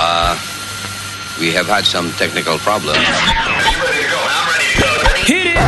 [0.00, 0.38] Uh,
[1.40, 2.98] we have had some technical problems.
[5.26, 5.58] Hit it!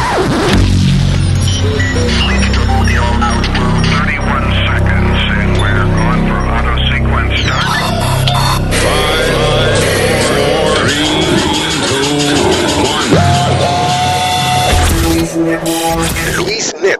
[16.39, 17.00] Luis Network.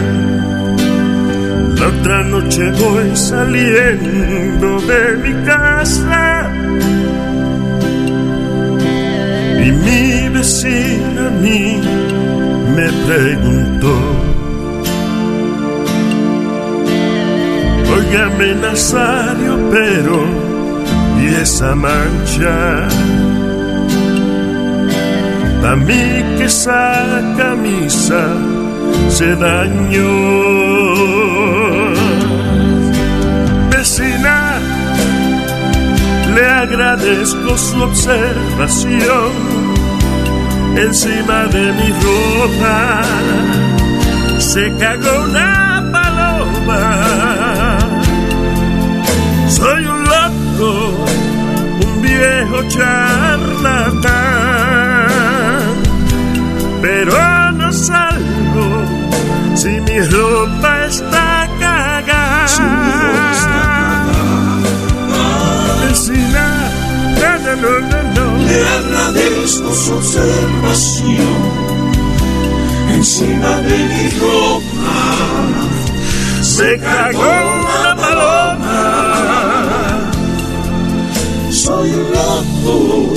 [2.01, 6.51] Otra noche voy saliendo de mi casa
[9.63, 11.79] y mi vecina a mí
[12.75, 13.93] me preguntó.
[17.95, 20.25] Óigame Nazario, pero
[21.21, 22.87] ¿y esa mancha?
[25.71, 28.25] A mí que esa camisa
[29.07, 31.20] se dañó.
[36.35, 39.31] Le agradezco su observación
[40.75, 43.01] encima de mi ropa.
[44.39, 47.77] Se cagó una paloma.
[49.47, 51.05] Soy un loco,
[51.85, 54.31] un viejo charlatán
[56.81, 58.85] pero no salgo
[59.55, 60.80] si mi ropa
[66.09, 66.17] No,
[67.57, 68.25] no, no, no.
[68.47, 71.37] Le agradezco su observación
[72.91, 74.97] encima de mi ropa.
[76.41, 78.79] Se cagó una paloma.
[81.51, 83.13] Soy un loco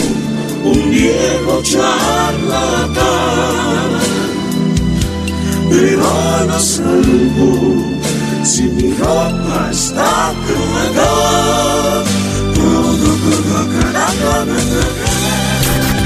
[0.65, 3.05] un viejo charlatán,
[5.71, 7.95] pero no salgo
[8.43, 10.33] si mi ropa está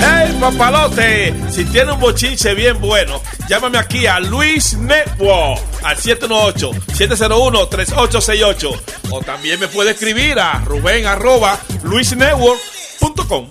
[0.01, 1.35] ¡Hey, papalote!
[1.51, 8.81] Si tiene un bochinche bien bueno, llámame aquí a Luis Network al 718-701-3868.
[9.11, 13.51] O también me puede escribir a Rubén arroba luisnetwork.com.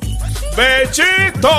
[0.56, 1.50] ¡Bechito!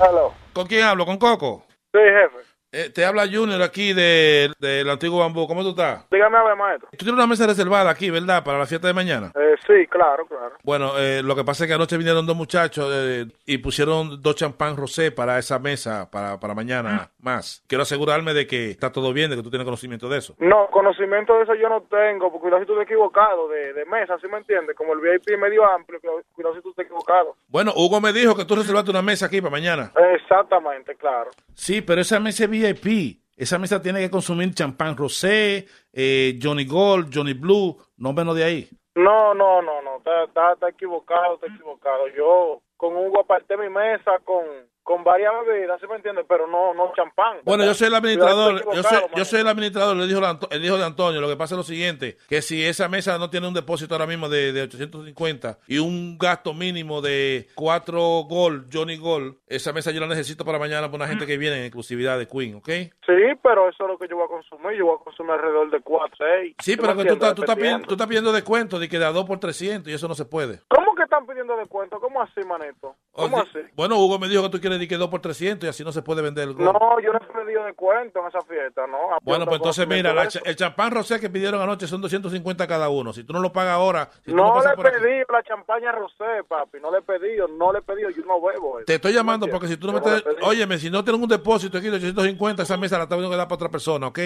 [0.00, 0.34] Hello.
[0.52, 1.06] ¿Con quién hablo?
[1.06, 1.64] ¿Con Coco?
[1.92, 2.39] Sí, jefe.
[2.72, 5.46] Eh, te habla Junior aquí del de, de antiguo bambú.
[5.48, 6.08] ¿Cómo tú estás?
[6.10, 6.88] Dígame a ver, maestro.
[6.92, 8.44] Tú tienes una mesa reservada aquí, ¿verdad?
[8.44, 9.32] Para la fiesta de mañana.
[9.34, 10.52] Eh, sí, claro, claro.
[10.62, 14.36] Bueno, eh, lo que pasa es que anoche vinieron dos muchachos eh, y pusieron dos
[14.36, 17.64] champán rosé para esa mesa, para, para mañana más.
[17.66, 20.36] Quiero asegurarme de que está todo bien, de que tú tienes conocimiento de eso.
[20.38, 23.84] No, conocimiento de eso yo no tengo, porque cuidado si tú estás equivocado de, de
[23.86, 24.76] mesa, ¿sí me entiendes?
[24.76, 27.34] Como el VIP medio amplio, cuidado, si tú estás equivocado.
[27.48, 29.90] Bueno, Hugo me dijo que tú reservaste una mesa aquí para mañana.
[30.14, 31.30] Exactamente, claro.
[31.54, 33.20] Sí, pero esa mesa es VIP.
[33.36, 38.44] Esa mesa tiene que consumir champán rosé, eh, Johnny Gold, Johnny Blue, no menos de
[38.44, 38.68] ahí.
[38.94, 42.08] No, no, no, no, está, está, está equivocado, está equivocado.
[42.08, 44.42] Yo con Hugo aparté mi mesa con,
[44.82, 46.24] con varias bebidas, ¿sí me entiendes?
[46.26, 47.36] Pero no, no champán.
[47.44, 50.20] Bueno, yo soy el administrador, yo soy, yo soy el administrador, le dijo
[50.50, 51.20] el, hijo de Antonio.
[51.20, 54.06] Lo que pasa es lo siguiente, que si esa mesa no tiene un depósito ahora
[54.06, 59.90] mismo de, de 850 y un gasto mínimo de 4 Gold, Johnny Gold, esa mesa
[59.90, 62.68] yo la necesito para mañana para una gente que viene en exclusividad de Queen, ¿ok?
[63.04, 64.78] Sí, pero eso es lo que yo voy a consumir.
[64.78, 66.54] Yo voy a consumir alrededor de 4, 6.
[66.60, 69.04] Sí, pero que tú, estás- tú, estás pidiendo, tú estás pidiendo descuento de que de
[69.04, 70.60] a 2 por 300 y eso no se puede.
[70.68, 71.98] ¿Cómo están pidiendo descuento?
[72.00, 72.94] ¿Cómo así, manito?
[73.12, 73.58] ¿Cómo O- así?
[73.74, 75.90] Bueno, Hugo me dijo que tú quieres decir que 2 por 300 y así no
[75.92, 76.72] se puede vender el Gold.
[76.72, 78.98] No, yo no he pedido descuento en esa fiesta, ¿no?
[79.22, 83.12] Bueno, pues entonces mira, la el champán rosé que pidieron anoche son 250 cada uno.
[83.12, 86.44] Si tú no lo pagas ahora, si No le he aquí- pedido la champaña rosé,
[86.46, 86.78] papi.
[86.80, 88.10] No le he pedido, no le he pedido.
[88.10, 88.78] Yo no bebo.
[88.78, 88.86] eso.
[88.86, 90.24] Te estoy llamando ¿Me porque si tú no me he pedido.
[90.46, 93.36] Óyeme, si no tienes un depósito aquí de 850, esa mesa la está viendo que
[93.36, 94.18] dar para otra persona, ¿ok?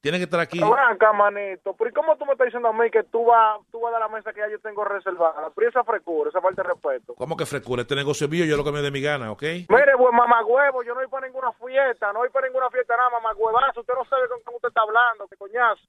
[0.00, 0.58] Tiene que estar aquí.
[0.62, 1.74] Acá, manito.
[1.76, 4.08] ¿Pero cómo tú me estás diciendo a mí que tú vas, tú vas a dar
[4.08, 5.50] la mesa que ya yo tengo reservada?
[5.54, 7.14] Pero esa frescura, esa falta de respeto.
[7.16, 7.82] ¿Cómo que frescura?
[7.82, 9.42] Este negocio es mío, yo lo que me dé mi gana, ¿ok?
[9.68, 13.10] Mire, buen mamagüevo, yo no voy para ninguna fiesta, no voy para ninguna fiesta nada,
[13.10, 13.80] mamagüevazo.
[13.80, 15.82] Usted no sabe con quién usted está hablando, qué coñazo.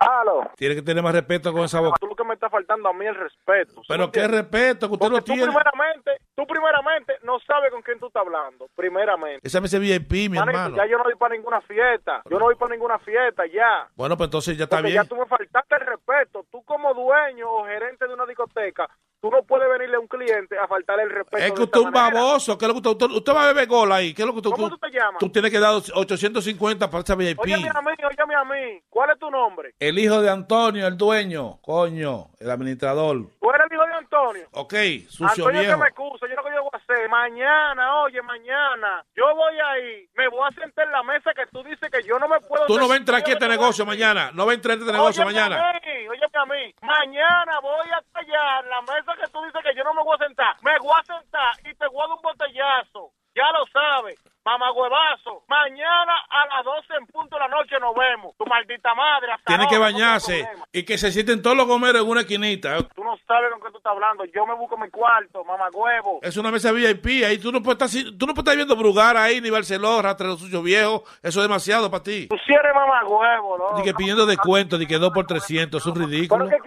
[0.00, 0.48] Aló.
[0.56, 1.96] Tiene que tener más respeto con esa boca.
[2.00, 3.72] Tú lo que me está faltando a mí es el respeto.
[3.72, 4.40] ¿sí me Pero qué entiendes?
[4.52, 5.42] respeto, que usted Porque lo tú tiene.
[5.44, 9.46] primeramente, tú primeramente no sabes con quién tú estás hablando, primeramente.
[9.46, 10.76] Esa mesa es VIP, mi Manito, hermano.
[10.76, 13.88] ya yo no voy para ninguna fiesta, yo no voy para ninguna fiesta, ya.
[13.96, 15.02] Bueno, pues entonces ya está Porque bien.
[15.02, 16.44] ya tú me faltaste el respeto.
[16.50, 18.88] Tú como dueño o gerente de una discoteca,
[19.20, 21.44] tú no puedes venirle a un cliente a faltarle el respeto.
[21.44, 22.20] Es que usted es un manera.
[22.20, 22.58] baboso.
[22.58, 24.14] ¿Qué es lo que usted, usted, va a beber gol ahí.
[24.14, 25.18] ¿Qué es lo que usted, ¿Cómo tú te llamas?
[25.18, 27.38] Tú tienes que dar 850 para esa VIP.
[27.40, 28.82] Óyeme a mí, óyeme a mí.
[28.88, 29.74] ¿Cuál es tu nombre?
[29.78, 31.58] El hijo de Antonio, el dueño.
[31.62, 33.26] Coño, el administrador.
[33.40, 34.48] Tú eres el hijo de Antonio.
[34.52, 34.74] Ok,
[35.08, 35.74] sucio Antonio viejo.
[35.74, 39.54] que me excusa, yo lo que yo voy a hacer, mañana, oye, mañana, yo voy
[39.58, 42.40] ahí, me voy a sentar en la mesa que tú dices que yo no me
[42.40, 42.66] puedo...
[42.66, 44.30] Tú no vas a entrar aquí a este negocio mañana.
[44.32, 45.68] No vas a entrar a este negocio Óyeme mañana.
[45.68, 49.74] A mí, óyeme a mí, mañana voy a callar la mesa que tú dices que
[49.76, 50.56] yo no me voy a sentar.
[50.62, 53.10] Me voy a sentar y te voy a dar un botellazo.
[53.34, 55.44] Ya lo sabes, mamagüevazo.
[55.48, 58.34] Mañana a las 12 en punto de la noche nos vemos.
[58.36, 59.32] Tu maldita madre.
[59.32, 62.78] hasta Tiene que no bañarse y que se sienten todos los gomeros en una esquinita.
[62.94, 64.24] Tú no sabes con qué tú estás hablando.
[64.24, 66.18] Yo me busco mi cuarto, mamagüevo.
[66.22, 67.24] Es una mesa VIP.
[67.24, 70.36] Ahí tú no puedes estar, tú no puedes estar viendo Brugar ahí, ni Barceló, Rastrero
[70.36, 71.04] Sucio Viejo.
[71.22, 72.26] Eso es demasiado para ti.
[72.28, 73.78] Tú sí eres mamagüevo, ¿no?
[73.78, 75.80] Ni que pidiendo descuento, ni que 2 por 300.
[75.80, 76.48] Es un Pero ridículo.
[76.48, 76.58] que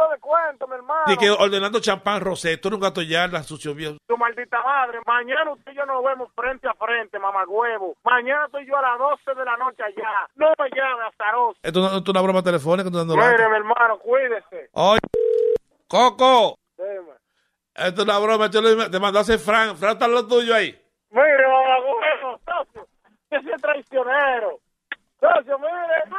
[0.00, 1.04] pidiendo descuento, mi hermano.
[1.06, 2.56] Ni que ordenando champán rosé.
[2.56, 3.96] Tú gato yarda, sucio viejo.
[4.06, 5.00] Tu maldita madre.
[5.06, 7.96] Mañana usted y yo nos vemos frente a frente, mamagüevo.
[8.04, 10.28] Mañana estoy yo a las 12 de la noche allá.
[10.36, 11.58] No me llame, azaroso.
[11.62, 12.90] Esto no es una broma telefónica.
[12.90, 14.70] Tú dando Mire, mi hermano, cuídese.
[14.72, 15.00] Oye,
[15.88, 16.56] Coco.
[16.76, 17.14] Dime.
[17.74, 18.48] Esto es una broma.
[18.48, 19.76] Yo le, te hacer Fran.
[19.76, 20.76] Fran está lo tuyo ahí.
[21.10, 22.86] Mire, mamagüevo, socio.
[23.30, 24.58] Ese es traicionero.
[25.20, 26.10] Socio, mire.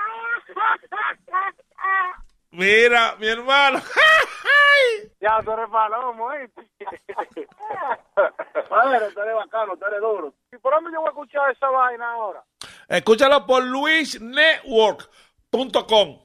[2.52, 3.80] Mira, mi hermano.
[5.22, 6.70] ya, tú eres palomo, ¿oíste?
[8.70, 10.34] Madre, tú eres bacano, tú eres duro.
[10.52, 12.44] ¿Y por dónde yo voy a escuchar esa vaina ahora?
[12.90, 16.20] Escúchalo por luisnetwork.com.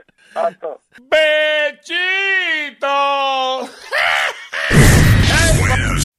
[1.09, 3.69] ¡Bechito!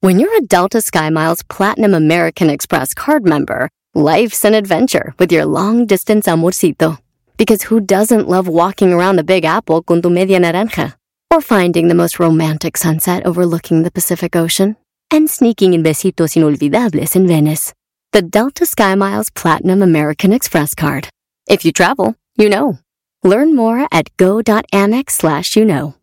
[0.01, 5.45] When you're a Delta SkyMiles Platinum American Express card member, life's an adventure with your
[5.45, 6.97] long distance amorcito.
[7.37, 10.95] Because who doesn't love walking around the Big Apple con tu media naranja?
[11.31, 14.75] Or finding the most romantic sunset overlooking the Pacific Ocean?
[15.11, 17.73] And sneaking in besitos inolvidables in Venice.
[18.11, 21.09] The Delta SkyMiles Platinum American Express card.
[21.47, 22.79] If you travel, you know.
[23.23, 25.95] Learn more at go.amex slash you know.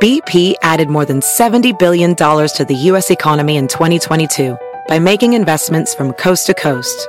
[0.00, 3.10] BP added more than $70 billion to the U.S.
[3.10, 7.08] economy in 2022 by making investments from coast to coast.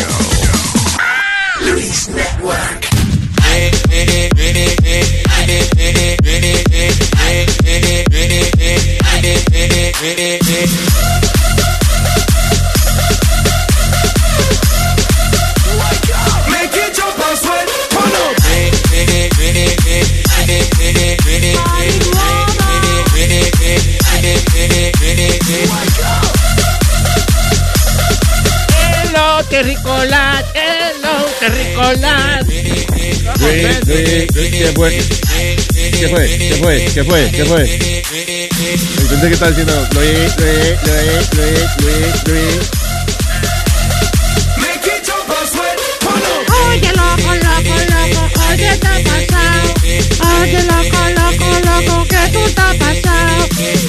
[25.71, 25.90] Make
[29.51, 29.65] sweat.
[29.83, 30.45] Turn up.
[31.75, 32.21] Hello.
[33.41, 34.89] Luis, Luis, Luis, ¿qué fue?
[35.99, 36.25] ¿Qué fue?
[36.37, 36.75] ¿Qué fue?
[36.93, 37.31] ¿Qué fue?
[37.31, 37.63] ¿Qué fue?
[39.09, 42.69] Pensé que estaba diciendo Luis, Luis, Luis, Luis, Luis, Luis.
[46.67, 49.65] Oye, loco, loco, loco, oye, está pasado.
[50.39, 53.35] Oye, loco, loco, loco, que tú estás pasado.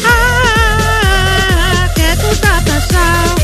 [0.05, 3.35] Ah, que tú estás pasado.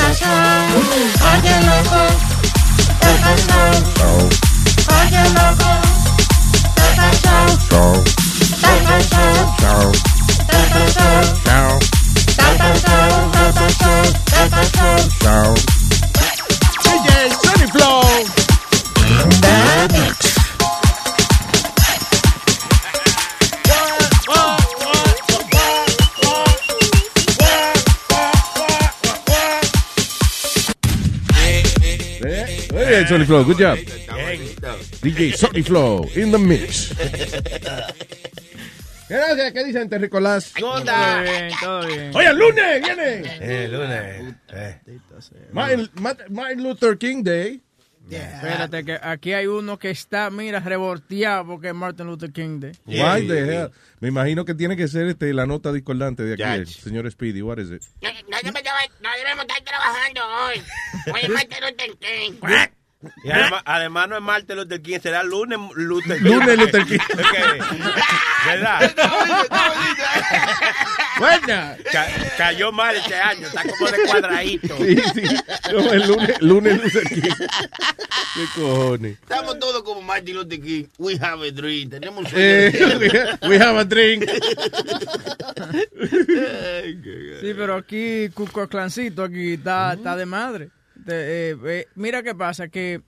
[0.00, 1.58] Ah, que tú estás pasado.
[1.58, 2.02] Oye, loco,
[2.88, 4.28] estás pasado.
[5.00, 5.70] Oye, loco,
[6.66, 7.92] estás pasado.
[8.40, 9.92] Estás pasado.
[10.38, 11.78] Estás pasado.
[12.28, 15.54] Estás pasado, estás pasado, estás pasado.
[16.84, 17.08] DJ
[17.42, 18.02] Sonny Flow.
[19.42, 20.27] Eh,
[32.88, 33.44] Muy bien, Sonny Flow.
[33.44, 33.78] Good job.
[35.02, 36.94] DJ Sonny Flow in the mix.
[39.08, 39.52] Gracias.
[39.52, 40.52] ¿Qué dicen, Terricolás?
[40.58, 42.10] Todo bien, todo bien.
[42.14, 43.22] Oye, el lunes viene.
[43.40, 44.34] Eh, lunes.
[44.52, 44.80] Eh,
[45.52, 45.90] Martin,
[46.30, 47.62] Martin Luther King Day.
[48.10, 52.72] Espérate, que aquí hay uno que está, mira, revolteado porque es Martin Luther King Day.
[52.86, 53.70] Why the hell?
[54.00, 57.42] Me imagino que tiene que ser este, la nota discordante de aquí, el señor Speedy.
[57.42, 57.82] What is it?
[58.02, 60.62] No, no, debemos- no debemos estar trabajando hoy.
[61.12, 62.32] Hoy es Martin Luther King.
[63.22, 66.24] Y además, además no es martes Luther King, será lunes Luther King.
[66.32, 66.98] Lunes Luther King.
[67.12, 67.64] Ok.
[68.44, 68.94] ¿Verdad?
[71.18, 71.76] Buena.
[71.92, 74.76] Ca- cayó mal este año, está como de cuadradito.
[74.78, 75.22] Sí, sí.
[75.72, 77.22] No, el lunes, lunes Luther King.
[78.34, 79.12] ¿Qué cojones?
[79.20, 80.84] Estamos todos como Martin Luther King.
[80.98, 81.90] We have a dream.
[81.90, 82.44] Tenemos un sueño.
[82.44, 84.24] Eh, we have a drink.
[87.40, 90.70] Sí, pero aquí Cuco Clancito aquí está, está de madre.
[91.08, 93.00] De- eh, eh, mira qué pasa, que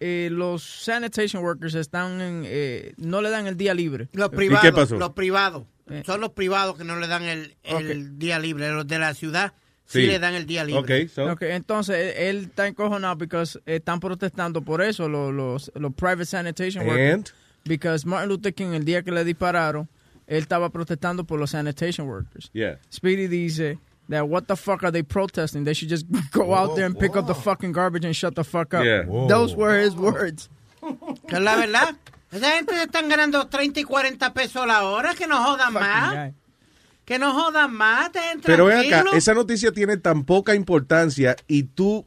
[0.00, 4.08] eh, los sanitation workers están en, eh, no le dan el día libre.
[4.12, 4.96] Los qué privados, pasó?
[4.96, 5.64] los privados.
[5.90, 6.02] Eh.
[6.04, 8.70] Son los privados que no le dan el, el día libre.
[8.70, 9.54] Los de la ciudad
[9.86, 10.06] sí, Sí.
[10.06, 11.08] le dan el día libre.
[11.08, 11.34] So.
[11.40, 16.86] Entonces eh, él está encojonado porque están protestando por eso los, los, los private sanitation
[16.86, 17.14] workers.
[17.14, 17.28] And?
[17.64, 19.88] Because Martin Luther King, el día que le dispararon,
[20.26, 22.50] él estaba protestando por los sanitation workers.
[22.52, 22.78] Yeah.
[22.92, 23.78] Speedy dice
[24.08, 25.64] that what the fuck are they protesting?
[25.64, 28.44] They should just go out there and pick up the fucking garbage and shut the
[28.44, 28.84] fuck up.
[28.84, 29.04] Yeah.
[29.28, 30.48] Those were his words.
[31.28, 31.96] Que es la verdad.
[32.30, 35.14] Esa gente se están ganando 30 y 40 pesos la hora.
[35.14, 36.14] Que no jodan más.
[36.14, 36.34] guy.
[37.04, 38.10] Que no jodan más.
[38.44, 42.06] Pero ven acá, esa noticia tiene tan poca importancia y tú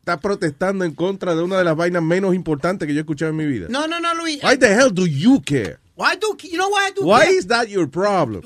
[0.00, 3.30] estás protestando en contra de una de las vainas menos importantes que yo he escuchado
[3.30, 3.66] en mi vida.
[3.68, 4.40] No, no, no, Luis.
[4.42, 5.78] Why the hell do you care?
[5.96, 7.38] Why do, you know why I do Why care?
[7.38, 8.42] is that your problem?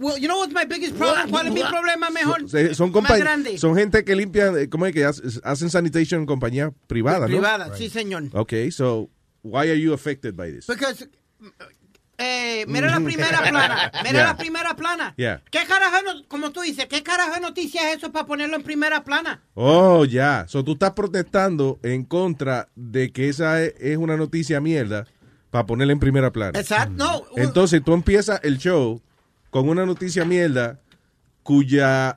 [0.00, 1.30] Well, you know what's my biggest problem?
[1.30, 2.48] ¿Cuál es mi problema mejor?
[2.48, 3.56] Se- Son, más grande.
[3.56, 7.26] son gente que limpian, eh, ¿cómo es que hace- hacen sanitation en compañía privada, ¿no?
[7.26, 8.24] Privada, sí, señor.
[8.32, 9.08] Okay, so
[9.44, 10.66] why are you affected by this?
[10.66, 11.08] Because,
[12.18, 13.92] eh, mira la primera plana.
[14.02, 14.24] Mira Yeah.
[14.26, 15.14] la primera plana.
[15.16, 15.40] Yeah.
[15.52, 19.04] ¿Qué carajo, como tú dices, qué carajo de noticia es eso para ponerlo en primera
[19.04, 19.40] plana?
[19.54, 20.46] Oh, ya.
[20.48, 25.06] So tú estás protestando en contra de que esa es, es una noticia mierda
[25.50, 26.58] para ponerla en primera plana.
[26.58, 26.94] Exacto.
[26.96, 29.00] No, Entonces tú empiezas el show
[29.50, 30.80] con una noticia mierda
[31.42, 32.16] cuya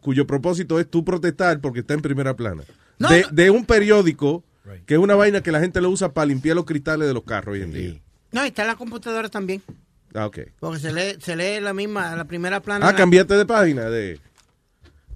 [0.00, 2.62] cuyo propósito es tú protestar porque está en primera plana.
[2.98, 3.28] No, de, no.
[3.30, 4.42] de un periódico
[4.86, 7.24] que es una vaina que la gente lo usa para limpiar los cristales de los
[7.24, 8.00] carros hoy en día.
[8.32, 9.62] no, y está en la computadora también.
[10.14, 10.38] Ah, ok.
[10.60, 12.86] Porque se lee, se lee la misma, la primera plana.
[12.86, 14.20] Ah, cambiaste de página de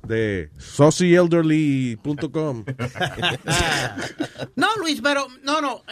[0.06, 2.64] de socialelderly.com.
[4.54, 5.82] No, Luis, pero, no, no.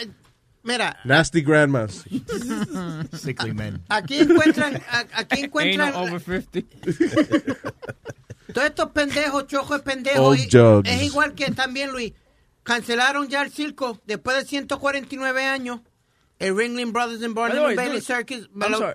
[0.64, 2.04] Mira, Nasty grandmas.
[3.12, 3.82] Sickly men.
[3.90, 6.60] aquí encuentran, aquí Ain't encuentran no over 50.
[8.52, 10.38] todos estos pendejos, chojos pendejos.
[10.38, 10.48] Y-
[10.84, 12.14] es igual que también, Luis,
[12.62, 15.80] cancelaron ya el circo después de 149 años.
[16.38, 18.48] El Ringling Brothers and Barnum Bailey Circus.
[18.60, 18.94] I'm sorry.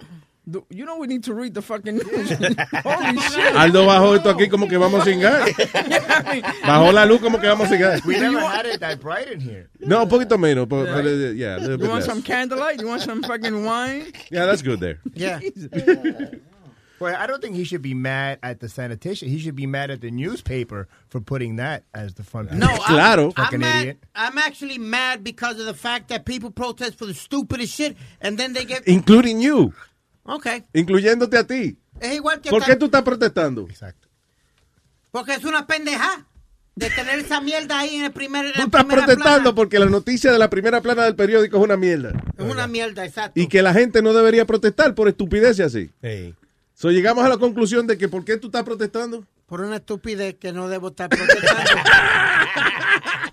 [0.50, 2.30] Do- You know we need to read the fucking news.
[2.84, 3.56] Holy shit.
[3.56, 5.48] Aldo bajó esto aquí como que vamos a cingar.
[6.66, 8.02] Bajó la luz como que vamos a cingar.
[8.06, 9.70] We never had it that bright in here.
[9.80, 10.68] No, un poquito menos.
[10.68, 12.06] But, but, uh, yeah, a little You bit want less.
[12.06, 12.80] some candlelight?
[12.82, 14.12] You want some fucking wine?
[14.32, 15.00] Yeah, that's good there.
[15.14, 15.40] Yeah.
[17.00, 19.30] Well, I don't think he should be mad at the sanitation.
[19.30, 22.60] He should be mad at the newspaper for putting that as the front page.
[22.60, 23.26] No, I'm- Claro.
[23.38, 24.04] I'm, Fucking mad, idiot.
[24.14, 28.38] I'm actually mad because of the fact that people protest for the stupidest shit and
[28.38, 28.86] then they get.
[28.86, 29.74] Including you.
[30.36, 30.64] Okay.
[30.74, 31.78] Incluyéndote a ti.
[32.00, 32.50] Es igual que.
[32.50, 33.68] ¿Por qué tú estás protestando?
[33.70, 34.08] Exacto.
[35.12, 36.28] Porque es una pendeja
[36.76, 38.46] de tener esa mierda ahí en el primer.
[38.46, 39.56] en Tú estás protestando plana.
[39.56, 42.12] porque la noticia de la primera plana del periódico es una mierda.
[42.38, 43.40] Es una mierda, exacto.
[43.40, 45.90] Y que la gente no debería protestar por estupideces así.
[46.02, 46.36] Hey.
[46.76, 49.26] So, llegamos a la conclusión de que ¿por qué tú estás protestando?
[49.48, 51.72] Por una estupidez que no debo estar protestando.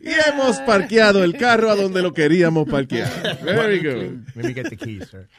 [0.00, 3.38] Y hemos parqueado el carro a donde lo queríamos parquear.
[3.42, 4.26] Very good.
[4.34, 5.28] Let me get the keys, sir.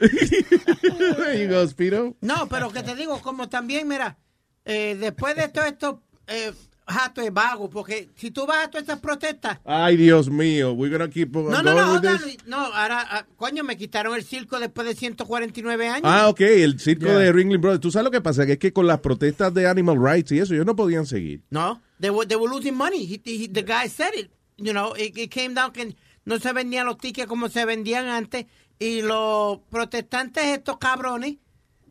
[0.56, 2.16] There you go, Speedo.
[2.20, 4.16] no, pero que te digo, como también, mira,
[4.64, 6.52] eh, después de todo esto, eh,
[6.86, 9.58] jato es vago, porque si tú vas a todas estas protestas.
[9.64, 10.72] Ay, Dios mío.
[10.72, 12.18] We're gonna keep on No, no, going no?
[12.18, 12.36] Luis.
[12.46, 16.02] no, ahora, ah, coño, me quitaron el circo después de 149 años.
[16.04, 17.18] Ah, ok, el circo Yeah.
[17.18, 17.80] de Ringling Brothers.
[17.80, 18.44] ¿Tú sabes lo que pasa?
[18.46, 21.42] Que es que con las protestas de animal rights y eso, ellos no podían seguir.
[21.50, 23.06] No, they were, they were losing money.
[23.06, 24.30] He, he- the guy said it.
[24.58, 25.94] You know, it, it came down que
[26.26, 28.46] no se vendían los tickets como se vendían antes.
[28.78, 31.36] Y los protestantes, estos cabrones,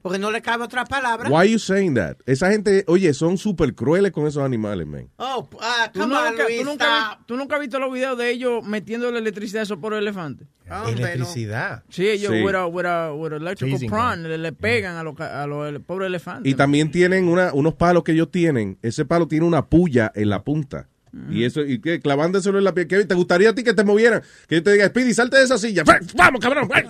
[0.01, 1.29] porque no le cabe otra palabra.
[1.29, 2.17] Why are you saying that?
[2.25, 5.09] Esa gente, oye, son súper crueles con esos animales, man.
[5.17, 7.19] Oh, ah, ¿Tú, come nunca, on, tú nunca stop.
[7.19, 9.93] vi- tú nunca has visto los videos de ellos metiendo la electricidad a esos por
[9.93, 10.47] elefantes?
[10.67, 10.87] No.
[10.87, 11.83] Electricidad.
[11.89, 12.43] Sí, ellos Sí.
[12.43, 15.81] with a, with a, with electrical Teasing prawn le, le pegan a los, a los
[15.83, 16.49] pobres elefantes.
[16.51, 18.77] Y también tienen una, unos palos que ellos tienen.
[18.81, 20.87] Ese palo tiene una puya en la punta.
[21.29, 22.87] Y eso, y que clavándoselo en la piel.
[22.87, 24.21] Kevin, ¿te gustaría a ti que te movieran?
[24.47, 25.83] Que yo te diga, Speedy, salte de esa silla.
[26.15, 26.69] ¡Vamos, cabrón!
[26.73, 26.83] I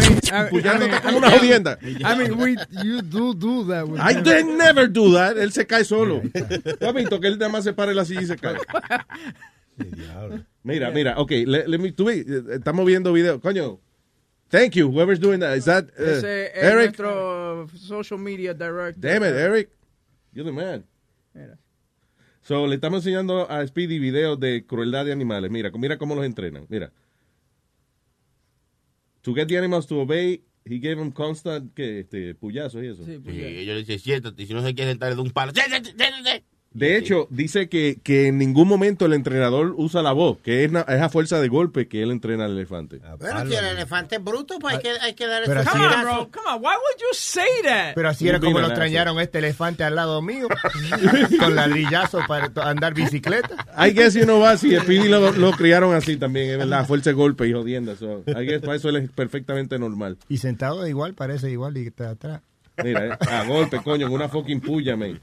[0.00, 1.78] mean, I- Puyándote como una jodienda.
[1.82, 3.84] I mean, we, you do do that.
[3.86, 5.36] with I did never do that.
[5.36, 6.22] Él se cae solo.
[6.78, 8.56] ¿Tú has visto que él nada más se para en la silla y se cae?
[10.62, 13.78] Mira, mira, ok, let, let me, tú estamos viendo video, coño.
[14.48, 15.56] Thank you, whoever's doing that.
[15.56, 16.98] Is that uh, Ese es Eric?
[16.98, 18.98] nuestro social media director.
[19.00, 19.68] Damn it, Eric.
[20.32, 20.84] You're the man.
[21.34, 21.58] Mira.
[22.46, 25.50] So, le estamos enseñando a Speedy videos de crueldad de animales.
[25.50, 26.64] Mira, mira cómo los entrenan.
[26.68, 26.92] Mira.
[29.22, 33.04] To get the animals to obey, he gave them constant que, este, puyazos y eso.
[33.04, 35.52] Sí, ellos le dicen, siéntate, y si no se quiere sentar de un palo.
[35.52, 36.44] "Siéntate, siéntate".
[36.76, 40.72] De hecho, dice que, que en ningún momento el entrenador usa la voz, que es,
[40.72, 43.00] na- es a fuerza de golpe que él entrena al elefante.
[43.18, 45.78] Bueno, si el elefante es bruto, pues hay que, hay que darle Pero su así
[45.78, 46.30] Come on, bro.
[46.30, 46.54] Come on.
[46.56, 47.94] Why would you say that?
[47.94, 50.48] Pero así era como lo extrañaron este elefante al lado mío,
[51.38, 53.66] con ladrillazo para andar bicicleta.
[53.78, 57.10] I guess you know si Speedy lo, lo criaron así también, es verdad, a fuerza
[57.10, 57.96] de golpe y jodiendo.
[57.96, 60.18] So, I guess para eso él es perfectamente normal.
[60.28, 62.42] Y sentado igual, parece igual y está atrás.
[62.82, 65.18] Mira, eh, a golpe, coño, en una fucking puya, man.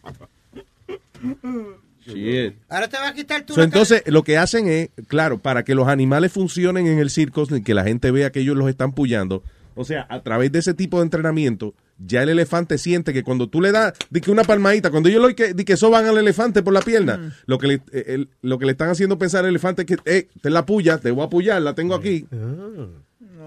[2.06, 2.56] Shit.
[2.68, 3.54] Ahora te va a quitar tu...
[3.54, 7.46] So, entonces, lo que hacen es, claro, para que los animales funcionen en el circo,
[7.50, 9.42] y que la gente vea que ellos los están puyando,
[9.76, 11.74] o sea, a través de ese tipo de entrenamiento,
[12.06, 15.22] ya el elefante siente que cuando tú le das, di que una palmadita, cuando ellos
[15.22, 18.30] lo que, di que soban al elefante por la pierna, lo, que le, eh, el-
[18.42, 21.10] lo que le están haciendo pensar al elefante es que, eh, te la puya, te
[21.12, 22.26] voy a puyar, la tengo aquí.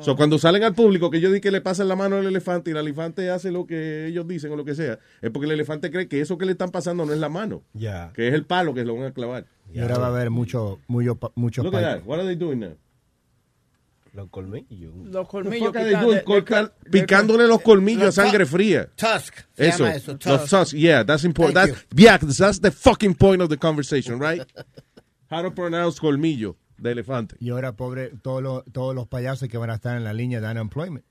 [0.01, 2.71] So, cuando salen al público, que ellos dicen que le pasan la mano al elefante
[2.71, 5.53] y el elefante hace lo que ellos dicen o lo que sea, es porque el
[5.53, 7.63] elefante cree que eso que le están pasando no es la mano,
[8.15, 9.47] que es el palo que lo van a clavar.
[9.73, 12.03] Y ahora va a haber mucho, mucho, muchos Look at.
[12.05, 12.77] What are they doing now?
[14.13, 14.95] Los colmillos.
[15.11, 18.89] Los colmillos quitan de- de- picándole los colmillos a sangre fría.
[18.97, 19.35] Tusk.
[19.55, 19.85] Se Eso.
[20.25, 20.73] Los tusk.
[20.75, 21.77] Yeah, that's important.
[21.95, 24.43] Yeah, that's the fucking point of the conversation, right?
[25.31, 27.37] How to pronounce colmillo de elefante.
[27.41, 30.41] Y ahora, pobre, todos los, todos los payasos que van a estar en la línea
[30.41, 31.05] de unemployment.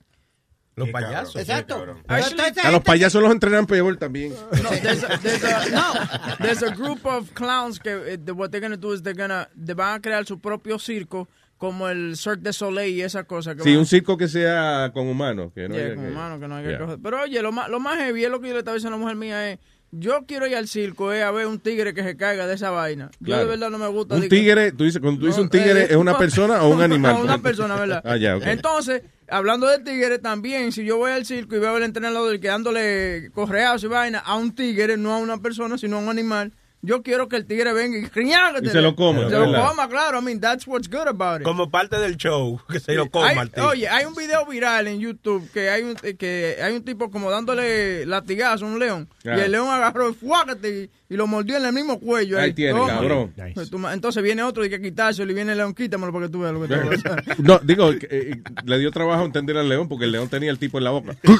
[0.78, 1.38] Los payasos.
[1.38, 1.86] Exacto.
[2.08, 4.34] Actually- A los payasos los entrenan peor también.
[4.62, 5.94] No, there's a, there's a, no,
[6.40, 9.74] there's a group of clowns que the- what they're gonna do is they're gonna they
[9.74, 13.64] van a crear su propio circo como el Cirque du Soleil y esa cosa que
[13.64, 15.54] Sí, van- un circo que sea con humanos.
[15.56, 16.98] Que no Yeah, haya con que- mano, que no hay que Yeah.
[17.02, 19.00] Pero oye, lo más, lo más heavy es lo que yo le estaba diciendo a
[19.00, 19.60] la mujer mía es,
[19.98, 22.70] yo quiero ir al circo es a ver un tigre que se caiga de esa
[22.72, 23.10] vaina.
[23.20, 24.16] Yo de verdad no me gusta.
[24.16, 26.70] Un tigre, tú dices, cuando tú dices No, un tigre, eh, ¿es una persona o
[26.70, 27.18] un animal?
[27.22, 28.02] una persona, ¿verdad?
[28.04, 28.36] Ah, ya.
[28.36, 32.48] Entonces, hablando de tigre también, si yo voy al circo y veo al entrenador que
[32.48, 36.52] dándole correazo y vaina a un tigre, no a una persona, sino a un animal,
[36.86, 40.20] yo quiero que el tigre venga y Y se lo coma, Se lo coma, claro.
[40.20, 41.44] I mean, that's what's good about it.
[41.44, 43.68] Como parte del show, que se lo coma Hay- al tío.
[43.70, 47.30] oye, hay un video viral en YouTube que hay un, que hay un tipo como
[47.30, 49.10] dándole latigazo a un león.
[49.24, 52.40] Y el león agarró el fuácate y, y lo mordió en el mismo cuello.
[52.40, 52.94] Ahí tiene, Toma.
[52.94, 53.34] cabrón.
[53.54, 56.32] Pues Entonces viene otro y hay que quitárselo y viene el león, quítamelo para que
[56.32, 57.24] tú veas lo que te voy a hacer.
[57.46, 60.60] No, digo, eh, eh, le dio trabajo entender al león porque el león tenía el
[60.60, 61.16] tipo en la boca.
[61.24, 61.34] No,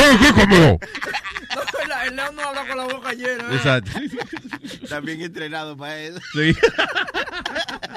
[0.00, 0.18] el
[2.16, 3.44] león no habla con la boca llena.
[3.50, 3.56] ¿eh?
[3.56, 3.90] Exacto.
[4.82, 6.20] Está bien entrenado para eso.
[6.32, 6.54] Sí.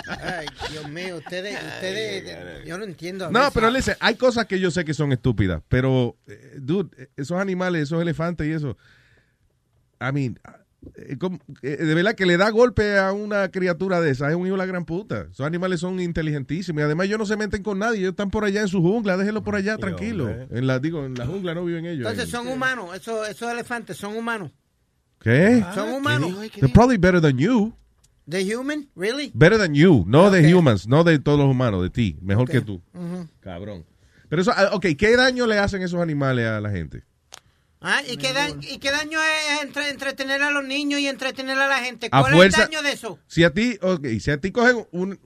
[0.08, 3.30] Ay, Dios mío, ustedes, ustedes, yo no entiendo.
[3.32, 3.54] No, veces.
[3.54, 7.84] pero listen, hay cosas que yo sé que son estúpidas, pero, eh, dude, esos animales,
[7.84, 8.78] esos elefantes y eso,
[10.00, 10.40] I mean,
[10.82, 14.58] de verdad que le da golpe a una criatura de esa, es un hijo de
[14.58, 15.28] la gran puta.
[15.32, 18.46] Esos animales son inteligentísimos y además ellos no se meten con nadie, ellos están por
[18.46, 20.26] allá en su jungla, déjenlo por allá tranquilo.
[20.26, 20.48] hombre.
[20.52, 22.10] En la, digo, en la jungla no viven ellos.
[22.10, 24.52] Entonces son humanos, esos, esos elefantes son humanos.
[25.20, 25.64] ¿Qué?
[25.76, 26.34] Son humanos.
[26.56, 27.74] They're probably better than you.
[28.28, 29.32] The human, really?
[29.34, 32.62] Better than you, no de humans, no de todos los humanos, de ti, mejor que
[32.62, 32.82] tú.
[33.40, 33.86] Cabrón.
[34.30, 37.04] Pero eso, ah, ok, ¿qué daño le hacen esos animales a la gente?
[37.82, 41.58] Ah, ¿y, qué da- ¿Y qué daño es entre- entretener a los niños y entretener
[41.58, 42.10] a la gente?
[42.12, 43.20] A ¿Cuál fuerza- es el daño de eso?
[43.28, 45.20] Si a ti, ok, si a ti cogen un-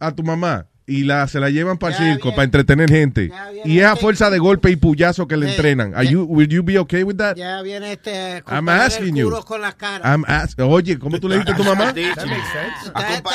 [0.00, 3.30] a tu mamá y la, se la llevan para el circo, para entretener gente,
[3.64, 6.24] y es a este- fuerza de golpe y puyazo que le entrenan, are Ya- you,
[6.24, 7.36] will you be okay with that?
[7.36, 8.42] Ya viene este...
[8.46, 9.30] I'm asking you.
[9.46, 10.06] con la cara.
[10.14, 11.86] I'm ask- Oye, ¿cómo tú le dijiste a tu mamá?
[11.86, 12.86] That makes sense.
[12.86, 13.30] Está, está-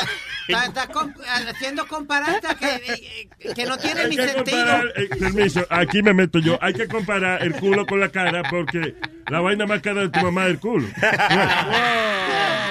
[0.48, 1.16] está- está comp-
[1.48, 4.58] haciendo comparantes que, eh, que no tienen Hay ni que sentido.
[4.58, 6.56] comparar, eh, permiso, aquí me meto yo.
[6.62, 8.94] Hay que comparar el culo con la cara porque
[9.28, 10.86] la vaina más cara de tu mamá es el culo.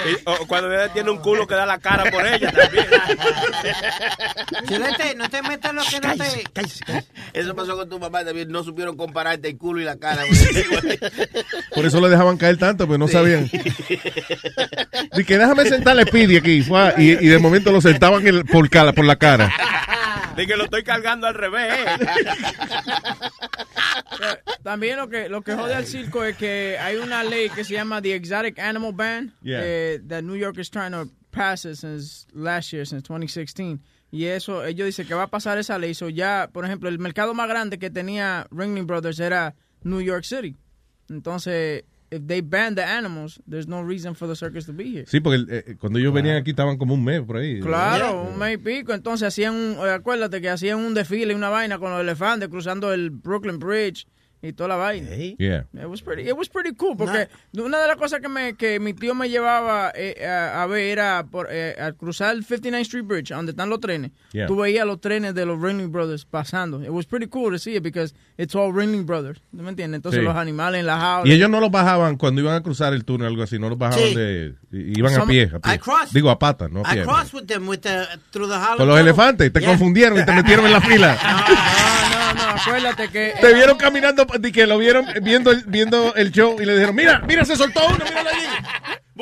[0.09, 2.85] Y- o cuando ella tiene un culo que da la cara por ella también.
[4.69, 7.03] Chilete, no te metas lo que no te...
[7.33, 8.49] Eso pasó con tu mamá también.
[8.49, 10.23] No supieron compararte el culo y la cara.
[11.75, 13.49] Por eso le dejaban caer tanto, pues no sabían.
[13.49, 16.63] Dije, que déjame sentarle Speedy aquí.
[16.97, 19.51] Y, y de momento lo sentaban el- por, cara, por la cara.
[20.35, 21.73] De que lo estoy cargando al revés.
[24.63, 27.73] También lo que lo que jode al circo es que hay una ley que se
[27.73, 29.61] llama the Exotic Animal Ban Yeah.
[29.63, 33.79] eh, that New York is trying to pass it since last year, since 2016.
[34.11, 35.93] Y eso, ellos dicen que va a pasar esa ley.
[35.93, 40.23] So ya, por ejemplo, el mercado más grande que tenía Ringling Brothers era New York
[40.23, 40.55] City.
[41.09, 45.05] Entonces, if they ban the animals, there's no reason for the circus to be here.
[45.05, 47.59] Sí, porque eh, cuando ellos venían aquí estaban como un mes por ahí.
[47.59, 48.93] Claro, un mes y pico.
[48.93, 52.49] Entonces hacían un, eh, acuérdate que hacían un desfile y una vaina con los elefantes
[52.49, 54.07] cruzando el Brooklyn Bridge
[54.41, 55.09] y toda la vaina.
[55.37, 55.65] Yeah.
[55.73, 58.79] It was pretty, it was pretty cool porque una de las cosas que me que
[58.79, 62.79] mi tío me llevaba eh, a, a ver era por, eh, al cruzar el 59th
[62.81, 64.11] Street Bridge, donde están los trenes.
[64.31, 64.47] Yeah.
[64.47, 66.81] Tú veías los trenes de los Ringling Brothers pasando.
[66.81, 69.41] It was pretty cool to see it because it's all Ringling Brothers.
[69.51, 69.97] ¿No me entiendes?
[69.97, 70.25] Entonces Sí.
[70.25, 71.29] los animales en la jaula.
[71.29, 73.67] Y ellos no los bajaban cuando iban a cruzar el túnel o algo así, no
[73.69, 74.15] los bajaban Sí.
[74.15, 74.55] de...
[74.71, 75.73] i- Iban a Some- pie, a pie.
[75.75, 76.13] I crossed.
[76.13, 77.03] Digo, a patas, no a I pie.
[77.03, 78.77] crossed with them with the, through the hollow.
[78.77, 79.69] Con los elefantes, te Yeah.
[79.69, 81.17] confundieron y te metieron en la fila.
[81.21, 81.37] No,
[82.08, 82.08] no,
[82.67, 83.33] acuérdate que...
[83.39, 86.95] Te vieron caminando, y que lo vieron viendo el, viendo el show y le dijeron,
[86.95, 88.45] mira, mira, se soltó uno, míralo allí.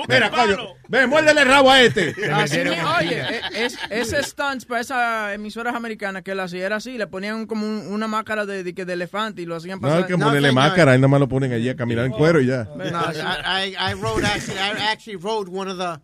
[0.08, 0.58] Mira, coño,
[0.90, 2.14] ve, muérdele el rabo a este.
[2.32, 7.00] Así oye, e- es, ese stunts para esas emisoras americanas que la hacían era así,
[7.00, 9.98] le ponían como un- una máscara de, de, elefante y lo hacían No, pasar.
[9.98, 12.46] hay que ponerle máscara, ahí nada más lo ponen allí a caminar en cuero y
[12.46, 12.66] ya.
[12.76, 16.00] No, I, I, I rode actually, I actually rode one of the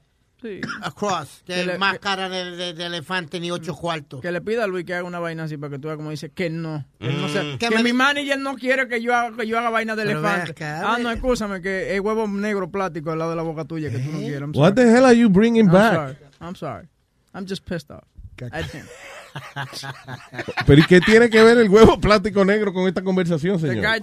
[0.84, 1.41] across.
[1.45, 4.21] Que Que le- más cara de, de- de elefante ni ocho cuartos.
[4.21, 6.10] Que le pida a Luis que haga una vaina así para que tú veas como
[6.12, 6.86] dice que no.
[6.99, 7.58] Que, no sea- Mm.
[7.58, 10.06] que Que me- mi manager no quiere que yo haga, que yo haga vaina de
[10.06, 10.51] Pero elefante.
[10.51, 13.89] acá, ah, no, escúchame, que el huevo negro plástico al lado de la boca tuya
[13.89, 14.41] que tú no quieres.
[14.41, 14.75] I'm What sorry.
[14.75, 15.93] the hell are you bringing I'm back?
[15.93, 16.17] sorry.
[16.41, 16.88] I'm sorry.
[17.34, 18.03] I'm just pissed off.
[18.51, 18.86] At him.
[20.67, 23.86] Pero ¿y qué tiene que ver el huevo plástico negro con esta conversación, señor?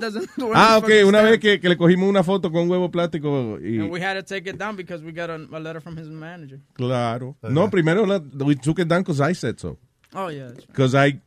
[0.54, 3.78] Ah, ok, una vez que, que le cogimos una foto con huevo plástico y...
[3.78, 6.08] And we had to take it down because we got a, a letter from his
[6.08, 6.60] manager.
[6.74, 7.36] Claro.
[7.42, 9.78] No, primero la, we took it down because I said so.
[10.14, 10.46] Oh, yeah.
[10.46, 10.66] right.
[10.66, 11.20] Because I,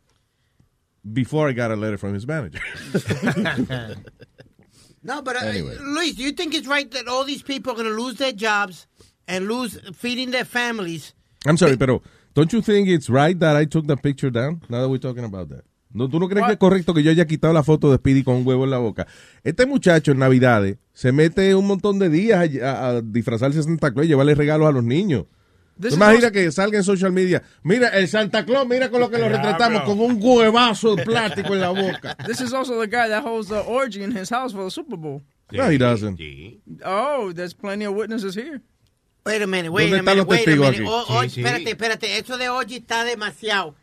[1.11, 2.59] before I got a letter from his manager.
[5.03, 5.77] No, but uh, Anyway.
[5.81, 8.31] Luis, do you think it's right that all these people are going to lose their
[8.31, 8.87] jobs
[9.27, 11.13] and lose feeding their families?
[11.45, 12.01] I'm sorry, pero
[12.35, 14.61] don't you think it's right that I took the picture down?
[14.69, 15.63] Now that we're talking about that.
[15.95, 18.23] No, ¿Tú no crees que es correcto que yo haya quitado la foto de Speedy
[18.23, 19.05] con un huevo en la boca?
[19.43, 23.63] Este muchacho en Navidades se mete un montón de días a, a- a disfrazarse de
[23.63, 25.25] Santa Claus y llevarle regalos a los niños.
[25.79, 27.43] This ¿Tú is imaginas also- que salga en social media?
[27.61, 31.53] Mira, el Santa Claus, mira con lo que lo retratamos, con un huevazo de plástico
[31.53, 32.15] en la boca.
[32.25, 34.97] This is also the guy that holds the orgy in his house for the Super
[34.97, 35.21] Bowl.
[35.51, 36.19] No, he doesn't.
[36.83, 38.61] Oh, there's plenty of witnesses here.
[39.25, 40.83] Wait a minute, wait ¿Dónde a están minute, los wait a testigos minute.
[40.83, 40.89] aquí?
[40.91, 41.41] Oh, oh, Sí, sí.
[41.41, 43.75] Espérate, espérate, eso de hoy está demasiado.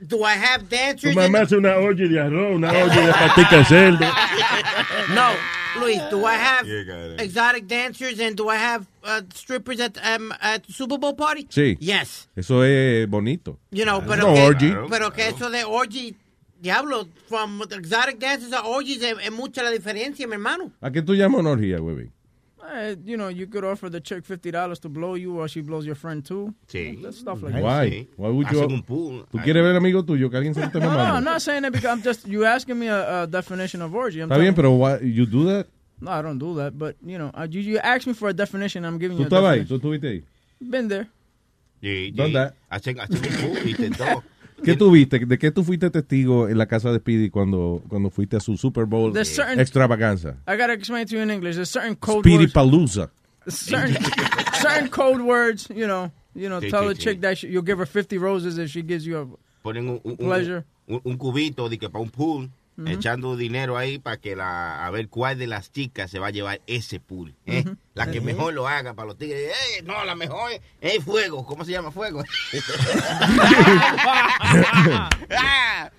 [0.00, 1.14] Do I have Tu dancers?
[1.14, 4.06] mamá in- hace una olla de arroz, una olla de patica de cerdo.
[5.14, 5.30] No,
[5.80, 10.32] Luis, do I have Yeah, exotic dancers and do I have uh, strippers at um,
[10.40, 11.46] at the Super Bowl party?
[11.48, 11.76] Sí.
[11.80, 12.28] Yes.
[12.36, 13.58] Eso es bonito.
[13.70, 14.74] You know, pero no que, orgy.
[14.90, 16.14] pero que eso de orgy,
[16.60, 20.72] diablo, from exotic dancers a orgies es, es mucha la diferencia, mi hermano.
[20.80, 22.10] ¿A qué tú llamas una orgía, güey?
[22.68, 25.62] Uh, you know, you could offer the chick fifty dollars to blow you, or she
[25.62, 26.52] blows your friend too.
[26.68, 27.00] Sí.
[27.02, 27.62] That stuff like that.
[27.62, 28.06] Why?
[28.16, 28.58] Why would you?
[28.58, 29.24] Hacen un pool.
[29.32, 30.98] ¿Tú quieres ver amigo tuyo que alguien se lo esté No, no.
[30.98, 34.20] I'm not saying that because I'm just you asking me a, a definition of orgy.
[34.20, 35.66] I'm Está bien, pero why, you do that?
[36.00, 36.78] no, I don't do that.
[36.78, 39.24] But you know, uh, you, you ask me for a definition, I'm giving ¿Tú you.
[39.24, 39.64] a estabas ahí?
[39.66, 40.22] ¿Tú estuviste ahí?
[40.60, 41.06] Been there.
[41.80, 42.12] Sí, sí.
[42.12, 42.52] ¿Dónde?
[42.68, 44.22] Hacen, hacen un pool y te todo.
[44.64, 45.18] ¿Qué tú viste?
[45.24, 48.56] ¿De qué tú fuiste testigo en la casa de Speedy cuando, cuando fuiste a su
[48.56, 50.36] Super Bowl certain- extravaganza?
[50.46, 51.54] I gotta explain to you in English.
[51.56, 52.52] There's certain code Speedy words.
[52.52, 53.10] Palooza.
[53.48, 53.96] certain
[54.60, 55.68] certain code words.
[55.70, 56.60] You know, you know.
[56.60, 57.00] Sí, tell sí, the sí.
[57.02, 59.26] chick that she, you'll give her fifty roses if she gives you a
[59.64, 60.64] Ponen un, un- pleasure.
[60.88, 62.48] un- un cubito de que para un pool,
[62.86, 66.30] Echando dinero ahí para que la, a ver cuál de las chicas se va a
[66.30, 67.34] llevar ese pool.
[67.46, 67.64] ¿eh?
[67.94, 69.50] La que mejor lo haga para los tigres.
[69.50, 71.44] Eh, no, la mejor es, fuego.
[71.44, 72.22] ¿Cómo se llama fuego?
[75.30, 75.90] Ah.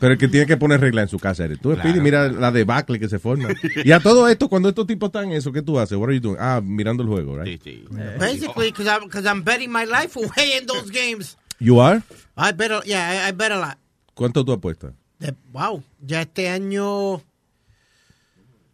[0.00, 2.00] Pero el que tiene que poner regla en su casa eres tú, Speedy.
[2.00, 2.02] Claro.
[2.02, 3.48] Mira la debacle que se forma.
[3.84, 5.98] y a todo esto, cuando estos tipos están en eso, ¿qué tú haces?
[5.98, 6.36] What are you doing?
[6.40, 7.62] Ah, mirando el juego, right?
[8.18, 11.36] Basically, because I'm, cause I'm betting my life away in those games.
[11.58, 12.02] You are?
[12.36, 13.78] I bet, a, yeah, I, I bet a lot.
[14.14, 14.92] ¿Cuánto tú apuestas?
[15.24, 17.22] De- wow, ya este año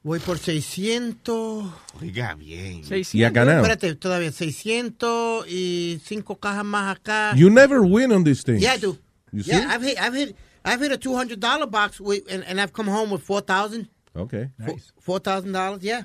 [0.03, 1.65] voy por 600.
[2.01, 2.83] Oiga, bien.
[3.13, 3.59] ¿Y ha ganado?
[3.63, 7.35] Espérate, todavía 600 y cinco cajas más acá.
[7.37, 8.61] You never win on these things.
[8.61, 8.99] Yeah, I do.
[9.33, 9.53] You see?
[9.53, 10.35] yeah, I've hit, I've hit,
[10.65, 13.41] I've hit a two hundred dollar box with, and, and I've come home with four
[13.43, 13.89] thousand.
[14.17, 14.51] Okay.
[14.99, 15.85] Four thousand dollars.
[15.85, 16.03] Yeah,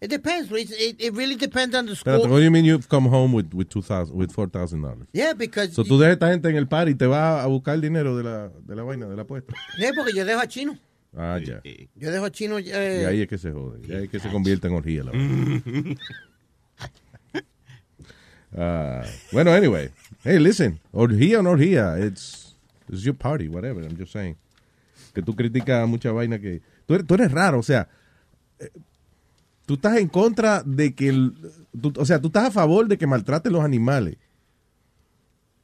[0.00, 0.50] it depends.
[0.52, 2.12] It, it really depends on the school.
[2.14, 5.06] Espérate, what do you mean you've come home with, with, 2000, with $4,000?
[5.12, 7.46] Yeah, because So tú dejas a esta gente en el par y te vas a
[7.48, 9.54] buscar el dinero de la, de la vaina, de la apuesta.
[9.78, 10.78] Yeah, porque yo dejo a chino.
[11.16, 11.60] Ah, ya.
[11.96, 12.58] Yo dejo a chino.
[12.58, 13.80] Y Eh, ahí es que se jode.
[13.88, 15.04] Y ahí es que se convierte en orgía.
[15.04, 15.62] La vaina.
[18.56, 19.90] Ah, bueno, anyway.
[20.24, 20.80] Hey, listen.
[20.92, 21.98] Orgía o no orgía.
[21.98, 22.56] It's,
[22.88, 23.82] it's your party, whatever.
[23.84, 24.36] I'm just saying.
[25.14, 26.62] Que tú criticas mucha vaina que...
[26.86, 27.88] Tú eres, tú eres raro, o sea...
[28.58, 28.70] eh,
[29.68, 31.10] Tú estás en contra de que...
[31.10, 31.34] el-
[31.78, 34.16] tú- o sea, tú estás a favor de que maltraten los animales.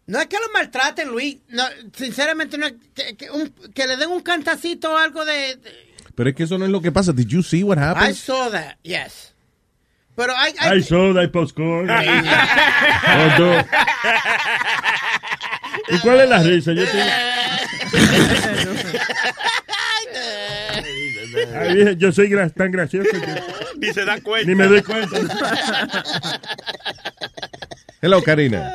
[0.07, 1.38] No es que los maltraten, Luis.
[1.49, 1.64] No,
[1.95, 5.57] sinceramente, no es que, que un- que le den un cantacito o algo de.
[5.57, 5.73] de-
[6.14, 7.14] Pero es que eso no es lo que pasa.
[7.14, 8.14] Did you see what I happened?
[8.14, 9.33] saw that, yes.
[10.14, 11.88] Pero I, I, Hay soda, hay popcorn.
[15.88, 16.73] ¿Y cuál es la risa?
[16.75, 17.05] Yo tengo-
[21.75, 24.49] Dije, yo soy gra- tan gracioso que Ni se da cuenta.
[24.49, 25.16] ni me doy cuenta.
[28.03, 28.73] Hello, Karina.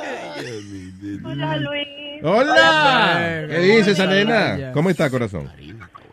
[1.23, 1.87] Hola, Luis.
[2.23, 3.45] Hola.
[3.49, 4.71] ¿Qué dice esa nena?
[4.73, 5.49] ¿Cómo está, corazón?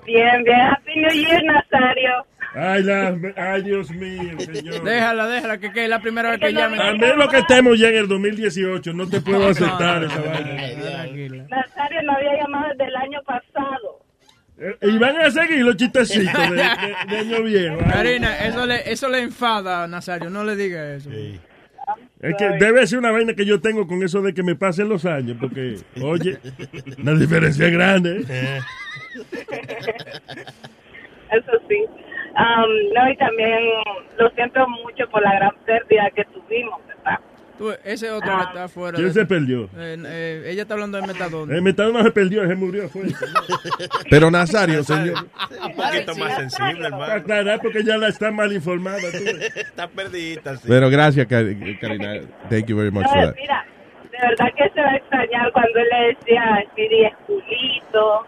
[0.04, 0.60] Bien, bien.
[0.60, 2.26] Happy New Year, Nazario.
[2.54, 4.82] Ay, la- ay, Dios mío, señor.
[4.84, 6.80] Déjala, déjala, que, que es la primera vez que llamen.
[6.80, 10.52] A menos que estemos ya en el 2018, no te puedo aceptar esa vaina.
[11.50, 13.95] Nazario no había llamado desde el año pasado.
[14.82, 17.78] Y van a seguir los chistecitos de, de- de año viejo.
[17.90, 21.10] Karina, eso le, eso le enfada a Nazario, no le diga eso.
[22.20, 24.88] Es que debe ser una vaina que yo tengo con eso de que me pasen
[24.88, 26.38] los años, porque, oye,
[27.02, 28.24] la diferencia es grande.
[28.28, 28.60] ¿eh?
[31.30, 31.84] Eso sí.
[32.34, 33.58] Am, no, y también
[34.18, 37.18] lo siento mucho por la gran pérdida que tuvimos, ¿verdad?
[37.58, 38.96] Tú, ese otro que está afuera.
[38.96, 39.64] ¿Quién de- se perdió?
[39.78, 41.54] Eh, eh, ella está hablando de metadona.
[41.54, 42.88] El metado no se perdió, se murió.
[42.90, 43.02] Fue.
[44.10, 45.26] Pero Nazario, señor.
[45.64, 47.12] Un poquito más sensible, hermano.
[47.14, 49.00] aclarar, porque ya la está mal informada.
[49.10, 49.18] tú.
[49.60, 50.64] Está perdidita, sí.
[50.68, 52.20] Pero gracias, Kar- Karina.
[52.50, 53.34] Thank you very much for No, that.
[53.36, 53.64] mira,
[54.10, 58.26] de verdad que se va a extrañar cuando él le decía Speedy es culito.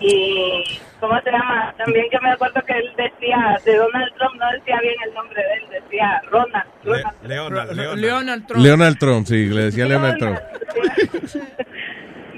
[0.00, 1.74] Y, ¿cómo se llama?
[1.76, 5.42] También yo me acuerdo que él decía, de Donald Trump, no decía bien el nombre
[5.42, 6.64] de él, decía Ronald.
[6.82, 7.22] Ronald.
[7.26, 8.62] Leonard, Leonard Trump.
[8.62, 10.38] Leonard Trump, sí, le decía Leonard Trump.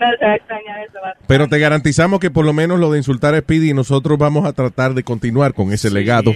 [0.03, 0.99] No se va a extrañar eso.
[1.01, 1.15] va.
[1.29, 4.53] Pero te garantizamos que por lo menos lo de insultar a Speedy, nosotros vamos a
[4.53, 6.33] tratar de continuar con ese legado.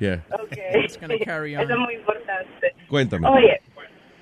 [0.00, 0.22] Yeah.
[0.72, 2.74] Eso es muy importante.
[2.88, 3.28] Cuéntame.
[3.28, 3.60] Oye,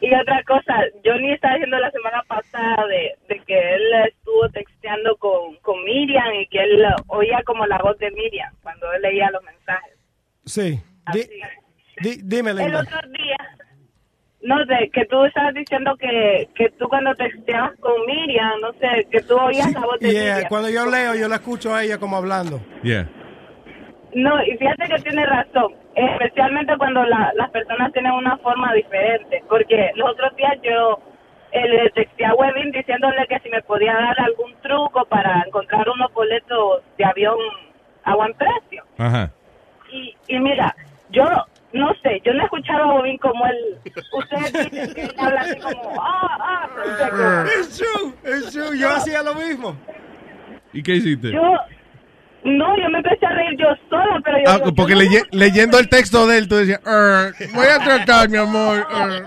[0.00, 5.16] y otra cosa, Johnny estaba diciendo la semana pasada de, de que él estuvo texteando
[5.16, 9.30] con, con Miriam y que él oía como la voz de Miriam cuando él leía
[9.30, 9.94] los mensajes.
[10.44, 10.80] Sí.
[11.12, 11.28] Di-
[12.00, 13.36] di- dime, El otro día,
[14.42, 19.06] no sé, que tú estabas diciendo que, que tú cuando texteabas con Miriam, no sé,
[19.10, 20.48] que tú oías la voz de Yeah, Miriam.
[20.48, 22.60] cuando yo leo, yo la escucho a ella como hablando.
[22.82, 23.08] Yeah.
[24.14, 29.42] No, y fíjate que tiene razón, especialmente cuando la- las personas tienen una forma diferente,
[29.48, 31.00] porque los otros días yo
[31.52, 35.88] eh, le texté a Webin diciéndole que si me podía dar algún truco para encontrar
[35.88, 37.38] unos boletos de avión
[38.04, 38.84] a buen precio.
[38.98, 39.30] Ajá.
[39.90, 40.74] Y, y mira,
[41.10, 41.24] yo
[41.72, 43.78] no sé, yo no he escuchado a Bobín como él,
[44.12, 47.44] ustedes dicen que él habla así como, ah, ah.
[47.58, 48.78] It's true, it's true.
[48.78, 49.76] Yo hacía lo mismo.
[50.72, 51.32] ¿Y qué hiciste?
[51.32, 51.42] Yo,
[52.46, 54.44] no, yo me empecé a reír yo sola, pero yo...
[54.48, 57.78] Ah, porque yo no leye- leyendo el texto de él, tú decías, "Er, voy a
[57.84, 58.78] tratar, mi amor.
[58.78, 59.24] er".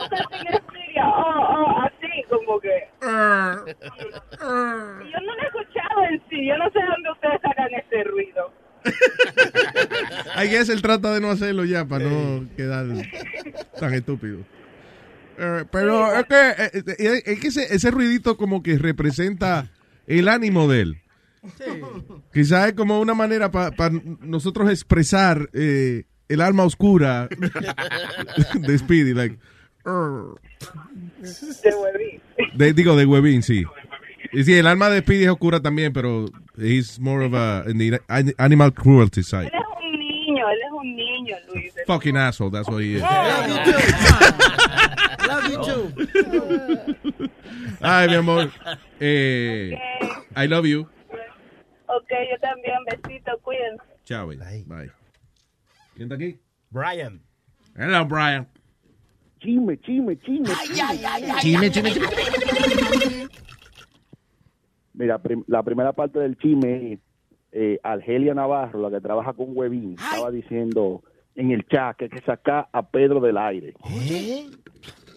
[1.01, 2.69] Oh, oh, así como que.
[3.01, 3.07] Yo
[4.41, 6.45] no lo he escuchado en sí.
[6.45, 8.51] Yo no sé de dónde ustedes sacan ese ruido.
[10.35, 12.85] I guess él trata de no hacerlo ya para no quedar
[13.79, 14.39] tan estúpido.
[15.37, 19.67] Eh, pero es que, eh, eh, es que ese, ese ruidito como que representa
[20.07, 20.97] el ánimo de él.
[22.33, 27.27] Quizás es como una manera para nosotros expresar eh, el alma oscura
[28.55, 29.13] de Speedy.
[29.13, 29.37] Like,
[29.85, 32.21] De huevín.
[32.55, 33.63] de- digo, de Webin, sí.
[34.31, 36.25] Y sí, el alma de Speedy es oscura también, pero
[36.57, 39.47] he's more of a in the an- animal cruelty side.
[39.47, 39.61] Él es
[39.93, 41.73] un niño, él es un niño, Luis.
[41.87, 43.01] Fucking asshole, that's what he is.
[45.27, 45.91] Love you too.
[47.81, 48.51] Ay, mi amor.
[48.99, 49.71] Eh,
[50.35, 50.87] I love you.
[51.97, 52.77] Ok, yo también.
[52.85, 53.83] Besito, cuídense.
[54.05, 54.63] Chao, baby.
[54.67, 54.91] Bye.
[55.95, 56.37] ¿Quién está aquí?
[56.69, 57.21] Brian.
[57.75, 58.47] Hello, Brian.
[59.39, 60.49] Chisme, chisme, chisme.
[61.41, 63.29] Chisme, chisme, chisme.
[64.93, 66.99] Mira, prim- la primera parte del chisme es
[67.51, 71.01] eh, Argelia Navarro, la que trabaja con Webin, estaba diciendo
[71.35, 73.73] en el chat que hay que sacar a Pedro del aire.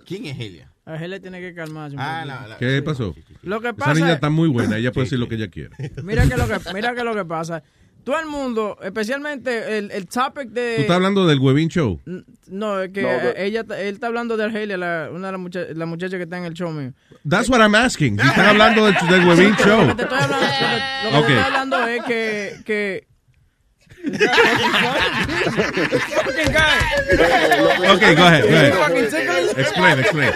[0.06, 0.71] ¿Quién es Helia?
[0.84, 1.96] A él le tiene que calmarse.
[1.98, 3.14] Ah, la- la- ¿Qué pasó?
[3.42, 4.76] Lo que Esa pasa niña es- está muy buena.
[4.78, 5.70] Ella puede decir lo que ella quiere.
[6.02, 7.62] Mira que lo que, mira que lo que pasa.
[8.04, 10.74] Todo el mundo, especialmente el, el topic de...
[10.74, 12.00] ¿Tú estás hablando del Webin Show?
[12.48, 15.40] No, es que No, pero- ella, él está hablando de Argelia, la, una de las
[15.40, 16.92] mucha- la muchacha que está en el show mío.
[17.28, 18.18] That's what I'm asking.
[18.18, 19.82] Si están hablando del, del Webin Show.
[19.82, 21.26] Lo que te estoy hablando, lo que, lo que Ok.
[21.26, 22.56] te estoy hablando es que...
[22.64, 23.06] que
[25.22, 26.78] Fucking guy.
[27.94, 29.60] Okay, go ahead, go.
[29.60, 30.32] Explain, explain.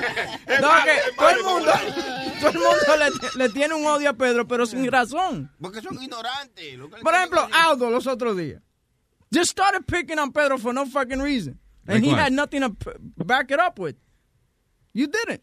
[0.60, 1.72] No, que todo el mundo,
[2.40, 3.10] todo el mundo le,
[3.44, 5.50] le tiene un odio a Pedro, pero sin razón.
[5.60, 6.78] Porque son ignorantes.
[6.78, 8.60] lo que- Por ejemplo, Aldo los otros días.
[9.32, 11.58] Just started picking on Pedro for no fucking reason.
[11.88, 12.20] And Like he what?
[12.20, 12.70] had nothing to
[13.24, 13.96] back it up with.
[14.92, 15.42] You didn't.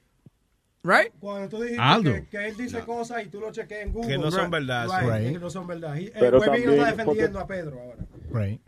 [0.84, 1.14] Right?
[1.20, 2.14] Cuando tú dijiste Aldo.
[2.14, 4.10] que, que él dice cosas y tú lo chequeas en Google.
[4.10, 4.52] Que no son Right.
[4.52, 5.34] verdad, Right, sí.
[5.34, 5.96] Que no son verdad.
[6.14, 6.52] Pero el lo está
[6.92, 8.06] defendiendo porque- a Pedro ahora.
[8.34, 8.62] Right.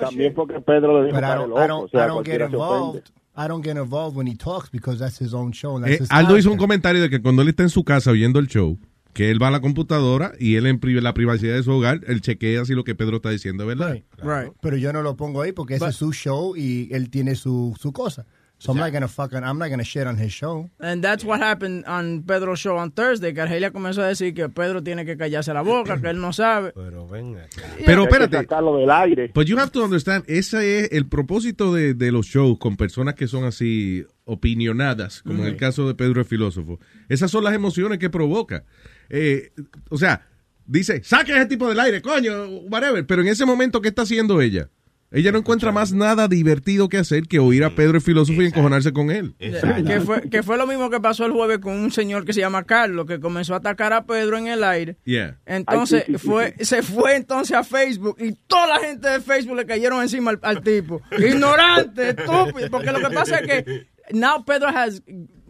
[0.00, 2.40] También porque Pedro le dijo que don't, loco, I o don't, sea, I don't get
[2.40, 3.02] involved.
[3.36, 5.78] I don't get involved when he talks because that's his own show.
[5.80, 8.10] That's Eh, his Aldo hizo un comentario de que cuando él está en su casa
[8.10, 8.78] oyendo el show,
[9.12, 12.20] que él va a la computadora y él en la privacidad de su hogar, él
[12.22, 13.98] chequea si lo que Pedro está diciendo es verdad.
[14.22, 14.52] Right.
[14.62, 17.76] Pero yo no lo pongo ahí porque ese es su show y él tiene su,
[17.78, 18.24] su cosa.
[18.62, 20.70] So I'm not gonna fucking, I'm not gonna shit on his show.
[20.78, 24.48] And that's what happened on Pedro's show on Thursday, que Argelia comenzó a decir que
[24.48, 26.70] Pedro tiene que callarse la boca, que él no sabe.
[26.76, 27.48] Pero venga.
[27.84, 28.36] Pero Hay que espérate.
[28.36, 29.32] sacarlo del aire.
[29.34, 33.16] But you have to understand, ese es el propósito de, de los shows con personas
[33.16, 36.78] que son así opinionadas, como en el caso de Pedro el filósofo.
[37.08, 38.62] Esas son las emociones que provoca.
[39.10, 39.50] Eh,
[39.90, 40.24] o sea,
[40.66, 43.04] dice, saque ese tipo del aire, coño, whatever.
[43.04, 44.68] Pero en ese momento, ¿qué está haciendo ella?
[45.12, 48.46] Ella no encuentra más nada divertido que hacer que oír a Pedro el filósofo y
[48.46, 49.34] encojonarse con él.
[49.38, 52.40] Que fue, que fue lo mismo que pasó el jueves con un señor que se
[52.40, 54.96] llama Carlos, que comenzó a atacar a Pedro en el aire.
[55.04, 55.38] Yeah.
[55.46, 59.08] Entonces Ay, sí, sí, sí, fue, se fue entonces a Facebook y toda la gente
[59.08, 61.00] de Facebook le cayeron encima al, al tipo.
[61.18, 62.70] Ignorante, estúpido.
[62.70, 65.02] Porque lo que pasa es que now Pedro has,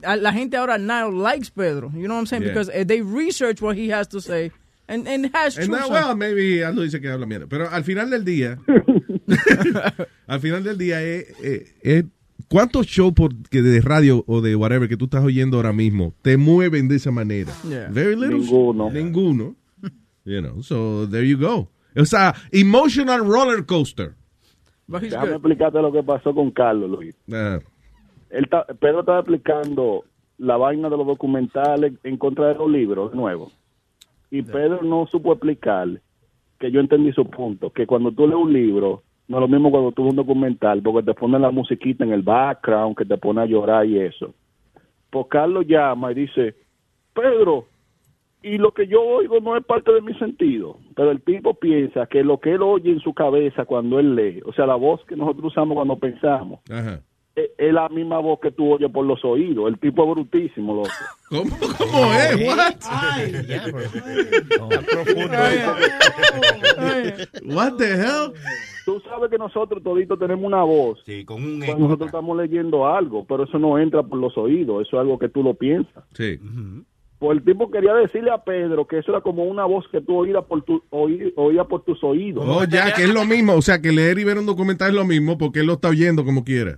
[0.03, 1.91] a- la gente ahora now likes Pedro.
[1.95, 2.43] You know what I'm saying?
[2.43, 2.53] Yeah.
[2.53, 4.51] Because eh, they research what he has to say
[4.93, 7.47] and, and has And on- well, maybe Aldo dice que habla mierda.
[7.49, 8.59] Pero al final del día,
[10.27, 12.05] al final del día, es, es- es-
[12.49, 16.15] ¿cuántos shows por, que de radio o de whatever que tú estás oyendo ahora mismo
[16.23, 17.53] te mueven de esa manera?
[17.69, 17.89] Yeah.
[17.91, 18.39] Very little.
[18.39, 18.91] Ninguno.
[18.91, 19.57] Ninguno.
[20.25, 21.69] You know, so there you go.
[21.97, 24.15] O sea, emotional roller coaster.
[24.87, 27.15] Déjame explicarte lo que pasó con Carlos, Luis.
[27.33, 27.59] Ah,
[28.31, 30.05] Él ta- Pedro estaba explicando
[30.39, 33.53] la vaina de los documentales en contra de los libros nuevos.
[34.33, 36.01] Y Pedro no supo explicarle
[36.59, 39.71] que yo entendí su punto, que cuando tú lees un libro, no es lo mismo
[39.71, 43.19] cuando tú ves un documental, porque te ponen la musiquita en el background, que te
[43.19, 44.33] pone a llorar y eso.
[45.11, 46.55] Pues Carlos llama y dice,
[47.13, 47.67] Pedro,
[48.43, 52.07] y lo que yo oigo no es parte de mi sentido, pero el tipo piensa
[52.07, 55.05] que lo que él oye en su cabeza cuando él lee, o sea, la voz
[55.05, 57.03] que nosotros usamos cuando pensamos, ajá.
[57.35, 59.69] Es, la misma voz que tú oyes por los oídos.
[59.69, 60.89] El tipo es brutísimo, loco.
[61.31, 62.47] ¿Cómo, cómo es?
[62.47, 62.75] What?
[67.45, 68.33] What the hell?
[68.85, 72.87] Tú sabes que nosotros toditos tenemos una voz Sí, con un cuando nosotros estamos leyendo
[72.87, 76.03] algo, pero eso no entra por los oídos, eso es algo que tú lo piensas.
[76.15, 76.39] Sí.
[77.21, 80.17] Pues el tipo quería decirle a Pedro que eso era como una voz que tú
[80.17, 82.45] oías por, tu, oí- oías por tus oídos.
[82.47, 83.55] Oh, ya, que es lo mismo.
[83.55, 85.89] O sea, que leer y ver un documental es lo mismo porque él lo está
[85.89, 86.77] oyendo como quiera.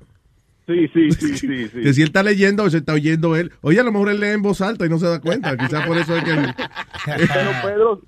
[0.67, 1.69] Sí, sí, sí, sí.
[1.69, 1.81] sí.
[1.83, 3.53] Que si él está leyendo, se está oyendo él.
[3.61, 5.57] Oye, a lo mejor él lee en voz alta y no se da cuenta.
[5.59, 6.31] Quizás por eso es que...
[6.31, 6.55] él-
[7.07, 8.01] Pero Pedro,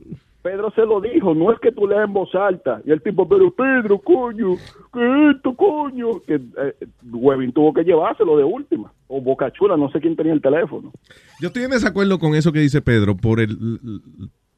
[0.42, 2.80] Pedro se lo dijo, no es que tú leas en voz alta.
[2.86, 4.54] Y el tipo, pero Pedro, coño,
[4.92, 6.20] ¿qué es esto, coño?
[6.26, 6.74] Que eh,
[7.10, 8.92] Webin tuvo que llevárselo de última.
[9.08, 10.92] O Boca Chula, no sé quién tenía el teléfono.
[11.40, 13.16] Yo estoy en desacuerdo con eso que dice Pedro.
[13.16, 13.58] Por el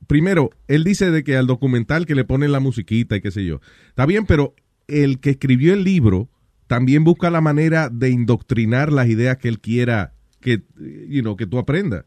[0.06, 3.44] primero, él dice de que al documental que le ponen la musiquita y qué sé
[3.44, 3.60] yo.
[3.88, 4.54] Está bien, pero
[4.86, 6.28] el que escribió el libro
[6.68, 10.62] también busca la manera de indoctrinar las ideas que él quiera que,
[11.08, 12.04] you know, que tú aprendas.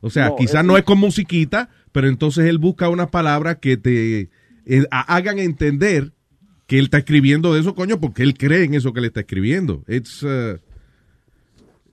[0.00, 3.58] O sea, No, quizás es- no es con musiquita, pero entonces él busca unas palabras
[3.60, 4.30] que te
[4.64, 6.12] eh, hagan entender
[6.66, 9.20] que él está escribiendo de eso, coño, porque él cree en eso que le está
[9.20, 9.84] escribiendo.
[9.88, 10.56] It's, uh,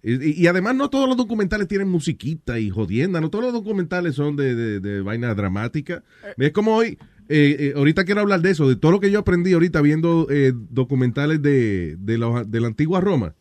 [0.01, 4.15] y, y además no todos los documentales tienen musiquita y jodienda, no todos los documentales
[4.15, 6.03] son de, de, de vaina dramática.
[6.37, 6.97] Es como hoy,
[7.29, 10.27] eh, eh, ahorita quiero hablar de eso, de todo lo que yo aprendí ahorita viendo
[10.29, 13.35] eh, documentales de, de, la, de la antigua Roma.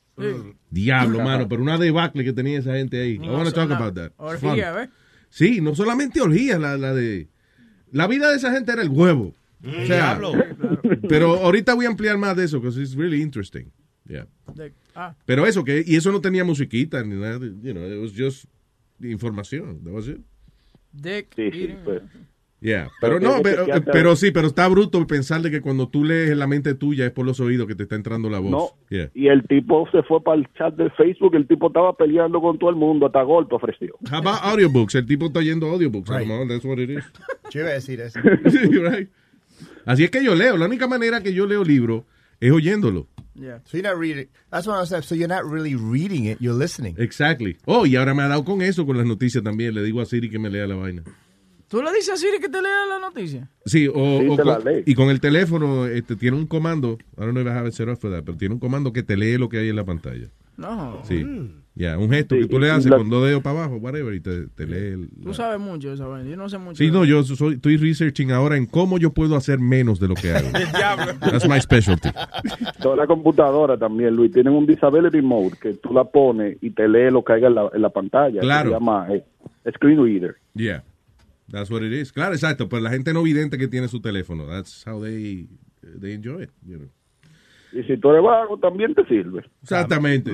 [0.70, 3.14] Diablo, mano, pero una debacle que tenía esa gente ahí.
[3.14, 4.12] I wanna talk about that.
[4.16, 4.88] Orgía, ¿ves?
[5.30, 7.28] Sí, no solamente orgías, la, la de...
[7.92, 9.34] La vida de esa gente era el huevo.
[9.64, 10.32] O sea, Diablo.
[11.08, 13.70] pero ahorita voy a ampliar más de eso, because it's really interesting.
[14.06, 14.26] Yeah.
[14.54, 18.00] De- ah, Pero eso, que y eso no tenía musiquita ni nada, you know, it
[18.00, 18.44] was just
[19.00, 20.18] información, that was it.
[20.92, 21.78] dick Sí, sí, eating.
[22.60, 22.90] Yeah.
[23.00, 26.30] Pero Pero no, pero, pero sí, pero está bruto pensar de que cuando tú lees
[26.30, 28.50] en la mente tuya es por los oídos que te está entrando la voz.
[28.50, 28.70] No.
[28.90, 29.10] Yeah.
[29.14, 32.58] Y el tipo se fue para el chat de Facebook, el tipo estaba peleando con
[32.58, 33.94] todo el mundo, hasta golpe ofreció.
[34.10, 34.96] How about audiobooks?
[34.96, 36.08] El tipo está oyendo audiobooks.
[36.08, 36.48] Right.
[36.48, 37.04] That's what it is.
[37.50, 38.18] Yo iba a decir eso.
[38.48, 39.08] Sí, right.
[39.84, 40.56] Así es que yo leo.
[40.56, 42.04] La única manera que yo leo libros
[42.40, 43.08] es oyéndolo.
[43.34, 43.60] Yeah.
[43.64, 44.28] So you're not reading.
[44.50, 45.02] That's what I was saying.
[45.04, 46.38] So you're not really reading it.
[46.40, 46.96] You're listening.
[46.98, 47.56] Exactly.
[47.66, 49.74] Oh, y ahora me ha dado con eso, con las noticias también.
[49.74, 51.02] Le digo a Siri que me lea la vaina.
[51.68, 53.48] ¿Tú le dices a Siri que te lea la noticia?
[53.66, 56.98] Sí, o, Sí, con- y con el teléfono este, tiene un comando.
[57.16, 58.92] I don't know if I have it set up for that, pero tiene un comando
[58.92, 60.28] que te lee lo que hay en la pantalla.
[60.56, 61.00] No.
[61.04, 61.24] Sí.
[61.74, 64.12] Ya, un gesto Sí, que tú le haces la- con dos dedos para abajo, whatever,
[64.12, 65.08] y te, te lee el...
[65.22, 66.28] Tú sabes mucho vaina.
[66.28, 66.74] Yo no sé mucho.
[66.76, 70.14] Sí, no, yo soy, estoy researching ahora en cómo yo puedo hacer menos de lo
[70.14, 70.48] que hago.
[71.20, 72.08] That's my specialty.
[72.82, 76.88] Toda la computadora también, Luis, tienen un disability mode que tú la pones y te
[76.88, 78.40] lee lo que en la, en la pantalla.
[78.40, 78.70] Claro.
[78.70, 79.22] Se llama eh,
[79.72, 80.34] screen reader.
[80.54, 80.82] Yeah,
[81.50, 82.12] that's what it is.
[82.12, 85.46] Claro, exacto, pero la gente no vidente que tiene su teléfono, that's how they,
[86.00, 86.88] they enjoy it, you know.
[87.72, 89.44] Y si tú eres vago, también te sirve.
[89.62, 90.32] Exactamente.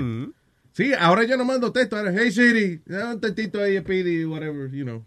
[0.73, 1.97] Sí, ahora yo no mando texto.
[1.97, 5.05] Ahora, hey Siri, un textito ahí, Speedy, whatever, you know.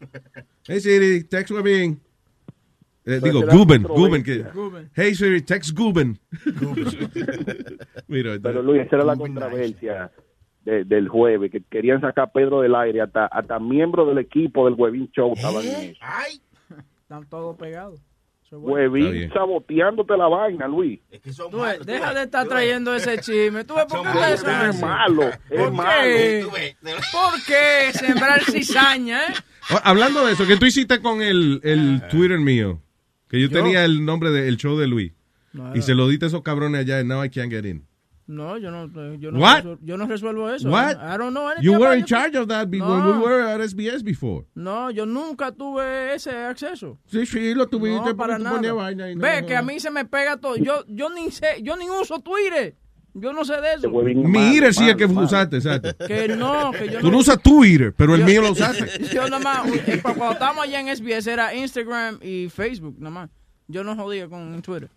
[0.66, 2.00] Hey Siri, text Webin.
[3.04, 3.82] Eh, Pero digo, Guben.
[3.82, 4.22] Guben.
[4.22, 4.44] Que,
[4.94, 6.18] hey Siri, text Guben.
[8.08, 10.10] Mira, Pero Luis, esa era la controversia
[10.64, 14.66] de- del jueves, que querían sacar a Pedro del aire, hasta, hasta miembros del equipo
[14.66, 16.00] del Webin Show estaban en eso.
[17.02, 18.00] Están todos pegados.
[18.52, 19.32] Es bien.
[19.32, 20.98] saboteándote la vaina, Luis.
[21.52, 23.62] Tú ves, deja de estar trayendo ese chisme.
[23.64, 26.02] ¿Tú ves por qué son Es malo, es ¿Por malo.
[26.02, 26.46] qué?
[26.82, 29.34] ¿Por qué sembrar cizaña, eh?
[29.84, 32.80] Hablando de eso, ¿qué tú hiciste con el, el Twitter mío?
[33.28, 33.56] Que yo, ¿Yo?
[33.56, 35.12] tenía el nombre del show de Luis.
[35.52, 37.84] No, y se lo diste a esos cabrones allá y now I can't get in.
[38.30, 39.64] No, yo no, yo no, What?
[39.82, 40.70] yo no resuelvo eso.
[40.70, 40.96] What?
[41.02, 42.86] I don't know anything You were in charge of that be- No.
[42.88, 44.44] when we were at SBS before.
[44.54, 46.96] No, yo nunca tuve ese acceso.
[47.06, 48.72] Sí, sí, lo tuviste No, porque para nada.
[48.72, 50.54] vaina y no- Ve que a mí se me pega todo.
[50.56, 52.76] Yo, yo ni sé, yo ni uso Twitter.
[53.14, 53.90] Yo no sé de eso.
[53.90, 55.90] Mira, sí, el que usaste, exacto.
[56.06, 57.12] Que no, que yo Tú no.
[57.12, 58.86] no usas Twitter, pero el Yo- mío lo usaste.
[59.12, 63.10] Yo nada más, eh, cu- cuando estábamos allá en SBS era Instagram y Facebook, nada
[63.10, 63.30] más.
[63.66, 64.88] Yo no jodía con Twitter.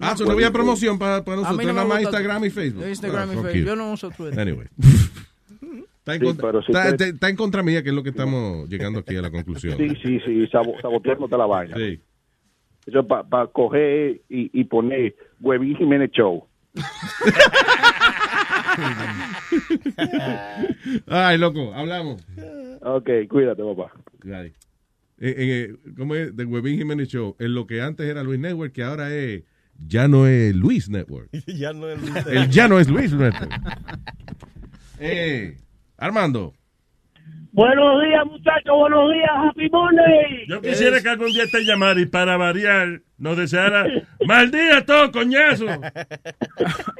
[0.00, 2.44] Ah, eso no había promoción para, para A mí nosotros, no me nada más Instagram
[2.44, 2.86] y Facebook.
[2.88, 3.66] Instagram Ah, y fuck Facebook.
[3.66, 4.38] Yo no uso Twitter.
[4.40, 4.66] Anyway.
[5.98, 8.02] Está en, Sí, contra, pero si está- usted- está en contra mía, que es lo
[8.02, 9.76] que estamos llegando aquí a la conclusión.
[9.76, 11.76] Sí, sí, sí, sabo- saboteándote la vaina.
[11.76, 12.00] Sí.
[12.86, 16.46] Eso para coger y, y poner Webin Jiménez Show.
[21.06, 22.24] Ay, loco, hablamos.
[22.80, 23.92] Ok, cuídate, papá.
[24.24, 24.52] Eh,
[25.20, 26.34] eh, ¿Cómo es?
[26.36, 27.36] The Webin Jiménez Show.
[27.38, 29.42] En lo que antes era Luis Network, que ahora es.
[29.86, 31.30] Ya no es Luis Network.
[31.46, 32.26] ya no es Luis.
[32.26, 33.50] El ya no es Luis Network.
[35.00, 35.56] Eh,
[35.96, 36.54] Armando.
[37.52, 40.46] Buenos días, muchachos, buenos días, Happy Monday.
[40.48, 43.86] Yo quisiera que algún día te llamara y para variar nos deseara
[44.26, 45.66] mal día todo, coñazo.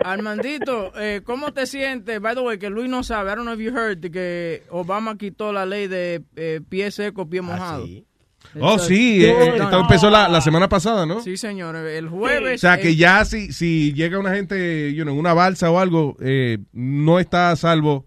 [0.02, 2.20] Armandito, eh, ¿cómo te sientes?
[2.20, 3.32] By the way, que Luis no sabe.
[3.32, 7.28] I don't know if you heard que Obama quitó la ley de eh, pie seco,
[7.28, 7.84] pie mojado.
[8.60, 11.20] Oh, sí, eh, eh, esto empezó la, la semana pasada, ¿no?
[11.20, 11.76] Sí, señor.
[11.76, 12.56] El jueves.
[12.56, 15.78] O sea, que eh, ya si, si llega una gente you know, una balsa o
[15.78, 18.06] algo, eh, no está a salvo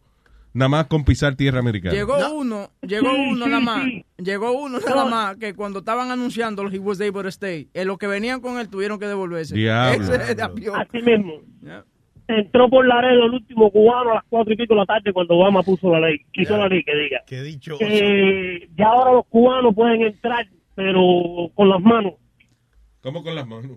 [0.54, 1.94] nada más con pisar tierra americana.
[1.96, 4.06] Llegó uno, llegó Sí, uno sí, nada más, sí.
[4.18, 7.88] llegó uno nada más que cuando estaban anunciando los he was able to stay, en
[7.88, 9.56] los que venían con él tuvieron que devolverse.
[9.56, 10.14] Diablo.
[10.14, 10.42] Ese.
[10.42, 11.42] Así mismo.
[11.62, 11.86] Ya.
[12.40, 15.36] Entró por Laredo el último cubano a las cuatro y pico de la tarde cuando
[15.36, 16.20] Obama puso la ley.
[16.32, 17.22] Quitó la ley, que diga.
[17.78, 18.04] Qué dicho.
[18.04, 22.14] Eh, ya ahora los cubanos pueden entrar, pero con las manos.
[23.02, 23.72] ¿Cómo con las manos?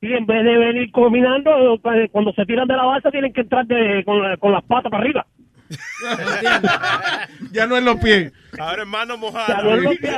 [0.00, 3.42] Y en vez de venir caminando, eh, cuando se tiran de la balsa tienen que
[3.42, 5.26] entrar de- con, la- con las patas para arriba.
[7.52, 8.32] ya no en los pies.
[8.58, 8.82] Ahora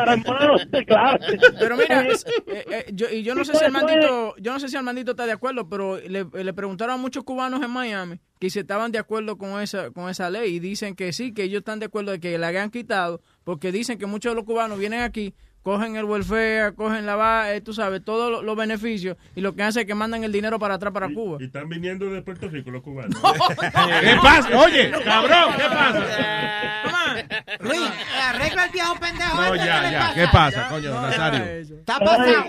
[0.01, 1.19] ahora, hermano, claro.
[1.59, 4.35] Pero mira, Eh, es- eh, eh, yo, y yo no sé si el es- mandito,
[4.39, 7.25] yo no sé si el mandito está de acuerdo, pero le, le preguntaron a muchos
[7.25, 10.95] cubanos en Miami que si estaban de acuerdo con esa, con esa ley y dicen
[10.97, 14.07] que sí, que ellos están de acuerdo de que la hayan quitado, porque dicen que
[14.07, 15.35] muchos de los cubanos vienen aquí,
[15.65, 19.63] cogen el welfare, cogen la va, eh, tú sabes, todos los, beneficios y lo que
[19.63, 21.39] hacen es que mandan el dinero para atrás para Cuba.
[21.41, 23.19] Y están viniendo de Puerto Rico los cubanos.
[24.01, 24.59] ¿Qué pasa?
[24.59, 26.05] Oye, cabrón, ¿qué pasa?
[27.61, 27.91] Luis,
[28.23, 29.37] arregla el viejo pendejo.
[29.37, 30.01] No, este, ya, ¿qué le ya.
[30.01, 30.15] pasa?
[30.15, 31.45] ¿Qué pasa, coño, Nazario?
[31.45, 32.45] Está pasado.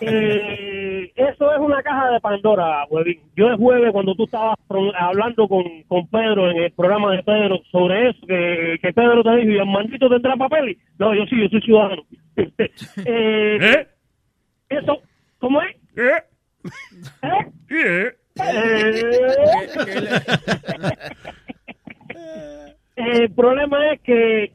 [0.00, 0.77] Eh,
[1.18, 3.20] eso es una caja de Pandora, huevín.
[3.34, 4.56] Yo el jueves, cuando tú estabas
[4.96, 9.36] hablando con, con Pedro en el programa de Pedro sobre eso, que, que Pedro te
[9.36, 10.76] dijo, ¿y el maldito tendrá papeles?
[10.96, 12.02] No, yo sí, yo soy ciudadano.
[12.36, 13.86] eh, ¿Eh?
[14.68, 15.02] Eso,
[15.40, 15.74] ¿cómo es?
[15.96, 16.22] ¿Eh?
[17.22, 17.50] ¿Eh?
[17.70, 18.12] ¿Eh?
[18.40, 19.02] Eh,
[23.22, 24.52] el problema es que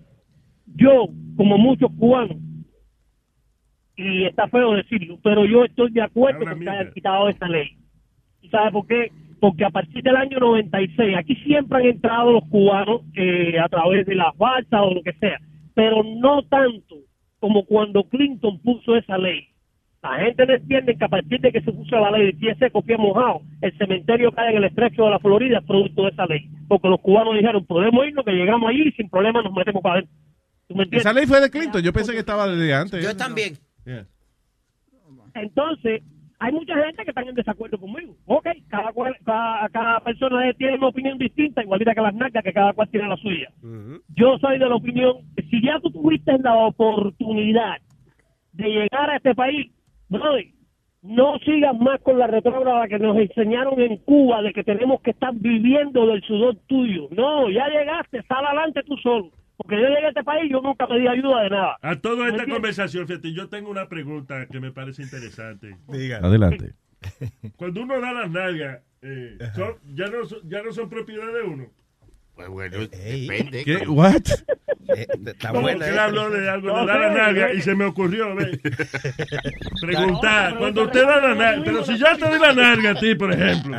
[0.75, 2.37] yo, como muchos cubanos,
[3.95, 7.77] y está feo decirlo, pero yo estoy de acuerdo con que hayan quitado esta ley.
[8.41, 9.11] ¿Y ¿Sabe por qué?
[9.39, 14.05] Porque a partir del año 96, aquí siempre han entrado los cubanos eh, a través
[14.05, 15.39] de las balsas o lo que sea,
[15.73, 16.95] pero no tanto
[17.39, 19.47] como cuando Clinton puso esa ley.
[20.01, 22.55] La gente no entiende que a partir de que se puso la ley de pie
[22.55, 26.09] seco, pie mojado, el cementerio cae en el estrecho de la Florida es producto de
[26.09, 26.49] esa ley.
[26.67, 29.95] Porque los cubanos dijeron, podemos irnos, que llegamos allí y sin problema nos metemos para
[29.95, 30.15] adentro.
[30.67, 31.05] ¿Tú me entiendes?
[31.05, 31.81] Esa ley fue de Clinton.
[31.81, 33.03] Yo pensé que estaba desde antes.
[33.03, 33.53] Yo también.
[33.85, 34.05] Yeah.
[35.35, 36.01] Entonces,
[36.39, 38.15] hay mucha gente que están en desacuerdo conmigo.
[38.25, 42.53] Ok, cada, cual- cada, cada persona tiene una opinión distinta, igualita que las nalgas, que
[42.53, 43.49] cada cual tiene la suya.
[44.15, 47.77] Yo soy de la opinión, que si ya tú tuviste la oportunidad
[48.53, 49.71] de llegar a este país,
[50.09, 50.45] brother,
[51.01, 55.11] no sigas más con la retrógrada que nos enseñaron en Cuba de que tenemos que
[55.11, 57.07] estar viviendo del sudor tuyo.
[57.11, 59.29] No, ya llegaste, sal adelante tú solo.
[59.63, 61.77] Porque yo llegué a este país y yo nunca pedí ayuda de nada.
[61.81, 62.53] A toda ¿Me esta entiendes?
[62.55, 65.77] conversación, fíjate, yo tengo una pregunta que me parece interesante.
[66.21, 66.73] Adelante.
[67.57, 71.41] Cuando uno da las nalgas, eh, son- ya, no, son- ya no son propiedad de
[71.43, 71.67] uno.
[72.35, 73.63] Pues bueno, depende.
[73.63, 73.87] ¿Qué?
[73.87, 74.23] What?
[74.87, 76.03] Está Como buena él esa.
[76.05, 77.55] habló de algo de dar la nalga eh.
[77.57, 78.59] y se me ocurrió, ve.
[79.81, 83.15] Preguntar, cuando usted da la nalga, pero si yo te doy la nalga a ti,
[83.15, 83.77] por ejemplo,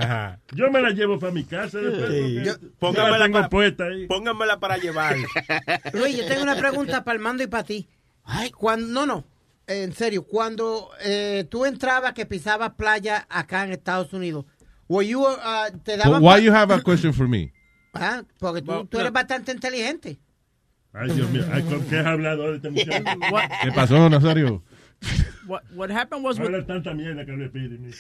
[0.53, 2.11] yo me la llevo para mi casa después.
[2.11, 2.21] Sí.
[2.21, 4.07] porque Yo- yo póngamela la tengo para- puesta ahí.
[4.07, 5.17] Póngamela para llevar.
[5.93, 7.89] Luis, yo tengo una pregunta para el mando y para ti.
[8.57, 9.25] Cuando, no, no,
[9.67, 14.45] en serio, cuando eh, tú entrabas que pisabas playa acá en Estados Unidos,
[14.89, 15.35] were you, uh,
[15.85, 16.23] te But daban...
[16.23, 17.53] why you have a question for me?
[17.93, 20.19] Ah, porque tú, tú eres bastante inteligente.
[20.95, 23.05] Ay, Dios mío, ay, ¿con qué has hablado de este muchacho?
[23.33, 24.63] What- ¿Qué pasó, Nazario?
[25.47, 27.91] What, what happened was Habla tanta mierda que le piden.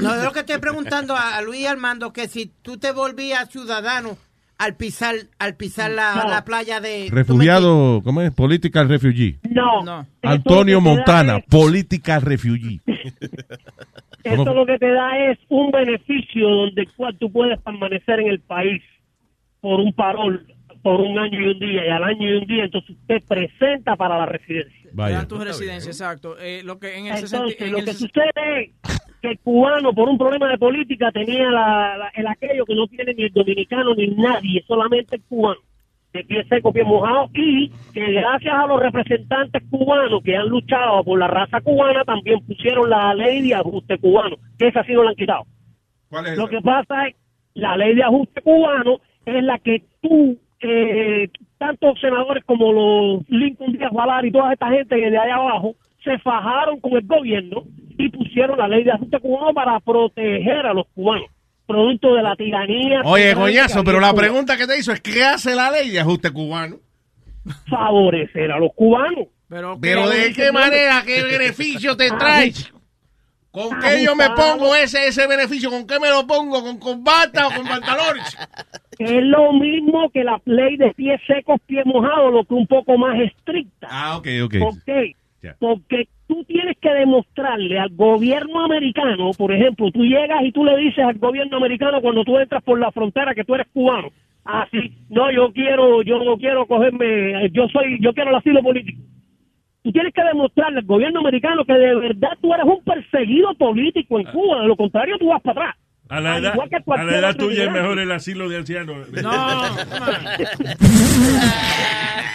[0.00, 3.48] No, yo lo que estoy preguntando a, a Luis Armando que si tú te volvías
[3.50, 4.16] ciudadano
[4.58, 6.28] al pisar al pisar la, No.
[6.30, 7.08] la playa de...
[7.12, 8.32] Refugiado, ¿cómo es?
[8.32, 9.38] Political refugee.
[9.50, 9.82] No.
[9.84, 10.06] no.
[10.22, 12.80] Antonio Montana, es- political refugee.
[14.24, 18.40] Esto lo que te da es un beneficio donde cual tú puedes permanecer en el
[18.40, 18.82] país
[19.60, 20.46] por un parol
[20.82, 23.96] por un año y un día y al año y un día entonces usted presenta
[23.96, 24.90] para la residencia.
[24.92, 25.26] Vaya.
[25.26, 26.36] tu residencia, exacto.
[26.38, 28.30] Eh, lo que en ese Entonces en lo el que sucede
[28.60, 28.70] es
[29.22, 32.86] que el cubano por un problema de política tenía la, la- el aquello que no
[32.88, 35.60] tiene ni el dominicano ni nadie, solamente el cubano
[36.12, 41.02] de pie seco, pie mojado y que gracias a los representantes cubanos que han luchado
[41.04, 45.04] por la raza cubana también pusieron la ley de ajuste cubano, que esa sí no
[45.04, 45.44] la han quitado.
[46.10, 47.16] ¿Cuál es Lo que pasa es
[47.54, 53.72] la ley de ajuste cubano es la que tú, eh, tantos senadores como los Lincoln
[53.72, 57.64] Díaz Valar y toda esta gente que de allá abajo se fajaron con el gobierno
[57.98, 61.28] y pusieron la ley de ajuste cubano para proteger a los cubanos,
[61.66, 63.02] producto de la tiranía.
[63.04, 66.30] Oye, coñazo, pero la pregunta que te hizo es ¿qué hace la ley de ajuste
[66.32, 66.76] cubano?
[67.68, 69.26] favorecer a los cubanos.
[69.48, 72.52] Pero, Pero de qué manera, qué beneficio te trae.
[73.52, 75.70] ¿Con qué yo me pongo ese ese beneficio?
[75.70, 76.62] ¿Con qué me lo pongo?
[76.62, 78.36] ¿Con corbata o con pantalones?
[78.98, 82.96] Es lo mismo que la ley de pies secos, pies mojados, lo que un poco
[82.96, 83.88] más estricta.
[83.90, 84.54] Ah, ok, ok.
[84.58, 85.16] ¿Por qué?
[85.58, 90.76] Porque tú tienes que demostrarle al gobierno americano, por ejemplo, tú llegas y tú le
[90.76, 94.08] dices al gobierno americano cuando tú entras por la frontera que tú eres cubano.
[94.44, 99.02] Así, no, yo quiero, yo no quiero cogerme, yo soy, yo quiero el asilo político.
[99.82, 104.20] Tú tienes que demostrarle al gobierno americano que de verdad tú eres un perseguido político
[104.20, 105.76] en Cuba, de lo contrario tú vas para atrás.
[106.08, 109.08] A la edad, a la edad tuya es mejor el asilo de ancianos.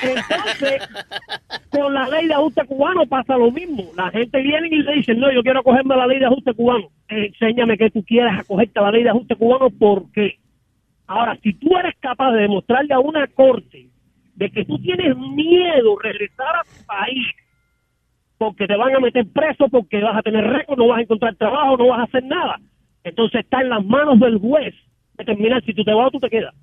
[0.02, 0.82] Entonces,
[1.70, 3.92] con la ley de ajuste cubano pasa lo mismo.
[3.96, 6.56] La gente viene y le dice, no, yo quiero acogerme a la ley de ajuste
[6.56, 6.90] cubano.
[7.08, 10.40] Enséñame que tú quieres acogerte a la ley de ajuste cubano, ¿por qué?
[11.06, 13.88] Ahora, si tú eres capaz de demostrarle a una corte
[14.38, 17.26] de que tú tienes miedo regresar a tu país
[18.38, 21.36] porque te van a meter preso, porque vas a tener récord, no vas a encontrar
[21.36, 22.60] trabajo, no vas a hacer nada.
[23.04, 24.76] Entonces está en las manos del juez
[25.18, 26.54] determinar si tú te vas o tú te quedas.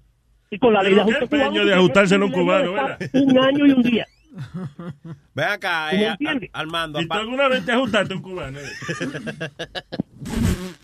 [0.50, 1.44] Y con la ley de ajuste cubano...
[1.46, 4.06] empeño tú de tienes ajustárselo a un año y un día.
[5.34, 7.00] Ven acá, ¿Tú me eh, Armando.
[7.00, 8.58] ¿Y tú apa- alguna vez te ajustaste a un cubano?
[8.60, 8.64] eh?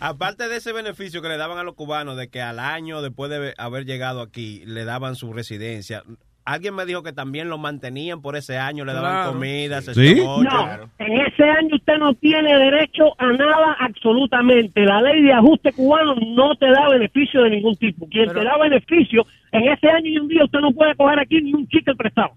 [0.00, 3.30] Aparte de ese beneficio que le daban a los cubanos de que al año después
[3.30, 6.02] de haber llegado aquí le daban su residencia,
[6.44, 9.32] alguien me dijo que también lo mantenían por ese año, le daban Claro.
[9.32, 9.92] comida, ¿Sí?
[9.94, 10.48] sesión ocho.
[10.50, 14.80] No, en ese año usted no tiene derecho a nada absolutamente.
[14.84, 18.08] La ley de ajuste cubano no te da beneficio de ningún tipo.
[18.08, 21.40] Quien te da beneficio, en ese año y un día usted no puede coger aquí
[21.42, 22.30] ni un chicle prestado.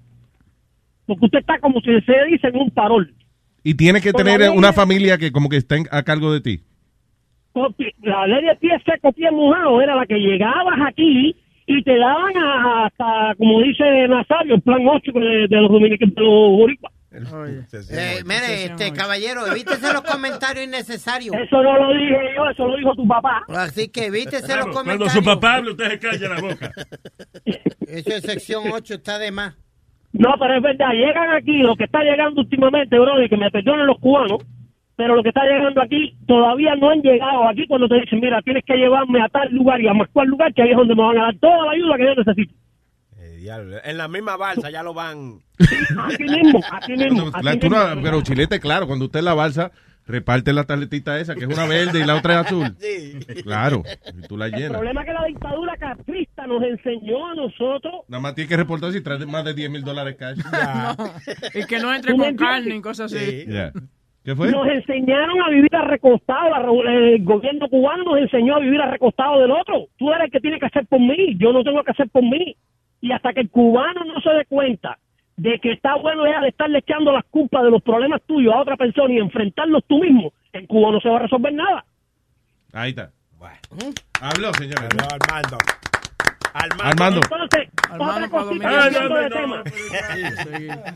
[1.05, 3.13] Porque usted está como si se dice en un parol.
[3.63, 6.61] Y tiene que tener una de- familia que como que esté a cargo de ti.
[7.53, 11.35] Porque La ley de pie seco, pie mojado era la que llegabas aquí
[11.65, 16.15] y te daban a- hasta, como dice Nazario, el plan 8 de, de los dominicanos,
[16.15, 16.93] de los boricuas.
[17.91, 21.35] Eh, mire, este caballero, evítese los comentarios innecesarios.
[21.35, 23.43] Eso no lo dije yo, eso lo dijo tu papá.
[23.49, 25.13] Así que evítese Claro, los cuando comentarios.
[25.13, 26.71] su papá hable, usted se calla la boca.
[27.87, 29.55] Eso es sección 8, está de más.
[30.13, 33.51] No, pero es verdad, llegan aquí, lo que está llegando últimamente, bro, y que me
[33.51, 34.43] perdonen los cubanos,
[34.95, 38.41] pero lo que está llegando aquí todavía no han llegado aquí cuando te dicen, mira,
[38.41, 40.95] tienes que llevarme a tal lugar y a más cual lugar, que ahí es donde
[40.95, 42.53] me van a dar toda la ayuda que yo necesito.
[43.19, 45.39] Eh, diablo, En la misma balsa ya lo van.
[45.59, 47.31] Aquí mismo, aquí mismo.
[47.41, 49.71] La- no- pero Chilete, claro, cuando usted en la balsa,
[50.05, 52.75] reparte la tarjetita esa, que es una verde y la otra es azul.
[53.43, 53.83] Claro,
[54.17, 54.71] y tú la El llenas.
[54.73, 58.91] problema es que la dictadura castrista nos enseñó a nosotros Nada más tienes que reportar
[58.91, 60.37] si traes más de 10 mil dólares cash.
[61.55, 63.45] Y que no entre ¿Tú me con carne y cosas así.
[63.47, 63.71] Ya.
[64.23, 64.49] ¿Qué fue?
[64.51, 65.69] Nos enseñaron a vivir
[66.61, 69.87] revo- El gobierno cubano nos enseñó a vivir arrecostado del otro.
[69.97, 71.35] Tú eres el que tiene que hacer por mí.
[71.37, 72.55] Yo no tengo que hacer por mí.
[73.01, 74.97] Y hasta que el cubano no se dé cuenta
[75.35, 78.59] de que está bueno ya de estarle echando las culpas de los problemas tuyos a
[78.61, 81.83] otra persona y enfrentarlos tú mismo, en Cuba no se va a resolver nada.
[82.71, 83.09] Ahí está.
[84.21, 84.87] Habló, señores.
[85.11, 85.57] Armando.
[86.53, 87.21] Armando.
[87.23, 89.63] Entonces, otra cosita cambiando de tema.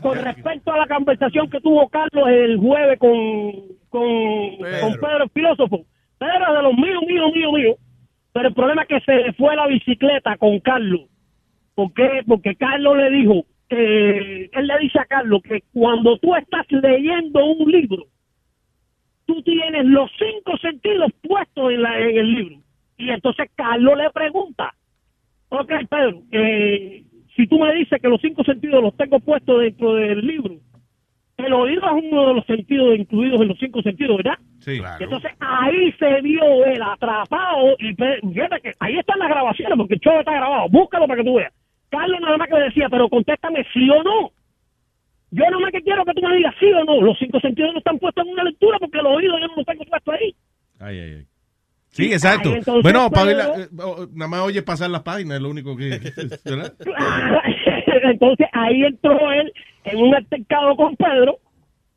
[0.00, 3.52] Con respecto a la conversación que tuvo Carlos el jueves con,
[3.88, 4.80] con, Pedro.
[4.80, 5.84] con Pedro el filósofo.
[6.18, 7.76] Pedro es de los míos, míos, míos, míos.
[8.32, 11.02] Pero el problema es que se le fue la bicicleta con Carlos.
[11.74, 12.22] ¿Por qué?
[12.26, 17.44] Porque Carlos le dijo, que él le dice a Carlos que cuando tú estás leyendo
[17.44, 18.04] un libro,
[19.26, 22.56] tú tienes los cinco sentidos puestos en, la, en el libro.
[22.96, 24.74] Y entonces Carlos le pregunta,
[25.50, 27.04] ok Pedro, eh,
[27.36, 30.56] si tú me dices que los cinco sentidos los tengo puestos dentro del libro,
[31.38, 34.38] el oído es uno de los sentidos incluidos en los cinco sentidos, ¿verdad?
[34.58, 34.80] Sí.
[34.98, 40.00] Entonces ahí se vio él atrapado y fíjate que ahí están las grabaciones porque el
[40.00, 41.52] show está grabado, búscalo para que tú veas.
[41.90, 44.32] Carlos nada más que le decía, pero contéstame sí o no.
[45.30, 47.00] Yo nada más que quiero que tú me digas sí o no.
[47.00, 49.66] Los cinco sentidos no están puestos en una lectura porque los oídos yo no los
[49.66, 50.34] tengo puestos ahí.
[50.80, 51.26] Ay, ay, ay.
[52.04, 52.48] Sí, exacto.
[52.50, 55.36] Ay, entonces, bueno, para ver Pedro- la- eh, oh, nada más oye pasar las páginas,
[55.36, 55.90] es lo único que...
[56.44, 56.72] ¿verdad?
[58.04, 59.52] Entonces ahí entró él
[59.84, 61.38] en un altercado con Pedro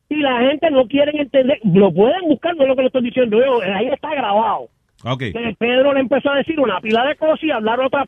[0.10, 1.60] y la gente no quiere entender.
[1.64, 3.62] Lo pueden buscar, no es lo que le estoy diciendo yo.
[3.62, 4.68] Ahí está grabado.
[5.04, 5.20] Ok.
[5.20, 8.06] que Pedro le empezó a decir una pila de cosas y hablar otra,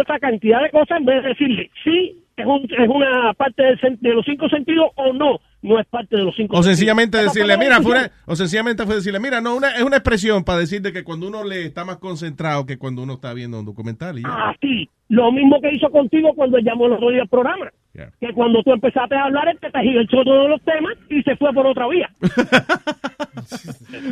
[0.00, 3.78] otra cantidad de cosas en vez de decirle sí, es, un- es una parte del
[4.00, 7.56] de los cinco sentidos o no, no es parte de los cinco O sencillamente decirle,
[7.56, 10.92] mira, fue o sencillamente fue decirle, mira, no, una, es una expresión para decir de
[10.92, 14.18] que cuando uno le está más concentrado que cuando uno está viendo un documental.
[14.18, 14.50] Y ya.
[14.50, 17.70] Así, lo mismo que hizo contigo cuando llamó otro día al programa.
[17.94, 18.10] Yeah.
[18.20, 21.52] Que cuando tú empezaste a hablar, él te tergiversó todos los temas y se fue
[21.52, 22.10] por otra vía.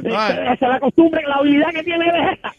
[0.04, 2.52] Esa es la costumbre, la habilidad que tiene esta.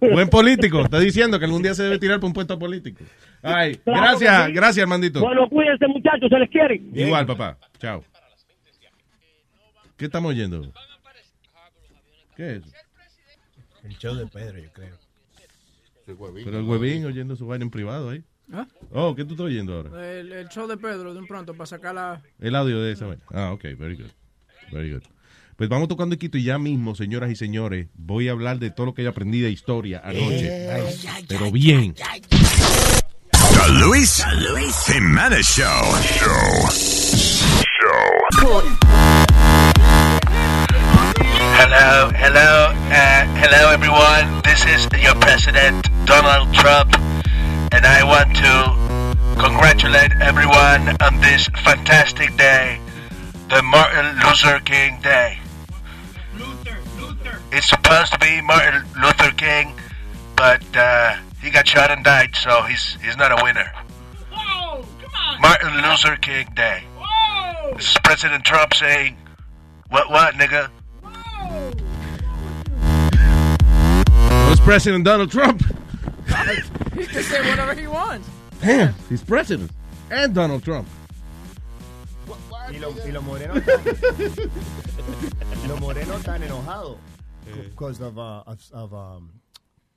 [0.14, 3.04] Buen político, está diciendo que algún día se debe tirar por un puesto político.
[3.42, 4.52] Ay, Claro gracias, sí.
[4.52, 5.20] gracias, Armandito.
[5.20, 6.80] Bueno, cuídense, muchachos, se les quiere.
[6.94, 7.58] Igual, papá.
[7.78, 8.04] Chao.
[10.02, 10.72] ¿Qué estamos oyendo?
[12.36, 12.62] ¿Qué es?
[13.84, 14.98] El show de Pedro, yo creo.
[16.44, 18.24] Pero el huevín oyendo su vaina en privado ahí.
[18.52, 18.66] ¿Ah?
[18.90, 20.18] Oh, ¿qué tú estás oyendo ahora?
[20.18, 22.20] El, el show de Pedro, de un pronto, para sacar la...
[22.40, 23.22] El audio de esa vaina.
[23.30, 24.10] Ah, ok, very good.
[24.72, 25.04] Very good.
[25.54, 28.86] Pues vamos tocando Quito y ya mismo, señoras y señores, voy a hablar de todo
[28.86, 30.68] lo que yo aprendí de historia anoche.
[31.28, 31.94] Pero bien.
[31.94, 34.24] The Luis,
[34.84, 35.84] Jimenez Show.
[36.02, 36.68] Show.
[38.40, 39.11] Show.
[41.54, 44.40] Hello, hello, uh, hello everyone.
[44.42, 46.94] This is your president, Donald Trump,
[47.72, 52.80] and I want to congratulate everyone on this fantastic day,
[53.50, 55.38] the Martin Luther King Day.
[56.38, 57.42] Luther, Luther.
[57.52, 59.74] It's supposed to be Martin Luther King,
[60.34, 63.70] but uh, he got shot and died, so he's he's not a winner.
[64.32, 65.40] Whoa, come on.
[65.40, 66.84] Martin Luther King Day.
[66.98, 67.74] Whoa.
[67.76, 69.16] This is President Trump saying,
[69.90, 70.70] "What, what, nigga?"
[74.48, 75.62] Was President Donald Trump.
[76.94, 78.28] He can say whatever he wants.
[78.60, 79.70] Damn, he's president.
[80.10, 80.86] And Donald Trump.
[82.70, 83.84] Y los y los morenos están,
[85.68, 86.96] los morenos están enojados
[87.70, 89.30] because of, uh, of, of um,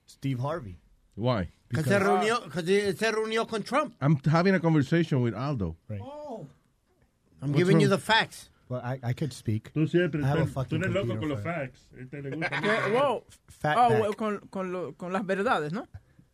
[0.08, 0.78] Steve Harvey.
[1.16, 1.49] Why?
[1.70, 3.93] Because se reunió, 'cause he- se reunió con Trump.
[4.01, 5.76] I'm having a conversation with Aldo.
[5.88, 6.01] Right.
[6.01, 8.49] I'm What's giving you the facts.
[8.68, 9.72] Well, I, I could speak.
[9.74, 11.88] Tú siempre, I have a tú, eres loco con los facts.
[11.99, 12.68] Este le gusta ¿Qué?
[12.89, 12.89] mucho.
[12.93, 13.24] Wow.
[13.47, 15.88] Fat oh, con, con, lo- con las verdades, ¿no?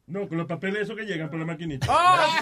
[0.08, 1.88] No, con los papeles esos que llegan por la maquinita.
[1.90, 2.40] Oh,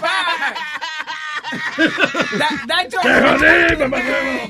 [2.38, 3.02] that, that joke.
[3.02, 4.48] ¡Te jodí, mamahuevo!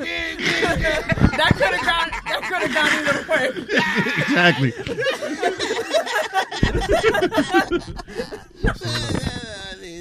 [1.36, 2.10] that could have gone.
[2.26, 3.46] That could have gone either way.
[4.22, 4.72] Exactly.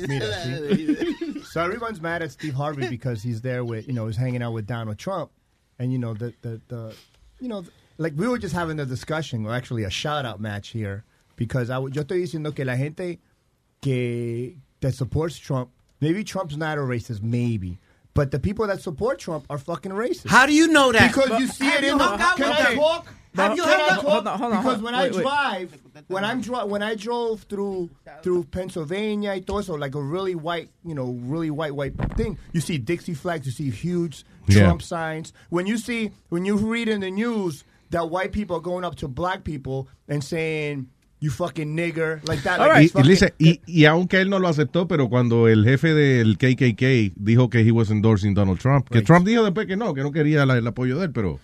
[0.08, 4.42] Mira, so everyone's mad at Steve Harvey because he's there with, you know, he's hanging
[4.42, 5.32] out with Donald Trump.
[5.78, 6.96] And, you know, the, the, the
[7.40, 7.64] you know,
[7.98, 11.04] like we were just having a discussion, or actually a shout out match here,
[11.36, 13.20] because I, yo estoy diciendo que la gente
[13.82, 15.70] que, that supports Trump,
[16.02, 17.78] maybe Trump's not a racist, maybe.
[18.14, 20.28] But the people that support Trump are fucking racist.
[20.28, 21.14] How do you know that?
[21.14, 22.04] Because But you see it in the.
[22.04, 22.78] hung out Can with I them?
[22.78, 23.08] talk?
[23.36, 24.06] Have you Can hung I talk?
[24.06, 25.00] Hold on, hold on, because when on.
[25.00, 25.22] I Wait, wait.
[25.22, 27.90] drive, when I'm dri- when I drove through
[28.24, 32.38] through Pennsylvania, I thought so like a really white, you know, really white white thing.
[32.52, 34.64] You see Dixie flags, you see huge Yeah.
[34.64, 35.32] Trump signs.
[35.50, 38.96] When you see when you read in the news that white people are going up
[38.96, 40.90] to black people and saying,
[41.22, 42.60] you fucking nigger, like that.
[42.60, 45.48] Y, like it's y dice, fucking- y, y aunque él no lo aceptó, pero cuando
[45.48, 49.68] el jefe del KKK dijo que he was endorsing Donald Trump, que Trump dijo después
[49.68, 51.40] que no, que no quería la- el apoyo de él, pero...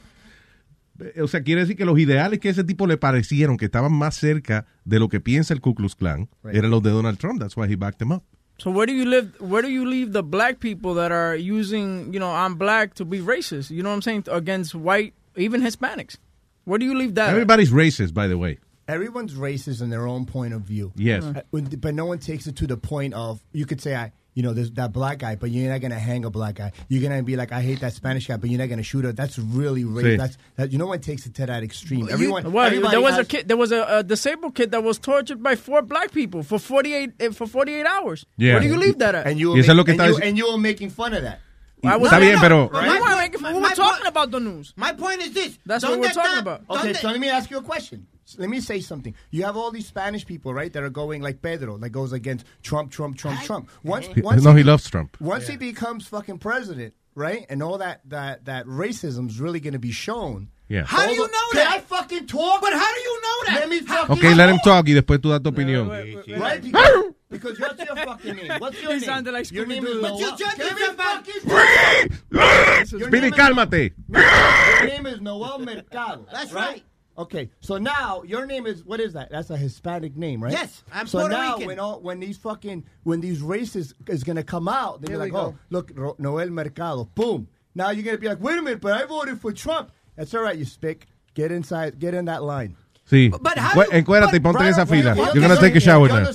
[1.00, 3.92] eh, O sea, quiere decir que los ideales que ese tipo le parecieron que estaban
[3.94, 6.56] más cerca de lo que piensa el Ku Klux Klan Right.
[6.56, 7.40] eran los de Donald Trump.
[7.42, 8.24] That's why he backed them up.
[8.58, 9.32] So where do you live?
[9.42, 13.04] Where do you leave the black people that are using, you know, I'm black to
[13.04, 13.70] be racist?
[13.70, 16.16] You know what I'm saying against white, even Hispanics.
[16.64, 17.32] Where do you leave that?
[17.32, 18.60] Everybody's racist, by the way.
[18.88, 20.92] Everyone's racist in their own point of view.
[20.96, 21.24] Yes.
[21.52, 24.12] When- but no one takes it to the point of you could say I.
[24.38, 26.74] You know, there's that black guy, but you're not gonna hang a black guy.
[26.90, 29.14] You're gonna be like, I hate that Spanish guy, but you're not gonna shoot her.
[29.14, 30.04] That's really racist.
[30.04, 30.18] Sí.
[30.18, 30.72] That's that.
[30.74, 32.02] You know, one takes it to that extreme.
[32.02, 33.48] You- Everyone, Well, there was a kid.
[33.48, 37.12] There was a, a disabled kid that was tortured by four black people for 48
[37.18, 38.26] eh, for 48 hours.
[38.36, 38.56] Yeah.
[38.56, 39.26] Where do you leave that at?
[39.26, 41.24] And you, were Y eso es make- and, you, and you were making fun of
[41.24, 41.40] that.
[41.86, 44.08] I was Está bien, pero- We My weren't making fun- we my were talking point-
[44.10, 44.74] about the news.
[44.76, 45.58] My point is this.
[45.66, 46.62] That's what we're talking está- about.
[46.72, 48.06] Okay, so let me ask you a question.
[48.28, 49.14] So let me say something.
[49.30, 52.46] You have all these Spanish people, right, that are going like Pedro, that goes against
[52.64, 53.70] Trump, Trump, Trump, Trump.
[53.84, 55.16] Once, He- once no, he be- loves Trump.
[55.22, 59.80] Once he becomes fucking president, right, and all that that that racism's really going to
[59.80, 60.50] be shown.
[60.68, 60.84] Yeah.
[60.86, 61.78] How do you All the- know Can that?
[61.78, 62.60] I fucking talk?
[62.62, 63.60] But how do you know that?
[63.60, 65.88] Let me fucking Ok, let him talk y después tú das tu opinión.
[65.88, 66.60] Right?
[66.64, 68.52] Because, because what's your fucking name?
[68.60, 69.06] What's your He name?
[69.06, 69.98] sounded like your name Scooby-Doo.
[69.98, 73.94] is But you just Give me somebody- fucking Your Speedy, cálmate.
[74.10, 76.26] Your name is Noel Mercado.
[76.32, 76.84] That's right.
[77.18, 79.32] Okay, so now your name is what is that?
[79.32, 80.52] That's a Hispanic name, right?
[80.52, 81.68] Yes, I'm so Puerto now Rican.
[81.68, 85.40] when all when these fucking when these races is gonna come out, they're like, we
[85.40, 85.58] oh, go.
[85.70, 87.48] look, Ro- Noel Mercado, boom.
[87.74, 89.92] Now you're gonna be like, wait a minute, but I voted for Trump.
[90.18, 91.08] That's all right, you spick.
[91.34, 92.76] Get inside, get in that line.
[93.10, 93.30] Sí.
[93.30, 95.16] But how you- Encuérdate y ponte en esa fila.
[95.16, 96.26] You're gonna take a shower now.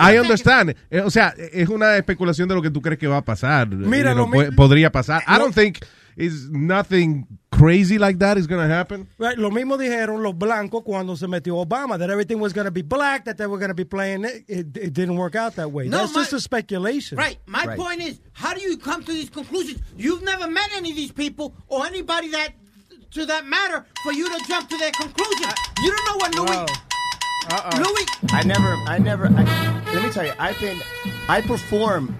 [0.00, 0.74] I- understand.
[0.90, 3.68] Eh, O sea, es una especulación de lo que tú crees que va a pasar.
[3.68, 5.22] Mira, You know, lo podría pasar.
[5.26, 5.78] I don't think
[6.16, 7.26] is nothing
[7.60, 9.06] crazy like that is going to happen.
[9.18, 12.70] Right, lo mismo dijeron los blancos cuando se metió Obama, that everything was going to
[12.70, 14.44] be black, that they were going to be playing it.
[14.48, 15.88] It, it didn't work out that way.
[15.88, 17.18] No, That's my- just a speculation.
[17.18, 17.38] Right.
[17.46, 17.78] My Right.
[17.78, 19.80] point is, how do you come to these conclusions?
[19.96, 22.50] You've never met any of these people or anybody that,
[23.12, 25.50] to that matter, for you to jump to their conclusion.
[25.82, 26.66] You don't know what Louis.
[27.50, 28.06] Uh oh, Louis.
[28.32, 29.26] I never, I never.
[29.26, 30.78] I, let me tell you, I've been,
[31.28, 32.14] I perform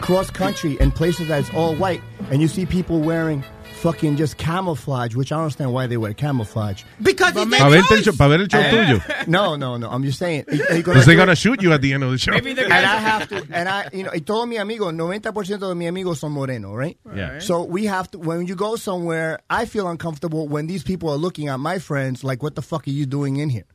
[0.00, 2.00] cross country in places that's all white,
[2.30, 3.44] and you see people wearing
[3.84, 6.84] fucking just camouflage, which I don't understand why they wear camouflage.
[7.02, 9.26] Because it's Para ver el show, pa' ver el show eh, tuyo.
[9.28, 9.90] No, no, no.
[9.90, 10.44] I'm just saying.
[10.48, 12.30] y- y Because they're do going to shoot you at the end of the show.
[12.32, 15.74] Maybe and I have to, and I, you know, y todos mis amigos, 90% de
[15.74, 16.96] mis amigos son moreno, right?
[17.14, 17.40] Yeah.
[17.40, 21.18] So we have to, when you go somewhere, I feel uncomfortable when these people are
[21.18, 23.66] looking at my friends like, what the fuck are you doing in here?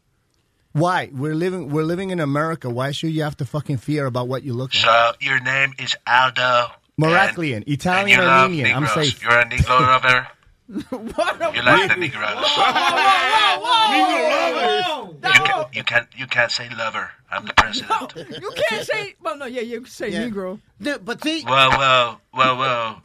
[0.72, 1.10] Why?
[1.14, 2.68] We're living, we're living in America.
[2.70, 4.84] Why should you have to fucking fear about what you look like?
[4.84, 6.72] So your name is Aldo.
[7.00, 8.76] Moroccan, and Italian, you love Armenian.
[8.76, 9.08] I'm Negroes.
[9.14, 9.24] safe.
[9.24, 10.28] You're a Negro lover.
[10.70, 12.45] You like the Negroes.
[15.24, 17.10] You can, you can't you can't say lover.
[17.32, 18.14] I'm the president.
[18.41, 19.16] You can't say.
[19.22, 20.60] Well, no, yeah, you can say Negro.
[20.80, 22.95] But see, Whoa, whoa, whoa, whoa.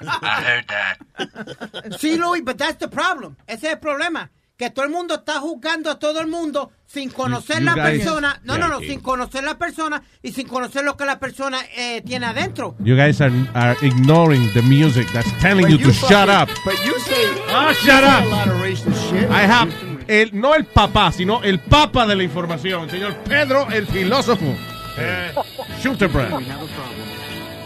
[0.00, 0.98] I heard that.
[1.98, 3.36] Sí, Luis, but that's the problem.
[3.48, 4.28] Ese es el problema.
[4.58, 7.98] Que todo el mundo está juzgando a todo el mundo sin conocer you la guys-
[8.02, 8.40] persona.
[8.42, 8.88] No, Yeah, no, no, okay.
[8.88, 12.74] sin conocer la persona y sin conocer lo que la persona eh, tiene adentro.
[12.80, 16.48] You guys are, are ignoring the music that's telling But you to you shut up.
[16.64, 17.14] But you say,
[17.50, 18.24] Ah, you shut say up.
[18.24, 19.30] a lot of shit.
[19.30, 19.72] I have
[20.08, 24.56] el, no el papá, sino el papa de la información, señor Pedro, el filósofo.
[24.98, 25.32] Eh,
[25.80, 26.44] Shooterbrand.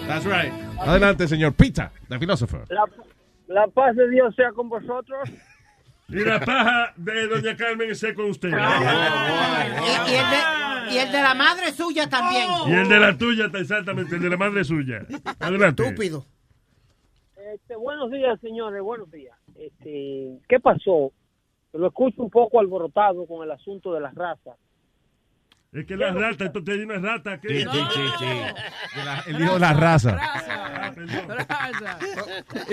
[0.07, 0.53] That's right.
[0.78, 2.66] Adelante, señor Pizza, the philosopher.
[2.68, 2.84] La,
[3.49, 5.30] la paz de Dios sea con vosotros.
[6.09, 8.48] Y la paja de doña Carmen esté con usted.
[8.48, 12.48] Y, y el de, y el de la madre suya también.
[12.66, 15.07] Y el de la tuya, está exactamente, el de la madre suya.
[15.40, 15.84] Adelante.
[15.84, 16.26] Estúpido.
[17.55, 19.36] Este, buenos días, señores, buenos días.
[19.55, 21.12] Este, ¿Qué pasó?
[21.72, 24.57] Lo escucho un poco alborotado con el asunto de las razas.
[25.73, 27.41] Es que la rata, esto te una rata.
[27.41, 27.49] ¿qué?
[27.49, 29.31] Sí, sí, sí, sí.
[29.31, 30.18] Él dijo la raza.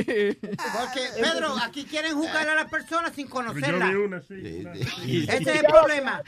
[0.03, 0.35] Porque,
[1.21, 3.89] Pedro, aquí quieren juzgar a la persona sin Pero yo conocerla.
[3.89, 4.33] vi una, sí.
[4.61, 4.73] una.
[4.73, 6.21] Ese es el problema.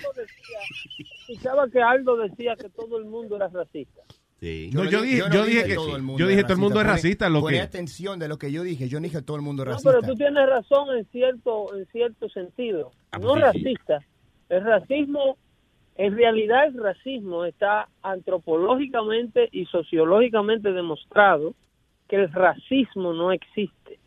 [1.28, 4.02] Escuchaba que Aldo decía que todo el mundo era racista.
[4.72, 7.60] No, yo dije, yo dije que yo dije todo el mundo es racista, lo que
[7.60, 8.88] atención de lo que yo dije.
[8.90, 9.92] Yo no dije todo el mundo es No, racista.
[9.92, 12.92] pero tú tienes razón en cierto, en cierto sentido.
[13.20, 14.00] No racista.
[14.50, 15.38] El racismo,
[15.98, 21.54] en realidad el racismo está antropológicamente y sociológicamente demostrado
[22.08, 24.00] que el racismo no existe.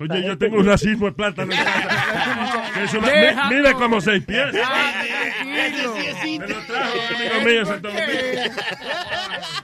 [0.00, 2.70] Oye, yo tengo un racismo de plátano en casa.
[2.72, 3.50] Que eso me- Déjalo.
[3.50, 4.46] mi- mire cómo seis pies.
[4.52, 7.88] Me lo trajo un amigo mío Santo.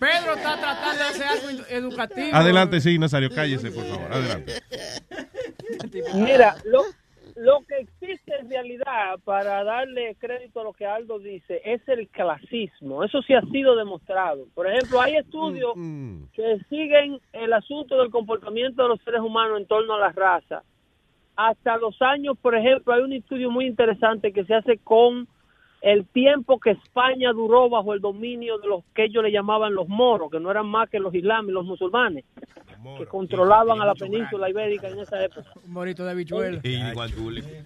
[0.00, 2.28] Pedro está tratando de hacer algo educativo.
[2.32, 4.12] Adelante, sí, Nazario, cállese, por favor.
[4.12, 4.52] Adelante.
[6.14, 6.82] Mira, lo,
[7.36, 12.08] lo que existe en realidad, para darle crédito a lo que Aldo dice, es el
[12.08, 13.02] clasismo.
[13.02, 14.46] Eso sí ha sido demostrado.
[14.54, 15.74] Por ejemplo, hay estudios
[16.32, 20.62] que siguen el asunto del comportamiento de los seres humanos en torno a la raza.
[21.36, 25.26] Hasta los años, por ejemplo, hay un estudio muy interesante que se hace con
[25.84, 29.86] el tiempo que España duró bajo el dominio de los que ellos le llamaban los
[29.86, 32.24] moros, que no eran más que los islámicos, los musulmanes,
[32.96, 35.44] que controlaban a la península ibérica en esa época.
[35.62, 36.58] Un morito de habichuela.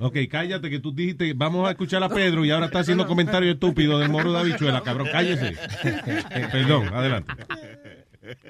[0.01, 3.55] Ok, cállate que tú dijiste, vamos a escuchar a Pedro y ahora está haciendo comentarios
[3.55, 5.55] estúpidos del moro de habichuela, cabrón, cállese.
[6.51, 7.33] Perdón, adelante.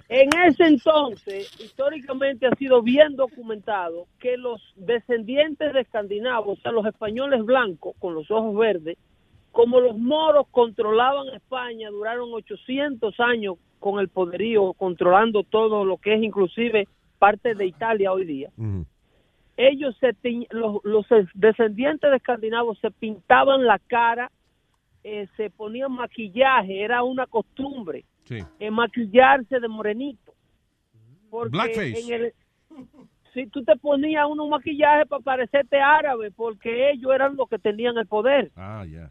[0.09, 6.73] En ese entonces, históricamente ha sido bien documentado que los descendientes de escandinavos, o sea,
[6.73, 8.97] los españoles blancos con los ojos verdes,
[9.53, 16.15] como los moros controlaban España, duraron 800 años con el poderío, controlando todo lo que
[16.15, 16.87] es inclusive
[17.19, 18.51] parte de Italia hoy día.
[19.57, 20.15] Ellos, se
[20.51, 24.31] los, los descendientes de escandinavos se pintaban la cara,
[25.03, 28.39] eh, se ponían maquillaje, era una costumbre Sí.
[28.61, 30.33] eh, maquillarse de morenito.
[31.31, 32.01] Porque Blackface.
[32.01, 32.33] en el
[33.35, 37.97] si tú te ponías unos maquillaje para parecerte árabe, porque ellos eran los que tenían
[37.99, 38.51] el poder.
[38.57, 39.11] Ah, ya.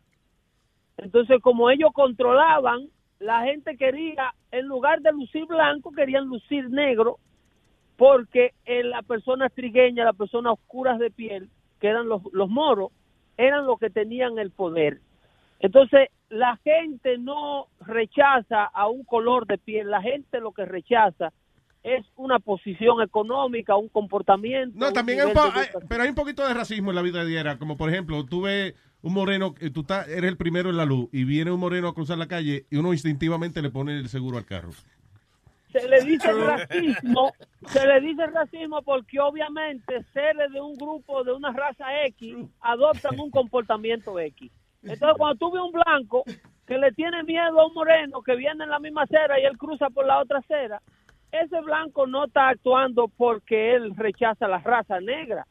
[0.97, 2.87] Entonces, como ellos controlaban,
[3.19, 7.17] la gente quería, en lugar de lucir blanco, querían lucir negro,
[7.95, 12.91] porque eh, la persona trigueña, las personas oscuras de piel, que eran los, los moros,
[13.37, 14.99] eran los que tenían el poder.
[15.59, 21.31] Entonces, la gente no rechaza a un color de piel, la gente lo que rechaza
[21.83, 24.77] es una posición económica, un comportamiento.
[24.77, 25.33] No, un también hay-
[25.87, 28.75] pero hay un poquito de racismo en la vida diaria, como por ejemplo, tú ves
[29.01, 31.87] un moreno, eh, tú estás- eres el primero en la luz y viene un moreno
[31.87, 34.71] a cruzar la calle y uno instintivamente le pone el seguro al carro.
[35.71, 37.31] se le dice racismo,
[37.67, 43.19] se le dice racismo porque obviamente seres de un grupo, de una raza X, adoptan
[43.19, 44.51] un comportamiento X.
[44.81, 46.23] Entonces cuando tú ves un blanco
[46.65, 49.57] que le tiene miedo a un moreno que viene en la misma acera y él
[49.57, 50.81] cruza por la otra acera,
[51.31, 55.45] ese blanco no está actuando porque él rechaza la raza negra.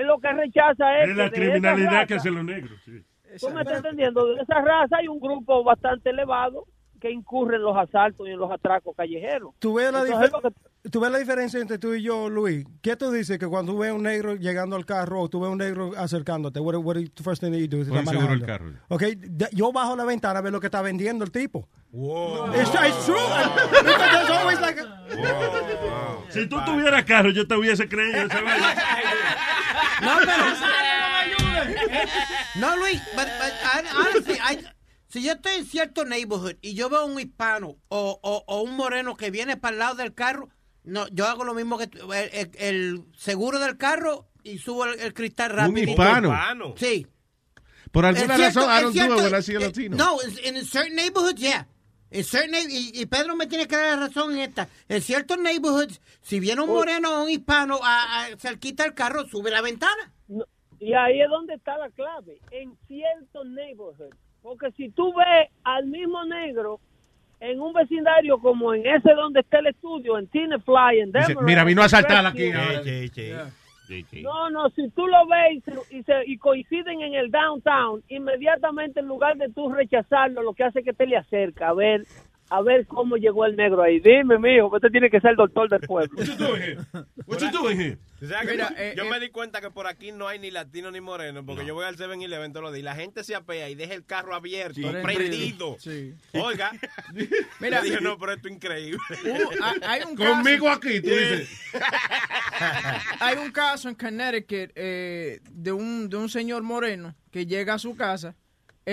[0.00, 2.78] Él lo que rechaza es, Es la que de esa criminalidad que hacen los negros.
[2.84, 3.04] sí.
[3.40, 4.26] ¿Tú me estás entendiendo?
[4.26, 6.64] De esa raza hay un grupo bastante elevado
[6.98, 9.52] que incurre en los asaltos y en los atracos callejeros.
[9.58, 10.52] ¿Tú ves, la Entonces, difer-
[10.90, 12.66] tú ves la diferencia entre tú y yo, Luis?
[12.82, 15.50] ¿Qué tú dices que cuando tú ves un negro llegando al carro o tú ves
[15.50, 17.88] un negro acercándote, what, what is the first thing that you do?
[17.88, 18.72] Pon seguro el carro.
[18.88, 21.68] Ok, de- yo bajo la ventana a ver lo que está vendiendo el tipo.
[21.92, 22.46] Wow.
[22.54, 23.14] It's, it's true.
[23.70, 28.26] Because there's always like a- Si tú tuvieras carro, yo te hubiese creído.
[30.02, 30.44] No, pero.
[32.56, 34.64] No, Luis, but, but, hon- honestly, I-
[35.08, 38.76] si yo estoy en cierto neighborhood y yo veo un hispano o, o, o un
[38.76, 40.48] moreno que viene para el lado del carro,
[40.84, 44.84] no, yo hago lo mismo que tú, el, el- el seguro del carro y subo
[44.86, 45.90] el, el cristal rápido.
[45.90, 46.74] hispano?
[46.76, 47.06] Sí.
[47.90, 49.60] Por alguna En cierto- razón, I en don't do it cierto- when I see a
[49.60, 49.96] Latino.
[49.96, 51.66] No, in, in certain neighborhoods, yeah.
[52.10, 54.68] In certain neigh- y, y Pedro me tiene que dar la razón en esta.
[54.88, 59.26] En ciertos neighborhoods, si viene un moreno o un hispano a, a cerquita del carro,
[59.28, 60.12] sube la ventana.
[60.80, 64.16] Y ahí es donde está la clave, en ciertos neighborhoods.
[64.42, 66.80] Porque si tú ves al mismo negro
[67.40, 71.44] en un vecindario como en ese donde está el estudio, en Tinefly, en Dice, Denver.
[71.44, 72.50] mira, vino a asaltar aquí.
[74.22, 79.06] No, no, si tú lo ves y, se- y coinciden en el downtown, inmediatamente en
[79.06, 82.04] lugar de tú rechazarlo, lo que hace es que te le acerca a ver
[82.50, 84.00] a ver cómo llegó el negro ahí.
[84.00, 86.16] Dime, mijo, usted tiene que ser el doctor del pueblo.
[87.26, 87.98] What you doing here?
[88.20, 90.26] O sea, que Mira, yo- eh, yo eh, me di cuenta que por aquí no
[90.26, 92.94] hay ni latino ni moreno, porque yo voy al 7-Eleven todos los días y la
[92.96, 94.86] gente se apea y deja el carro abierto, Sí.
[95.02, 95.76] prendido.
[95.78, 96.14] Sí.
[96.32, 96.72] Oiga,
[97.60, 98.98] Mira, yo dije, no, pero esto es increíble.
[99.24, 101.48] Uh, hay- Conmigo aquí, tú dices.
[103.20, 107.78] Hay un caso en Connecticut eh, de, un, de un señor moreno que llega a
[107.78, 108.34] su casa,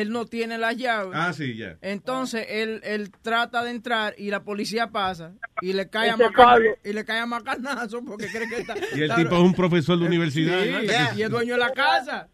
[0.01, 1.11] él no tiene las llaves.
[1.13, 1.77] Ah, sí, ya.
[1.81, 6.23] Entonces él, él trata de entrar y la policía pasa y le cae a Ese
[6.23, 6.69] macan- Pablo.
[6.83, 8.75] y le cae a macanazo porque cree que está.
[8.95, 10.61] Y el está- tipo es un profesor de universidad.
[10.63, 11.17] Sí, ¿no?
[11.17, 12.27] y es dueño de la casa.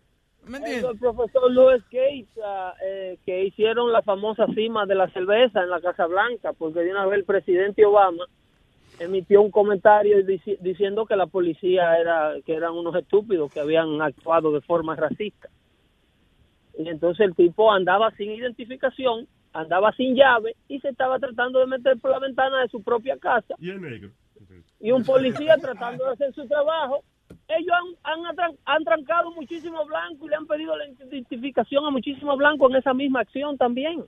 [0.48, 0.92] ¿Me entiendes?
[0.92, 5.70] El profesor Louis Gates, ah, eh, que hicieron la famosa cima de la cerveza en
[5.70, 8.26] la Casa Blanca, porque de una vez el presidente Obama
[9.00, 14.02] emitió un comentario dici- diciendo que la policía era que eran unos estúpidos que habían
[14.02, 15.48] actuado de forma racista.
[16.78, 21.68] Y entonces el tipo andaba sin identificación, andaba sin llave y se estaba tratando de
[21.68, 23.56] meter por la ventana de su propia casa.
[23.60, 24.12] Y el negro.
[24.80, 27.04] Y un policía tratando de hacer su trabajo.
[27.48, 32.38] Ellos han, han, han trancado muchísimos blancos y le han pedido la identificación a muchísimos
[32.38, 34.04] blancos en esa misma acción también.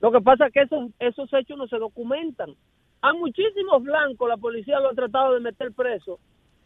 [0.00, 2.54] Lo que pasa es que esos, esos hechos no se documentan.
[3.00, 6.20] A muchísimos blancos la policía lo ha tratado de meter preso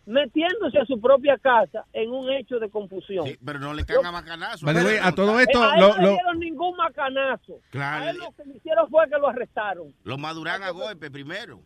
[0.08, 3.26] metiéndose a su propia casa en un hecho de confusión.
[3.44, 4.64] Pero no le caen a macanazo.
[4.66, 7.60] Way, a todo esto, a él lo- no le dieron ningún macanazo.
[7.70, 8.04] Claro.
[8.06, 9.94] A él lo que le hicieron fue que lo arrestaron.
[10.04, 11.60] Lo maduran a golpe primero.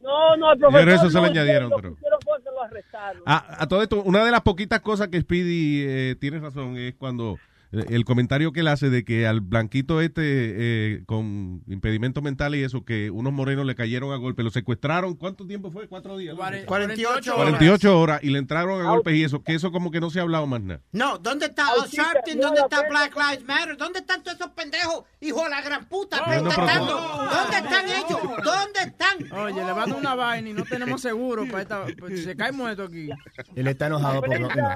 [0.00, 0.88] No, no, el profesor.
[0.90, 3.22] eso se lo no, añadieron, Lo pero- que hicieron fue que lo arrestaron.
[3.26, 6.94] A, a todo esto, una de las poquitas cosas que Speedy eh, tiene razón es
[6.94, 7.36] cuando
[7.72, 12.62] el comentario que él hace de que al blanquito este eh, con impedimento mental y
[12.62, 15.86] eso, que unos morenos le cayeron a golpe, lo secuestraron, ¿cuánto tiempo fue?
[15.88, 16.34] ¿Cuatro días?
[16.66, 17.44] 48 horas.
[17.44, 20.18] 48 horas y le entraron a golpes y eso, que eso como que no se
[20.18, 20.80] ha hablado más nada.
[20.92, 22.38] No, ¿dónde está Al Sharpton?
[22.40, 23.76] ¿Dónde la está prensa- Black Lives Matter?
[23.76, 25.04] ¿Dónde están todos esos pendejos?
[25.20, 26.96] Hijo de la gran puta, No, no, protestando.
[26.96, 28.20] ¿Dónde están ellos?
[28.44, 29.38] ¿Dónde están?
[29.38, 31.84] Oye, le van a una vaina y no tenemos seguro para esta.
[31.98, 33.08] pues, se cae muerto aquí.
[33.54, 34.68] Él está enojado por lo que no.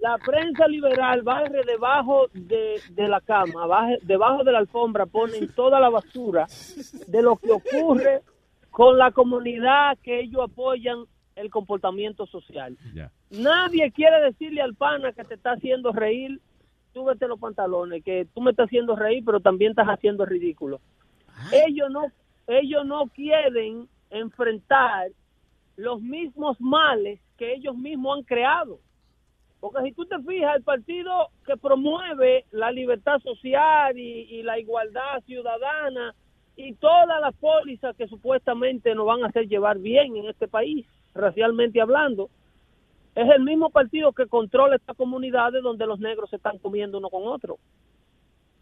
[0.00, 3.66] La prensa liberal barre debajo de, de la cama,
[4.02, 6.46] debajo de la alfombra, ponen toda la basura
[7.06, 8.22] de lo que ocurre
[8.70, 11.04] con la comunidad que ellos apoyan
[11.34, 12.76] el comportamiento social.
[13.30, 16.40] Nadie quiere decirle al pana que te está haciendo reír,
[16.92, 20.80] súbete los pantalones, que tú me estás haciendo reír, pero también estás haciendo ridículo.
[21.52, 22.06] Ellos no,
[22.46, 25.08] ellos no quieren enfrentar
[25.76, 28.80] los mismos males que ellos mismos han creado.
[29.70, 34.58] Porque si tú te fijas, el partido que promueve la libertad social y, y la
[34.58, 36.14] igualdad ciudadana
[36.56, 40.86] y todas las pólizas que supuestamente nos van a hacer llevar bien en este país,
[41.14, 42.30] racialmente hablando,
[43.14, 47.10] es el mismo partido que controla estas comunidades donde los negros se están comiendo uno
[47.10, 47.58] con otro.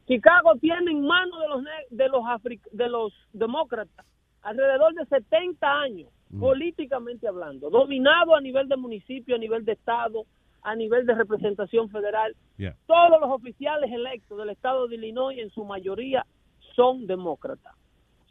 [0.07, 4.07] Chicago tiene en manos de los de los de los demócratas
[4.42, 10.24] alrededor de 70 años políticamente hablando, dominado a nivel de municipio, a nivel de estado,
[10.65, 12.35] a nivel de representación federal.
[12.57, 12.75] Yeah.
[12.87, 16.27] Todos los oficiales electos del estado de Illinois en su mayoría
[16.75, 17.75] son demócratas.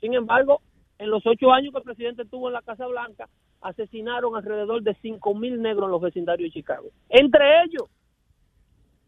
[0.02, 0.62] Sin embargo,
[0.98, 3.30] en los ocho años que el presidente estuvo en la Casa Blanca,
[3.62, 6.90] asesinaron alrededor de cinco mil negros en los vecindarios de Chicago.
[7.08, 7.90] Entre ellos,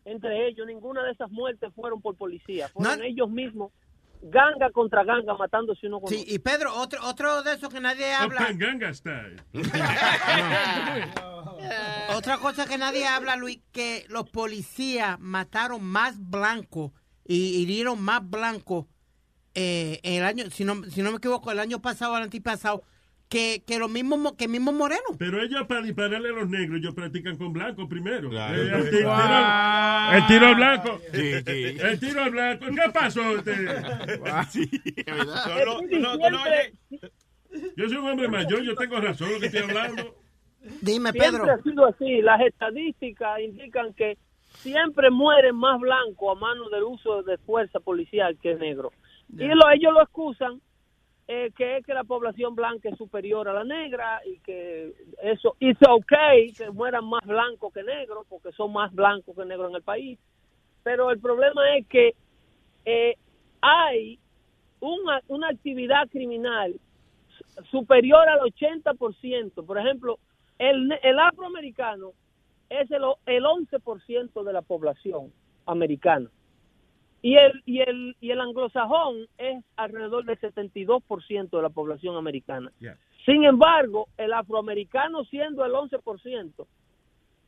[0.05, 3.71] entre ellos, ninguna de esas muertes fueron por policía, fueron ellos mismos,
[4.21, 8.13] ganga contra ganga, matándose uno con Sí, y Pedro, otro, otro de esos que nadie
[8.13, 8.47] habla.
[8.53, 9.41] Ganga Style.
[12.15, 16.91] Otra cosa que nadie habla, Luis, que los policías mataron más blancos
[17.25, 18.85] y hirieron más blancos
[19.55, 22.83] eh, el año, si no, si no me equivoco, el año pasado o el antipasado,
[23.35, 25.11] que, que los mismos mo- que mismos morenos.
[25.19, 28.29] Pero ellos para dispararle a los negros, ellos practican con blanco primero.
[28.29, 28.55] Claro.
[28.61, 30.17] Eh, el, tiro, Wow.
[30.17, 30.99] el tiro al blanco.
[31.11, 31.77] Sí, sí.
[31.81, 32.65] El tiro al blanco.
[32.67, 33.21] ¿Qué pasó?
[33.37, 33.53] Este?
[35.43, 36.39] Solo- no, no.
[37.75, 40.15] Yo soy un hombre mayor, yo tengo razón lo que estoy hablando.
[40.81, 42.21] Dime, Siempre ha sido así.
[42.21, 44.17] Las estadísticas indican que
[44.59, 48.91] siempre mueren más blancos a mano del uso de fuerza policial que negro.
[49.33, 50.61] Y lo, ellos lo excusan
[51.27, 55.55] eh, que es que la población blanca es superior a la negra y que eso
[55.59, 59.75] es okay que mueran más blancos que negros porque son más blancos que negros en
[59.77, 60.19] el país.
[60.83, 62.13] Pero el problema es que
[62.85, 63.15] eh,
[63.61, 64.19] hay
[64.79, 66.79] una, una actividad criminal
[67.71, 69.65] superior al 80%.
[69.65, 70.19] Por ejemplo,
[70.59, 72.11] el, el afroamericano
[72.69, 75.31] es el, el 11% de la población
[75.65, 76.29] americana.
[77.25, 82.71] Y el, y, el, y el anglosajón es alrededor del 72% de la población americana.
[83.25, 86.67] Sin embargo, el afroamericano siendo el 11%,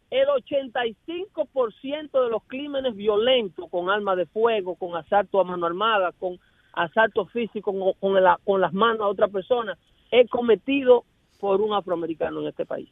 [0.09, 6.11] el 85% de los crímenes violentos con arma de fuego, con asalto a mano armada,
[6.13, 6.39] con
[6.73, 9.77] asalto físico con, con la- con las manos a otra persona,
[10.09, 11.05] es cometido
[11.39, 12.89] por un afroamericano en este país.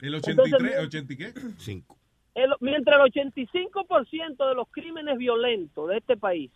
[0.00, 1.32] ¿El Entonces, 83, 80 y qué?
[1.58, 1.97] 5.
[2.38, 6.50] El- mientras el 85% de los crímenes violentos de este país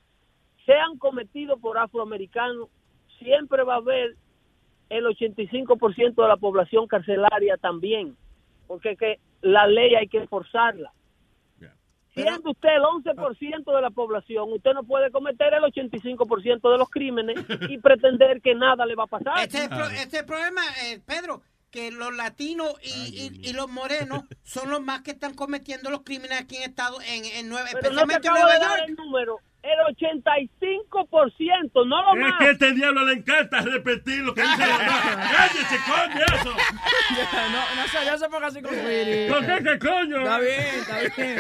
[0.65, 2.69] sean cometidos por afroamericanos,
[3.19, 4.15] siempre va a haber
[4.91, 8.17] el 85% de la población carcelaria también,
[8.67, 10.93] porque que la ley hay que enforzarla.
[12.15, 16.91] Siendo usted el 11% de la población, usted no puede cometer el 85% de los
[16.91, 17.39] crímenes
[17.71, 19.39] y pretender que nada le va a pasar.
[19.39, 21.41] Este es el, pro- este es el problema, eh, Pedro,
[21.73, 26.03] que los latinos y, y- y los morenos son los más que están cometiendo los
[26.03, 28.59] crímenes aquí en Estados en, en Nueva, Pero no te especialmente en acabo Nueva de
[28.61, 28.89] dar York.
[29.63, 29.89] El número.
[29.89, 32.39] El 85%, no lo Es más.
[32.39, 35.31] que a este diablo le encanta repetir lo que dice la mamá.
[35.31, 36.51] ¡Cállese, coño, eso!
[37.53, 38.71] no, no sé, ya se ponga así con.
[38.75, 40.19] ¿Por qué, qué coño?
[40.19, 41.39] Está bien, está bien.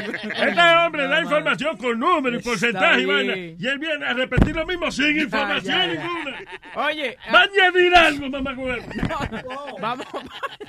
[0.49, 3.37] Este hombre da información con números y porcentaje y vaina.
[3.37, 5.93] Y él viene a repetir lo mismo sin información ya, ya.
[6.05, 6.39] ninguna.
[6.77, 8.87] Oye, Va a añadir algo, mamá huevo.
[9.81, 10.07] vamos.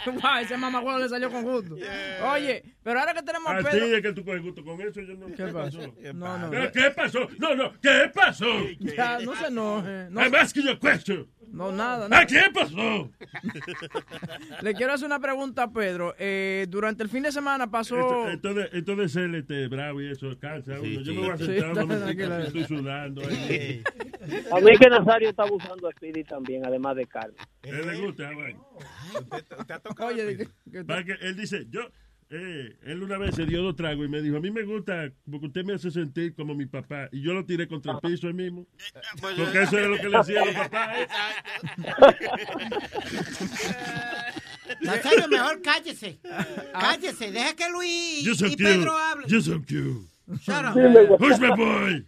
[0.05, 1.75] Wow, ese mamagüevo le salió con gusto.
[2.33, 3.95] Oye, pero ahora que tenemos a Así Pedro.
[3.97, 5.01] es que tú coges gusto con eso.
[5.01, 5.79] Yo no, ¿Qué, pasó?
[6.13, 6.51] No, no.
[6.51, 7.27] ¿Qué, qué pasó?
[7.43, 8.45] No, no, ¿qué pasó?
[8.79, 10.07] Ya, no se enoje.
[10.09, 11.27] No, I'm asking you a question.
[11.51, 12.05] No, nada.
[12.05, 12.25] ¿A nada.
[12.25, 13.11] qué pasó?
[14.61, 16.15] Le quiero hacer una pregunta a Pedro.
[16.17, 17.99] Eh, durante el fin de semana pasó...
[17.99, 21.01] Esto, esto de, esto de ser este, bravo y eso cansa a uno.
[21.01, 23.21] Yo me voy a Sí, sentar estoy sudando.
[23.27, 23.83] ahí.
[24.51, 27.35] A mí que Nazario está abusando de Speedy también, además de Carlos.
[27.63, 28.59] A él le gusta, vaina.
[29.99, 30.47] Oye, que-
[31.05, 31.81] que él dice, yo,
[32.29, 35.11] eh, él una vez se dio dos tragos y me dijo, a mí me gusta
[35.29, 37.09] porque usted me hace sentir como mi papá.
[37.11, 38.65] Y yo lo tiré contra el piso ahí mismo.
[39.21, 40.97] Porque eso era lo que le hacía a los papás.
[40.97, 41.07] ¿eh?
[44.81, 46.19] Nazario, mejor cállese.
[46.73, 48.63] Cállese, deja que Luis You're so y cute.
[48.63, 49.29] Pedro hablen.
[49.29, 50.07] You're so cute.
[50.41, 51.17] Shut up.
[51.17, 52.05] Push my boy.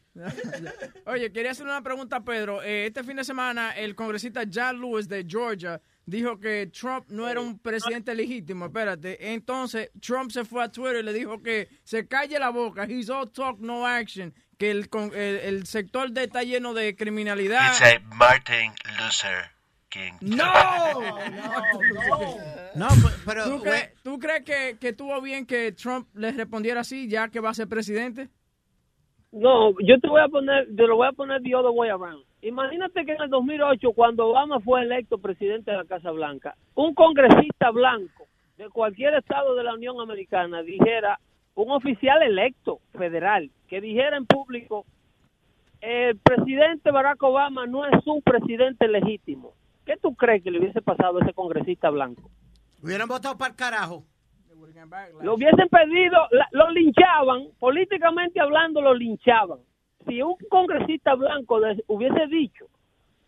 [1.06, 2.64] Oye, quería hacer una pregunta a Pedro.
[2.64, 7.28] Eh, este fin de semana, el congresista John Lewis de Georgia dijo que Trump no
[7.28, 8.66] era un presidente legítimo.
[8.66, 9.34] Espérate.
[9.34, 12.86] Entonces, Trump se fue a Twitter y le dijo que se calle la boca.
[12.86, 14.34] He's all talk, no action.
[14.58, 17.72] Que el, con- el, el sector de, está lleno de criminalidad.
[17.72, 19.52] It's a Martin Luther
[19.90, 20.14] King.
[20.22, 20.46] ¡No!
[22.76, 22.88] No,
[23.26, 23.46] pero...
[23.46, 27.40] ¿Tú, crees- tú crees que, que estuvo bien que Trump le respondiera así ya que
[27.40, 28.28] va a ser presidente?
[29.32, 32.25] No, yo te voy a poner, te lo voy a poner the other way around.
[32.46, 36.94] Imagínate que en el 2008, cuando Obama fue electo presidente de la Casa Blanca, un
[36.94, 41.20] congresista blanco de cualquier estado de la Unión Americana dijera,
[41.56, 44.86] un oficial electo federal, que dijera en público,
[45.82, 49.54] el presidente Barack Obama no es un presidente legítimo.
[49.84, 52.30] ¿Qué tú crees que le hubiese pasado a ese congresista blanco?
[52.80, 54.04] Hubieran votado para el carajo.
[55.24, 56.18] Lo hubiesen pedido,
[56.52, 59.58] lo linchaban, políticamente hablando lo linchaban.
[60.08, 62.66] Si un congresista blanco de- hubiese dicho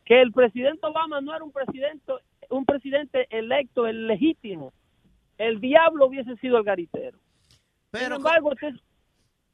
[0.05, 2.13] que el presidente Obama no era un presidente,
[2.49, 4.73] un presidente electo, el legítimo,
[5.37, 7.17] el diablo hubiese sido el garitero.
[7.91, 8.73] Pero, Sin embargo, usted-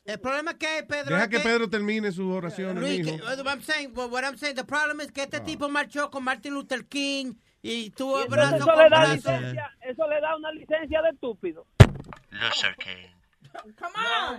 [0.05, 1.15] El problema es que Pedro...
[1.15, 4.37] Deja es que Pedro termine sus oraciones, Luis, que- what I'm saying, what what I'm
[4.37, 8.27] saying, the problem es que este tipo marchó con Martin Luther King y tuvo y
[8.27, 9.13] brazo eso con le, da brazo.
[9.15, 11.65] licencia, eso le da una licencia de estúpido.
[12.31, 13.07] Luther King.
[13.77, 13.93] Come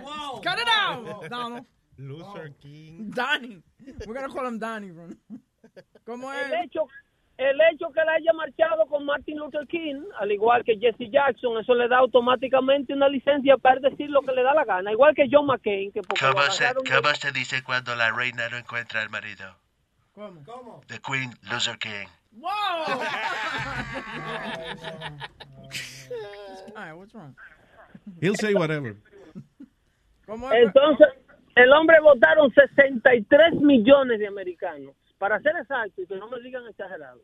[0.05, 0.41] on!
[0.43, 1.65] Cut it out, Donald.
[1.97, 3.11] Luther King.
[3.11, 3.61] Donnie.
[4.05, 5.07] We're gonna call him Donnie, bro.
[6.05, 6.45] ¿Cómo es?
[6.47, 6.87] El hecho,
[7.37, 11.57] el hecho que él haya marchado con Martin Luther King, al igual que Jesse Jackson,
[11.59, 15.15] eso le da automáticamente una licencia para decir lo que le da la gana, igual
[15.15, 18.57] que John McCain, que porque ¿Cómo se, de- ¿Cómo se dice cuando la reina no
[18.57, 19.45] encuentra al marido?
[20.13, 20.43] ¿Cómo?
[20.45, 20.81] ¿Cómo?
[20.87, 22.07] The Queen Luther King.
[22.31, 22.49] ¡Wow!
[26.75, 27.35] Ay, what's wrong?
[28.21, 28.95] He'll say whatever.
[30.25, 30.67] ¿Cómo es?
[30.67, 31.07] Entonces,
[31.55, 34.95] el hombre votaron 63 millones de americanos.
[35.17, 37.21] Para ser exacto, y que no me digan exagerado,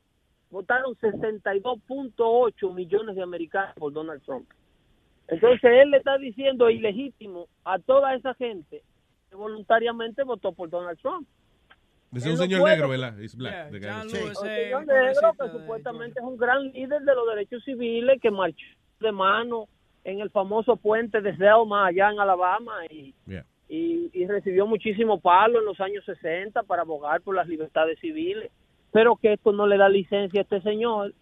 [0.49, 4.49] votaron 62.8 millones de americanos por Donald Trump.
[5.27, 8.81] Entonces, él le está diciendo ilegítimo a toda esa gente
[9.29, 11.27] que voluntariamente votó por Donald Trump.
[12.13, 13.17] Es Él un señor negro, ¿verdad?
[13.19, 13.71] He's black.
[13.71, 18.65] Un señor negro que supuestamente es un gran líder de los derechos civiles que marchó
[18.99, 19.67] de mano
[20.03, 23.45] en el famoso puente de Selma allá en Alabama y, Yeah.
[23.71, 28.51] Y, y recibió muchísimo palo en los años 60 para abogar por las libertades civiles,
[28.91, 31.13] pero que esto no le da licencia a este señor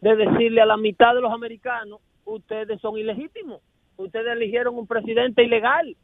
[0.00, 3.60] de decirle a la mitad de los americanos, ustedes son ilegítimos,
[3.96, 5.96] ustedes eligieron un presidente ilegal.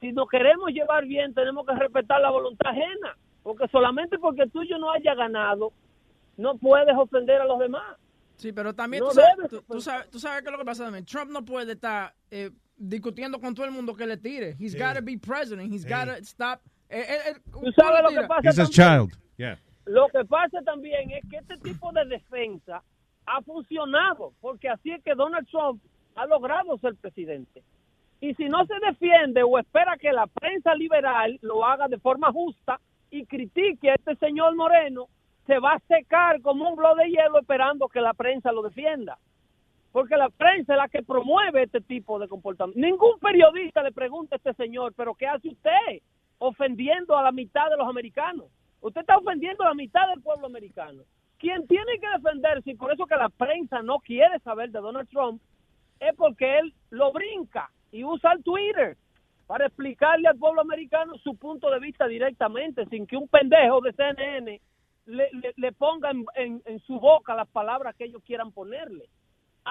[0.00, 4.62] Si nos queremos llevar bien, tenemos que respetar la voluntad ajena, porque solamente porque tú
[4.62, 5.72] y yo no haya ganado,
[6.36, 7.96] no puedes ofender a los demás.
[8.36, 10.64] Sí, pero también No tú, sabes, tú, tú sabes, tú sabes qué es lo que
[10.64, 11.04] pasa también.
[11.04, 14.56] Trump no puede estar eh, discutiendo con todo el mundo que le tire.
[14.58, 14.78] He's Sí.
[14.78, 15.72] got to be president.
[15.72, 15.88] He's Sí.
[15.88, 16.60] got to stop.
[16.90, 19.08] eh, eh, eh, Tú sabes lo que pasa He's a también?
[19.10, 19.22] child.
[19.36, 19.58] Yeah.
[19.84, 22.82] Lo que pasa también es que este tipo de defensa
[23.26, 25.82] ha funcionado, porque así es que Donald Trump
[26.14, 27.62] ha logrado ser presidente.
[28.20, 32.32] Y si no se defiende o espera que la prensa liberal lo haga de forma
[32.32, 35.08] justa y critique a este señor Moreno,
[35.46, 39.18] se va a secar como un bloque de hielo esperando que la prensa lo defienda.
[39.92, 42.80] Porque la prensa es la que promueve este tipo de comportamiento.
[42.80, 46.02] Ningún periodista le pregunta a este señor, pero ¿qué hace usted
[46.38, 48.46] ofendiendo a la mitad de los americanos?
[48.80, 51.02] Usted está ofendiendo a la mitad del pueblo americano.
[51.38, 55.08] Quien tiene que defenderse, y por eso que la prensa no quiere saber de Donald
[55.08, 55.40] Trump,
[56.00, 58.96] es porque él lo brinca y usa el Twitter
[59.46, 63.92] para explicarle al pueblo americano su punto de vista directamente, sin que un pendejo de
[63.94, 64.60] CNN
[65.06, 69.08] le, ponga en su boca las palabras que ellos quieran ponerle.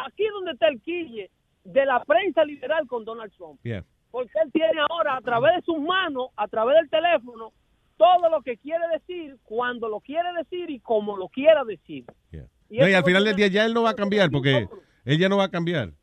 [0.05, 1.29] Aquí es donde está el quille
[1.63, 3.59] de la prensa liberal con Donald Trump.
[3.63, 3.83] Yeah.
[4.11, 7.51] Porque él tiene ahora, a través de sus manos, a través del teléfono,
[7.97, 12.05] todo lo que quiere decir, cuando lo quiere decir y como lo quiera decir.
[12.31, 14.67] Y No, y eso al final del día ya él no va a cambiar porque
[15.07, 15.93] Él ya no va a cambiar.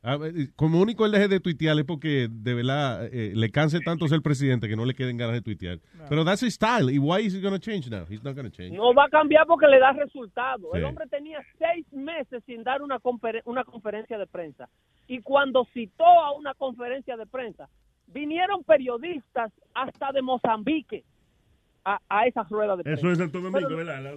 [0.55, 4.21] Como único él deje de tuitear es porque de verdad eh, le canse tanto ser
[4.23, 5.79] presidente que no le queden ganas de tuitear.
[6.09, 6.91] Pero that's his style.
[6.91, 8.03] ¿Y why is he going to change now?
[8.09, 8.71] He's not going to change.
[8.75, 10.69] No va a cambiar porque le da resultado.
[10.71, 10.79] Sí.
[10.79, 14.67] El hombre tenía seis meses sin dar una, confer- una conferencia de prensa.
[15.07, 17.69] Y cuando citó a una conferencia de prensa,
[18.07, 21.03] vinieron periodistas hasta de Mozambique
[21.85, 22.99] a, a esa rueda de prensa.
[22.99, 24.15] Eso es Santo Domingo, Pero- ¿verdad?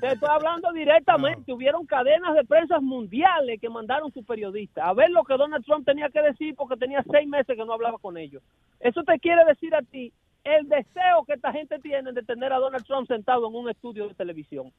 [0.00, 1.52] Te estoy hablando directamente.
[1.52, 5.84] Hubieron cadenas de prensa mundiales que mandaron sus periodistas a ver lo que Donald Trump
[5.84, 8.42] tenía que decir porque tenía seis meses que no hablaba con ellos.
[8.78, 10.12] Eso te quiere decir a ti
[10.44, 14.08] el deseo que esta gente tiene de tener a Donald Trump sentado en un estudio
[14.08, 14.72] de televisión.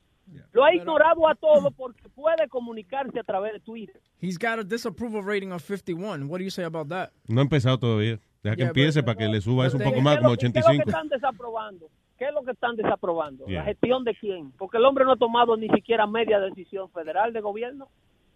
[0.53, 4.01] Lo ha ignorado a todo porque puede comunicarse a través de Twitter.
[4.21, 6.27] He's got a disapproval rating of 51.
[6.27, 7.09] What do you say about that?
[7.27, 8.19] No ha empezado todavía.
[8.41, 10.47] Deja que empiece para que le suba eso un poco ¿Qué más, como que- ¿Qué
[10.47, 10.83] es lo 85.
[10.83, 11.89] que están desaprobando?
[12.21, 13.45] ¿Qué es lo que están desaprobando?
[13.55, 14.51] ¿La gestión de quién?
[14.51, 17.89] Porque el hombre no ha tomado ni siquiera media decisión federal de gobierno.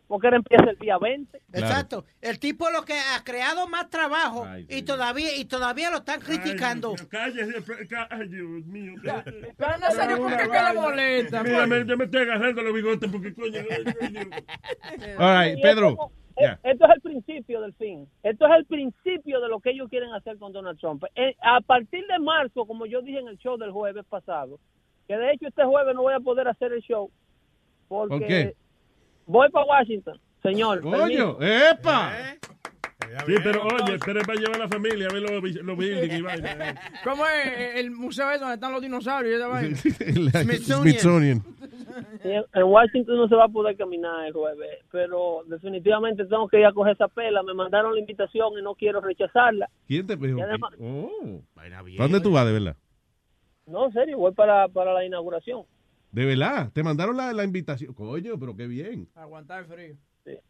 [0.08, 1.40] Porque él empieza el día 20.
[1.54, 2.04] Exacto.
[2.20, 6.96] El tipo lo que ha creado más trabajo y todavía y todavía lo están criticando.
[7.10, 7.64] Cállese,
[8.10, 8.94] ay, Dios mío.
[9.04, 11.44] Pero no serio, ¿por qué que le molesta?
[11.44, 13.60] Mira, me- yo me estoy agarrando los bigotes porque coño.
[15.20, 16.12] All right, Pedro.
[16.38, 16.60] Yeah.
[16.64, 18.08] eh, Esto es el principio del fin.
[18.24, 21.04] Esto es el principio de lo que ellos quieren hacer con Donald Trump.
[21.16, 24.60] Eh, a partir de marzo, como yo dije en el show del jueves pasado,
[25.08, 27.10] que de hecho este jueves no voy a poder hacer el show
[27.88, 28.56] porque ¿Por qué?
[29.28, 30.82] voy para Washington, señor.
[30.82, 31.38] Coño, permiso.
[31.42, 32.12] ¡epa!
[33.26, 35.32] Sí, pero oye, pero es para llevar a la familia a ver los,
[35.64, 36.82] los buildings y vaina.
[37.04, 39.78] ¿Cómo es el museo ese donde están los dinosaurios y esa vaina?
[40.00, 41.44] El Smithsonian.
[42.54, 46.66] En Washington no se va a poder caminar el jueves, pero definitivamente tengo que ir
[46.66, 47.42] a coger esa pela.
[47.44, 49.70] Me mandaron la invitación y no quiero rechazarla.
[49.88, 51.42] ¿Quién te además- Oh.
[51.98, 52.76] ¿Dónde tú vas, de verdad?
[53.68, 55.64] No, en serio, voy para, para la inauguración.
[56.12, 57.94] De verdad, te mandaron la, la invitación.
[57.94, 59.08] Coño, pero qué bien.
[59.16, 59.96] Aguantar el frío.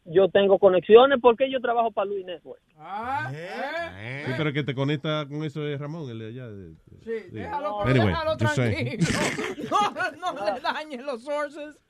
[0.05, 2.61] Yo tengo conexiones porque yo trabajo para Luis Network.
[2.77, 6.47] Ah, Sí, pero que te conecta con eso es Ramón, el de allá.
[6.47, 9.05] de- de- Sí, de- déjalo, Anyway, tranquilo.
[10.19, 11.81] No, no le dañen los sources.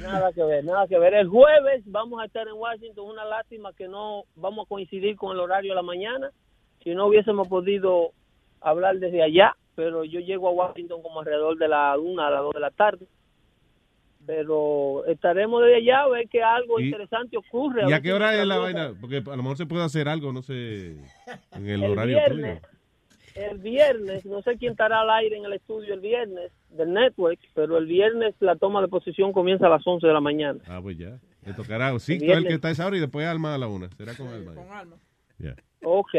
[0.00, 1.14] Nada que ver, nada que ver.
[1.14, 3.06] El jueves vamos a estar en Washington.
[3.08, 6.30] Una lástima que no vamos a coincidir con el horario de la mañana.
[6.82, 8.12] Si no hubiésemos podido
[8.60, 12.40] hablar desde allá, pero yo llego a Washington como alrededor de la una a las
[12.42, 13.06] dos de la tarde.
[14.26, 17.82] Pero estaremos desde allá a ver que algo Y- interesante ocurre.
[17.88, 18.94] ¿Y a qué hora es la cosa- vaina?
[19.00, 20.92] Porque a lo mejor se puede hacer algo, no sé,
[21.52, 22.60] en el, El horario viernes.
[22.62, 22.72] tuyo.
[23.34, 27.40] El viernes, no sé quién estará al aire en el estudio el viernes del network,
[27.54, 30.60] pero el viernes la toma de posición comienza a las 11 de la mañana.
[30.68, 31.18] Ah, pues ya.
[31.46, 31.98] Le tocará.
[31.98, 32.46] Sí, el viernes.
[32.48, 33.88] que está esa hora y después Alma a la una.
[33.96, 34.54] Será con Alma.
[34.54, 34.96] Con alma.
[35.38, 35.56] Ya.
[35.82, 36.10] Ok,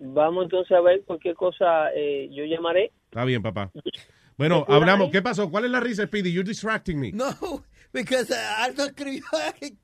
[0.00, 2.90] vamos entonces a ver cualquier cosa, eh, yo llamaré.
[3.04, 3.70] Está bien, papá.
[4.36, 5.10] Bueno, hablamos.
[5.10, 5.50] ¿Qué pasó?
[5.50, 6.32] ¿Cuál es la risa, Speedy?
[6.32, 7.12] You're distracting me.
[7.12, 7.34] No,
[7.92, 9.22] porque uh, Aldo escribió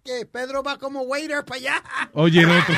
[0.05, 1.83] que, Pedro va como waiter para allá.
[2.15, 2.55] Oye, no.
[2.67, 2.73] tú-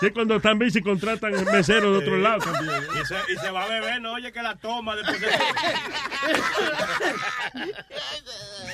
[0.00, 2.82] Sí, cuando están bici contratan meseros de otro lado también.
[3.00, 5.28] Y se, y se va a beber, no oye que la toma después de...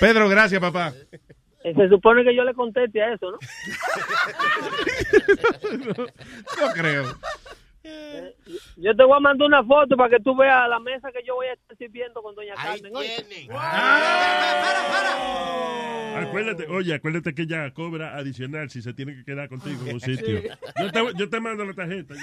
[0.00, 0.92] Pedro, gracias, papá.
[1.62, 3.38] Eh, Se supone que yo le conteste a eso, ¿no?
[6.60, 7.16] No creo.
[8.76, 11.34] Yo te voy a mandar una foto para que tú veas la mesa que yo
[11.34, 12.94] voy a estar sirviendo con Doña Carmen.
[12.94, 13.16] oye.
[16.16, 20.00] Acuérdate, oye, acuérdate que ella cobra adicional si se tiene que quedar contigo en un
[20.00, 20.42] sitio.
[20.76, 22.14] Yo te, yo te mando la tarjeta.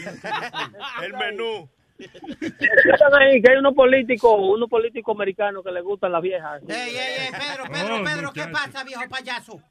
[1.03, 1.69] El menú.
[1.99, 6.61] Están ahí, que hay unos políticos, unos políticos americanos que les gustan las viejas.
[6.67, 9.61] Ey, ey, ey, Pedro, Pedro, Oh, Pedro, ¿qué pasa, viejo payaso?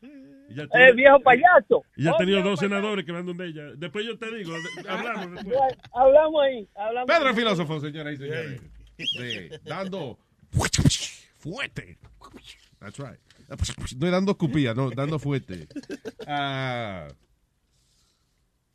[0.49, 1.83] Ya Eh, tiene- viejo payaso.
[1.97, 2.75] Y ya ha Oh, tenido viejo dos payaso.
[2.75, 3.65] senadores que van donde ella.
[3.77, 4.59] Después yo te digo, de-
[4.89, 5.59] hablamos después.
[5.93, 7.07] Hablamos ahí, hablamos.
[7.09, 8.61] Pedro el filósofo, señoras y señores.
[8.99, 10.19] Sí, dando
[11.39, 11.99] fuerte.
[12.79, 13.19] That's right.
[13.85, 15.69] Estoy dando escupilla, no, dando fuerte.
[16.27, 17.07] Ah,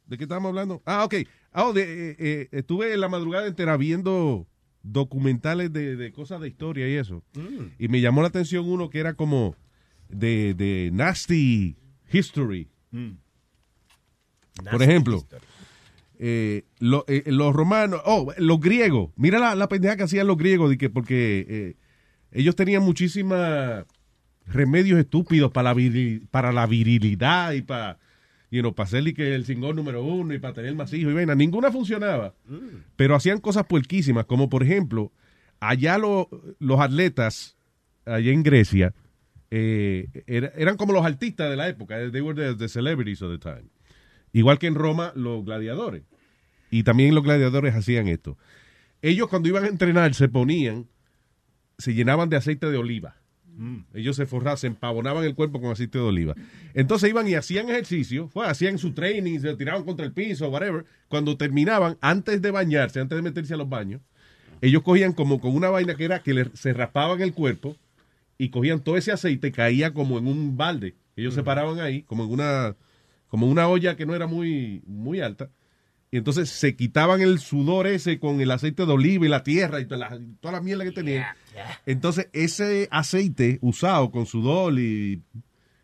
[0.06, 0.82] ¿De qué estábamos hablando?
[0.86, 1.16] Ah, ok.
[1.52, 4.48] Ah, oh, de, eh, eh, estuve en la madrugada entera viendo
[4.84, 7.24] documentales de, de cosas de historia y eso.
[7.78, 9.56] Y me llamó la atención uno que era como
[10.10, 11.76] de, de nasty
[12.12, 12.68] history.
[14.70, 15.26] Por ejemplo,
[16.20, 20.38] eh, lo- eh, los romanos, oh, los griegos, mira la, la pendeja que hacían los
[20.38, 21.76] griegos, de que porque eh,
[22.32, 23.38] ellos tenían muchísimos
[24.46, 27.98] remedios estúpidos para la, viril- para la virilidad y para,
[28.52, 31.16] you know, para y que el singón número uno y para tener más hijos y
[31.16, 31.34] vaina.
[31.34, 32.36] Ninguna funcionaba,
[32.98, 35.12] pero hacían cosas puerquísimas, como por ejemplo,
[35.60, 36.30] allá lo-
[36.60, 37.58] los atletas,
[38.06, 38.94] allá en Grecia,
[39.50, 43.32] eh, era- eran como los artistas de la época, they were the, the celebrities of
[43.32, 43.70] the time.
[44.34, 46.04] Igual que en Roma, los gladiadores.
[46.70, 48.38] Y también los gladiadores hacían esto.
[49.02, 50.88] Ellos cuando iban a entrenar se ponían,
[51.78, 53.16] se llenaban de aceite de oliva.
[53.94, 56.36] Ellos se forraban, se empavonaban el cuerpo con aceite de oliva.
[56.74, 60.86] Entonces iban y hacían ejercicio, fue, hacían su training, se tiraban contra el piso, whatever.
[61.10, 64.02] Cuando terminaban, antes de bañarse, antes de meterse a los baños,
[64.62, 67.76] ellos cogían como con una vaina que era que le- se raspaban el cuerpo
[68.38, 70.96] y cogían todo ese aceite, caía como en un balde.
[71.16, 72.76] Ellos se paraban ahí, como en una,
[73.28, 75.50] como una olla que no era muy, muy alta.
[76.12, 79.80] Y entonces se quitaban el sudor ese con el aceite de oliva y la tierra
[79.80, 81.26] y toda la, toda la mierda que tenían.
[81.86, 85.22] Entonces ese aceite usado con sudor y,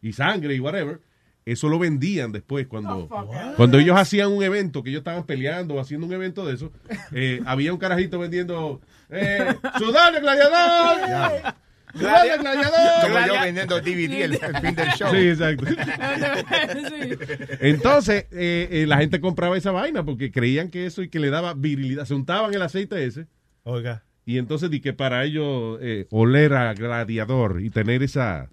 [0.02, 1.00] y sangre y whatever,
[1.46, 3.08] eso lo vendían después cuando,
[3.56, 6.74] cuando ellos hacían un evento, que ellos estaban peleando o haciendo un evento de eso,
[7.14, 11.56] eh, había un carajito vendiendo eh, sudor de gladiador.
[11.98, 13.12] De gladiador.
[13.12, 15.12] Como yo vendiendo DVD el, el fin del show.
[15.12, 15.66] Sí, exacto.
[17.60, 21.30] Entonces, eh, eh, la gente compraba esa vaina porque creían que eso y que le
[21.30, 22.06] daba virilidad.
[22.06, 23.28] Se untaban el aceite ese.
[23.64, 24.04] Oiga.
[24.26, 28.50] Y entonces di que para ellos eh, oler a gladiador y tener esa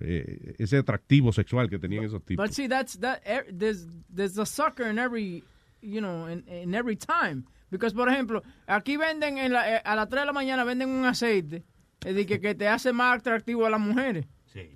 [0.00, 2.44] eh, ese atractivo sexual que tenían esos tipos.
[2.46, 3.20] But see, that's that.
[3.26, 5.42] er- There's there's a sucker in every,
[5.80, 7.44] you know, in, in every time.
[7.70, 11.06] Because por ejemplo, aquí venden en la- a las 3 de la mañana venden un
[11.06, 11.64] aceite
[12.04, 14.26] eh, de que, que te hace más atractivo a las mujeres.
[14.52, 14.70] Sí.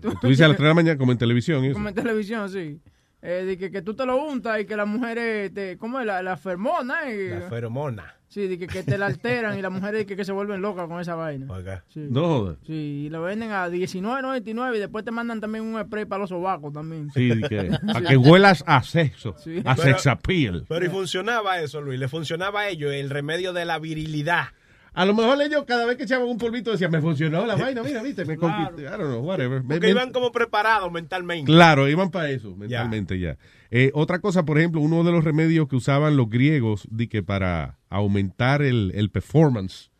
[0.00, 1.64] Tú dices a las 3 de la mañana como en televisión.
[1.64, 1.74] y eso.
[1.74, 2.80] Como en televisión, sí.
[3.22, 6.06] Eh, de que, que tú te lo untas y que las mujeres, te, ¿cómo es?
[6.06, 7.10] La, la fermona.
[7.10, 8.12] Y, La feromona.
[8.28, 10.60] Sí, de que, que te la alteran y las mujeres de que, que se vuelven
[10.60, 11.46] locas con esa vaina.
[11.52, 11.84] Oiga.
[11.88, 12.06] Sí.
[12.10, 12.58] No jodas.
[12.66, 16.28] Sí, y lo venden a 19.99 y después te mandan también un spray para los
[16.30, 17.10] sobacos también.
[17.12, 19.60] Sí, di que, a que huelas a sexo, Sí.
[19.64, 20.64] a Pero- sex appeal.
[20.68, 21.98] Pero y funcionaba eso, Luis.
[21.98, 24.48] Le funcionaba a ellos el remedio de la virilidad.
[24.96, 27.82] A lo mejor ellos cada vez que echaban un polvito decían, me funcionó la vaina,
[27.82, 28.78] mira, viste, me Claro.
[28.80, 29.62] I don't know, whatever.
[29.62, 31.44] Porque me- iban como preparados mentalmente.
[31.52, 33.36] Claro, iban para eso, mentalmente ya.
[33.70, 37.22] Eh, otra cosa, por ejemplo, uno de los remedios que usaban los griegos di que
[37.22, 39.90] para aumentar el, el performance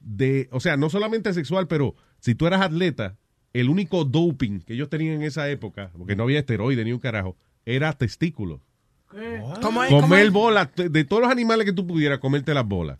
[0.00, 3.16] de, o sea, no solamente sexual, pero si tú eras atleta,
[3.52, 6.98] el único doping que ellos tenían en esa época, porque no había esteroide ni un
[7.00, 7.36] carajo,
[7.66, 8.60] era testículos.
[9.10, 9.90] ¿Cómo es?
[9.90, 10.32] ¿Cómo Comer es?
[10.32, 12.96] bolas, de- todos los animales que tú pudieras, comerte las bolas.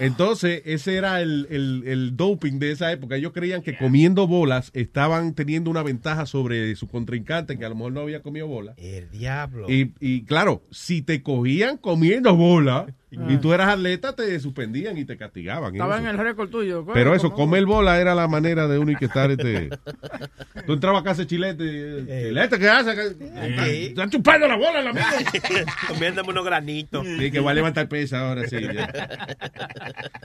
[0.00, 3.16] Entonces, ese era el, el- el doping de esa época.
[3.16, 7.74] Ellos creían que comiendo bolas estaban teniendo una ventaja sobre su contrincante, que a lo
[7.74, 8.74] mejor no había comido bolas.
[8.78, 9.70] El diablo.
[9.70, 12.86] Y, y claro, si te cogían comiendo bola
[13.28, 15.74] y tú eras atleta, te suspendían y te castigaban.
[15.74, 16.84] Estaba en el récord tuyo.
[16.92, 19.70] Pero eso, comer bola era la manera de uno y que estar este.
[20.66, 22.04] Tú entrabas a casa de chilete.
[22.28, 23.16] Chilete, ¿qué haces?
[23.20, 25.06] Están chupando la bola, la mía.
[25.88, 27.06] Comiéndome unos granitos.
[27.06, 28.56] Sí, que va a levantar pesa ahora sí.
[28.60, 28.90] Ya.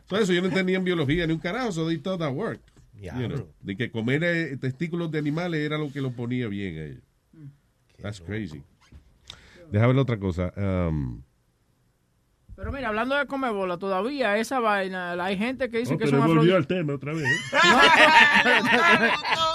[0.08, 2.64] Por eso yo no entendía en biología ni un carajo, so they thought that worked.
[3.02, 6.78] You know, de que comer eh, testículos de animales era lo que lo ponía bien
[6.78, 7.04] a ellos.
[8.02, 8.62] That's crazy.
[9.72, 10.52] Deja ver otra cosa.
[10.58, 11.22] Um,
[12.60, 16.08] Pero mira, hablando de comer bola, todavía esa vaina, hay gente que dice Oh, que
[16.08, 17.24] son volvió al tema otra vez.
[17.24, 17.38] ¿eh?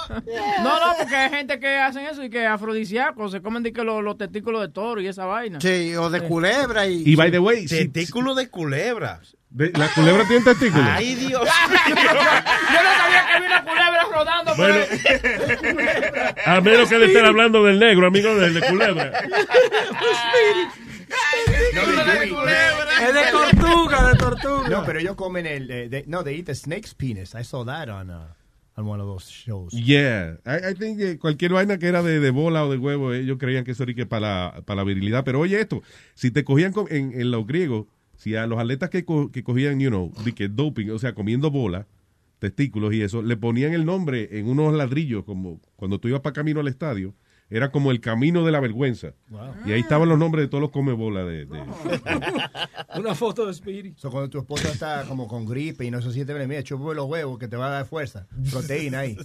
[0.63, 3.83] No, no, porque hay gente que hacen eso y que afrodisíacos, se comen de que
[3.83, 5.61] los, los testículos de toro y esa vaina.
[5.61, 7.03] Sí, o de culebra y...
[7.05, 9.19] y by the way, si- Testículo de culebra.
[9.51, 10.87] de- la culebra tiene testículos.
[10.89, 11.41] Ay, Dios.
[11.87, 16.35] Yo no sabía que había una culebra rodando por Bueno, ahí.
[16.45, 19.11] a menos que le estén hablando del negro, amigo del de culebra.
[23.01, 24.69] Es de tortuga, de tortuga.
[24.69, 25.69] No, pero ellos comen el.
[25.69, 27.35] eh, they- no, they eat the snake's penis.
[27.35, 28.27] I saw that on, uh,
[28.77, 29.73] on one of those shows.
[29.73, 33.13] Yeah, I, I think que cualquier vaina que era de, de bola o de huevo,
[33.13, 34.21] ellos creían que eso era y que para
[34.55, 35.23] la, para la virilidad.
[35.23, 35.81] Pero oye esto,
[36.13, 37.85] si te cogían con- en, en los griegos,
[38.17, 41.13] si a los atletas que, co- que cogían, you know, de que doping, o sea,
[41.13, 41.85] comiendo bola,
[42.39, 46.33] testículos y eso, le ponían el nombre en unos ladrillos, como cuando tú ibas para
[46.33, 47.13] camino al estadio,
[47.49, 49.13] era como el camino de la vergüenza.
[49.65, 51.63] Y ahí estaban los nombres de todos los come bola de, de-
[52.99, 53.93] Una foto de Speedy.
[53.97, 56.93] So, cuando tu esposa está como con gripe y no se siente bien, mira, chupa
[56.93, 58.25] los huevos que te va a dar fuerza.
[58.51, 59.17] Proteína ahí.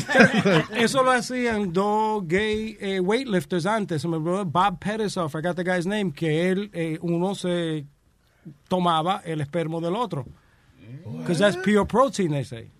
[0.76, 4.04] Eso lo hacían dos gay eh, weightlifters antes.
[4.04, 7.86] My brother Bob Pettis, I forgot the guy's name, que él, eh, uno se
[8.68, 10.26] tomaba el espermo del otro.
[11.18, 12.70] Because that's pure protein, they say.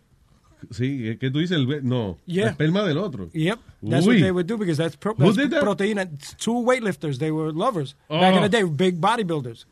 [0.70, 1.56] Sí, ¿qué tú dices?
[1.56, 2.44] El no, Yeah.
[2.44, 3.28] el esperma del otro.
[3.32, 3.58] Yep,
[3.88, 4.14] that's Uy.
[4.16, 6.10] what they would do because that's, pro- that's that?
[6.12, 8.42] It's Two weightlifters, they were lovers back in Oh.
[8.42, 9.66] the day, big bodybuilders.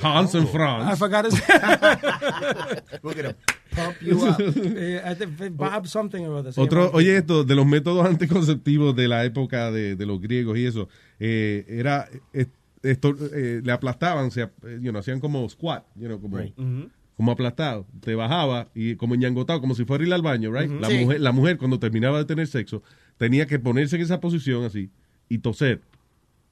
[0.00, 0.98] Hans and I Franz.
[0.98, 1.40] forgot his.
[3.02, 3.36] We're gonna
[3.70, 4.40] pump you up.
[4.56, 6.52] Eh, I think Bob something or other.
[6.56, 10.66] Otro, oye, esto, de los métodos anticonceptivos de la época de, de los griegos y
[10.66, 10.88] eso,
[11.20, 12.46] eh, era, eh,
[12.82, 14.48] esto, eh, le aplastaban, se,
[14.80, 16.38] you know, hacían como squat, you know, como,
[17.16, 20.70] como aplastado, te bajaba y como ñangotado, como si fuera a ir al baño, right?
[20.80, 20.98] La, Sí.
[20.98, 22.82] mujer, la mujer cuando terminaba de tener sexo
[23.16, 24.90] tenía que ponerse en esa posición así
[25.28, 25.80] y toser.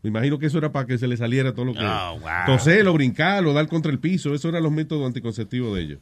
[0.03, 1.81] Me imagino que eso era para que se le saliera todo lo que...
[1.85, 2.31] Oh, wow.
[2.47, 5.99] Toser o brincar o dar contra el piso, esos eran los métodos anticonceptivos de ellos.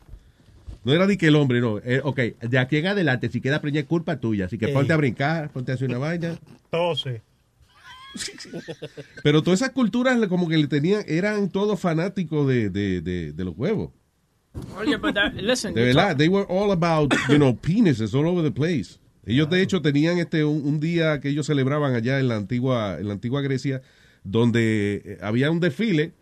[0.85, 1.79] No era de que el hombre, no.
[1.79, 4.47] Eh, ok, de aquí en adelante, si queda preñada, es culpa tuya.
[4.47, 4.73] Así que Sí.
[4.73, 6.39] ponte a brincar, ponte a hacer una vaina.
[6.71, 7.21] Tose.
[9.23, 13.45] Pero todas esas culturas como que le tenían, eran todos fanáticos de, de, de, de
[13.45, 13.91] los huevos.
[14.79, 15.75] Oye, but that, listen.
[15.75, 18.99] De verdad, they were all about, you know, penises all over the place.
[19.27, 22.97] Ellos de hecho tenían este un, un día que ellos celebraban allá en la antigua
[22.99, 23.83] en la antigua Grecia
[24.25, 26.13] donde eh, había un desfile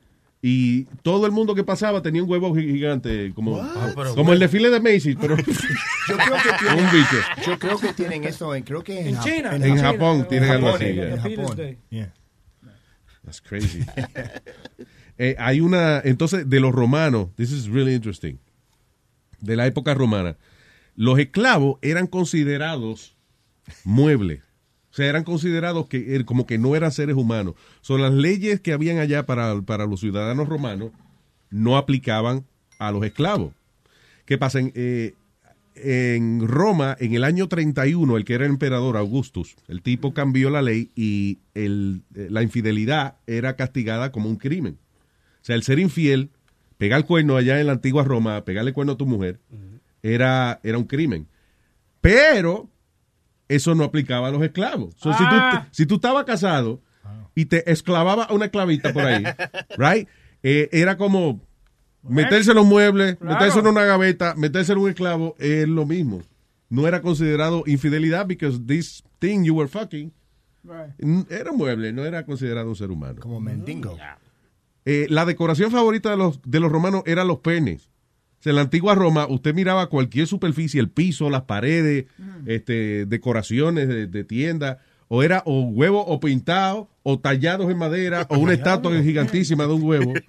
[0.43, 3.61] y todo el mundo que pasaba tenía un huevo gi- gigante como
[4.15, 5.37] como el desfile de Macy's, pero
[6.09, 7.17] Yo creo que tienen, un bicho.
[7.47, 9.55] Yo creo que tienen eso en, creo que en, En China.
[9.57, 11.17] En Jap- Japón tienen algo así, en.
[11.17, 11.77] Japón.
[11.91, 12.13] Yeah.
[13.25, 13.85] That's crazy.
[15.19, 18.39] Eh, hay una, entonces, de los romanos, this is really interesting,
[19.41, 20.37] de la época romana,
[20.95, 23.17] los esclavos eran considerados
[23.85, 24.41] muebles.
[24.91, 27.55] O sea, eran considerados que er- como que no eran seres humanos.
[27.83, 30.91] Son las leyes que habían allá para, para los ciudadanos romanos
[31.51, 32.45] no aplicaban
[32.79, 33.53] a los esclavos.
[34.25, 34.59] ¿Qué pasa?
[34.61, 35.15] En, eh,
[35.77, 40.63] en Roma, en el año 31, el que era emperador Augustus, el tipo cambió la
[40.63, 44.79] ley y el- eh, la infidelidad era castigada como un crimen.
[45.49, 46.29] O sea, el ser infiel,
[46.77, 49.41] pegar el cuerno allá en la antigua Roma, pegarle el cuerno a tu mujer,
[50.03, 51.27] era, era un crimen.
[52.03, 52.69] Pero
[53.49, 54.95] eso no aplicaba a los esclavos.
[54.99, 55.67] So, si, tú, Ah.
[55.71, 56.83] si tú estabas casado
[57.35, 59.25] y te esclavaba a una esclavita por ahí,
[59.79, 60.07] right?
[60.43, 61.41] Eh, era como
[62.03, 63.35] meterse en los muebles, Claro.
[63.39, 66.21] meterse en una gaveta, meterse en un esclavo, es lo mismo.
[66.69, 70.13] No era considerado infidelidad because this thing you were fucking
[70.63, 71.31] Right.
[71.31, 73.21] era un mueble, no era considerado un ser humano.
[73.21, 73.97] Como mendigo.
[74.91, 77.91] Eh, la decoración favorita de los, de los romanos eran los penes.
[78.39, 82.07] O sea, en la antigua Roma, usted miraba cualquier superficie, el piso, las paredes,
[82.47, 84.79] este, decoraciones de, de tiendas,
[85.09, 89.75] o era o huevo o pintado, o tallados en madera, o una estatua gigantísima de
[89.75, 90.15] un huevo.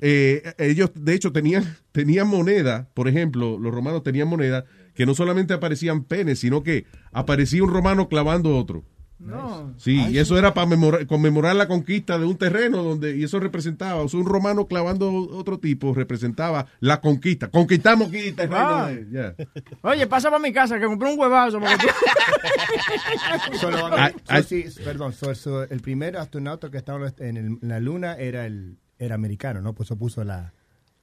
[0.00, 4.64] Eh, ellos, de hecho, tenían, tenían moneda, por ejemplo, los romanos tenían moneda
[4.94, 8.84] que no solamente aparecían penes, sino que aparecía un romano clavando otro.
[9.18, 9.74] No.
[9.78, 10.68] Sí, y eso era para
[11.06, 15.10] conmemorar la conquista de un terreno donde, y eso representaba, o sea, un romano clavando
[15.12, 17.48] otro tipo representaba la conquista.
[17.50, 18.90] Conquistamos aquí Ah.
[19.10, 19.34] ya.
[19.82, 21.58] Oye, pasa para mi casa que compré un huevazo.
[21.58, 27.46] porque tú- Solo, so, sí, perdón, so- so, el primer astronauta que estaba en, el-
[27.60, 29.74] en la luna era el era americano, ¿no?
[29.74, 30.52] Pues eso puso la,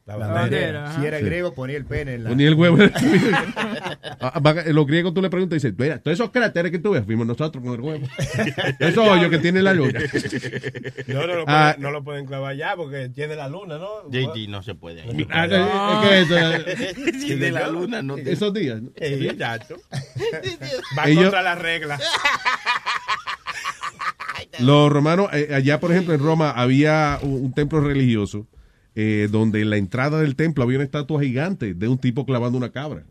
[0.05, 0.95] la, bandera.
[0.95, 1.25] Si era Sí.
[1.25, 2.29] griego, ponía el pene en la...
[2.29, 2.77] Ponía el huevo.
[4.21, 6.91] Ah, va- Los griegos tú le preguntas y dices, mira, todos esos cráteres que tú
[6.91, 8.07] ves, fuimos nosotros con el huevo.
[8.79, 9.99] Esos hoyos que tiene la luna.
[11.07, 11.71] No, no lo, Ah.
[11.73, 13.89] pueden, no lo pueden clavar ya porque tiene la luna, ¿no?
[14.47, 15.01] No se puede.
[15.01, 15.27] ahí.
[15.31, 18.81] Ah, es que eso, Tiene la luna, no te- esos días.
[18.81, 18.89] ¿no?
[18.99, 19.75] Sí, chacho.
[20.97, 22.01] Va Ellos- contra las reglas.
[24.59, 28.47] Los romanos, eh, allá por ejemplo en Roma había un, un templo religioso
[28.95, 32.57] eh, donde en la entrada del templo había una estatua gigante de un tipo clavando
[32.57, 33.03] una cabra.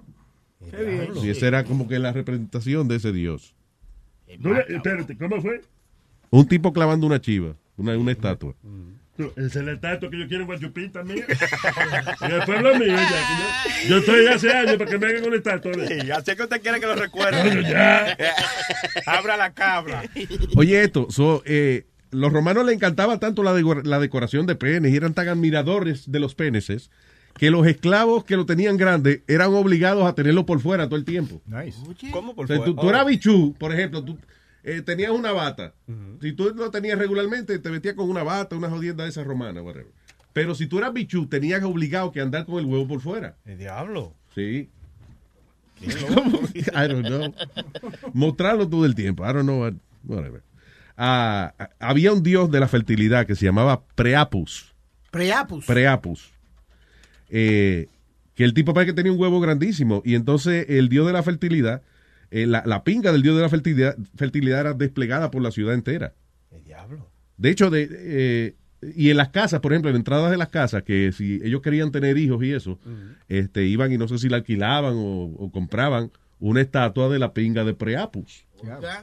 [0.70, 1.08] Qué bien.
[1.22, 3.54] Y esa era como que la representación de ese dios.
[4.38, 5.60] No, espérate, ¿cómo fue?
[6.30, 8.54] Un tipo clavando una chiva, una, una estatua.
[9.16, 11.24] Ese es el estatua que yo quiero en Guachupín también.
[12.20, 13.84] En el pueblo mío, ya.
[13.84, 15.70] Yo, yo estoy hace años para que me hagan una estatua.
[15.72, 17.62] de- Sí, así que usted quiere que lo recuerde.
[17.62, 18.16] ya.
[19.06, 20.02] Abra la cabra.
[20.56, 24.92] Oye, esto, so, eh, los romanos les encantaba tanto la, decor- la decoración de penes
[24.92, 26.90] y eran tan admiradores de los peneses
[27.36, 31.04] que los esclavos que lo tenían grande eran obligados a tenerlo por fuera todo el
[31.04, 31.42] tiempo.
[31.46, 31.78] Nice.
[32.12, 32.80] ¿Cómo por O sea, tú, fuera?
[32.80, 32.90] tú Oh.
[32.90, 34.16] eras bichú, por ejemplo, tú
[34.62, 35.74] eh, tenías una bata.
[36.22, 39.60] Si tú lo tenías regularmente, te metías con una bata, una jodienda de esa romana,
[39.62, 39.90] whatever.
[40.32, 43.36] Pero si tú eras bichú, tenías obligado que andar con el huevo por fuera.
[43.44, 44.14] El diablo.
[44.34, 44.68] Sí.
[45.84, 47.34] I don't know.
[48.12, 49.24] Mostrarlo todo el tiempo.
[49.24, 49.60] I don't know.
[49.62, 49.74] what-
[50.06, 50.42] Whatever.
[50.96, 54.74] Había un dios de la fertilidad que se llamaba Preapus.
[55.10, 55.64] Preapus.
[55.66, 56.32] Preapus.
[57.28, 57.88] Eh,
[58.34, 60.02] que el tipo parece que tenía un huevo grandísimo.
[60.04, 61.82] Y entonces el dios de la fertilidad,
[62.30, 65.74] eh, la, la pinga del dios de la fertilidad, fertilidad era desplegada por la ciudad
[65.74, 66.14] entera.
[66.50, 67.10] El diablo.
[67.36, 68.54] De hecho, de, eh,
[68.94, 71.90] y en las casas, por ejemplo, en entradas de las casas, que si ellos querían
[71.90, 72.78] tener hijos y eso,
[73.28, 77.32] este, iban y no sé si la alquilaban o, o compraban una estatua de la
[77.32, 78.43] pinga de Preapus.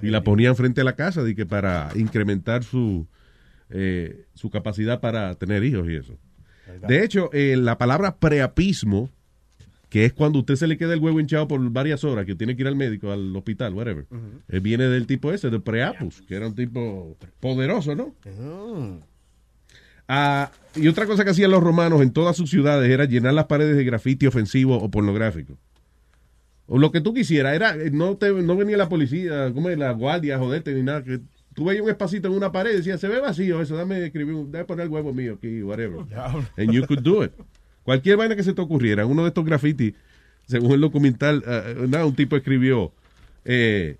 [0.01, 3.07] Y la ponían frente a la casa de que para incrementar su,
[3.69, 6.17] eh, su capacidad para tener hijos y eso.
[6.87, 9.09] De hecho, eh, la palabra preapismo,
[9.89, 12.55] que es cuando usted se le queda el huevo hinchado por varias horas, que tiene
[12.55, 14.05] que ir al médico, al hospital, whatever,
[14.47, 18.15] eh, viene del tipo ese, de preapus, que era un tipo poderoso, ¿no?
[20.07, 23.45] Ah, y otra cosa que hacían los romanos en todas sus ciudades era llenar las
[23.45, 25.57] paredes de grafiti ofensivo o pornográfico.
[26.67, 29.91] O lo que tú quisieras, era, eh, no te, no venía la policía, como la
[29.91, 31.19] guardia, joderte ni nada, que
[31.53, 34.35] tú veías un espacito en una pared y decías, se ve vacío eso, dame escribir,
[34.49, 35.99] dame poner el huevo mío aquí, whatever.
[36.57, 37.31] And you could do it.
[37.83, 39.93] Cualquier vaina que se te ocurriera, uno de estos grafitis
[40.51, 41.43] según el documental,
[41.87, 42.91] nada, un tipo escribió,
[43.45, 43.97] eh,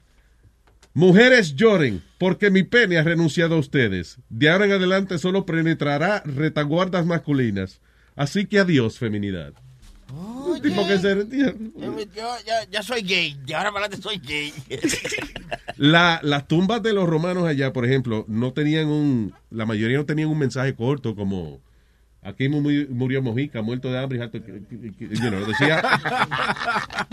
[0.93, 4.19] mujeres lloren porque mi pene ha renunciado a ustedes.
[4.29, 7.79] De ahora en adelante solo penetrará retaguardas masculinas.
[8.15, 9.53] Así que adiós, feminidad.
[10.61, 11.53] Tipo que se retira.
[12.15, 13.35] Yo ya, ya soy gay.
[13.45, 14.53] De ahora para adelante soy gay.
[15.77, 20.05] La- las tumbas de los romanos allá, por ejemplo, no tenían un, la mayoría no
[20.05, 21.59] tenían un mensaje corto como
[22.21, 25.81] aquí mu- mu- murió Mojica, muerto de hambre, y harto you know, decía,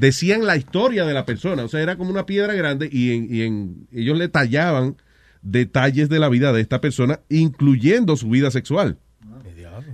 [0.00, 3.34] decían la historia de la persona, o sea, era como una piedra grande y, en,
[3.34, 4.96] y en- ellos le tallaban
[5.42, 8.98] detalles de la vida de esta persona, incluyendo su vida sexual.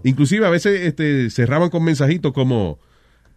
[0.04, 2.78] Inclusive a veces este, cerraban con mensajitos como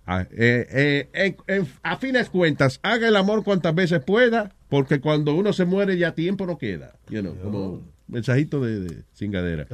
[0.06, 5.34] ah, eh, eh, en- a fines cuentas, haga el amor cuantas veces pueda, porque cuando
[5.35, 6.94] uno se muere ya tiempo no queda.
[7.10, 9.65] You know, como mensajito de, de cingadera.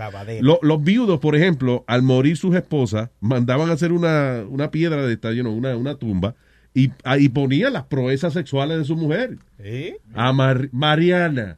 [0.41, 5.05] Lo- los viudos, por ejemplo, al morir sus esposas, mandaban a hacer una, una piedra
[5.05, 6.35] de esta, you know, una, una tumba,
[6.73, 9.37] y ahí ponían las proezas sexuales de su mujer.
[9.61, 9.95] ¿Sí?
[10.13, 11.57] A Mar- Mariana.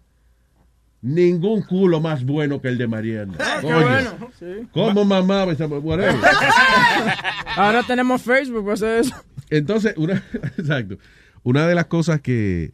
[1.01, 3.33] Ningún culo más bueno que el de Mariana.
[3.39, 4.11] Ah, Oye, bueno.
[4.37, 4.67] Sí.
[4.71, 6.15] ¿Cómo mamaba esa whatever.
[7.55, 9.15] Ahora tenemos Facebook para hacer eso.
[9.49, 10.23] Entonces, una,
[10.57, 10.97] exacto.
[11.43, 12.73] Una de las cosas que,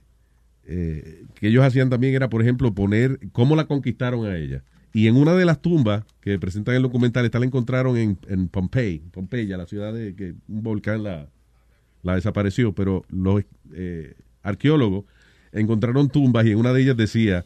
[0.66, 4.64] eh, que ellos hacían también era, por ejemplo, poner cómo la conquistaron a ella.
[4.94, 8.18] Y en una de las tumbas que presentan en el documental, esta la encontraron en,
[8.28, 11.28] en Pompey, Pompeya, la ciudad de que un volcán la,
[12.04, 13.44] la desapareció, pero los
[13.74, 15.06] eh, arqueólogos
[15.52, 17.46] encontraron tumbas y en una de ellas decía,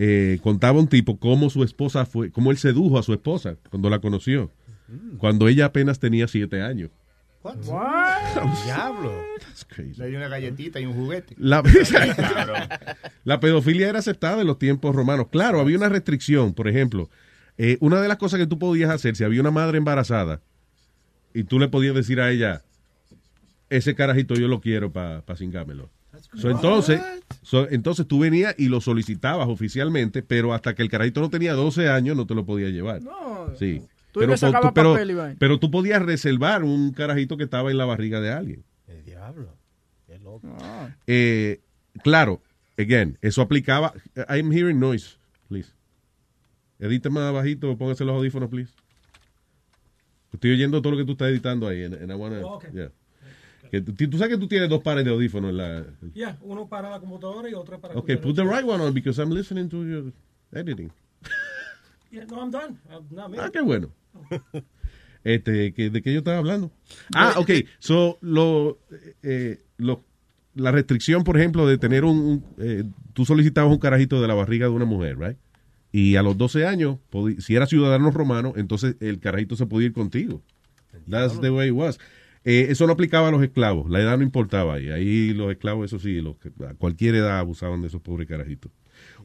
[0.00, 3.90] eh, contaba un tipo cómo su esposa fue, cómo él sedujo a su esposa cuando
[3.90, 4.52] la conoció,
[5.18, 6.90] cuando ella apenas tenía siete años.
[8.64, 9.12] Diablo.
[9.96, 11.34] Le dio una galletita y un juguete.
[11.36, 11.62] La,
[12.16, 12.54] Claro.
[13.24, 15.26] la pedofilia era aceptada en los tiempos romanos.
[15.32, 16.54] Claro, había una restricción.
[16.54, 17.10] Por ejemplo,
[17.56, 20.42] eh, una de las cosas que tú podías hacer, si había una madre embarazada
[21.34, 22.62] y tú le podías decir a ella,
[23.68, 25.90] ese carajito yo lo quiero para pa cingármelo.
[26.36, 27.00] So, entonces,
[27.42, 31.54] so, entonces tú venías y lo solicitabas oficialmente, pero hasta que el carajito no tenía
[31.54, 33.02] 12 años no te lo podías llevar.
[33.02, 33.54] No.
[33.58, 33.82] Sí.
[34.12, 34.40] Tú Pero, tú-
[34.72, 35.36] pero, papel vaina.
[35.38, 38.64] pero tú podías reservar un carajito que estaba en la barriga de alguien.
[38.86, 39.54] El diablo.
[40.06, 40.48] Qué loco.
[41.06, 41.60] Eh,
[42.02, 42.42] claro,
[42.78, 43.92] again, eso aplicaba.
[44.28, 45.16] I'm hearing noise,
[45.48, 45.70] please.
[46.78, 48.72] Edite más bajito, póngase los audífonos, please.
[50.32, 51.84] Estoy oyendo todo lo que tú estás editando ahí.
[51.84, 52.70] And, and I wanna- Oh, okay.
[52.72, 52.90] yeah.
[53.70, 55.84] Que tú, tú sabes que tú tienes dos pares de audífonos la.
[56.14, 59.20] Ya, uno para la computadora y otro para Okay, put the right one on because
[59.20, 60.12] I'm listening to your
[60.52, 60.90] editing.
[62.10, 62.78] Yeah, no, I'm done.
[62.90, 63.38] I'm not me.
[63.38, 63.90] Ah, qué bueno.
[65.24, 66.70] Este, que- ¿De qué yo estaba hablando?
[67.14, 67.50] Ah, ok.
[67.80, 68.78] So, lo,
[69.22, 70.04] eh, lo-
[70.54, 72.18] la restricción, por ejemplo, de tener un...
[72.18, 75.36] un, eh, tú solicitabas un carajito de la barriga de una mujer, right?
[75.92, 76.98] Y a los 12 años,
[77.40, 80.40] si eras ciudadano romano, entonces el carajito se podía ir contigo.
[81.08, 81.98] That's the way it was.
[82.50, 83.90] Eh, eso no aplicaba a los esclavos.
[83.90, 84.80] La edad no importaba.
[84.80, 88.72] Y ahí los esclavos, eso sí, los a cualquier edad abusaban de esos pobres carajitos.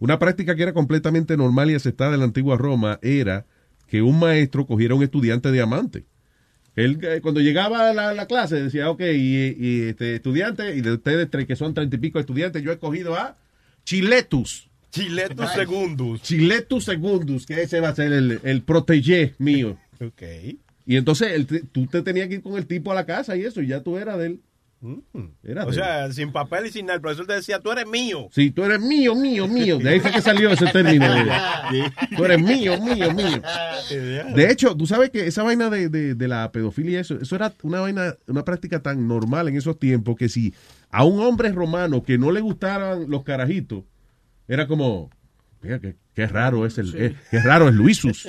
[0.01, 3.45] Una práctica que era completamente normal y aceptada en la antigua Roma era
[3.87, 6.03] que un maestro cogiera un estudiante diamante.
[6.75, 10.81] Él, eh, cuando llegaba a la, la clase, decía, ok, y, y, este estudiante, y
[10.81, 13.37] de ustedes tres que son treinta y pico estudiantes, yo he cogido a
[13.85, 14.69] Chiletus.
[14.91, 16.21] Chiletus Secundus.
[16.23, 19.77] Chiletus Secundus, que ese va a ser el, el protégé mío.
[20.01, 20.23] Ok.
[20.85, 23.43] Y entonces el tú te tenías que ir con el tipo a la casa y
[23.43, 24.41] eso, y ya tú eras de él.
[25.43, 25.75] Era O de él.
[25.75, 26.95] sea, sin papel y sin nada.
[26.95, 28.27] El profesor te decía, tú eres mío.
[28.33, 29.77] Sí, tú eres mío, mío, mío.
[29.79, 31.05] De ahí fue que salió ese término.
[31.71, 33.41] de- tú eres mío, mío, mío.
[34.35, 37.53] De hecho, tú sabes que esa vaina de, de- de la pedofilia, eso, eso era
[37.61, 40.53] una vaina, una práctica tan normal en esos tiempos que si
[40.89, 43.83] a un hombre romano que no le gustaran los carajitos,
[44.49, 45.09] era como,
[45.63, 48.27] mira, qué, qué raro es el, eh, qué raro es Luisus.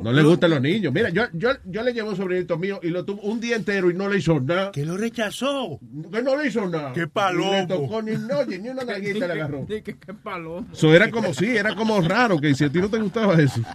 [0.00, 0.92] No le gustan los niños.
[0.92, 3.90] Mira, yo, yo, yo le llevo un sobrinito mío y lo tuvo un día entero
[3.90, 4.70] y no le hizo nada.
[4.72, 5.78] Que lo rechazó.
[6.12, 6.92] Que no le hizo nada.
[6.92, 7.52] Qué palomo.
[7.52, 9.64] Ni le tocó ni, no, ni una nalguita le agarró.
[9.68, 10.66] Di que- que palomo.
[10.72, 13.60] So, era como, sí, era como raro que si a ti no te gustaba eso.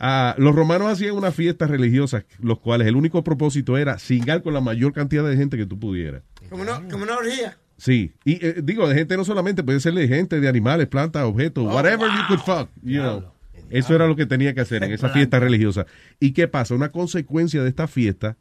[0.00, 4.54] Ah, los romanos hacían unas fiestas religiosas, los cuales el único propósito era cingar con
[4.54, 6.22] la mayor cantidad de gente que tú pudieras.
[6.48, 7.58] Como una, como una orgía.
[7.78, 11.22] Sí, y eh, digo, de gente no solamente, puede ser de gente, de animales, plantas,
[11.24, 13.24] objetos, whatever you could fuck, you know.
[13.70, 15.86] Eso era lo que tenía que hacer en esa fiesta religiosa.
[16.18, 16.74] ¿Y qué pasa?
[16.74, 18.36] Una consecuencia de esta fiesta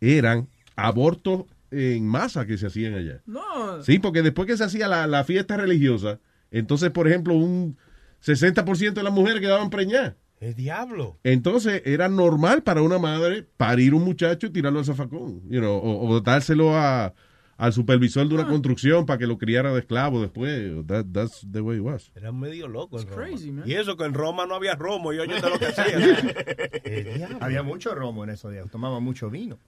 [0.00, 3.22] eran abortos en masa que se hacían allá.
[3.24, 3.82] No.
[3.82, 6.18] Sí, porque después que se hacía la, la fiesta religiosa,
[6.50, 7.76] entonces, por ejemplo, un
[8.24, 10.14] 60% de las mujeres quedaban preñadas.
[10.40, 11.18] El diablo.
[11.22, 15.76] Entonces, era normal para una madre parir un muchacho y tirarlo al zafacón, you know,
[15.76, 17.14] o, o dárselo a,
[17.56, 20.86] al supervisor de una construcción para que lo criara de esclavo después.
[20.86, 22.10] That- that's the way it was.
[22.14, 23.22] Era medio loco en Roma.
[23.24, 23.64] crazy, man.
[23.68, 27.38] Y eso que en Roma no había romo y oye lo que hacía.
[27.40, 28.68] Había mucho romo en esos días.
[28.70, 29.58] Tomaba mucho vino.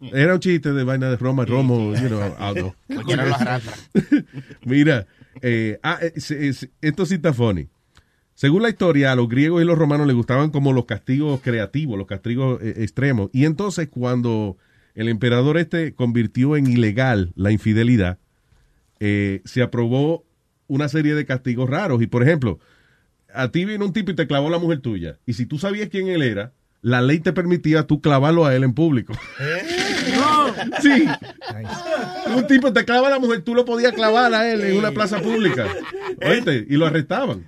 [0.00, 2.74] Era un chiste de vaina de Roma, Romo, you know.
[4.64, 5.06] Mira,
[5.40, 7.68] eh, ah, eh, se- esto sí está funny.
[8.34, 11.96] Según la historia, a los griegos y los romanos les gustaban como los castigos creativos,
[11.96, 13.30] los castigos eh, extremos.
[13.32, 14.56] Y entonces cuando
[14.94, 18.18] el emperador este convirtió en ilegal la infidelidad,
[19.00, 20.24] eh, se aprobó
[20.66, 22.02] una serie de castigos raros.
[22.02, 22.58] Y por ejemplo,
[23.32, 25.18] a ti vino un tipo y te clavó la mujer tuya.
[25.26, 28.64] Y si tú sabías quién él era, la ley te permitía tú clavarlo a él
[28.64, 29.14] en público.
[30.80, 31.06] Sí.
[32.34, 34.92] Un tipo te clava a la mujer, tú lo podías clavar a él en una
[34.92, 35.66] plaza pública.
[36.24, 37.46] Oíste, y lo arrestaban.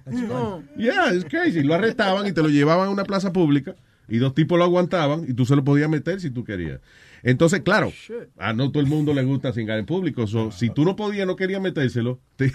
[0.76, 1.62] Yeah, it's crazy.
[1.62, 3.74] Lo arrestaban y te lo llevaban a una plaza pública
[4.08, 6.80] y dos tipos lo aguantaban y tú se lo podías meter si tú querías.
[7.26, 7.92] Entonces, claro,
[8.38, 10.28] a no todo el mundo le gusta cingar en público.
[10.28, 12.52] So, si tú no podías, no querías metérselo, te,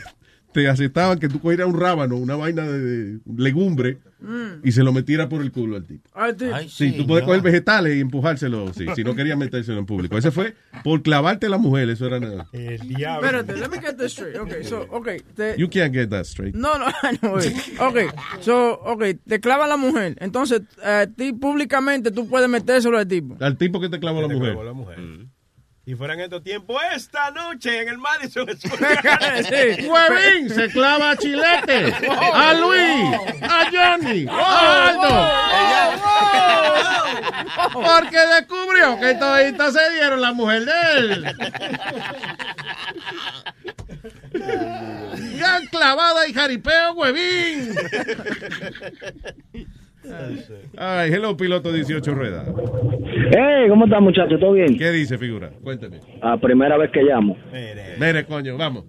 [0.53, 4.61] te aceptaban que tú cogieras un rábano, una vaina de, de legumbre Mm.
[4.63, 6.07] y se lo metiera por el culo al tipo.
[6.13, 6.69] Ay.
[6.69, 10.15] Sí, tú puedes coger vegetales y empujárselo, sí, si no querías metérselo en público.
[10.15, 10.53] Ese fue
[10.83, 12.45] por clavarte la mujer, eso era nada.
[12.53, 14.37] Espérate, let me get this straight.
[14.37, 15.21] Okay, so, okay.
[15.35, 16.53] Te, You can't get that straight.
[16.53, 16.85] no, no,
[17.23, 17.33] no.
[17.87, 18.05] Okay,
[18.41, 20.15] so, okay, te clava la mujer.
[20.19, 23.37] Entonces, a ti públicamente tú puedes metérselo al tipo.
[23.39, 24.55] Al tipo que te clavó la Te mujer.
[24.55, 24.99] la mujer.
[25.91, 29.01] Y fueran estos tiempos, esta noche en el Madison Square
[29.77, 29.85] Sí.
[29.85, 31.93] Huevín se clava a Chilete,
[32.33, 35.27] a Luis, a Johnny, a Aldo.
[37.73, 41.25] Porque descubrió que toditos se dieron la mujer de él.
[45.37, 47.75] Gran clavada y jaripeo, huevín.
[50.77, 52.47] Ay, hello, piloto 18 ruedas.
[53.31, 54.39] Hey, ¿cómo estás, muchachos?
[54.39, 54.77] ¿Todo bien?
[54.77, 55.49] ¿Qué dice, figura?
[55.63, 55.99] Cuéntame.
[56.21, 57.37] La primera vez que llamo.
[57.99, 58.85] Mire, coño, vamos.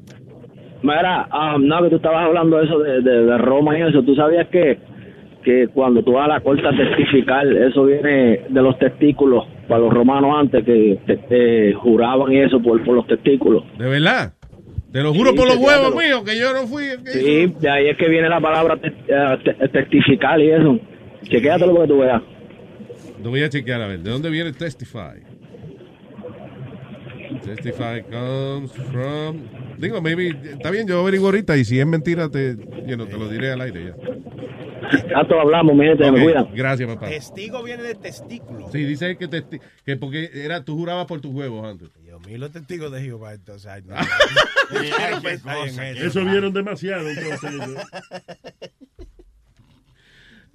[0.83, 4.03] Mira, ah, no, que tú estabas hablando de eso de, de- de Roma y eso.
[4.03, 4.79] ¿Tú sabías que,
[5.45, 9.81] que cuando tú vas a la corte a testificar, eso viene de los testículos para
[9.81, 13.65] los romanos antes que te- te juraban y eso por, por los testículos?
[13.79, 14.33] ¿De verdad?
[14.93, 16.85] Te lo juro Sí, por los huevos míos que yo no fui.
[16.85, 17.61] el que Sí, hizo.
[17.61, 20.79] de ahí es que viene la palabra te- eh, te- testificar y eso.
[21.25, 22.23] Chequéatelo porque tú veas.
[23.23, 24.01] Lo voy a chequear a ver.
[24.01, 25.21] ¿De dónde viene Testify?
[27.45, 29.39] Testify comes from.
[29.79, 30.29] Digo, maybe.
[30.29, 33.53] Está bien, yo averiguo ahorita y si es mentira, te, you know, te lo diré
[33.53, 33.95] al aire ya.
[35.09, 36.49] Tanto hablamos, mi gente, me cuidan.
[36.55, 37.09] Gracias, papá.
[37.09, 38.71] Testigo viene de testículo.
[38.71, 41.89] Sí, dice que, testi- que porque era tú jurabas por tus huevos antes.
[42.05, 43.67] Dios mío, los testigos de Jehová, entonces.
[43.67, 43.95] Ay, no.
[44.99, 47.51] Ay, qué cosa, Eso vieron demasiado, entonces.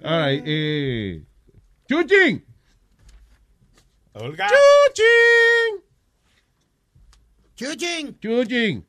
[0.02, 1.22] All right, eh.
[1.88, 2.44] ¡Chuchín!
[4.12, 4.48] Olga.
[4.48, 5.82] ¡Chuchín!
[7.56, 8.18] Chuchín.
[8.20, 8.86] ¡Chuchín!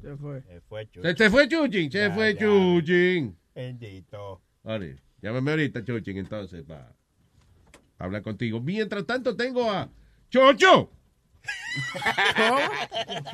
[0.00, 0.42] Se fue.
[0.42, 1.02] Se fue, Chuchín.
[1.02, 2.40] Se, se fue Chuchín, se Ya, fue ya.
[2.40, 3.36] Chuchín.
[3.54, 4.40] Bendito.
[4.64, 6.92] Vale, llámame ahorita, Chuchín, entonces, para
[7.98, 8.60] hablar contigo.
[8.60, 9.88] Mientras tanto, tengo a
[10.30, 10.90] Chocho.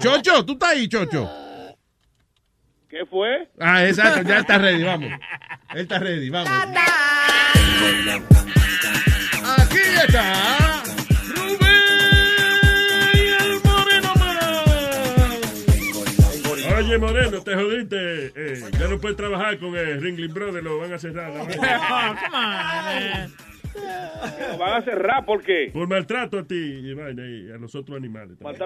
[0.00, 1.30] Chocho, tú estás ahí, Chocho.
[2.88, 3.48] ¿Qué fue?
[3.60, 5.10] Ah, exacto, ya está ready, vamos.
[5.74, 6.48] Él está ready, vamos.
[9.58, 10.82] Aquí está
[11.34, 11.68] Rubén
[13.40, 14.38] el Moreno Man.
[16.78, 18.32] Oye, Moreno, te jodiste.
[18.34, 21.30] Eh, ya no puedes trabajar con el Ringling Brothers, lo van a cerrar.
[21.30, 21.44] ¿no?
[24.50, 25.70] Lo van a cerrar, ¿por qué?
[25.72, 27.12] Por maltrato a ti y, a
[27.58, 28.36] los otros animales.
[28.38, 28.58] también.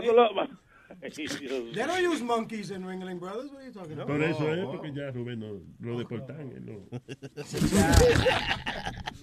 [1.00, 3.50] They don't use monkeys in Ringling Brothers.
[3.50, 4.06] What are you talking about?
[4.06, 6.52] Por eso es, porque ya Rubén no, lo deportan.
[6.66, 6.88] no.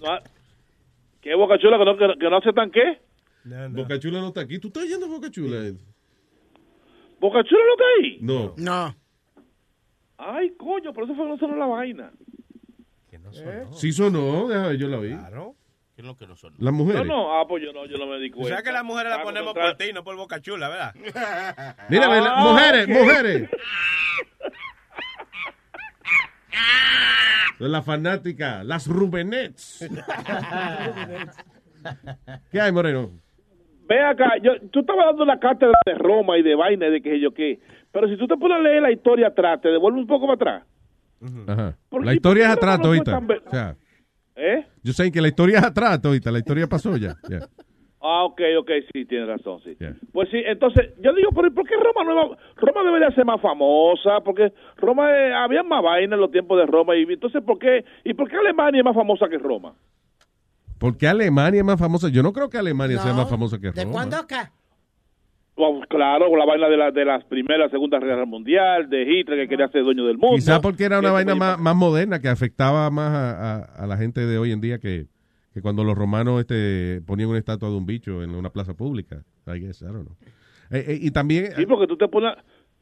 [0.02, 0.18] No,
[1.20, 3.00] ¿Qué boca chula que no, que, que no aceptan qué?
[3.70, 4.58] Boca Chula no está aquí.
[4.58, 5.72] ¿Tú estás yendo a Boca Chula?
[7.20, 8.18] ¿Boca chula no está ahí?
[8.20, 8.54] No.
[8.56, 8.94] No.
[10.16, 12.12] Ay, coño, por eso fue que no sonó la vaina.
[13.72, 15.10] Sí sonó, déjame ver, yo la vi.
[15.10, 15.54] Claro.
[16.00, 16.54] ¿Qué es lo que no son?
[16.56, 17.04] Las mujeres.
[17.04, 18.54] No, no, ah, pues yo no, yo no me di O cuenta.
[18.56, 20.94] sea que las mujeres Ah, las ponemos contra- por ti, no por Boca Chula, ¿verdad?
[21.90, 23.50] Mira, Ah, mujeres, mujeres.
[27.58, 29.86] La fanática, las Rubenets.
[32.50, 33.10] ¿Qué hay, Moreno?
[33.86, 37.02] Ve acá, yo, tú estabas dando la cátedra de Roma y de vaina y de
[37.02, 37.60] qué sé yo qué.
[37.92, 40.34] Pero si tú te pones a leer la historia atrás, te devuelve un poco para
[40.60, 40.66] atrás.
[41.46, 41.76] Ajá.
[41.90, 43.18] ¿Por La historia es atrás ahorita.
[43.18, 43.76] O sea,
[44.42, 44.66] ¿Eh?
[44.82, 46.30] yo sé que la historia es atrás ahorita.
[46.30, 47.14] La historia pasó ya.
[47.28, 47.40] ya.
[48.02, 49.76] Ah, ok, ok, sí, tienes razón, sí.
[49.78, 49.94] Yeah.
[50.12, 53.38] Pues sí, entonces, yo digo, ¿por, por qué Roma no va- Roma debería ser más
[53.42, 54.20] famosa?
[54.24, 56.96] Porque Roma, eh, había más vaina en los tiempos de Roma.
[56.96, 59.74] Y entonces, ¿por qué, ¿y por qué Alemania es más famosa que Roma?
[60.78, 62.08] ¿Por qué Alemania es más famosa?
[62.08, 63.92] Yo no creo que Alemania sea más famosa que ¿De Roma.
[63.92, 64.50] cuándo acá?
[65.88, 69.48] Claro, con la vaina de la de las primeras, segunda guerra mundial, de Hitler que
[69.48, 70.36] quería ser dueño del mundo.
[70.36, 73.96] Quizá porque era una vaina más, más moderna que afectaba más a, a- a la
[73.98, 75.06] gente de hoy en día que,
[75.52, 79.22] que cuando los romanos este, ponían una estatua de un bicho en una plaza pública.
[79.46, 80.16] I guess, I don't know.
[80.70, 81.52] Eh, eh, y también...
[81.56, 82.32] Sí, porque tú te pones,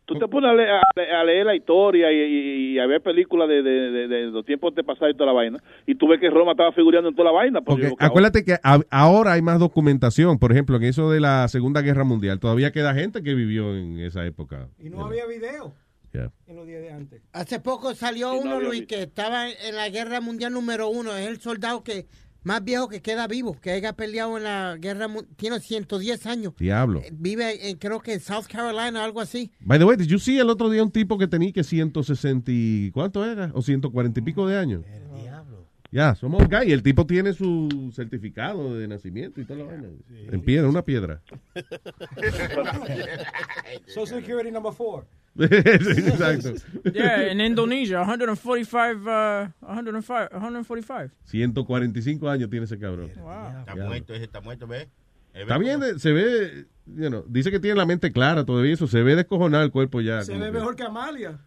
[0.09, 3.03] tú te pones a, leer, a- a leer la historia y, y- y a ver
[3.03, 6.09] películas de, de, de- de los tiempos de pasar y toda la vaina, y tú
[6.09, 7.61] ves que Roma estaba figurando en toda la vaina.
[7.61, 10.39] pues, Porque acuérdate que a- ahora hay más documentación.
[10.39, 13.99] Por ejemplo, en eso de la Segunda Guerra Mundial, todavía queda gente que vivió en
[14.01, 14.69] esa época.
[14.79, 15.75] Y no había video
[16.15, 16.33] Yeah.
[16.47, 17.23] en los días de antes.
[17.35, 18.95] Hace poco salió no uno, Luis, visto.
[18.97, 21.15] que estaba en la guerra mundial número uno.
[21.15, 22.07] Es el soldado que
[22.49, 25.07] más viejo que queda vivo, que haya peleado en la guerra.
[25.37, 26.55] Tiene 110 años.
[26.59, 27.01] Diablo.
[27.05, 29.53] Eh, Vive, en, creo que en South Carolina, algo así.
[29.61, 32.51] By the way, did you see el otro día un tipo que tenía que 160
[32.51, 32.91] y...
[32.93, 33.51] ¿Cuánto era?
[33.53, 34.83] O 140 y pico de años.
[35.91, 36.73] Ya, somos guy.
[36.73, 39.89] El tipo tiene su certificado de nacimiento y toda la vaina.
[40.31, 41.21] En piedra, una piedra.
[43.87, 45.07] Social Security number four.
[45.39, 46.55] Exacto.
[46.93, 51.11] Yeah, in Indonesia, 145, uh, 105, 145.
[51.25, 53.11] 145 años tiene ese cabrón.
[53.11, 53.85] Está Ya.
[53.85, 54.89] muerto, ese está muerto, ¿ves?
[55.33, 59.03] Está bien, se ve, you know, dice que tiene la mente clara todavía, eso se
[59.03, 60.23] ve descojonado el cuerpo ya.
[60.23, 61.39] Se ve que- mejor que Amalia.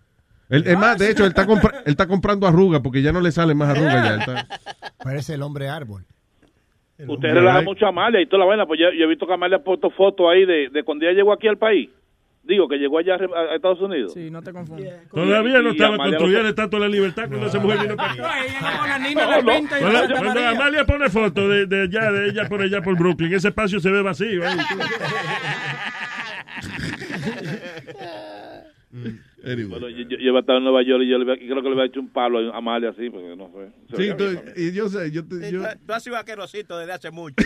[0.51, 3.21] Él- es más, de hecho, él está, compra- él está comprando arrugas porque ya no
[3.21, 4.13] le salen más arrugas ya.
[4.13, 4.47] él está-
[5.03, 6.03] Parece el hombre árbol.
[7.07, 9.33] Usted relaja mucho a Amalia y toda la vaina, pues yo, yo he visto que
[9.33, 11.89] Amalia ha puesto fotos ahí de, de cuando ella llegó aquí al país.
[12.43, 14.13] Digo, que llegó allá a, a Estados Unidos.
[14.13, 14.93] Sí, no te confundas.
[15.11, 18.13] Todavía no estaba Amalia construida la estatua de la libertad cuando esa mujer vino para
[18.13, 18.23] acá.
[20.19, 20.47] Cuando.
[20.47, 23.91] Amalia pone fotos de, de allá, de ella por allá por Brooklyn, ese espacio se
[23.91, 24.41] ve vacío.
[29.43, 31.69] Bueno, yo, yo, yo iba a estar en Nueva York y yo le, creo que
[31.69, 33.97] le había hecho un palo a Amalia así, porque no sé.
[33.97, 37.35] Sí, tú- y yo sé, yo, te- yo- Tú has sido vaquerosito desde hace mucho.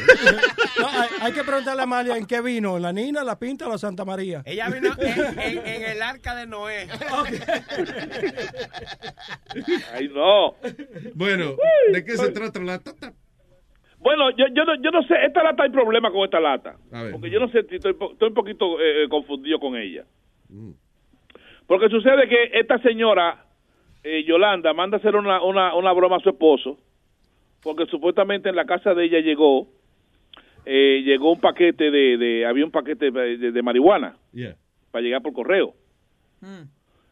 [0.77, 3.69] No, hay, hay que preguntarle a Amalia en qué vino, la Nina, la Pinta o
[3.69, 4.43] la Santa María.
[4.45, 6.88] Ella vino en, en- en el arca de Noé.
[9.93, 10.55] Ay, no.
[11.13, 11.55] Bueno,
[11.93, 13.13] ¿de qué se trata la tata?
[13.99, 16.76] Bueno, yo, yo, no, yo no sé, esta lata hay problema con esta lata.
[16.91, 17.11] A ver.
[17.13, 20.05] Porque yo no sé, estoy, un poquito eh, eh, confundido con ella.
[21.67, 23.45] Porque sucede que esta señora,
[24.03, 26.77] eh, Yolanda, manda a hacer una, una, una broma a su esposo,
[27.63, 29.67] porque supuestamente en la casa de ella llegó,
[30.65, 34.55] eh, llegó un paquete de, de había un paquete de, de- de marihuana Yeah.
[34.91, 35.73] para llegar por correo.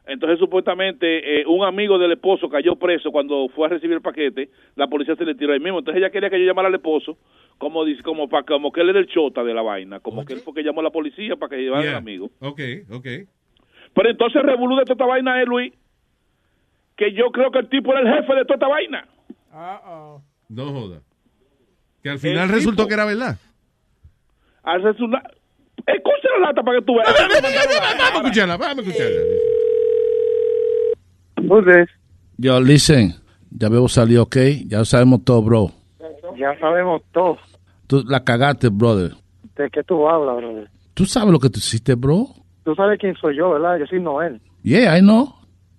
[0.06, 4.50] Entonces, supuestamente, eh, un amigo del esposo cayó preso cuando fue a recibir el paquete.
[4.76, 5.80] La policía se le tiró ahí mismo.
[5.80, 7.18] Entonces, ella quería que yo llamara al esposo,
[7.58, 10.02] como dice, como, para, como que él era el chota de la vaina.
[10.02, 11.92] Como que él fue que llamó a la policía para que llevara Yeah.
[11.94, 12.30] al amigo.
[12.42, 12.60] Ok,
[12.92, 13.08] ok.
[13.96, 15.74] Pero entonces, revolú de toda esta vaina es, Luis,
[16.98, 19.08] que yo creo que el tipo era el jefe de toda esta vaina.
[20.50, 21.00] No joda.
[22.02, 23.38] Que al final El resultó tipo- que era verdad.
[24.64, 25.22] Al resultar...
[25.86, 27.08] Escucha la lata para que tú veas.
[27.14, 29.22] Vamos a escucharla, vamos a escucharla.
[32.38, 33.14] Yo, listen,
[33.52, 34.38] ya veo salió, ok.
[34.68, 35.72] Ya sabemos todo, bro.
[36.38, 37.38] Ya sabemos todo.
[37.88, 39.12] Tú la cagaste, brother.
[39.56, 40.70] ¿De qué tú hablas, brother?
[40.94, 42.28] ¿Tú sabes lo que tú hiciste, bro?
[42.64, 43.78] Tú sabes quién soy yo, ¿verdad?
[43.78, 44.42] Yo soy Noel.
[44.64, 45.34] Yeah, I know.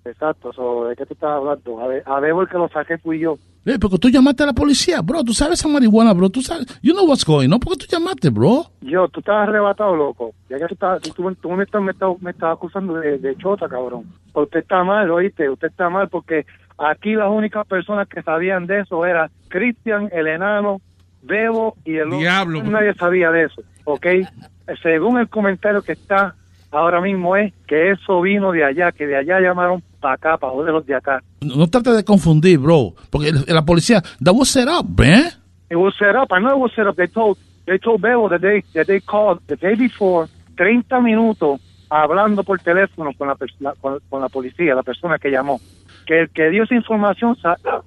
[0.04, 0.52] Exacto.
[0.52, 1.80] So, ¿De qué tú estás hablando?
[1.80, 3.38] A ver, a el que lo saqué fui yo.
[3.64, 5.24] Eh, porque tú llamaste a la policía, bro.
[5.24, 6.28] Tú sabes esa marihuana, bro.
[6.28, 6.66] Tú sabes.
[6.82, 7.58] You know what's going on.
[7.58, 8.66] ¿Por qué tú llamaste, bro?
[8.82, 10.34] Yo, tú estás arrebatado, loco.
[10.50, 13.36] Ya que tú, estás, tú, tú me, estás, me, estás, me estás acusando de, de
[13.36, 14.04] chota, cabrón.
[14.34, 15.48] Usted está mal, oíste.
[15.48, 16.44] Usted está mal porque
[16.76, 20.82] aquí las únicas personas que sabían de eso era Cristian, el enano,
[21.22, 22.18] Bebo y el otro.
[22.18, 22.62] Diablo.
[22.64, 24.06] Nadie sabía de eso, ¿ok?
[24.82, 26.34] Según el comentario que está
[26.74, 30.52] ahora mismo es que eso vino de allá, que de allá llamaron para acá, para
[30.64, 31.22] de los de acá.
[31.40, 32.94] No, no trates de confundir, bro.
[33.10, 35.26] Porque la policía, that was set up, man.
[35.70, 36.28] It was set up.
[36.32, 36.96] I know it was set up.
[36.96, 41.60] They told they told Bebo that they that they called the day before 30 minutos
[41.88, 45.60] hablando por teléfono con la- con, con la policía, la persona que llamó.
[46.06, 47.36] Que que dio esa información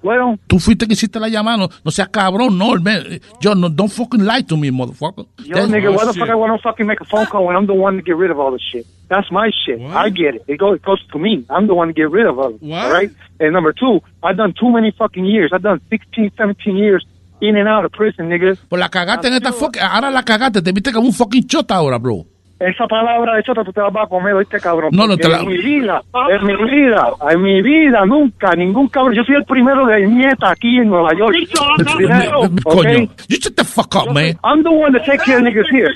[0.02, 1.56] fueron Tú fuiste que hiciste la llamada.
[1.58, 3.20] No, no seas cabrón, no, man.
[3.40, 5.26] Yo, no, don't fucking lie to me, motherfucker.
[5.44, 7.56] Yo, That- nigga, why the fuck I want to fucking make a phone call when
[7.56, 8.86] I'm the one to get rid of all this shit?
[9.08, 9.80] That's my shit.
[9.80, 10.42] I get it.
[10.48, 11.44] It goes, it goes to me.
[11.48, 12.62] I'm the one to get rid of all it.
[12.62, 13.10] All right?
[13.40, 15.50] And number two, I've done too many fucking years.
[15.54, 17.06] I've done 16, 17 years
[17.40, 18.56] in and out of prison, nigga.
[18.68, 19.80] Pues la cagaste en esta fucking.
[19.82, 20.60] Ahora la cagaste.
[20.60, 22.26] Te viste como un fucking chota ahora, bro.
[22.60, 24.90] Esa palabra de chota tú te la vas a comer, oíste, cabrón.
[24.92, 28.88] No, no, te la- En mi vida, en mi vida, en mi vida, nunca, ningún
[28.88, 29.14] cabrón.
[29.14, 31.34] Yo soy el primero de nieta aquí en Nueva York.
[31.78, 32.98] El primero, Coño.
[33.28, 34.36] You shut the fuck up, man.
[34.42, 35.88] I'm the one to take care of niggas here.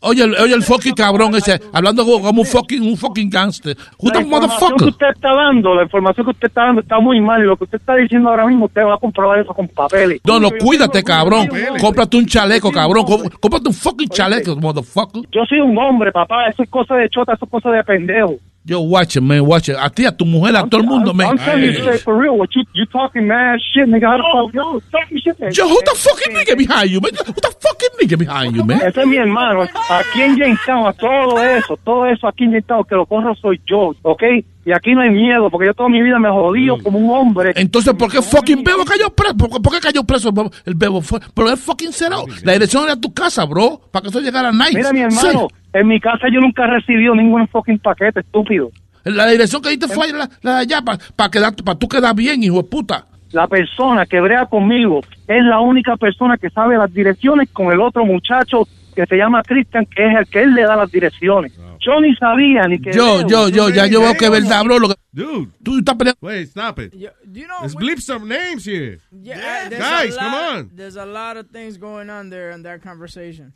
[0.00, 3.76] Oye, oye el fucking cabrón ese, hablando como un fucking, un fucking gangster.
[3.98, 4.88] Who La the información que motherfucker?
[4.88, 7.64] usted está dando, la información que usted está dando está muy mal y lo que
[7.64, 10.20] usted está diciendo ahora mismo usted va a comprobar eso con papeles.
[10.24, 11.48] No, no, cuídate, cabrón.
[11.80, 13.04] Cómprate un chaleco, cabrón.
[13.04, 15.22] Có- Cómprate un fucking chaleco, motherfucker.
[15.30, 18.36] Yo soy un hombre, papá, eso es cosa de chota, eso es cosa de pendejo.
[18.68, 19.76] Yo, watch it, man, watch it.
[19.78, 21.28] A ti, a tu mujer, a todo el mundo, man.
[21.28, 24.24] I'm telling you straight for real, what you you talking mad shit, nigga, how the
[24.32, 25.36] fuck, yo, talking shit.
[25.54, 27.12] Yo, who the fucking nigga behind you, man?
[27.14, 28.80] Who the fucking nigga behind you, man?
[28.82, 29.62] Ese es mi hermano.
[29.88, 33.60] Aquí en Jamestown, a todo eso, todo eso aquí en Jamestown, que lo corro soy
[33.66, 34.22] yo, ¿ok?
[34.66, 37.52] Y aquí no hay miedo, porque yo toda mi vida me jodí como un hombre.
[37.54, 39.36] Entonces, ¿por qué fucking Bebo cayó preso?
[39.36, 40.50] ¿Por, por qué cayó preso el Bebo?
[40.64, 41.00] el Bebo?
[41.02, 42.24] Fue- Pero es fucking cero.
[42.42, 43.80] La dirección era tu casa, bro.
[43.92, 44.74] Para que eso llegara nice.
[44.74, 45.54] Mira, mi hermano, Sí.
[45.80, 48.70] En mi casa yo nunca he recibido ningún fucking paquete, estúpido.
[49.04, 52.42] La dirección que diste fue la, la de allá para pa para tú quedar bien,
[52.42, 53.06] hijo de puta.
[53.32, 57.80] La persona que brea conmigo es la única persona que sabe las direcciones con el
[57.80, 61.52] otro muchacho que se llama Christian, que es el que él le da las direcciones.
[61.78, 62.92] Yo ni sabía ni que...
[62.92, 64.78] Yo, yo, yo, ya yo veo que es verdad, bro.
[64.78, 65.48] Lo que, Dude.
[65.62, 66.18] Tú estás peleando.
[66.20, 66.92] Wait, stop it.
[66.94, 67.10] You
[67.46, 68.98] know, Let's bleep some names here.
[69.12, 70.70] Yeah, there's Guys, a come lot, on.
[70.74, 73.52] There's a lot of things going on there in that conversation.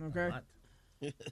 [0.00, 0.30] Okay.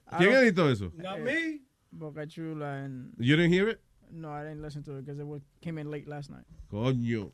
[0.09, 0.91] I ¿Quién editó eso?
[0.97, 1.61] Not me.
[1.91, 3.13] Boca Chula and.
[3.17, 3.81] You didn't hear it?
[4.11, 5.25] No, I didn't listen to it because it
[5.61, 6.43] came in late last night.
[6.71, 7.31] Coño.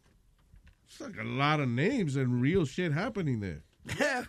[0.88, 3.64] It's like a lot of names and real shit happening there.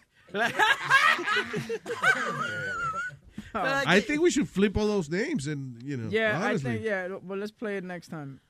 [3.55, 6.71] I think we should flip all those names and, you know, Yeah, honestly.
[6.71, 7.09] I think yeah.
[7.23, 8.41] But let's play it next time.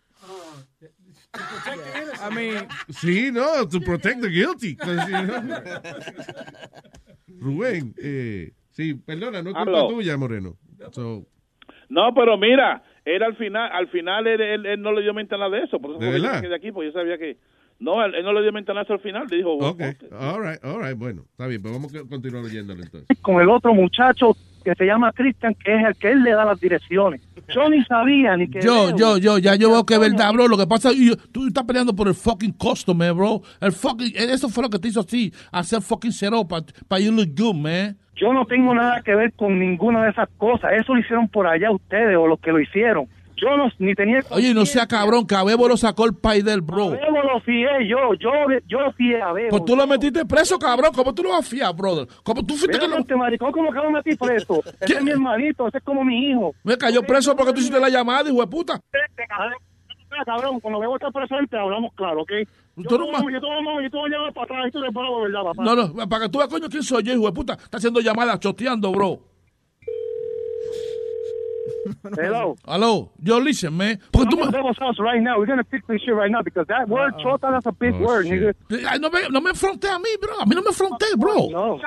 [0.82, 4.74] Yeah, I mean, Sí, no, to protect the guilty.
[4.74, 5.62] 'cause, you know.
[7.40, 10.54] Rubén, eh, sí, perdona, no es culpa tuya, Moreno.
[10.92, 11.26] So,
[11.88, 15.34] No, pero mira, era al final, al final él, él- él no le dio mente
[15.34, 16.36] a nada de eso, por eso ¿De que verdad?
[16.36, 17.38] me quedé aquí, porque yo sabía que
[17.80, 19.80] no, él, él no le dio mente a nada al final, le dijo, ok,
[20.12, 23.18] all right, all right, bueno, está bien, pues vamos a continuar leyéndolo entonces.
[23.20, 26.44] con el otro muchacho que se llama Christian, que es el que él le da
[26.44, 27.22] las direcciones.
[27.54, 28.60] Yo ni sabía ni que...
[28.60, 30.46] Yo, yo, yo, ya yo veo que es verdad, bro.
[30.46, 33.40] Lo que pasa es que tú estás peleando por el fucking customer, bro.
[33.62, 37.10] El fucking, eso fue lo que te hizo así, hacer fucking cero para pa you
[37.12, 37.96] look good, man.
[38.20, 40.72] Yo no tengo nada que ver con ninguna de esas cosas.
[40.72, 43.06] Eso lo hicieron por allá ustedes o los que lo hicieron.
[43.40, 44.20] Yo no, ni tenía...
[44.30, 46.90] Oye, no sea cabrón, que a Bebo lo sacó el país del bro.
[46.90, 48.30] Lo fié yo, yo,
[48.66, 49.50] yo lo fié a Bebo.
[49.50, 50.90] Pues tú lo metiste preso, cabrón.
[50.92, 52.08] ¿Cómo tú lo vas a fiar, brother?
[52.24, 52.98] ¿Cómo tú fuiste que lo...
[52.98, 54.62] Este maricón, ¿cómo que lo metí preso?
[54.80, 56.54] Ese es mi hermanito, ese es como mi hijo.
[56.64, 58.80] Me cayó preso porque tú hiciste la llamada, hijo de puta.
[60.10, 62.32] Mira, Cabrón, cuando Bebo está presente hablamos claro, ¿ok?
[62.78, 64.92] Yo Tú no yo a- yo te voy a llamar para atrás y tú le
[64.92, 65.64] pago, ¿verdad, papá?
[65.64, 67.52] No, no, para que tú veas, coño, quién soy yo, hijo de puta.
[67.54, 69.18] Está haciendo llamadas, choteando, bro.
[72.18, 72.54] Hello.
[72.64, 73.98] Aló, yo listen, man.
[74.10, 75.38] Porque tú I'm Bebo's house right now.
[75.38, 78.04] We're gonna fix this shit right now because that word, chota, that's a big Oh,
[78.06, 78.54] word, nigga.
[79.00, 80.40] No, me, no me enfrenté a mí, bro.
[80.40, 81.48] A mí no me enfrenté, bro.
[81.50, 81.80] No.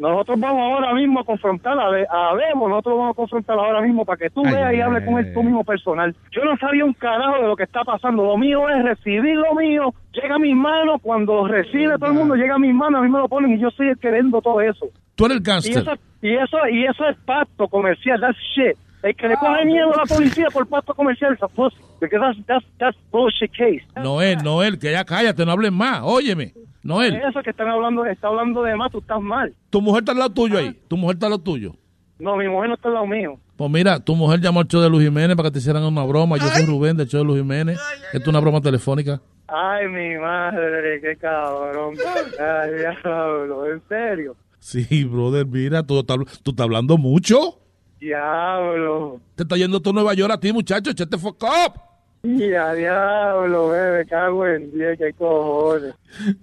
[0.00, 3.82] Nosotros vamos ahora mismo a confrontar a, Be- a Bebo, nosotros vamos a confrontar ahora
[3.82, 6.16] mismo para que tú Ay, veas y hables con él tú mismo personal.
[6.32, 8.24] Yo no sabía un carajo de lo que está pasando.
[8.24, 12.14] Lo mío es recibir lo mío, llega a mis manos, cuando lo recibe todo el
[12.14, 14.10] mundo, llega a mis manos, a mí me lo ponen y yo soy el que
[14.10, 14.86] vendo todo eso.
[15.16, 15.82] Tú eres el Y gangster.
[15.82, 18.76] eso, y eso, y eso es pacto comercial, that's shit.
[19.02, 22.20] El que le coge miedo a la policía por pacto comercial es a pussy, because
[22.20, 23.82] that's, that's, that's bullshit case.
[23.96, 26.00] Noel, Noel, que ya cállate, no hables más.
[26.02, 29.54] Óyeme, Noel, Eso que están hablando, está hablando de más, tú estás mal.
[29.70, 30.78] tu mujer está al lado tuyo ahí.
[30.88, 31.74] Tu mujer está al lado tuyo.
[32.18, 33.38] No, mi mujer no está al lado mío.
[33.56, 36.04] Pues mira, tu mujer llamó al show de Luis Jiménez para que te hicieran una
[36.04, 36.36] broma.
[36.38, 37.78] Yo soy Rubén del show de Luis Jiménez.
[38.12, 39.20] Esto es una broma telefónica.
[39.48, 41.94] Ay, mi madre, qué cabrón.
[42.38, 44.36] Ay, diablo, en serio.
[44.58, 47.58] Sí, brother, mira, tú, estás- tú estás hablando mucho.
[47.98, 49.20] Diablo.
[49.34, 50.90] Te está yendo tú a Nueva York a ti, muchacho.
[50.90, 51.74] Echate fuck up.
[52.22, 55.94] Ya, diablo, bebé, cago en diez, qué cojones.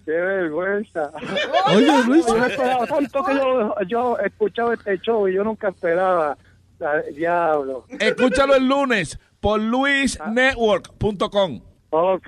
[0.05, 1.11] Qué vergüenza.
[1.67, 2.25] Oye, Luis.
[2.25, 6.35] Yo no esperaba tanto que yo, yo he escuchado este show y yo nunca esperaba.
[7.13, 7.85] Diablo.
[7.99, 11.61] Escúchalo el lunes por luisnetwork.com.
[11.89, 12.27] Ok,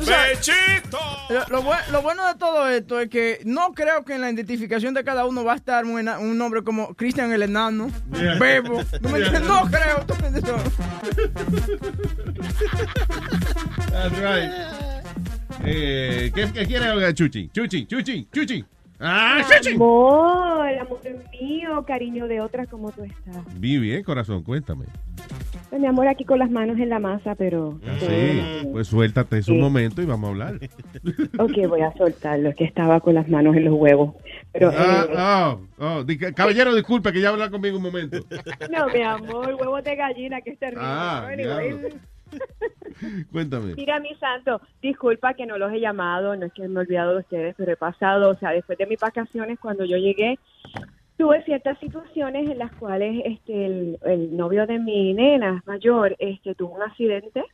[0.00, 0.98] ¡Bechito!
[1.30, 4.30] Lo, lo bue- lo bueno de todo esto es que no creo que en la
[4.30, 8.34] identificación de cada uno va a estar un, nombre como Cristian el Enano, Yeah.
[8.38, 8.82] Bebo.
[9.00, 9.42] No, me entiendes?
[9.42, 10.04] no creo.
[10.06, 10.54] ¿tú me entiendes?
[13.90, 14.50] That's right.
[15.64, 17.48] Eh, ¿qué, ¿Qué quiere oiga, Chuchi?
[17.48, 18.64] Chuchi, Chuchi, Chuchi.
[19.00, 19.74] ¡Ah, Chuchi!
[19.74, 21.00] Amor, amor
[21.40, 23.36] mío, cariño de otras, ¿cómo tú estás?
[23.58, 24.86] Vi bien, corazón, cuéntame.
[25.74, 27.80] Pues, mi amor, aquí con las manos en la masa, pero...
[27.98, 29.60] Sí, pues suéltate, es un Sí.
[29.60, 30.54] momento y vamos a hablar.
[31.40, 34.14] Ok, voy a soltarlo, es que estaba con las manos en los huevos.
[34.52, 36.04] Pero, Ah, eh, oh, oh,
[36.36, 38.18] caballero, disculpe que ya habla conmigo un momento.
[38.70, 40.84] no, mi amor, huevos de gallina, que es terrible.
[40.86, 41.28] Ah.
[43.32, 43.74] Cuéntame.
[43.74, 47.14] Mira, mi santo, disculpa que no los he llamado, no es que me he olvidado
[47.14, 50.38] de ustedes, pero he pasado, o sea, después de mis vacaciones, cuando yo llegué,
[51.16, 56.54] tuve ciertas situaciones en las cuales este el, el novio de mi nena mayor este
[56.54, 57.44] tuvo un accidente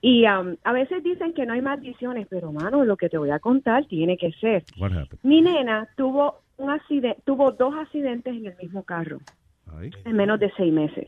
[0.00, 3.30] y am, a veces dicen que no hay maldiciones, pero mano, lo que te voy
[3.30, 4.64] a contar tiene que ser.
[5.22, 9.18] Mi nena tuvo un accidente, tuvo dos accidentes en el mismo carro
[9.76, 9.90] Ay.
[10.04, 11.06] en menos de seis meses.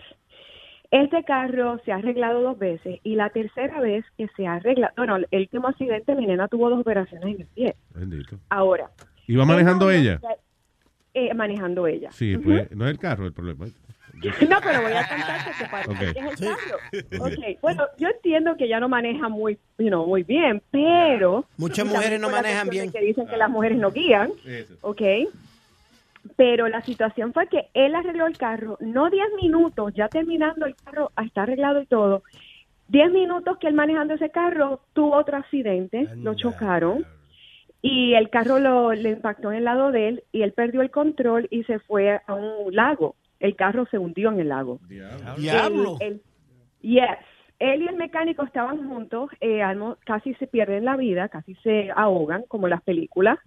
[0.91, 4.93] Este carro se ha arreglado dos veces y la tercera vez que se ha arreglado,
[4.97, 7.77] bueno, el último accidente mi nena tuvo dos operaciones en el pie.
[7.95, 8.39] Bendito.
[8.51, 8.91] Ahora,
[9.27, 10.21] ¿Iba manejando ella?
[11.15, 12.11] Eh, manejando ella.
[12.12, 13.66] Sí, pues no es el carro el problema.
[14.51, 15.99] No, pero voy a contarte que para Ok.
[15.99, 16.78] que es el carro.
[17.24, 17.39] Ok.
[17.39, 21.87] Ok, Bueno, yo entiendo que ella no maneja muy, you know, muy bien, pero Muchas
[21.87, 22.93] mujeres no manejan bien.
[22.93, 24.31] Que dicen que las mujeres no guían,
[24.82, 25.03] ok.
[26.37, 30.77] Pero la situación fue que él arregló el carro, no 10 minutos, ya terminando el
[30.85, 32.23] carro, está arreglado y todo.
[32.89, 37.07] 10 minutos que él manejando ese carro tuvo otro accidente, lo chocaron
[37.82, 40.90] y el carro lo, le impactó en el lado de él y él perdió el
[40.90, 43.16] control y se fue a un lago.
[43.39, 44.81] El carro se hundió en el lago.
[45.39, 45.97] Diablo.
[46.01, 46.23] El- el-
[46.82, 47.05] yes.
[47.59, 51.90] Él y el mecánico estaban juntos, eh, almo- casi se pierden la vida, casi se
[51.94, 53.39] ahogan, como en las películas.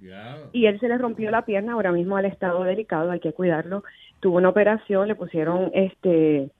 [0.51, 3.83] Y él se le rompió la pierna, ahora mismo al estado delicado, hay que cuidarlo.
[4.19, 6.51] Tuvo una operación, le pusieron, este,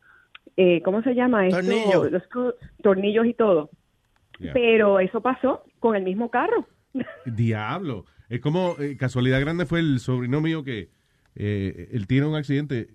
[0.57, 1.59] eh, ¿cómo se llama esto?
[2.09, 2.23] Los
[2.81, 3.69] tornillos y todo.
[4.39, 4.53] Yeah.
[4.53, 6.65] Pero eso pasó con el mismo carro.
[7.25, 8.05] Diablo.
[8.29, 10.89] Es como, eh, casualidad grande fue el sobrino mío que
[11.35, 12.89] eh, él tiene un accidente.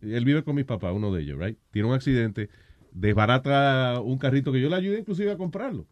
[0.00, 1.58] Él vive con mis papás, uno de ellos, right?
[1.70, 2.48] Tiene un accidente,
[2.92, 5.86] desbarata un carrito que yo le ayudé inclusive a comprarlo.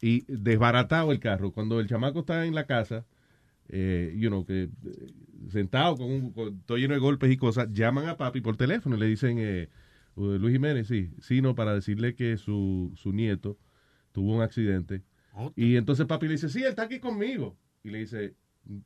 [0.00, 1.52] Y desbaratado el carro.
[1.52, 3.06] Cuando el chamaco está en la casa,
[3.68, 4.68] eh, you know, que
[5.50, 9.00] sentado con, un, todo lleno de golpes y cosas, llaman a papi por teléfono y
[9.00, 9.68] le dicen, eh,
[10.16, 13.58] Luis Jiménez, sí, sí, no, para decirle que su, su nieto
[14.12, 15.02] tuvo un accidente.
[15.54, 17.56] Y entonces papi le dice, sí, él está aquí conmigo.
[17.84, 18.34] Y le dice,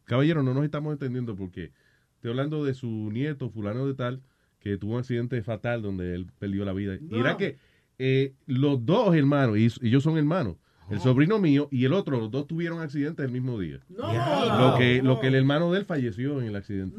[0.05, 1.73] caballero, no nos estamos entendiendo porque
[2.15, 4.23] estoy hablando de su nieto, fulano de tal,
[4.59, 6.99] que tuvo un accidente fatal donde él perdió la vida.
[7.01, 7.57] Y era que
[7.99, 10.57] eh, los dos hermanos, y ellos son hermanos,
[10.91, 13.79] el sobrino mío y el otro, los dos tuvieron accidentes el mismo día.
[13.89, 16.97] Lo que, lo que el hermano de él falleció en el accidente.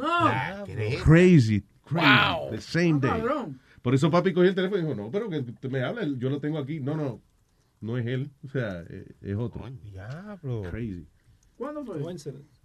[1.04, 2.50] Crazy, crazy.
[2.52, 3.22] The same day.
[3.82, 6.40] Por eso papi cogió el teléfono y dijo, no, pero que me habla, yo lo
[6.40, 6.80] tengo aquí.
[6.80, 7.22] No, no,
[7.82, 9.64] no es él, o sea, eh, es otro.
[9.84, 10.62] Diablo.
[10.70, 11.06] Crazy.
[11.58, 12.00] ¿Cuándo fue?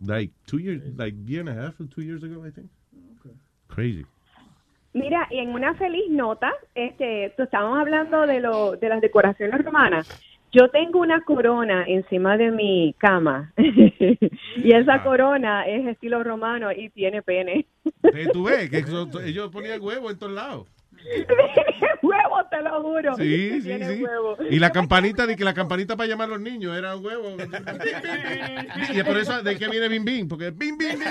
[0.05, 2.71] Like two years, like year and a half or two years ago, I think.
[3.69, 4.07] Crazy.
[4.95, 9.63] Mira, y en una feliz nota, este, tú- estábamos hablando de, lo, de las decoraciones
[9.63, 10.09] romanas.
[10.53, 16.89] Yo tengo una corona encima de mi cama y esa corona es estilo romano y
[16.91, 17.67] tiene pene.
[18.33, 20.67] Tú ves que eso- ellos ponían huevo en todos lados.
[22.03, 23.17] huevo, te lo juro.
[23.17, 24.03] Sí, sí, sí.
[24.03, 24.37] huevo.
[24.51, 27.37] Y la campanita, de que la campanita para llamar a los niños era un huevo.
[28.93, 31.09] Y por eso de que viene Bim Bim, porque Bim Bim Bim.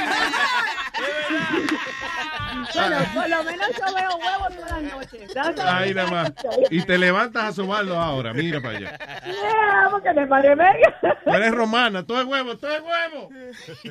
[2.73, 5.37] Bueno, por lo menos yo veo huevos todas las noches.
[5.65, 6.33] Ahí nada más.
[6.69, 8.97] Y te levantas a sobarlo ahora, mira para allá.
[9.25, 13.29] Yeah, porque me eres romana, todo es huevo, todo es huevo.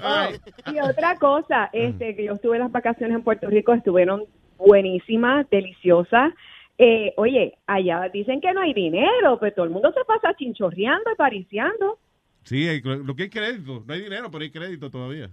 [0.03, 0.41] Ay.
[0.73, 4.25] Y otra cosa, este, que yo estuve en las vacaciones en Puerto Rico, estuvieron
[4.67, 6.33] buenísimas, deliciosas.
[6.79, 11.11] Eh, oye, allá dicen que no hay dinero, pero todo el mundo se pasa chinchorreando
[11.13, 11.99] y pariciando.
[12.43, 13.83] Sí, hay- lo que hay crédito.
[13.87, 15.31] No hay dinero, pero hay crédito todavía.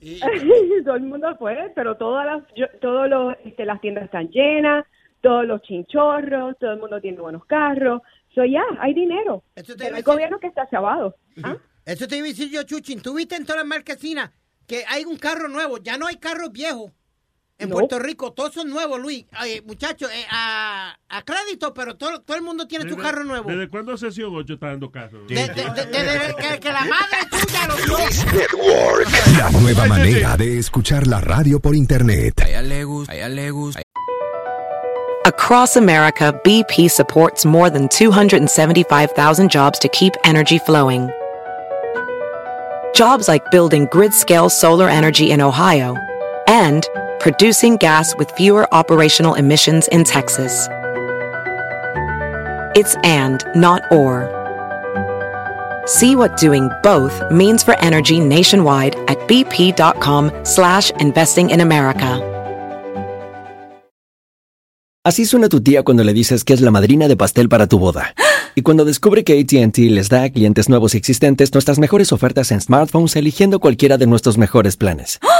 [0.00, 0.20] sí.
[0.84, 4.84] todo el mundo fue, pero todas las, yo- todos los, este, las tiendas están llenas,
[5.22, 8.02] todos los chinchorros, todo el mundo tiene buenos carros.
[8.34, 9.42] So ya, hay dinero.
[9.54, 11.16] Pero el gobierno que está chavado.
[11.42, 11.56] ¿ah?
[11.84, 13.00] Eso te iba a decir yo, Chuchin.
[13.00, 14.30] Tú viste en todas las marquesinas
[14.66, 15.78] que hay un carro nuevo.
[15.78, 16.92] Ya no hay carros viejos.
[17.60, 17.74] En No.
[17.76, 19.26] Puerto Rico, todos son nuevos, Luis.
[19.32, 23.22] Ay, muchachos, eh, a, a crédito, pero todo, todo el mundo tiene su ¿Desde- carro
[23.24, 23.50] nuevo.
[23.50, 25.18] ¿Desde cuándo sesión 8 está dando caso?
[25.28, 27.98] De- de- de- Desde que, que la madre tuya lo dio.
[29.38, 32.40] La nueva manera de escuchar la radio por internet.
[35.26, 41.10] Across America, BP supports more than 275,000 jobs to keep energy flowing.
[42.94, 45.94] Jobs like building grid scale solar energy in Ohio
[46.48, 46.86] and
[47.20, 50.68] producing gas with fewer operational emissions in Texas.
[52.74, 54.28] It's and, not or.
[55.86, 62.20] See what doing both means for energy nationwide at bp.com slash investing in America.
[65.02, 67.78] Así suena tu tía cuando le dices que es la madrina de pastel para tu
[67.78, 68.14] boda.
[68.56, 72.50] Y cuando descubre que ATT les da a clientes nuevos y existentes nuestras mejores ofertas
[72.50, 75.20] en smartphones eligiendo cualquiera de nuestros mejores planes.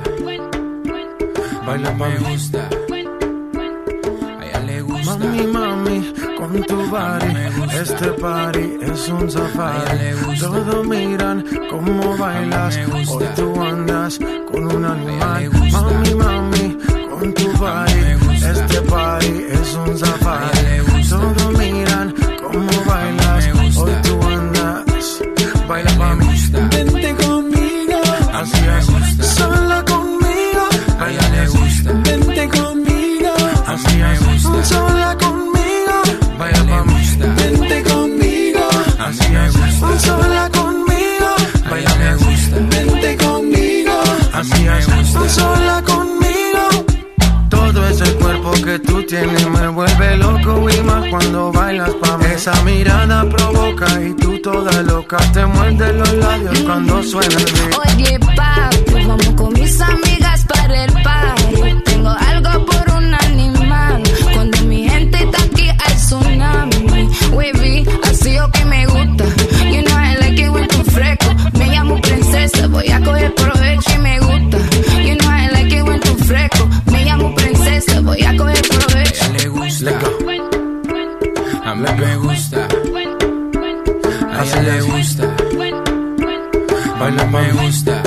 [1.65, 2.69] Baila me gusta.
[4.39, 5.17] A ella le gusta.
[5.17, 7.31] Mami, mami, con tu body,
[7.81, 10.39] este party es un safari.
[10.39, 12.79] Todos miran cómo bailas,
[13.09, 14.19] hoy tú andas
[14.51, 15.49] con un animal.
[15.71, 16.77] Mami, mami,
[17.09, 18.01] con tu body,
[18.51, 21.09] este party es un safari.
[21.09, 25.21] Todos miran cómo bailas, hoy tú andas,
[25.67, 26.27] baila pa' mí.
[26.71, 28.01] Vente conmigo,
[28.33, 28.90] así es,
[34.63, 35.95] sola conmigo,
[36.37, 36.93] baila pa' mí.
[37.37, 38.69] Vente conmigo,
[38.99, 39.53] así es,
[40.03, 41.29] sola conmigo,
[41.69, 42.57] baila me gusta.
[42.69, 43.93] Vente conmigo,
[44.33, 46.85] así es, sola conmigo.
[47.49, 52.25] Todo ese cuerpo que tú tienes me vuelve loco y más cuando bailas pa' mí.
[52.35, 57.75] Esa mirada provoca y tú toda loca te muerde los labios cuando suena el beat.
[57.85, 61.83] Oye, papi, vamos con mis amigas para el party.
[61.85, 63.13] Tengo algo por un
[66.11, 67.07] tsunami.
[67.31, 69.25] Wavy, así o que me gusta.
[69.71, 71.29] You know I like it when tú fresco.
[71.57, 74.57] Me llamo princesa, voy a coger provecho y me gusta.
[75.07, 76.67] You know I like it when tú fresco.
[76.91, 79.23] Me llamo princesa, voy a coger provecho.
[79.23, 79.91] A le gusta.
[81.63, 82.67] A mí me gusta.
[84.31, 85.35] A ella le gusta.
[86.99, 88.03] Baila me gusta.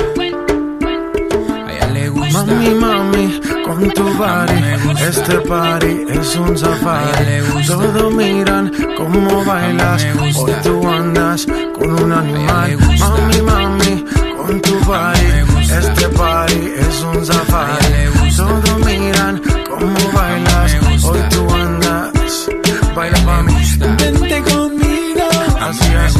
[1.65, 2.45] A ella le gusta.
[2.45, 4.59] Mami, mami, con tu body,
[5.07, 7.65] este party es un safari.
[7.67, 10.05] Todos miran cómo bailas,
[10.37, 12.77] hoy tú andas con un animal.
[12.99, 14.05] Mami, mami,
[14.37, 15.31] con tu body,
[15.79, 18.35] este party es un safari.
[18.37, 22.49] Todos miran cómo bailas, hoy tú andas,
[22.95, 23.55] baila pa' mí.
[23.79, 25.27] Vente conmigo,
[25.59, 26.15] así es,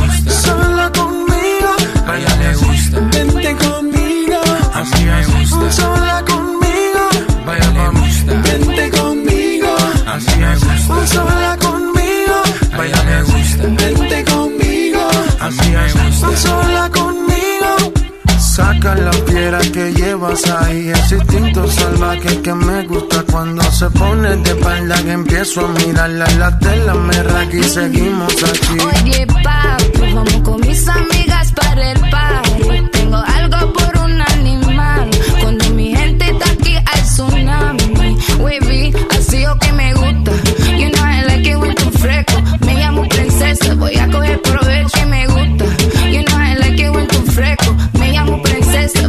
[16.36, 17.94] sola conmigo.
[18.40, 24.36] Saca la piedra que llevas ahí, ese instinto salvaje que me gusta cuando se pone
[24.38, 28.78] de espalda que empiezo a mirarla la tela me raca y seguimos aquí.
[28.80, 32.90] Oye, papi, vamos con mis amigas para el party.
[32.92, 35.10] Tengo algo por un animal.
[35.42, 38.18] Cuando mi gente está aquí, hay tsunami.
[38.40, 40.32] Wavy, así o que me gusta.
[40.78, 42.42] You know I like it when fresco.
[42.66, 44.95] Me llamo princesa, voy a coger provecho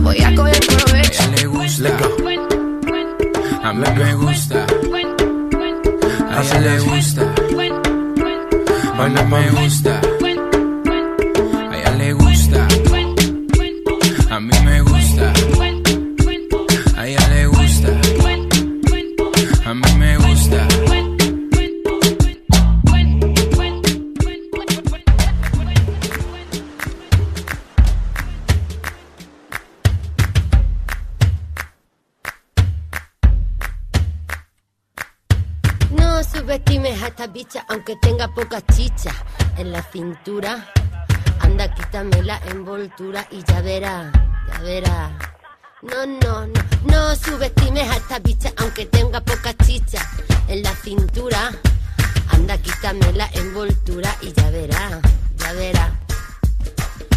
[0.06, 1.22] voy a coger provecho.
[1.22, 1.88] A le gusta.
[3.64, 4.66] A mí me gusta.
[6.30, 7.22] A ella le gusta.
[8.96, 10.15] Baila me gusta.
[37.06, 39.12] A esta bicha aunque tenga poca chicha
[39.56, 40.72] en la cintura.
[41.40, 44.10] Anda, quítame la envoltura y ya verá,
[44.48, 45.18] ya verá.
[45.82, 50.04] No, no, no, no subestimes a esta bicha aunque tenga poca chicha
[50.48, 51.52] en la cintura.
[52.30, 55.00] Anda, quítame la envoltura y ya verá,
[55.36, 56.00] ya verá.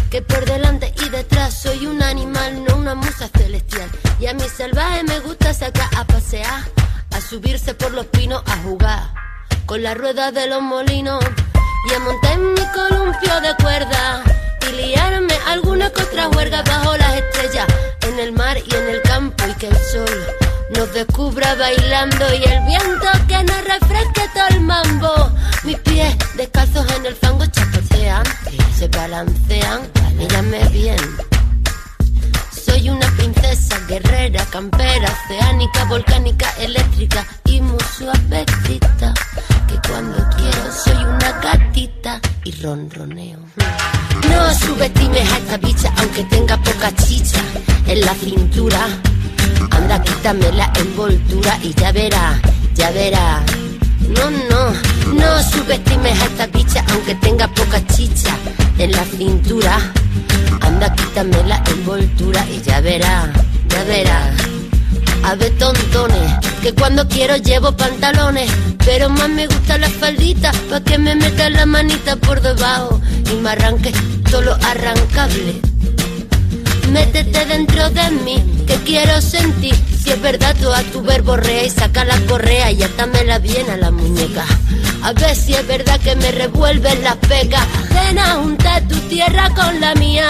[0.08, 3.90] Que por delante y detrás soy un animal, no una musa celestial.
[4.20, 6.62] Y a mi salvaje me gusta sacar a pasear,
[7.10, 9.19] a subirse por los pinos, a jugar
[9.66, 11.24] con la rueda de los molinos
[11.88, 14.22] y a montar en mi columpio de cuerda
[14.68, 17.66] y liarme alguna que otra huerga bajo las estrellas,
[18.02, 20.26] en el mar y en el campo y que el sol
[20.76, 25.30] nos descubra bailando y el viento que nos refresque todo el mambo.
[25.64, 28.24] Mis pies descalzos en el fango chapotean,
[28.76, 29.82] se balancean,
[30.16, 31.39] mírame bien.
[32.70, 39.12] Soy una princesa guerrera, campera, oceánica, volcánica, eléctrica y muy suavecita.
[39.66, 43.40] Que cuando quiero soy una gatita y ronroneo.
[44.28, 47.40] No subestimes a esta bicha aunque tenga poca chicha
[47.88, 48.86] en la cintura.
[49.72, 52.40] Anda, quítame la envoltura y ya verá,
[52.74, 53.44] ya verá.
[54.14, 54.72] No, no,
[55.14, 58.36] no subestimes a esta bicha aunque tenga poca chicha
[58.78, 59.78] en la cintura.
[60.60, 63.32] Anda, quítame la envoltura y ya verá,
[63.68, 64.34] ya verá.
[65.22, 66.32] A ver, tontones,
[66.62, 68.50] que cuando quiero llevo pantalones,
[68.84, 73.00] pero más me gusta la faldita, pa' que me meta la manita por debajo
[73.30, 73.92] y me arranque
[74.30, 75.60] todo lo arrancable.
[76.90, 79.74] Métete dentro de mí, que quiero sentir.
[80.02, 83.76] Si es verdad, tú a tu verborrea y saca la correa y atámela bien a
[83.76, 84.44] la muñeca.
[85.02, 87.66] A ver si es verdad que me revuelven las pecas.
[87.90, 90.28] Ven a juntar tu tierra con la mía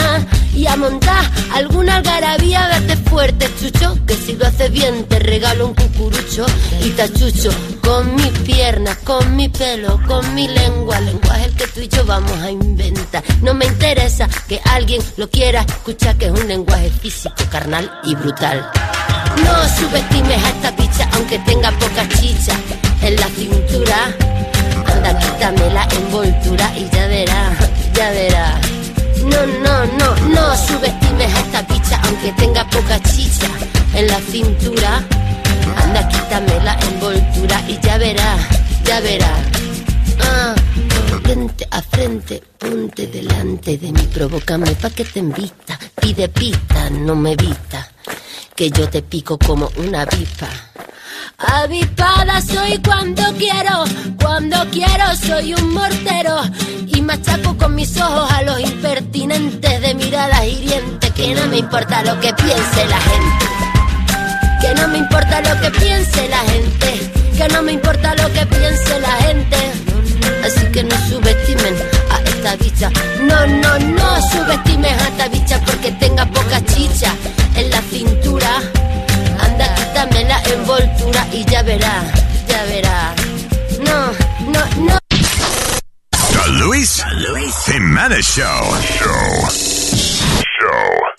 [0.54, 1.24] y a montar
[1.54, 2.68] alguna algarabía.
[2.68, 6.46] Vete fuerte, chucho, que si lo haces bien te regalo un cucurucho
[6.84, 7.50] y tachucho.
[7.82, 11.00] Con mis piernas, con mi pelo, con mi lengua.
[11.00, 13.24] Lenguaje el que tú y yo vamos a inventar.
[13.42, 18.12] No me interesa que alguien lo quiera escuchar, que es un lenguaje físico, carnal y
[18.16, 18.68] brutal.
[19.44, 22.54] No subestimes a esta bicha aunque tenga poca chicha
[23.02, 23.98] en la cintura.
[24.92, 27.52] Anda, quítame la envoltura y ya verá,
[27.94, 28.60] ya verá.
[29.30, 33.46] No, no, no, no subestimes a esta bicha aunque tenga poca chicha
[33.94, 35.04] en la cintura.
[35.84, 38.36] Anda, quítame la envoltura y ya verá,
[38.84, 39.32] ya verá.
[40.20, 40.54] Ah,
[41.22, 45.78] frente a frente, ponte delante de mí, provócame pa' que te invita.
[46.00, 47.88] Pide pista, no me evita,
[48.54, 50.48] que yo te pico como una avispa.
[51.38, 53.84] Avispada soy cuando quiero,
[54.22, 56.42] cuando quiero soy un mortero
[56.86, 61.10] y machaco con mis ojos a los impertinentes de miradas hirientes.
[61.12, 63.46] Que no me importa lo que piense la gente,
[64.60, 68.46] que no me importa lo que piense la gente, que no me importa lo que
[68.46, 69.89] piense la gente.
[70.44, 71.74] Así que no subestimen
[72.10, 72.90] a esta bicha,
[73.22, 77.14] no, no, no subestimes a esta bicha porque tenga poca chicha
[77.54, 78.62] en la cintura.
[79.40, 82.02] Anda, quítame la envoltura y ya verá,
[82.48, 83.14] ya verá.
[83.80, 84.12] No,
[84.52, 84.98] no, no.
[86.32, 87.02] The Luis,
[87.66, 88.64] Jimenez Show.
[88.98, 89.48] Show.
[90.60, 91.09] Show.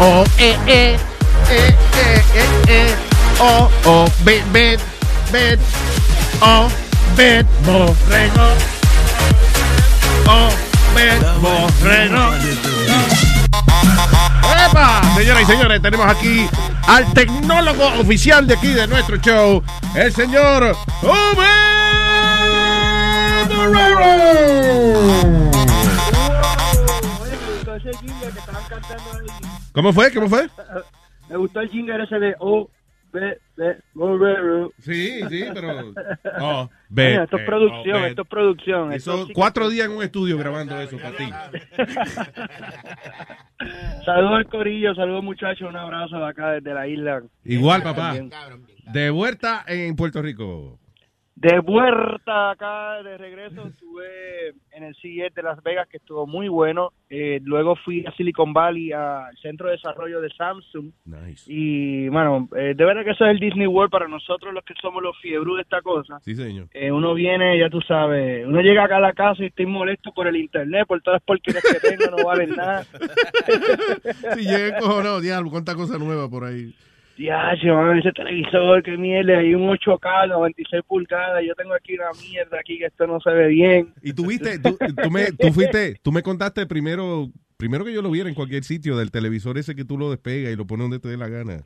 [0.00, 0.96] Oh, eh, eh.
[1.50, 2.94] Eh, eh, eh, eh.
[3.40, 4.80] Oh, oh, bet, bet,
[5.32, 5.58] bet.
[6.40, 6.68] Oh,
[7.16, 8.48] bet, borrego.
[10.26, 10.50] Oh,
[10.94, 12.32] bet, borrego.
[14.68, 15.02] ¡Epa!
[15.16, 16.48] Señoras y señores, tenemos aquí
[16.86, 19.62] al tecnólogo oficial de aquí de nuestro show,
[19.94, 21.46] el señor Ube
[23.48, 25.37] Borrero.
[29.78, 30.12] ¿Cómo fue?
[30.12, 30.48] ¿Cómo fue?
[31.30, 32.68] Me gustó el jingle ese de O,
[33.12, 34.72] B, B, Borrero.
[34.80, 35.94] Sí, sí, pero...
[36.40, 38.10] Oh, Mira, esto es eh, producción, oh, bet.
[38.10, 38.92] esto es producción.
[38.92, 41.24] esto Hizo sí que- cuatro días en un estudio grabando eso para ti.
[44.04, 47.22] Saludos al corillo, saludos muchachos, un abrazo de acá desde la isla.
[47.44, 48.16] Igual, papá.
[48.92, 50.76] De vuelta en Puerto Rico.
[51.40, 56.48] De vuelta acá, de regreso, estuve en el CES de Las Vegas, que estuvo muy
[56.48, 56.90] bueno.
[57.08, 60.90] Eh, luego fui a Silicon Valley, al centro de desarrollo de Samsung.
[61.46, 64.74] Y, bueno, eh, de verdad que eso es el Disney World para nosotros, los que
[64.82, 66.18] somos los fiebros de esta cosa.
[66.24, 66.66] Sí, señor.
[66.72, 70.10] Eh, uno viene, ya tú sabes, uno llega acá a la casa y estoy molesto
[70.12, 72.84] por el internet, por todas las porquerías que tengo, no valen nada.
[74.34, 76.74] Si llega cojonado, diablo, cuánta cosa nueva por ahí.
[77.18, 82.10] Ya, man, ese televisor, qué mierda, hay un 8K, 96 pulgadas, yo tengo aquí una
[82.22, 83.92] mierda aquí que esto no se ve bien.
[84.02, 87.26] Y tú viste, tú, tú me, tú fuiste, tú me contaste primero,
[87.56, 90.52] primero que yo lo viera en cualquier sitio del televisor ese que tú lo despegas
[90.52, 91.64] y lo pones donde te dé la gana.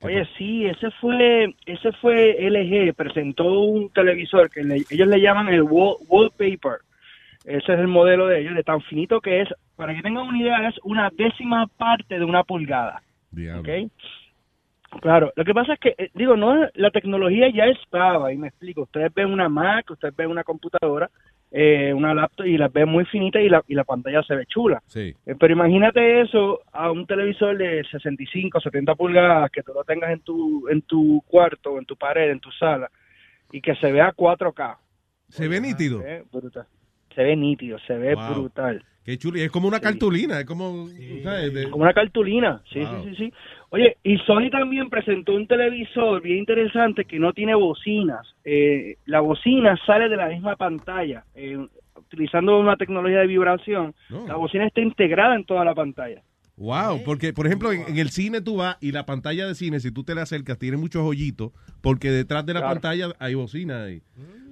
[0.00, 5.48] Oye, sí, ese fue, ese fue LG, presentó un televisor que le- ellos le llaman
[5.48, 6.78] el wall- wallpaper.
[7.44, 10.38] Ese es el modelo de ellos, de tan finito que es, para que tengan una
[10.38, 13.02] idea, es una décima parte de una pulgada.
[13.58, 13.68] ¿ok?
[15.00, 18.48] Claro, lo que pasa es que, eh, digo, no, la tecnología ya estaba, y me
[18.48, 21.10] explico, ustedes ven una Mac, ustedes ven una computadora,
[21.50, 24.46] eh, una laptop y las ven muy finitas y la, y la pantalla se ve
[24.46, 24.82] chula.
[24.86, 25.14] Sí.
[25.26, 30.10] Eh, pero imagínate eso a un televisor de 65, 70 pulgadas que tú lo tengas
[30.10, 32.90] en tu, en tu cuarto, en tu pared, en tu sala,
[33.52, 34.76] y que se vea 4K.
[35.28, 36.00] Se ve nítido.
[36.00, 36.66] Se ve brutal.
[37.14, 38.34] Se ve nítido, se ve Wow.
[38.34, 38.84] brutal.
[39.04, 39.38] Qué chulo.
[39.38, 40.88] Y es como una cartulina, es como,
[41.22, 41.52] ¿sabes?
[41.52, 43.02] De- Como una cartulina, sí, Wow.
[43.04, 43.32] sí, sí, sí.
[43.74, 48.24] Oye, y Sony también presentó un televisor bien interesante que no tiene bocinas.
[48.44, 51.24] Eh, la bocina sale de la misma pantalla.
[51.34, 51.58] Eh,
[51.96, 53.92] utilizando una tecnología de vibración,
[54.28, 56.22] la bocina está integrada en toda la pantalla.
[56.56, 59.80] Wow, porque por ejemplo en, en el cine tú vas y la pantalla de cine,
[59.80, 61.50] si tú te la acercas, tiene muchos hoyitos,
[61.82, 62.74] porque detrás de la Claro.
[62.74, 64.02] pantalla hay bocina ahí.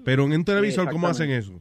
[0.05, 1.61] Pero en un televisor, ¿cómo hacen eso?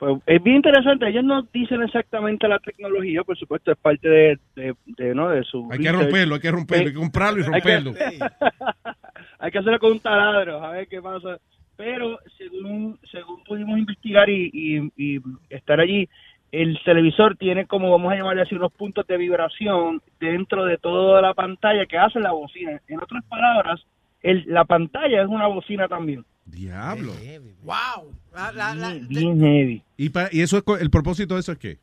[0.00, 1.06] Pues es bien interesante.
[1.08, 5.28] Ellos no dicen exactamente la tecnología, por supuesto, es parte de, de, de, ¿no?
[5.28, 5.68] de su.
[5.70, 7.94] Hay que romperlo, hay que romperlo, hay que comprarlo y Hay que- romperlo.
[9.38, 11.38] hay que hacerlo con un taladro, a ver qué pasa.
[11.76, 15.20] Pero según, según pudimos investigar y, y- y
[15.50, 16.08] estar allí,
[16.52, 21.22] el televisor tiene como, vamos a llamarle así, unos puntos de vibración dentro de toda
[21.22, 22.80] la pantalla que hace la bocina.
[22.88, 23.80] En otras palabras,
[24.22, 26.24] el, la pantalla es una bocina también.
[26.46, 27.12] Diablo.
[27.62, 28.12] Wow.
[28.34, 29.82] La- la- la- Bien heavy.
[29.96, 31.78] ¿Y, pa- y eso es el propósito de eso es qué?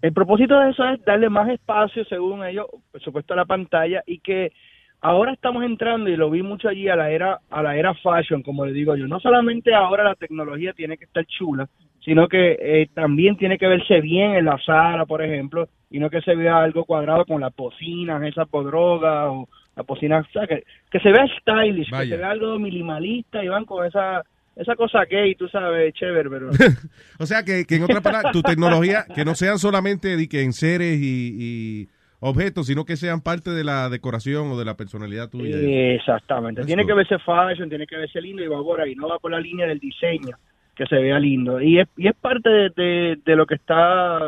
[0.00, 4.02] El propósito de eso es darle más espacio, según ellos, por supuesto, a la pantalla
[4.06, 4.52] y que
[5.00, 8.42] ahora estamos entrando y lo vi mucho allí a la era a la era fashion,
[8.42, 9.08] como le digo yo.
[9.08, 11.68] No solamente ahora la tecnología tiene que estar chula,
[12.04, 16.10] sino que eh, también tiene que verse bien en la sala, por ejemplo, y no
[16.10, 19.48] que se vea algo cuadrado con las bocinas, esas podrogas o
[19.78, 22.10] las bocinas, o sea, que, que se vea stylish, que Vaya.
[22.10, 24.22] se vea algo minimalista y van con esa
[24.56, 26.50] esa cosa gay, tú sabes, chévere, pero
[27.20, 30.42] O sea, que, que en otras palabras, tu tecnología, que no sean solamente de que
[30.42, 31.88] en seres y, y
[32.18, 35.56] objetos, sino que sean parte de la decoración o de la personalidad tuya.
[35.94, 36.60] Exactamente.
[36.62, 36.88] That's tiene good.
[36.88, 39.38] que verse fashion, tiene que verse lindo y va por ahí, no va por la
[39.38, 40.36] línea del diseño,
[40.74, 41.60] que se vea lindo.
[41.60, 44.18] Y es, y es parte de, de, de lo que está,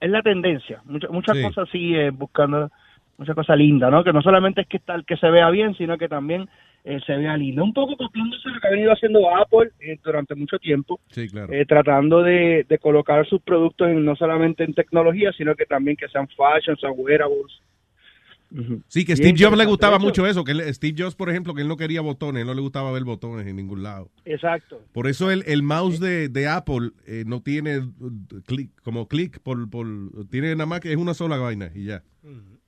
[0.00, 0.80] es la tendencia.
[0.86, 1.42] Muchas muchas Sí.
[1.42, 2.70] cosas eh, buscando
[3.18, 4.04] muchas cosas lindas, ¿no?
[4.04, 6.48] Que no solamente es que tal que se vea bien, sino que también
[6.84, 7.64] eh, se vea lindo.
[7.64, 11.00] Un poco copiándose lo que ha venido haciendo Apple eh, durante mucho tiempo.
[11.10, 11.52] Sí, claro.
[11.52, 15.96] eh, tratando de, de colocar sus productos en, no solamente en tecnología, sino que también
[15.96, 17.60] que sean fashion, sean wearables.
[18.86, 21.62] Sí, que Steve Jobs le gustaba mucho eso, que él- Steve Jobs, por ejemplo, que
[21.62, 24.08] él no quería botones, él no le gustaba ver botones en ningún lado.
[24.24, 24.80] Exacto.
[24.92, 27.90] Por eso el, el mouse de, de Apple eh, no tiene uh,
[28.46, 29.86] clic, como clic, por, por,
[30.30, 32.02] tiene nada más que es una sola vaina y ya.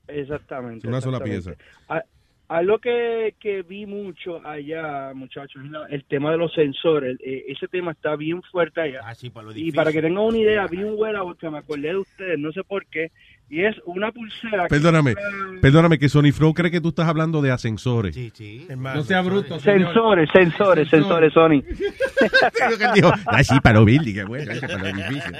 [0.09, 0.89] Exactamente.
[0.89, 1.63] Una sola exactamente.
[1.89, 2.05] A-
[2.49, 7.19] Algo que, que vi mucho allá, muchachos, el tema de los sensores.
[7.23, 9.01] Eh, ese tema está bien fuerte allá.
[9.05, 11.59] Ah, sí, para lo y para que tengan una idea, vi un wearable que me
[11.59, 13.11] acordé de ustedes, no sé por qué,
[13.51, 14.65] y es una pulsera.
[14.65, 15.15] que- Perdóname,
[15.61, 18.15] perdóname que Sony Flow cree que tú estás hablando de ascensores.
[18.15, 18.67] Sí, sí.
[18.77, 19.59] No sea bruto.
[19.61, 21.63] Sensores, sensores, sensores, Sony.
[21.63, 25.37] Creo que él dijo, ah, sí, para lo building, qué bueno, para lo difícil.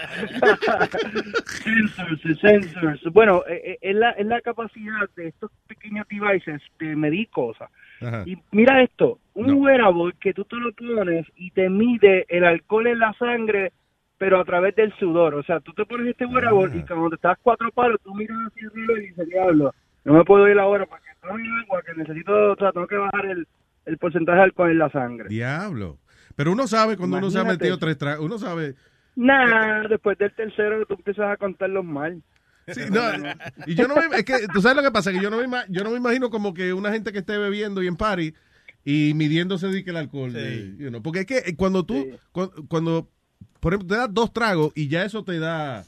[1.63, 3.03] sensors, sensors.
[3.13, 7.71] Bueno, eh, eh, es, la, es la capacidad de estos pequeños devices de medir cosas.
[8.01, 8.23] Ajá.
[8.27, 12.87] Y mira esto, un wearable que tú te lo pones y te mide el alcohol
[12.87, 13.73] en la sangre,
[14.19, 15.35] pero a través del sudor.
[15.37, 18.37] O sea, tú te pones este wearable y cuando te estás cuatro palos, tú miras
[18.57, 19.75] el reloj y dices, diablo,
[20.05, 22.97] no me puedo ir ahora porque no hay agua, que necesito, o sea, tengo que
[22.97, 23.47] bajar el,
[23.87, 25.29] el porcentaje de alcohol en la sangre.
[25.29, 25.99] Diablo.
[26.37, 28.75] Pero uno sabe cuando uno se ha metido tres tragos, uno sabe.
[29.17, 32.23] Nah, después del tercero tú empiezas a contarlos mal.
[32.69, 33.01] Sí, no,
[33.67, 35.59] y yo no me, es que tú sabes lo que pasa que yo no me
[35.71, 38.35] yo no me imagino como que una gente que esté bebiendo y en party
[38.85, 42.07] y midiéndose de que el alcohol, de- you know, porque es que eh, cuando tú
[42.31, 43.09] cu- cuando,
[43.61, 45.85] por ejemplo te das dos tragos y ya eso te da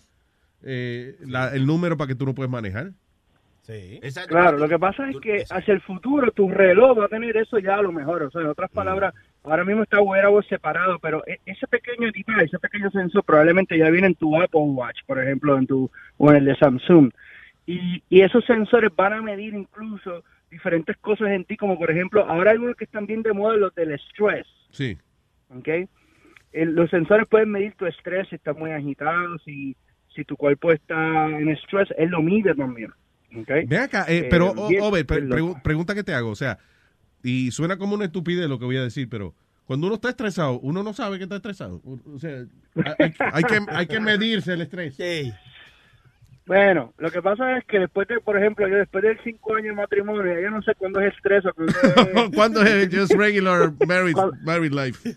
[0.62, 2.90] eh, la- el número para que tú no puedes manejar.
[3.62, 4.00] Sí.
[4.28, 7.58] Claro, lo que pasa es que hacia el futuro tu reloj va a tener eso
[7.58, 8.22] ya a lo mejor.
[8.24, 9.14] O sea, en otras palabras,
[9.44, 13.88] ahora mismo está wearable separado, pero e- ese pequeño device, ese pequeño sensor probablemente ya
[13.90, 17.10] viene en tu Apple Watch, por ejemplo, en tu o en el de Samsung.
[17.66, 22.24] Y, y esos sensores van a medir incluso diferentes cosas en ti, como por ejemplo,
[22.28, 24.46] ahora hay unos que están bien de moda, los del stress.
[24.72, 24.98] Sí.
[25.56, 25.68] ¿ok?
[26.52, 29.76] El- los sensores pueden medir tu estrés si estás muy agitado, si,
[30.14, 32.90] si tu cuerpo está en estrés, él lo mide también.
[33.36, 33.48] ¿ok?
[33.66, 36.58] Ve acá, eh, Eh, pero bien- Over, pre- pregu- pregunta que te hago, o sea,
[37.22, 39.34] y suena como una estupidez lo que voy a decir, pero
[39.66, 41.80] cuando uno está estresado, uno no sabe que está estresado.
[41.84, 42.44] O sea,
[42.98, 44.96] hay, hay que, hay que medirse el estrés.
[46.46, 49.76] Bueno, lo que pasa es que después de, por ejemplo, yo después de cinco años
[49.76, 52.30] de matrimonio, yo no sé cuándo es estrés o cuándo es...
[52.34, 54.98] ¿Cuándo es just regular married, married life?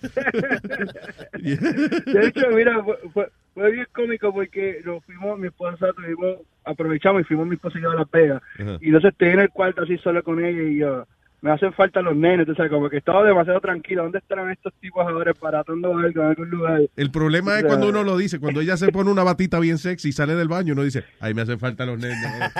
[1.33, 7.21] De hecho, mira, fue, fue, fue bien cómico porque nos fuimos, mi esposa, tuvimos, aprovechamos
[7.21, 8.41] y fuimos mi esposa y yo a Las Vegas.
[8.59, 8.77] Ajá.
[8.81, 11.07] Y entonces estoy en el cuarto así solo con ella y yo,
[11.43, 14.03] me hacen falta los nenes, o sea, como que estaba demasiado tranquilo.
[14.03, 16.83] ¿Dónde estarán estos tipos ahora baratando algo en algún lugar?
[16.95, 20.07] El problema es cuando uno lo dice, cuando ella se pone una batita bien sexy
[20.07, 22.17] y sale del baño, uno dice, ay, me hacen falta los nenes.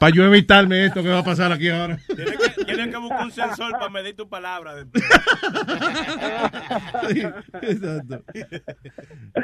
[0.00, 1.96] Para yo evitarme esto que va a pasar aquí ahora.
[2.08, 2.24] Que,
[2.94, 4.74] que buscar un sensor para medir tu palabra.
[7.10, 7.22] Sí,
[7.62, 8.22] exacto.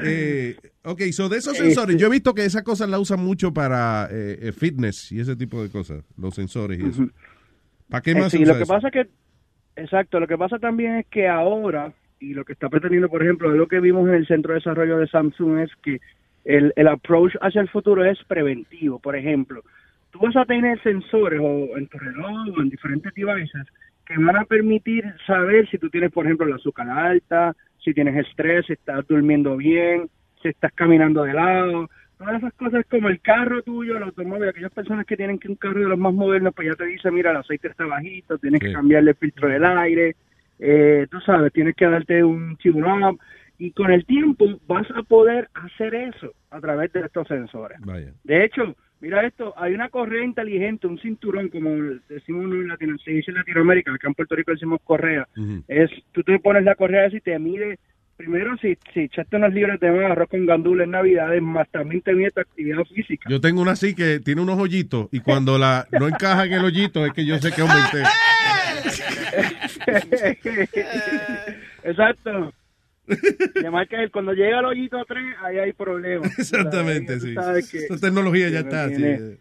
[0.02, 3.20] Eh, ok, so de esos Este- sensores, yo he visto que esas cosas la usan
[3.20, 7.06] mucho para eh, eh, fitness y ese tipo de cosas, los sensores y eso.
[7.88, 8.72] ¿Para qué Eh, más sí, se usa lo que eso?
[8.72, 9.08] pasa que,
[9.76, 13.50] exacto, lo que pasa también es que ahora, y lo que está pretendiendo, por ejemplo,
[13.50, 16.00] es lo que vimos en el Centro de Desarrollo de Samsung, es que
[16.44, 18.98] el, el approach hacia el futuro es preventivo.
[19.00, 19.62] Por ejemplo,
[20.10, 23.66] tú vas a tener sensores o en tu reloj o en diferentes devices
[24.06, 28.16] que van a permitir saber si tú tienes, por ejemplo, la azúcar alta, si tienes
[28.26, 30.08] estrés, si estás durmiendo bien,
[30.42, 31.88] si estás caminando de lado.
[32.18, 35.54] Todas esas cosas como el carro tuyo, el automóvil, aquellas personas que tienen que un
[35.54, 38.60] carro de los más modernos, pues ya te dice, mira, el aceite está bajito, tienes
[38.60, 40.16] que cambiarle el filtro del aire,
[40.58, 43.16] eh, tú sabes, tienes que darte un tune
[43.60, 47.78] y con el tiempo vas a poder hacer eso a través de estos sensores.
[47.82, 48.10] Vaya.
[48.24, 51.68] De hecho, mira esto, hay una correa inteligente, un cinturón, como
[52.08, 55.28] decimos en, Latino, se dice en Latinoamérica, acá en Puerto Rico decimos correa.
[55.68, 57.78] Es, tú te pones la correa y te mide,
[58.16, 62.00] primero si, si echaste unos libros de más arroz con gandules en Navidades, más también
[62.00, 63.28] te mide tu actividad física.
[63.28, 66.64] Yo tengo una así que tiene unos hoyitos y cuando la no encaja en el
[66.64, 68.04] hoyito es que yo sé que aumenté.
[71.84, 72.54] Exacto.
[73.62, 76.30] Le marca el, cuando llega el hoyito 3, ahí hay problemas.
[76.38, 77.34] Exactamente, sí.
[77.36, 78.88] Esa tecnología ya está.
[78.88, 79.38] sí.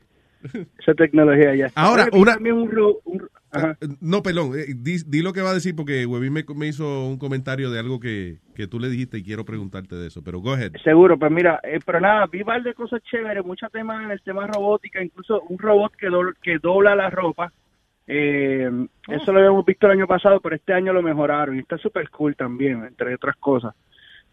[0.79, 1.81] Esa tecnología ya está.
[1.81, 3.77] Ahora, una- también un ro- un- ajá.
[3.99, 7.05] No, perdón, eh, di, di lo que va a decir porque Webin me, me hizo
[7.07, 10.39] un comentario de algo que, que tú le dijiste y quiero preguntarte de eso, pero
[10.39, 10.71] go ahead.
[10.83, 14.47] Seguro, pues mira, eh, pero nada, vi de cosas chéveres, muchos temas en el tema
[14.47, 17.51] robótica, incluso un robot que, do- que dobla la ropa.
[18.11, 18.68] Eh,
[19.07, 22.10] Eso lo habíamos visto el año pasado, pero este año lo mejoraron y está súper
[22.10, 23.76] cool también, entre otras cosas.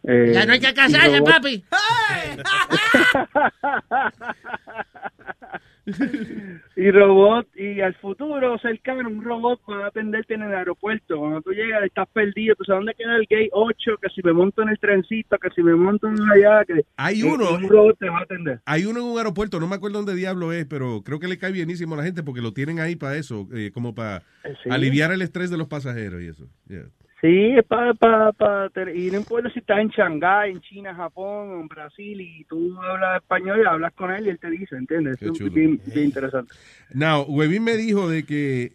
[0.02, 1.62] Eh, Ya no hay que casarse, robot- papi.
[6.76, 11.18] y robot, y al futuro cercano, un robot para atenderte en el aeropuerto.
[11.18, 14.32] Cuando tú llegas, estás perdido, tú sabes dónde queda el gate 8, que si me
[14.32, 17.54] monto en el trencito, que si me monto en allá, que Hay uno.
[17.54, 18.60] un robot te va a atender.
[18.64, 21.38] Hay uno en un aeropuerto, no me acuerdo dónde diablo es, pero creo que le
[21.38, 24.22] cae bienísimo a la gente porque lo tienen ahí para eso, eh, como para
[24.62, 24.70] sí.
[24.70, 26.48] aliviar el estrés de los pasajeros y eso.
[26.68, 26.88] Yeah.
[27.20, 31.60] Sí, es para, para, para, y no importa si estás en Shanghái, en China, Japón,
[31.62, 35.18] en Brasil, y tú hablas español y hablas con él y él te dice, ¿entiendes?
[35.18, 36.52] Qué Es bien, bien interesante.
[36.92, 38.74] Now, Webin me dijo de que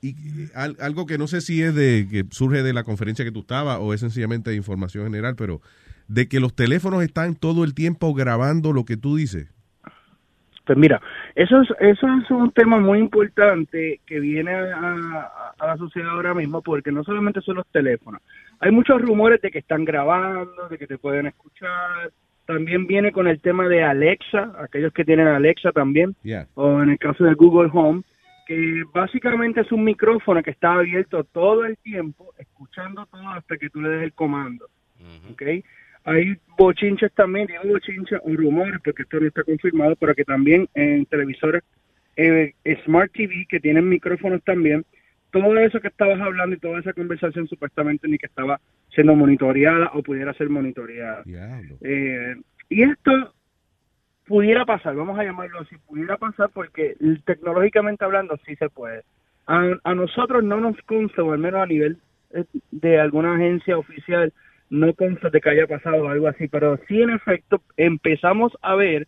[0.00, 3.24] y, y al- algo que no sé si es de que surge de la conferencia
[3.24, 5.60] que tú estabas o es sencillamente información general, pero
[6.08, 9.48] de que los teléfonos están todo el tiempo grabando lo que tú dices.
[10.64, 11.00] Pues mira,
[11.34, 16.10] eso es, eso es un tema muy importante que viene a, a- a la sociedad
[16.10, 18.22] ahora mismo porque no solamente son los teléfonos.
[18.60, 22.10] Hay muchos rumores de que están grabando, de que te pueden escuchar.
[22.46, 26.46] También viene con el tema de Alexa, aquellos que tienen Alexa también, Yeah.
[26.54, 28.02] o en el caso de Google Home,
[28.46, 33.70] que básicamente es un micrófono que está abierto todo el tiempo, escuchando todo hasta que
[33.70, 34.66] tú le des el comando.
[35.32, 35.42] ¿ok?
[36.04, 40.68] Hay bochinches también, digo bochinches o rumores, porque esto no está confirmado, pero que también
[40.74, 41.62] en televisores
[42.16, 42.54] eh,
[42.84, 44.84] Smart TV que tienen micrófonos también,
[45.30, 48.60] todo eso que estabas hablando y toda esa conversación supuestamente ni que estaba
[48.94, 51.22] siendo monitoreada o pudiera ser monitoreada.
[51.80, 52.36] Eh,
[52.68, 53.34] y esto
[54.26, 59.02] pudiera pasar, vamos a llamarlo así, pudiera pasar porque tecnológicamente hablando sí se puede.
[59.46, 61.96] A, a nosotros no nos consta, o al menos a nivel
[62.34, 64.32] eh, de alguna agencia oficial,
[64.72, 69.06] no consta de que haya pasado algo así, pero sí en efecto empezamos a ver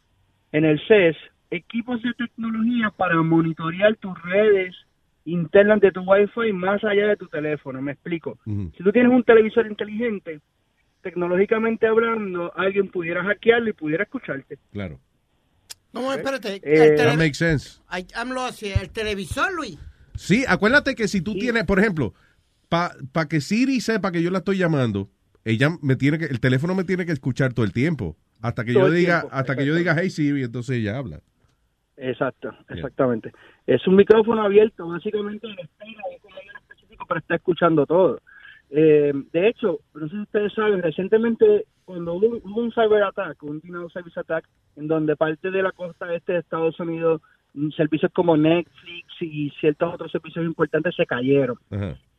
[0.53, 1.17] en el CES
[1.51, 4.75] equipos de tecnología para monitorear tus redes
[5.25, 8.39] internas de tu Wi-Fi más allá de tu teléfono, me explico.
[8.45, 10.41] Si tú tienes un televisor inteligente,
[11.01, 14.59] tecnológicamente hablando, alguien pudiera hackearlo y pudiera escucharte.
[14.71, 15.01] Claro.
[15.95, 16.57] No, espérate.
[16.57, 17.81] Eh, el, That makes sense.
[17.91, 19.79] El televisor, Luis.
[20.15, 22.13] Sí, acuérdate que si tú tienes, por ejemplo,
[22.69, 25.09] para que Siri sepa que yo la estoy llamando,
[25.45, 28.17] ella me tiene que, el teléfono me tiene que escuchar todo el tiempo.
[28.41, 31.21] Hasta que Todo yo diga, tiempo, hasta que yo diga hey Siri, entonces ella habla.
[31.97, 33.33] Exacto, exactamente.
[33.67, 38.21] Es un micrófono abierto, básicamente en espera un específico, pero está escuchando todo.
[38.71, 43.43] Eh, de hecho, no sé si ustedes saben, recientemente cuando hubo, hubo un cyber attack,
[43.43, 44.47] un denial service attack,
[44.77, 47.23] en donde parte de la costa este de Estados Unidos,
[47.53, 51.57] mm, servicios como Netflix y ciertos otros servicios importantes se cayeron.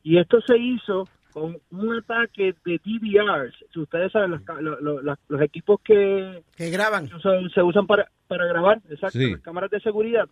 [0.04, 3.54] Y esto se hizo con un ataque de DVRs.
[3.74, 7.50] Si ustedes saben, los, ca- lo- lo- las- los equipos que, que graban se usan,
[7.50, 9.32] se usan para, para grabar, exacto, Sí.
[9.32, 10.30] las cámaras de seguridad.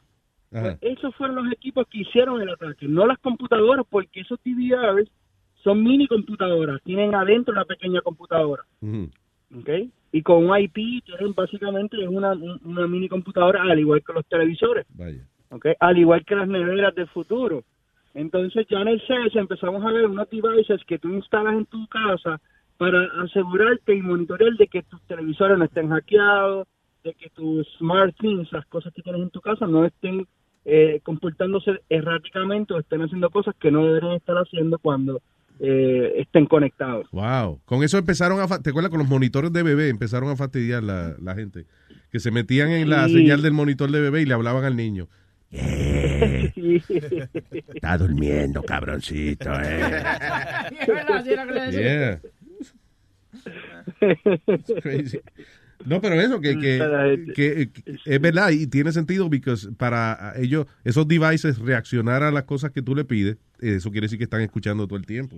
[0.49, 5.09] Pues esos fueron los equipos que hicieron el ataque, no las computadoras, porque esos DVRs
[5.61, 8.63] son mini computadoras, tienen adentro una pequeña computadora.
[8.81, 9.69] ¿ok?
[10.13, 12.31] Y con un IP tienen básicamente una,
[12.63, 15.25] una mini computadora al igual que los televisores, Vaya.
[15.49, 15.65] ¿ok?
[15.81, 17.63] Al igual que las neveras del futuro.
[18.14, 21.88] Entonces ya en el CES empezamos a ver unos devices que tú instalas en tu
[21.88, 22.40] casa
[22.77, 26.68] para asegurarte y monitorear de que tus televisores no estén hackeados,
[27.03, 30.27] de que tus smart things, las cosas que tienes en tu casa, no estén
[30.65, 35.22] eh, comportándose erráticamente o estén haciendo cosas que no deberían estar haciendo cuando
[35.60, 37.07] eh, estén conectados.
[37.11, 37.60] Wow.
[37.65, 38.48] Con eso empezaron a...
[38.60, 38.90] ¿Te acuerdas?
[38.90, 41.65] Con los monitores de bebé empezaron a fastidiar la, la gente.
[42.11, 43.14] Que se metían en la Sí.
[43.15, 45.07] señal del monitor de bebé y le hablaban al niño.
[47.73, 50.03] Está durmiendo, cabroncito, eh.
[51.71, 52.19] Yeah.
[54.47, 55.19] It's crazy.
[55.85, 56.80] No, pero eso, que, que,
[57.35, 62.43] que- que es verdad y tiene sentido porque para ellos, esos devices reaccionar a las
[62.43, 65.38] cosas que tú le pides, eso quiere decir que están escuchando todo el tiempo.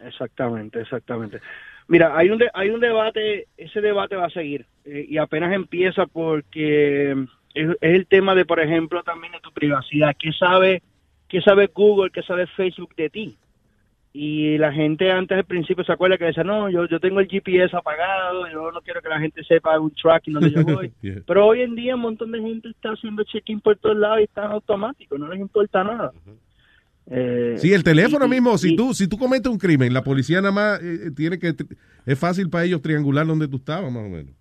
[0.00, 1.40] Exactamente, exactamente.
[1.88, 5.52] Mira, hay un de- hay un debate, ese debate va a seguir eh, y apenas
[5.52, 7.26] empieza porque
[7.56, 10.14] es, es el tema de, por ejemplo, también de tu privacidad.
[10.18, 10.82] ¿Qué sabe,
[11.28, 13.36] qué sabe Google, qué sabe Facebook de ti?
[14.18, 17.28] Y la gente antes al principio se acuerda que decía, no, yo, yo tengo el
[17.28, 20.90] GPS apagado, yo no quiero que la gente sepa un tracking donde yo voy.
[21.02, 21.20] Yeah.
[21.26, 24.24] Pero hoy en día un montón de gente está haciendo check-in por todos lados y
[24.24, 26.12] está en automático, no les importa nada.
[27.08, 30.02] Eh, Sí, el teléfono y- mismo, si y- tú si tú cometes un crimen, la
[30.02, 31.54] policía nada más eh, tiene que...
[32.06, 34.32] Es fácil para ellos triangular donde tú estabas, más o menos.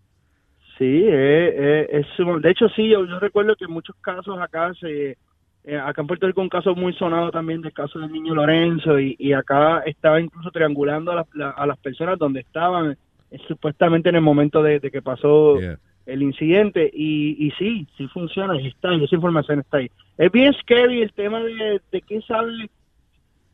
[0.77, 2.07] Sí, eh, eh, es,
[2.41, 5.17] de hecho sí, yo, yo recuerdo que en muchos casos acá se,
[5.63, 8.99] eh, acá en Puerto Rico un caso muy sonado también del caso del niño Lorenzo
[8.99, 12.97] y, y acá estaba incluso triangulando a las, la- a las personas donde estaban
[13.31, 15.79] eh, supuestamente en el momento de, de que pasó Yeah.
[16.07, 19.89] el incidente y, y sí, sí funciona y está ahí, esa información está ahí.
[20.17, 22.69] Es bien scary el tema de, de qué sabe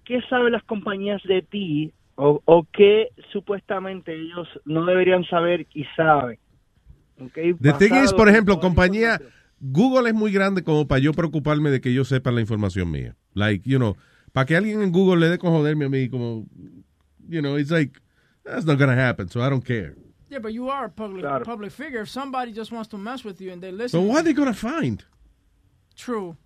[0.03, 5.85] qué saben las compañías de ti o, o qué supuestamente ellos no deberían saber y
[5.95, 6.37] saben.
[7.27, 9.21] Okay, The thing is, por ejemplo, compañía,
[9.59, 13.15] Google es muy grande como para yo preocuparme de que ellos sepan la información mía.
[13.33, 13.95] Like, you know,
[14.33, 16.47] para que alguien en Google le dé con joderme a mí, como,
[17.27, 17.99] you know, it's like,
[18.43, 19.95] that's not gonna happen, so I don't care.
[20.29, 22.01] Yeah, but you are a public public figure.
[22.01, 24.33] If somebody just wants to mess with you and they listen, So what are they
[24.33, 25.03] gonna find?
[25.95, 26.37] True.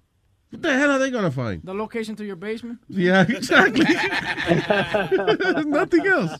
[0.49, 1.61] What the hell are they gonna find?
[1.63, 2.79] The location to your basement.
[2.89, 3.85] Yeah, exactly.
[5.69, 6.39] Nothing else.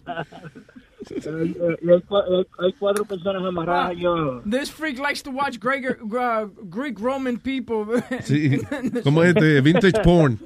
[1.12, 4.42] Hay, cua- hay- hay cuatro personas amarradas y yo.
[4.50, 8.02] This freak likes to watch Greek, uh, Greek Roman people.
[8.22, 8.58] Sí,
[9.04, 10.40] como este vintage porn.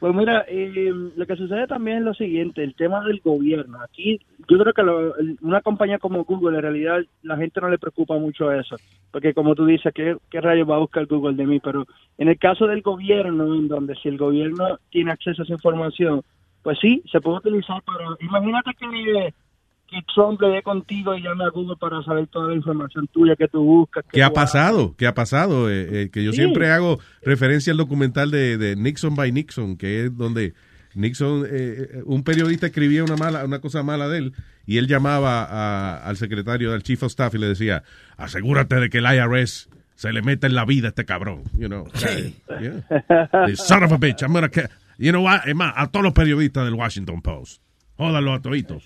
[0.00, 3.78] Pues mira, eh, lo que sucede también es lo siguiente, el tema del gobierno.
[3.82, 7.78] Aquí yo creo que lo- una compañía como Google, en realidad la gente no le
[7.78, 8.76] preocupa mucho eso,
[9.10, 11.58] porque como tú dices, ¿qué, qué rayos va a buscar Google de mí?
[11.58, 11.84] Pero
[12.16, 16.22] en el caso del gobierno, en donde si el gobierno tiene acceso a esa información,
[16.62, 18.04] pues sí, se puede utilizar para...
[18.20, 19.34] Imagínate que,
[19.88, 23.36] que Trump le dé contigo y llame a Google para saber toda la información tuya
[23.36, 24.04] que tú buscas.
[24.04, 24.94] que ¿Qué ha tú pasado?
[24.96, 25.70] ¿Qué ha pasado?
[25.70, 26.38] Eh, eh, que yo Sí.
[26.38, 30.52] siempre hago referencia al documental de, de Nixon by Nixon, que es donde
[30.94, 34.32] Nixon, eh, eh, un periodista escribía una mala, una cosa mala de él
[34.66, 37.82] y él llamaba a- al secretario, al chief of staff y le decía,
[38.16, 41.44] asegúrate de que el IRS se le meta en la vida a este cabrón.
[41.56, 41.86] You know,
[42.60, 42.84] yeah.
[43.46, 44.48] The son of a bitch, I'm gonna
[44.98, 45.46] You know what?
[45.46, 47.62] Es más, a todos los periodistas del Washington Post.
[47.96, 48.84] Jódalo a toditos.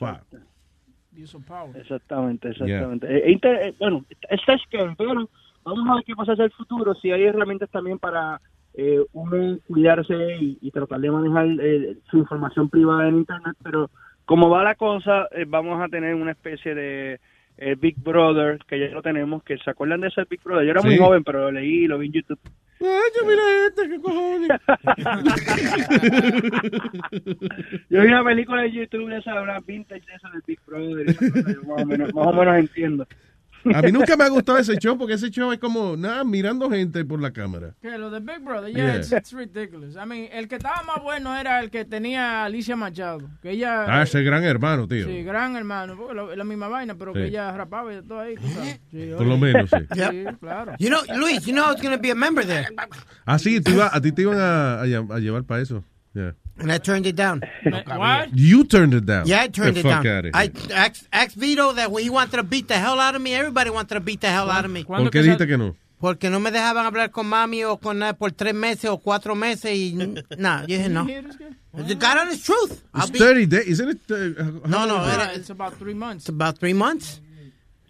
[1.79, 3.07] Exactamente, exactamente.
[3.29, 5.29] Eh, inter- eh, bueno, está scary, pero
[5.65, 8.41] vamos a ver qué pasa hacia el futuro, si hay herramientas también para
[8.75, 13.91] eh, uno cuidarse y, y tratar de manejar eh, su información privada en Internet, pero
[14.25, 17.21] como va la cosa, eh, vamos a tener una especie de
[17.59, 20.65] eh, Big Brother, que ya lo tenemos, que se acuerdan de ese Big Brother.
[20.65, 22.41] Yo era muy joven, pero lo leí, lo vi en YouTube.
[22.81, 24.51] Ay, yo mira este, qué cojones.
[27.91, 31.07] Yo vi una película de YouTube de esa, una vintage de esa del Big Brother,
[31.55, 33.07] yo más o menos, más o menos entiendo.
[33.75, 36.69] A mí nunca me ha gustado ese show porque ese show es como, nada, mirando
[36.71, 37.75] gente por la cámara.
[37.81, 38.97] Que lo de Big Brother, yeah, Yeah.
[38.97, 39.95] It's, it's ridiculous.
[39.97, 43.21] I mean, el que estaba más bueno era el que tenía Alicia Machado.
[43.41, 43.85] Que ella.
[43.87, 45.07] Ah, ese gran hermano, tío.
[45.07, 45.97] Sí, gran hermano.
[45.97, 47.21] porque lo- la misma vaina, pero Sí.
[47.21, 48.35] que ella rapaba y todo ahí.
[48.91, 49.77] Sí, Por lo menos, sí.
[49.95, 50.73] Sí, claro.
[50.79, 52.67] You know, Luis, you know I was going to be a member there.
[53.25, 55.85] Ah, sí, tú iba- a ti te iban a, a a llevar para eso.
[56.15, 56.35] Yeah.
[56.59, 57.43] And I turned it down.
[57.87, 58.37] What?
[58.37, 59.27] You turned it down.
[59.27, 60.17] Yeah, I turned Get it the fuck down.
[60.27, 60.77] outta I here.
[60.77, 63.35] asked, asked Vito that he wanted to beat the hell out of me.
[63.35, 64.85] Everybody wanted to beat the hell out of me.
[64.85, 65.75] ¿Por qué dijiste que no?
[65.99, 69.35] Porque no me dejaban hablar con mami o con nada por tres meses o cuatro
[69.37, 69.95] meses y
[70.37, 71.07] nada, yo dije no.
[71.07, 72.83] The God honest truth.
[72.93, 74.01] I'll It's be- 30 days, isn't it?
[74.11, 75.21] uh, how No, long no, is it?
[75.21, 76.25] era, It's about three months.
[76.25, 77.21] it's about three months.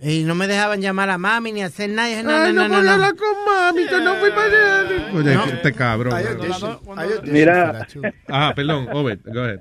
[0.03, 2.09] Y no me dejaban llamar a mami ni hacer nada.
[2.09, 2.91] Y dije, no, Ay, no, no no, voy no.
[2.91, 5.13] a hablar con mami, que no fui para allá.
[5.15, 5.45] Oye, No.
[5.45, 6.15] este cabrón.
[7.25, 7.87] Mira.
[8.29, 9.61] Ah, perdón, Obed, go ahead.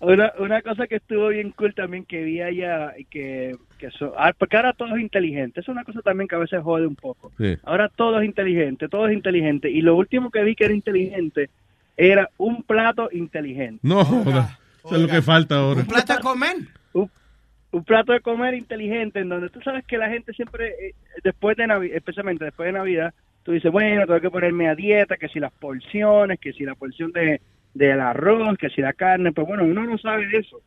[0.00, 4.14] Una, una cosa que estuvo bien cool también que vi allá, y que, que so-
[4.16, 6.96] ah, porque ahora todo es inteligente, es una cosa también que a veces jode un
[6.96, 7.30] poco.
[7.36, 7.58] Sí.
[7.64, 11.50] Ahora todo es inteligente, todo es inteligente, y lo último que vi que era inteligente
[11.98, 13.80] era un plato inteligente.
[13.82, 14.58] No, joda.
[14.82, 15.80] Eso es lo que falta ahora.
[15.80, 16.56] ¿Un plato de comer?
[16.94, 17.10] Un,
[17.72, 21.56] un plato de comer inteligente en donde tú sabes que la gente siempre, eh, después
[21.56, 25.28] de Navidad, especialmente después de Navidad, tú dices, bueno, tengo que ponerme a dieta, que
[25.28, 27.40] si las porciones, que si la porción de
[27.74, 30.60] del arroz, que si la carne, pues bueno, uno no sabe de eso.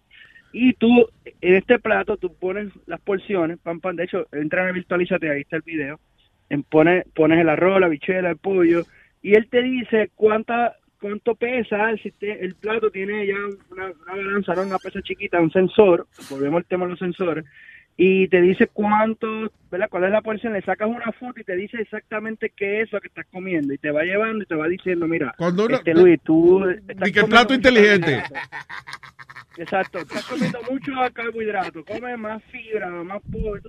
[0.53, 1.07] Y tú,
[1.41, 5.41] en este plato, tú pones las porciones, pam, pam, de hecho, entra en Virtualízate, ahí
[5.41, 5.99] está el video,
[6.49, 8.83] en pone, pones el arroz, la bichuela, el pollo,
[9.21, 13.35] y él te dice cuánta cuánto pesa, el, siste- el plato tiene ya
[13.71, 17.43] una, una balanza, no una pesa chiquita, un sensor, volvemos al tema de los sensores,
[17.97, 19.87] y te dice cuánto, ¿verdad?
[19.89, 20.53] ¿Cuál es la porción?
[20.53, 23.77] Le sacas una foto y te dice exactamente qué es lo que estás comiendo, y
[23.77, 26.67] te va llevando y te va diciendo, mira, Cuando uno- este Luis, tú...
[26.69, 28.23] estás Y que plato inteligente.
[29.57, 33.61] Exacto, estás comiendo mucho carbohidrato, come más fibra, más pollo.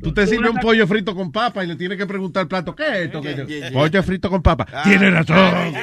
[0.00, 2.74] Tú te sirves un pollo frito con papa y le tienes que preguntar al plato,
[2.76, 3.20] ¿qué es esto?
[3.20, 3.70] Yeah, yeah, yeah.
[3.72, 4.66] Pollo frito con papa.
[4.72, 4.82] Ah.
[4.84, 5.74] Tienes razón.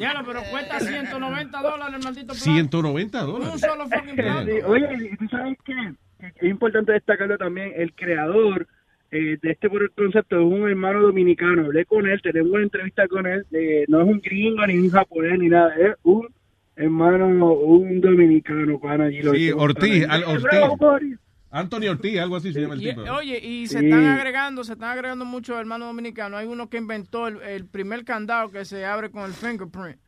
[0.00, 2.44] Ya, pero cuesta 190 dólares el maldito plato.
[2.44, 3.54] 190 dólares.
[3.54, 4.16] Un solo fucking.
[4.16, 5.74] Sí, Oye, y tú sabes qué?
[6.18, 8.66] Que es importante destacarlo también, el creador
[9.10, 11.66] eh, de este concepto es un hermano dominicano.
[11.66, 13.46] Hablé con él, tenemos una entrevista con él.
[13.52, 15.74] eh, no es un gringo, ni un japonés, ni nada.
[15.76, 16.28] Es un
[16.76, 19.04] hermano, un dominicano, pana.
[19.04, 20.24] allí lo Sí, Ortiz, para al-.
[20.24, 21.18] Ortiz.
[21.50, 23.00] Anthony Ortiz, algo así se llama el Y, tipo.
[23.02, 23.86] oye, y se Sí.
[23.86, 26.38] están agregando, se están agregando muchos hermanos dominicanos.
[26.40, 29.98] Hay uno que inventó el, el primer candado que se abre con el fingerprint.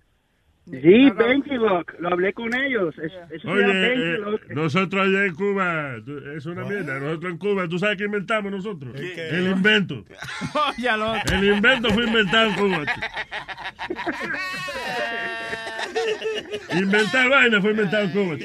[0.70, 2.94] Sí, Benji Lock, lo hablé con ellos.
[2.98, 3.64] Es- eso se Oye,
[4.14, 4.18] eh,
[4.50, 5.96] nosotros allá en Cuba,
[6.36, 7.00] es una mierda.
[7.00, 8.94] Nosotros en Cuba, ¿tú sabes qué inventamos nosotros?
[8.94, 10.04] El invento.
[10.76, 11.36] Oye, al otro.
[11.36, 12.84] El invento fue inventado en Cuba.
[16.72, 18.36] Inventar vaina fue inventado en Cuba.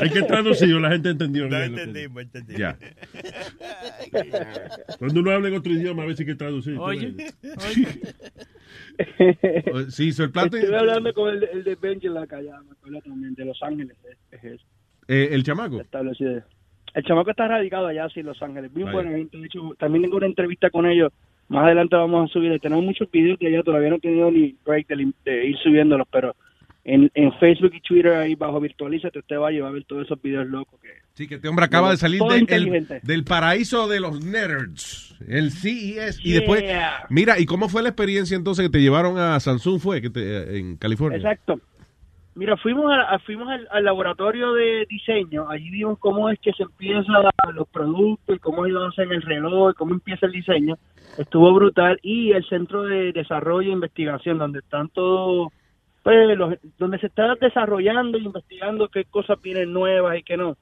[0.00, 1.44] Hay que traducirlo, la gente entendió.
[1.48, 2.58] No que- entendimos, entendimos.
[2.60, 2.78] Ya.
[4.98, 6.76] Cuando uno habla en otro idioma, a veces hay que traducir.
[6.78, 7.14] Oye,
[9.88, 10.56] Sí, hizo el plato.
[10.56, 13.96] Estuve hablando con el, el de Benji me acuerdo también, de Los Ángeles.
[14.04, 14.64] Es, es eso.
[15.08, 15.80] Eh, el chamaco.
[15.80, 16.42] establecido.
[16.94, 18.72] El chamaco está radicado allá, sí, en Los Ángeles.
[18.72, 19.38] Bien buena gente.
[19.38, 21.12] De hecho, también tengo una entrevista con ellos.
[21.48, 22.58] Más adelante vamos a subir.
[22.60, 23.62] Tenemos muchos videos de allá.
[23.62, 26.34] Todavía no he tenido ni break de, de ir subiéndolos, pero
[26.84, 30.04] en, en Facebook y Twitter, ahí bajo Virtualízate, usted va a llevar a ver todos
[30.04, 30.80] esos videos locos.
[30.80, 30.88] Que...
[31.14, 35.50] Sí, que este hombre acaba de salir de- el- del paraíso de los nerds, el
[35.52, 36.18] CES.
[36.24, 36.38] Y Yeah.
[36.40, 36.64] después,
[37.10, 39.78] mira, ¿y cómo fue la experiencia entonces que te llevaron a Samsung?
[39.80, 41.18] Fue que te- en California.
[41.18, 41.60] Exacto.
[42.34, 45.50] Mira, fuimos a, fuimos al, al laboratorio de diseño.
[45.50, 47.04] Allí vimos cómo es que se empiezan
[47.54, 50.78] los productos, y cómo ellos hacen el reloj, y cómo empieza el diseño.
[51.18, 51.98] Estuvo brutal.
[52.02, 55.48] Y el centro de desarrollo e investigación, donde están todos,
[56.02, 60.56] pues, los- donde se está desarrollando e investigando qué cosas vienen nuevas y qué no.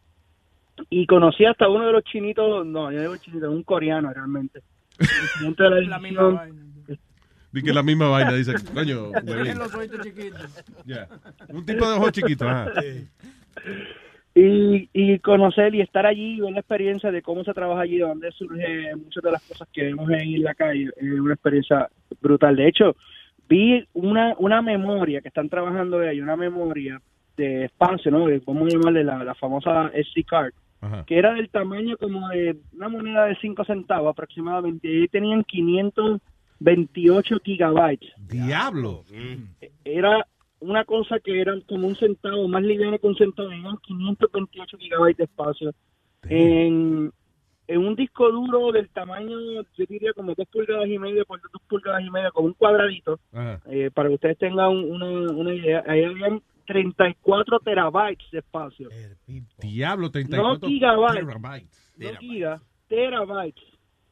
[0.88, 4.60] Y conocí hasta uno de los chinitos, no, yo digo chinito, un coreano realmente.
[5.44, 6.62] El de la La misma vaina.
[7.52, 9.10] Di que la misma vaina, dice, coño,
[9.58, 10.64] los ojitos chiquitos.
[11.48, 12.70] Un tipo de ojos chiquitos, ajá.
[14.34, 17.96] y, y conocer y estar allí y ver la experiencia de cómo se trabaja allí,
[17.98, 21.88] de dónde surge muchas de las cosas que vemos en la calle, es una experiencia
[22.20, 22.54] brutal.
[22.56, 22.96] De hecho,
[23.50, 27.02] vi una, una memoria que están trabajando ahí, una memoria
[27.36, 28.26] de espacio, ¿no?
[28.46, 31.04] Vamos a llamarle la, la famosa SD card, Ajá.
[31.04, 37.40] que era del tamaño como de una moneda de 5 centavos aproximadamente, y tenían 528
[37.44, 38.12] gigabytes.
[38.28, 39.02] Diablo.
[39.84, 40.24] Era
[40.60, 45.18] una cosa que era como un centavo, más liviano que un centavo, eran 528 gigabytes
[45.18, 45.72] de espacio.
[46.28, 47.10] En,
[47.70, 51.50] en un disco duro del tamaño, yo diría como 2 pulgadas y media por 2
[51.68, 53.20] pulgadas y media, como un cuadradito,
[53.66, 58.88] eh, para que ustedes tengan una, una idea, ahí habían 34 terabytes de espacio.
[59.58, 61.70] Diablo, No 34 gigabytes, terabytes.
[61.96, 63.64] no gigas, terabytes.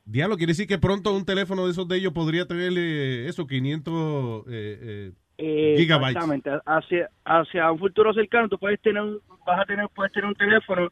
[0.04, 3.46] Diablo, quiere decir que pronto un teléfono de esos de ellos podría tener eh, eso,
[3.46, 6.16] 500 eh, eh, Eh, gigabytes.
[6.16, 6.50] Exactamente.
[6.64, 10.34] Hacia, hacia un futuro cercano, tú puedes tener, un, vas a tener, puedes tener un
[10.34, 10.90] teléfono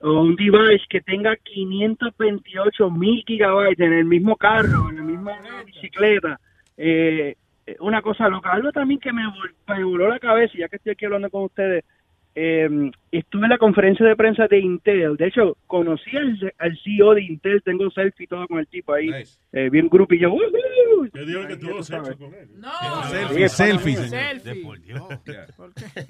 [0.00, 5.32] o un device que tenga 528 mil gigabytes en el mismo carro, en la misma
[5.66, 6.38] bicicleta.
[6.76, 7.36] Eh,
[7.66, 8.52] eh, una cosa loca.
[8.52, 9.22] Algo también que me,
[9.66, 11.84] me voló la cabeza, ya que estoy aquí hablando con ustedes.
[12.34, 12.68] Eh,
[13.10, 15.16] estuve en la conferencia de prensa de Intel.
[15.16, 17.62] De hecho, conocí al, al CEO de Intel.
[17.62, 19.10] Tengo un selfie y todo con el tipo ahí.
[19.52, 20.30] Eh, bien grupo y yo.
[20.32, 21.10] "Woohoo".
[21.12, 22.16] Que dijo que tuvo sabes.
[22.16, 22.48] con él.
[22.56, 22.68] No.
[23.04, 23.96] Selfie, selfie.
[23.96, 24.64] Selfie.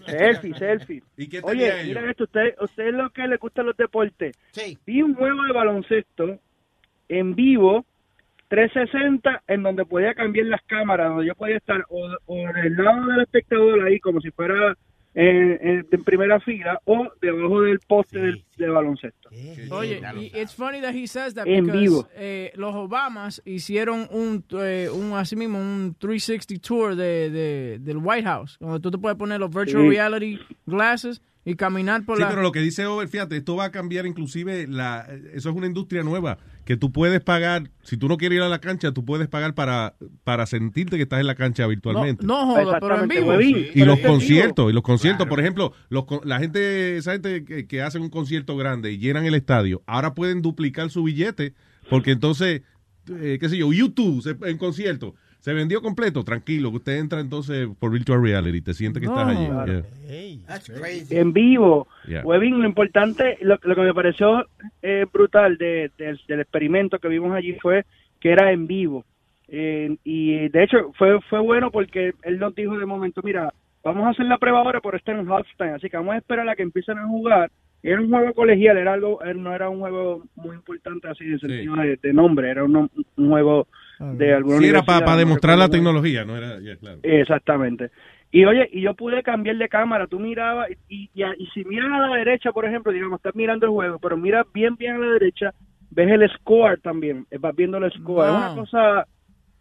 [0.06, 1.02] Selfie, selfie.
[1.16, 4.36] ¿Y qué Oye, mira esto, usted, usted es lo que le gustan los deportes.
[4.86, 6.38] Vi un juego de baloncesto
[7.08, 7.84] en vivo,
[8.48, 13.06] 360, en donde podía cambiar las cámaras, donde yo podía estar o, o del lado
[13.06, 14.76] del espectador ahí, como si fuera
[15.14, 19.30] en, en- en primera fila, o debajo del poste del, de baloncesto.
[19.70, 22.08] Oye, y it's funny that he says that En because vivo.
[22.14, 27.96] eh, los Obamas hicieron un, eh, un así mismo un 360 tour de, de- del
[27.98, 29.88] White House, donde tú te puedes poner los virtual Sí.
[29.90, 33.64] reality glasses y caminar por Sí, la pero lo que dice Over, fíjate, esto va
[33.66, 36.36] a cambiar inclusive la, eso es una industria nueva
[36.68, 39.54] que tú puedes pagar, si tú no quieres ir a la cancha, tú puedes pagar
[39.54, 42.26] para, para sentirte que estás en la cancha virtualmente.
[42.26, 43.40] No joda, pero en vivo.
[43.40, 47.80] y los conciertos, y los conciertos, por ejemplo, los, la gente, esa gente que, que
[47.80, 51.54] hacen un concierto grande y llenan el estadio, ahora pueden duplicar su billete,
[51.88, 52.60] porque entonces,
[53.18, 55.14] eh, qué sé yo, YouTube en concierto,
[55.48, 59.18] se vendió completo, tranquilo, que usted entra entonces por virtual reality, te sientes que No.
[59.18, 59.46] estás allí.
[59.46, 59.72] Claro.
[60.06, 60.46] yeah.
[60.46, 61.16] That's crazy.
[61.16, 61.88] en vivo.
[62.06, 62.22] Yeah.
[62.22, 64.44] Webin, lo importante, lo, lo que me pareció
[64.82, 67.84] eh, brutal de- del- del experimento que vimos allí fue
[68.20, 69.06] que era en vivo.
[69.48, 73.50] Eh, y de hecho fue fue bueno porque él nos dijo de momento, mira,
[73.82, 76.46] vamos a hacer la prueba ahora, pero está en halftime, así que vamos a esperar
[76.46, 77.50] a que empiecen a jugar.
[77.82, 81.38] Era un juego colegial, era algo, eh, no era un juego muy importante así de
[81.38, 83.66] sentido de, de nombre, era un, un juego
[83.98, 87.00] de alguna Sí, era para no demostrar la tecnología, no era, yeah, claro.
[87.02, 87.90] Exactamente.
[88.30, 91.90] Y oye, y yo pude cambiar de cámara, tú mirabas, y, y, y si miras
[91.90, 94.98] a la derecha, por ejemplo, digamos, estás mirando el juego, pero miras bien, bien a
[94.98, 95.54] la derecha,
[95.90, 98.26] ves el score también, eh, vas viendo el score.
[98.28, 99.06] Es una cosa,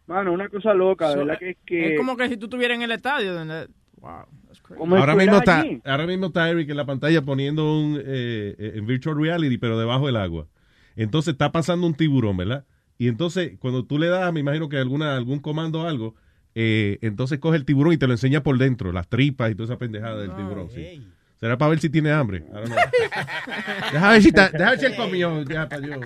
[0.08, 1.94] mano, una cosa loca, de So, verdad que es que...
[1.94, 3.34] Es como que si tú estuvieras en el estadio.
[3.34, 3.68] donde-
[4.00, 4.80] Wow, that's crazy.
[4.80, 5.82] como Ahora mismo, está, allí.
[5.86, 9.80] ahora mismo está Eric en la pantalla poniendo un eh, eh, en virtual reality, pero
[9.80, 10.46] debajo del agua.
[10.96, 12.66] Entonces está pasando un tiburón, ¿verdad?
[12.98, 16.16] Y entonces cuando tú le das, me imagino que alguna algún comando o algo,
[16.56, 19.66] eh, entonces coge el tiburón y te lo enseña por dentro, las tripas y toda
[19.66, 20.70] esa pendejada del tiburón.
[20.70, 21.04] sí.
[21.40, 22.40] Será para ver si tiene hambre.
[22.40, 22.78] I don't know.
[23.94, 25.44] Deja ver si, está- deja ver si él comió.
[25.44, 26.00] ya, pa' yo.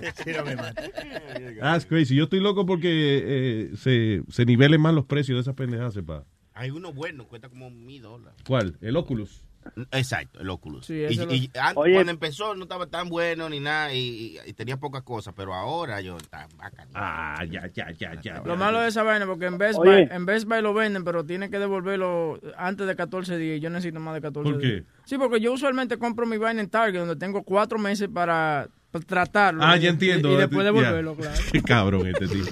[1.60, 2.14] That's crazy.
[2.14, 2.90] Yo estoy loco porque
[3.24, 5.94] eh, se, se nivelen más los precios de esas pendejadas.
[5.94, 6.24] sepa.
[6.54, 8.34] Hay uno bueno, cuesta como mil dólares.
[8.46, 8.76] ¿Cuál?
[8.82, 9.42] El Oculus.
[9.90, 10.86] Exacto, el Oculus.
[10.86, 14.38] Sí, y, lo- y an- cuando empezó no estaba tan bueno ni nada y, y-
[14.46, 16.88] y tenía pocas cosas, pero ahora yo está bacán.
[16.94, 18.42] Ah, ya, ya, ya, ya.
[18.44, 19.78] Lo malo de esa vaina, porque en Best.
[19.78, 23.58] Buy, en Best Buy lo venden, pero tiene que devolverlo antes de 14 días.
[23.58, 24.82] y Yo necesito más de 14 ¿Por días.
[24.82, 24.86] qué?
[25.04, 28.68] Sí, porque yo usualmente compro mi vaina en Target, donde tengo cuatro meses para,
[29.06, 29.62] tratarlo.
[29.64, 30.32] Ah, Y- ya entiendo.
[30.32, 31.40] Y, después devolverlo, claro.
[31.52, 32.44] Qué cabrón este tío.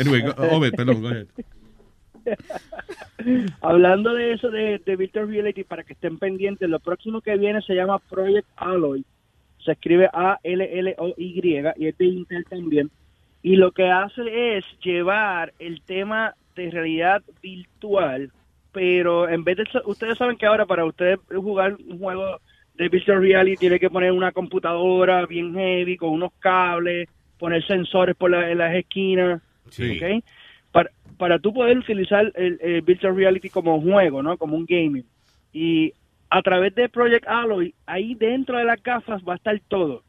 [0.00, 1.26] Anyway, go- Obed, perdón, go ahead.
[3.60, 7.62] Hablando de eso de, de Virtual Reality, para que estén pendientes, lo próximo que viene
[7.62, 9.04] se llama Project Alloy.
[9.64, 11.40] Se escribe A-L-L-O-Y
[11.76, 12.90] y es de Intel también.
[13.42, 18.30] Y lo que hace es llevar el tema de realidad virtual,
[18.72, 19.64] pero en vez de...
[19.84, 22.40] Ustedes saben que ahora para ustedes jugar un juego
[22.74, 28.14] de Virtual Reality tiene que poner una computadora bien heavy, con unos cables, poner sensores
[28.16, 29.40] por la- en las esquinas.
[29.70, 29.96] Sí.
[29.98, 30.24] ¿ok?
[31.18, 34.36] Para, tú poder utilizar el, el Virtual Reality como juego, ¿no?
[34.36, 35.04] Como un gaming.
[35.52, 35.92] Y
[36.30, 40.02] a través de Project Alloy, ahí dentro de las gafas va a estar todo.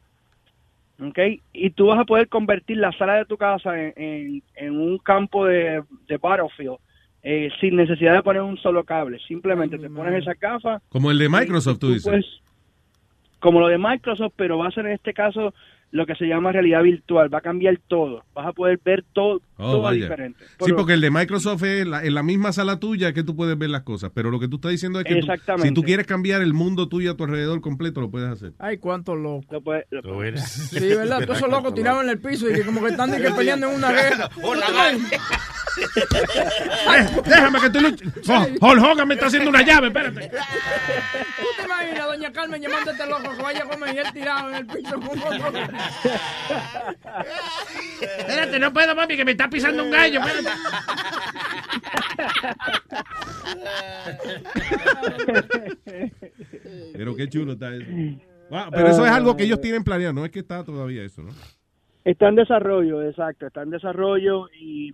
[1.00, 1.18] ¿Ok?
[1.52, 4.98] Y tú vas a poder convertir la sala de tu casa en, en- en un
[4.98, 6.76] campo de, de Battlefield
[7.22, 9.18] eh, sin necesidad de poner un solo cable.
[9.26, 10.80] Simplemente te pones esa gafa.
[10.88, 12.04] Como el de Microsoft, tú dices.
[12.10, 12.26] Pues,
[13.38, 15.54] como lo de Microsoft, pero va a ser en este caso
[15.90, 17.32] lo que se llama realidad virtual.
[17.32, 18.22] Va a cambiar todo.
[18.34, 20.44] Vas a poder ver todo, Oh, todo diferente.
[20.64, 23.58] Sí, porque el de Microsoft es la- en la misma sala tuya que tú puedes
[23.58, 24.12] ver las cosas.
[24.14, 25.26] Pero lo que tú estás diciendo es que tú-
[25.62, 28.52] si tú quieres cambiar el mundo tuyo a tu alrededor completo, lo puedes hacer.
[28.58, 29.44] Ay, cuánto loco.
[29.50, 30.02] Lo puede- lo-
[30.38, 31.22] Sí, ¿verdad?
[31.24, 33.68] Todos esos locos tirados en el piso y que como que están de que peleando
[33.70, 34.28] en una guerra.
[35.78, 38.08] Eh, déjame que tú luches.
[38.28, 40.28] Oh, Hulk Hogan me está haciendo una llave, espérate.
[40.28, 44.06] ¿Tú te imaginas, doña Carmen, llamando a este loco que vaya a comer y él
[44.12, 45.52] tirado en el piso con otro?
[48.00, 50.20] Espérate, no puedo, mami, que me está pisando un gallo.
[50.20, 50.50] espérate.
[56.92, 57.86] Pero qué chulo está eso.
[58.50, 61.22] Wow, pero eso es algo que ellos tienen planeado, no es que está todavía eso,
[61.22, 61.30] ¿no?
[62.04, 64.90] Está en desarrollo, exacto, está en desarrollo y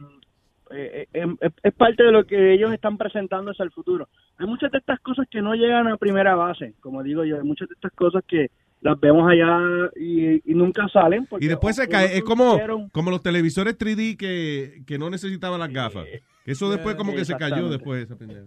[0.71, 4.09] eh, eh, es, es parte de lo que ellos están presentando hacia el futuro.
[4.39, 7.45] Hay muchas de estas cosas que no llegan a primera base, como digo yo, hay
[7.45, 8.51] muchas de estas cosas que
[8.85, 9.59] las vemos allá
[9.97, 11.25] y, y nunca salen.
[11.25, 12.61] porque Y después se cae, es como,
[12.93, 16.05] como los televisores 3D que, que no necesitaban las gafas.
[16.45, 18.43] Que Eso después como que se cayó después esa pendeja.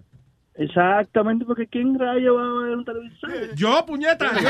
[0.53, 3.55] Exactamente, porque ¿quién rayo va a ver un televisor?
[3.55, 4.49] Yo, puñeta, yo.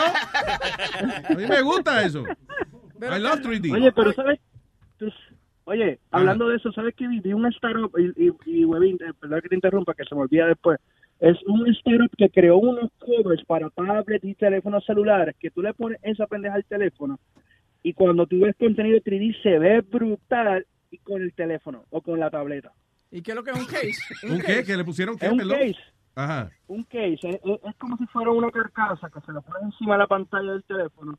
[1.30, 2.24] A mí me gusta eso.
[2.26, 3.74] I love 3D.
[3.74, 4.40] Oye, pero ¿sabes?
[5.64, 7.08] Oye, hablando de eso, ¿sabes qué?
[7.08, 10.16] Vi Vi una startup, y, y, y Webin, eh, perdón que te interrumpa, que se
[10.16, 10.80] me olvida después.
[11.20, 15.74] Es un startup que creó unos covers para tablets y teléfonos celulares que tú le
[15.74, 17.20] pones esa pendeja al teléfono
[17.84, 22.20] y cuando tú ves contenido 3D se ve brutal y con el teléfono o con
[22.20, 22.72] la tableta.
[23.10, 24.28] ¿Y qué es lo que es un case?
[24.28, 24.64] ¿Un qué?
[24.64, 25.30] ¿Que le pusieron qué?
[25.30, 25.58] Un perdón?
[25.58, 25.76] case.
[26.16, 26.52] Ajá.
[26.68, 27.20] Un case.
[27.24, 30.64] Es, como si fuera una carcasa que se le pone encima de la pantalla del
[30.66, 31.18] teléfono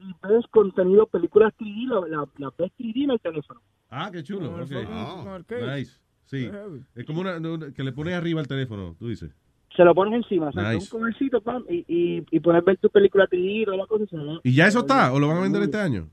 [0.00, 3.60] y ves contenido, películas 3D, la, la, la ves 3D en el teléfono.
[3.90, 4.50] Ah, qué chulo.
[4.50, 4.70] Con el ok.
[4.70, 5.76] fucking- con el case.
[5.78, 6.00] Nice.
[6.28, 6.48] Sí.
[6.94, 9.30] Es como una, una- que le pones arriba al teléfono, tú dices.
[9.76, 10.84] Se lo pones encima, o sea, Nice.
[10.94, 14.04] un comercito, pam, y, y, y puedes ver tu película 3D y toda la cosa.
[14.04, 15.12] y se ve- ¿Y ya eso está?
[15.12, 16.08] ¿O lo van a vender este año?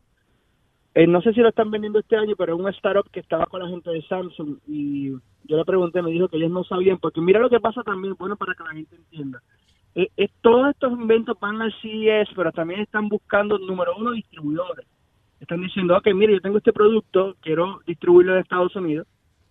[0.97, 3.45] eh, no sé si lo están vendiendo este año, pero es un startup que estaba
[3.47, 5.09] con la gente de Samsung y
[5.43, 8.15] yo le pregunté, me dijo que ellos no sabían, porque mira lo que pasa también,
[8.17, 9.41] bueno, para que la gente entienda.
[9.93, 14.85] Eh, eh, todos estos inventos van al CES, pero también están buscando, número uno, distribuidores.
[15.41, 19.05] Están diciendo, ok, mire, yo tengo este producto, quiero distribuirlo en Estados Unidos,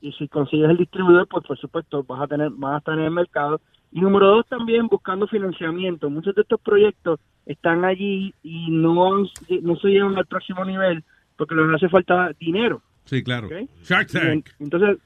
[0.05, 3.05] y si consigues el distribuidor, pues por supuesto vas a tener, vas a estar en
[3.05, 3.58] el mercado.
[3.91, 6.10] Y número dos, también buscando financiamiento.
[6.10, 9.23] Muchos de estos proyectos están allí y no,
[9.62, 11.02] no se llevan al próximo nivel
[11.39, 12.83] porque les hace falta dinero.
[13.07, 13.49] Sí, claro.
[13.83, 14.50] Shark Tank.
[14.58, 14.99] Entonces,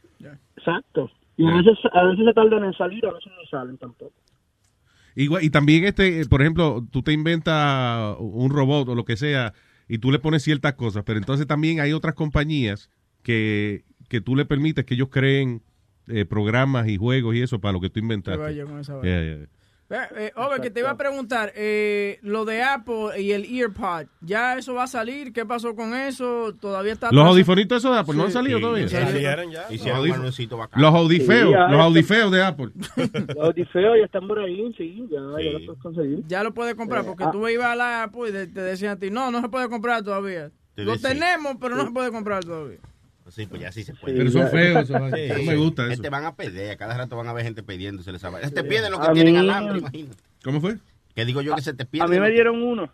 [0.57, 1.11] exacto.
[1.37, 4.15] Y a veces, a veces se tardan en salir, a veces no salen tampoco.
[5.15, 9.17] Igual- y también, este, eh, por ejemplo, tú te inventas un robot o lo que
[9.17, 9.53] sea
[9.89, 12.91] y tú le pones ciertas cosas, pero entonces también hay otras compañías
[13.23, 15.63] que, que tú le permites que ellos creen
[16.09, 18.41] eh, programas y juegos y eso para lo que tú inventaste.
[18.41, 19.01] vaya con esa
[19.91, 24.07] Yeah, eh, Ove, que te iba a preguntar, eh, lo de Apple y el EarPod,
[24.21, 25.33] ¿ya eso va a salir?
[25.33, 26.55] ¿Qué pasó con eso?
[26.61, 28.87] ¿Todavía está Los audifonitos esos de Apple no han salido Sí, todavía.
[28.87, 29.65] ya salieron ya.
[29.71, 30.83] Hicieron un anuncito bacán.
[30.83, 32.69] Los audifeos, Sí, ya, los audifeos de Apple.
[33.35, 36.23] Los audifeos ya están por ahí, sí, ya, ya los puedes conseguir.
[36.27, 37.31] Ya lo puedes comprar, porque ah.
[37.31, 39.71] tú ibas a la Apple y te- te decían a ti, no, no se puede
[39.71, 40.51] comprar todavía.
[40.75, 42.79] Te Lo tenemos, pero no se puede comprar todavía.
[43.31, 44.17] Sí, pues ya sí se puede.
[44.17, 45.93] Pero son feos no me gusta eso.
[45.93, 48.51] Este van a pedir, a cada rato van a ver gente pidiéndose esa vaina.
[48.51, 50.23] Te piden lo que A tienen mí- alambre, imagínate.
[50.43, 50.77] ¿Cómo fue?
[51.15, 52.03] Que digo yo que se te pide.
[52.03, 52.91] A mí me dieron uno.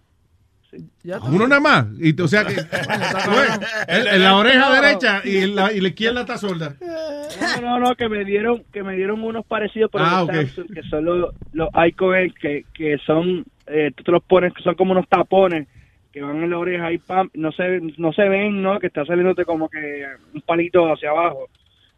[1.30, 1.86] Uno nada más.
[2.00, 2.54] Y, o sea que
[3.88, 6.74] en, en la oreja derecha y en la, y la izquierda está sorda.
[6.80, 10.48] No, no, no, que me dieron, que me dieron unos parecidos por Ah, que
[10.90, 14.92] son los, los Icon que, que son, eh, tú te los pones, que son como
[14.92, 15.68] unos tapones
[16.14, 18.78] que van en la oreja y pam, no se, no se ven, ¿no?
[18.78, 21.48] Que está saliéndote como que un palito hacia abajo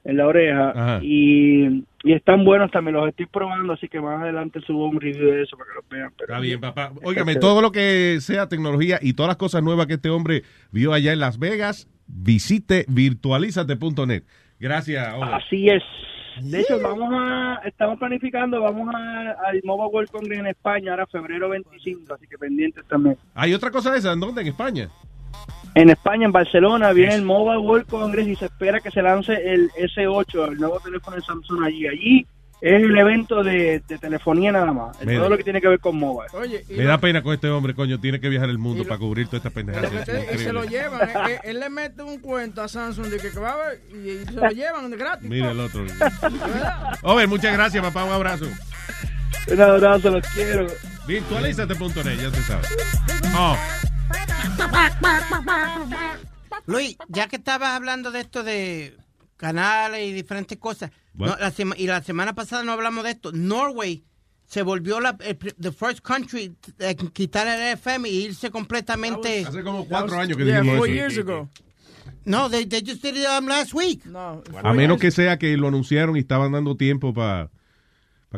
[0.04, 1.00] en la oreja Ajá.
[1.02, 5.32] y, y están buenos también, los estoy probando, así que más adelante subo un review
[5.32, 6.12] de eso para que los vean.
[6.16, 6.92] Pero Está bien, papá.
[7.02, 10.94] Óigame, todo lo que sea tecnología y todas las cosas nuevas que este hombre vio
[10.94, 14.22] allá en Las Vegas, visite virtualizate.net.
[14.58, 15.14] Gracias.
[15.20, 15.82] Así es.
[16.42, 21.06] De hecho, vamos a, estamos planificando, vamos a, al Mobile World Congress en España, ahora
[21.06, 23.16] febrero 25, así que pendientes también.
[23.34, 24.42] Hay otra cosa de esa, ¿en dónde?
[24.42, 24.90] En España.
[25.74, 29.34] En España, en Barcelona, viene el Mobile World Congress y se espera que se lance
[29.34, 31.86] el S8, el nuevo teléfono de Samsung allí.
[31.86, 32.26] Allí
[32.60, 35.18] es el evento de, de telefonía nada más, Mira.
[35.20, 36.28] todo lo que tiene que ver con mobile.
[36.32, 38.00] Oye, Me lo- da pena con este hombre, coño.
[38.00, 39.84] Tiene que viajar el mundo lo- para cubrir toda esta pendejada.
[39.84, 41.08] lo que Es te- y se lo llevan.
[41.10, 43.80] él, él- él le mete un cuento a Samsung de que, que va a ver
[43.92, 45.28] y, y se lo llevan gratis.
[45.28, 45.84] Mira el otro.
[47.02, 48.04] Owen, muchas gracias, papá.
[48.04, 48.46] Un abrazo.
[49.52, 50.66] Un abrazo, los quiero.
[51.06, 52.76] Virtualízate.net, ya te sabes.
[53.36, 53.56] Oh,
[56.66, 58.96] Luis, ya que estabas hablando de esto de
[59.36, 60.90] canales y diferentes cosas?
[61.16, 64.04] No, la sema- y la semana pasada no hablamos de esto, Norway
[64.46, 69.44] se volvió la el the first country a quitar el FM y irse completamente.
[69.44, 70.94] Hace como cuatro años que Yeah, dijimos four eso.
[70.96, 71.48] years ago.
[72.24, 74.04] No, they, they just did it um, last week.
[74.06, 77.50] No, A menos que sea que lo anunciaron y estaban dando tiempo para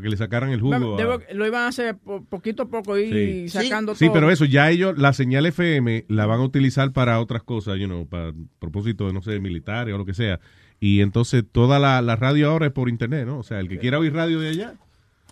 [0.00, 0.74] que le sacaran el jugo.
[0.74, 3.48] a- lo iban a hacer po- poquito a poco y Sí.
[3.48, 4.15] sacando Sí, todo.
[4.15, 7.86] pero eso, ya ellos, la señal FM la van a utilizar para otras cosas, you
[7.86, 10.39] know, para propósitos, no sé, militares o lo que sea.
[10.81, 13.39] Y entonces toda la, la radio ahora es por internet, ¿no?
[13.39, 14.74] O sea, el que quiera oír radio de allá.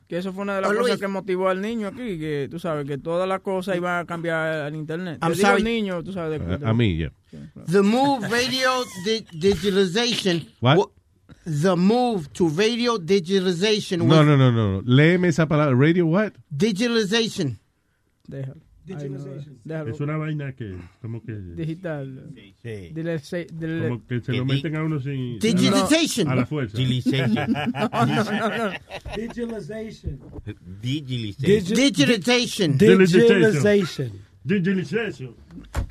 [0.09, 1.01] Que eso fue una de las Oh, cosas Luis.
[1.01, 4.61] que motivó al niño aquí, que tú sabes, que todas las cosas iban a cambiar
[4.63, 5.19] al internet.
[5.21, 5.63] I'm Yo digo sorry.
[5.65, 6.41] niño, tú sabes.
[6.61, 7.13] de- A, a mí, ya.
[7.71, 8.71] The move radio
[9.05, 10.47] di- digitalization.
[10.61, 10.79] What?
[11.45, 14.07] The move to radio digitalization.
[14.07, 14.83] No, no, no, no.
[14.83, 15.77] Léeme esa palabra.
[15.77, 16.33] Radio what?
[16.51, 17.59] Digitalization.
[18.29, 18.61] Déjalo.
[18.87, 22.31] Es una vaina que, como que, Digital.
[22.33, 25.39] Como que se lo meten a uno sin...
[25.39, 26.29] Digitization.
[26.29, 26.79] A la fuerza.
[26.79, 27.53] Digitalization.
[27.77, 28.71] No, no, no, no.
[29.17, 30.21] Digitalization.
[30.81, 31.77] Digitalization.
[31.77, 32.79] Digitalization.
[32.79, 32.79] Digitalization.
[32.79, 34.26] Digitalization.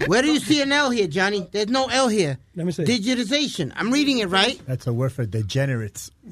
[0.08, 1.48] Where do you see an L here, Johnny?
[1.52, 2.38] There's no L here.
[2.56, 2.84] Let me see.
[2.86, 3.72] Digitization.
[3.76, 4.60] I'm reading it right.
[4.66, 6.12] That's a word for degenerates.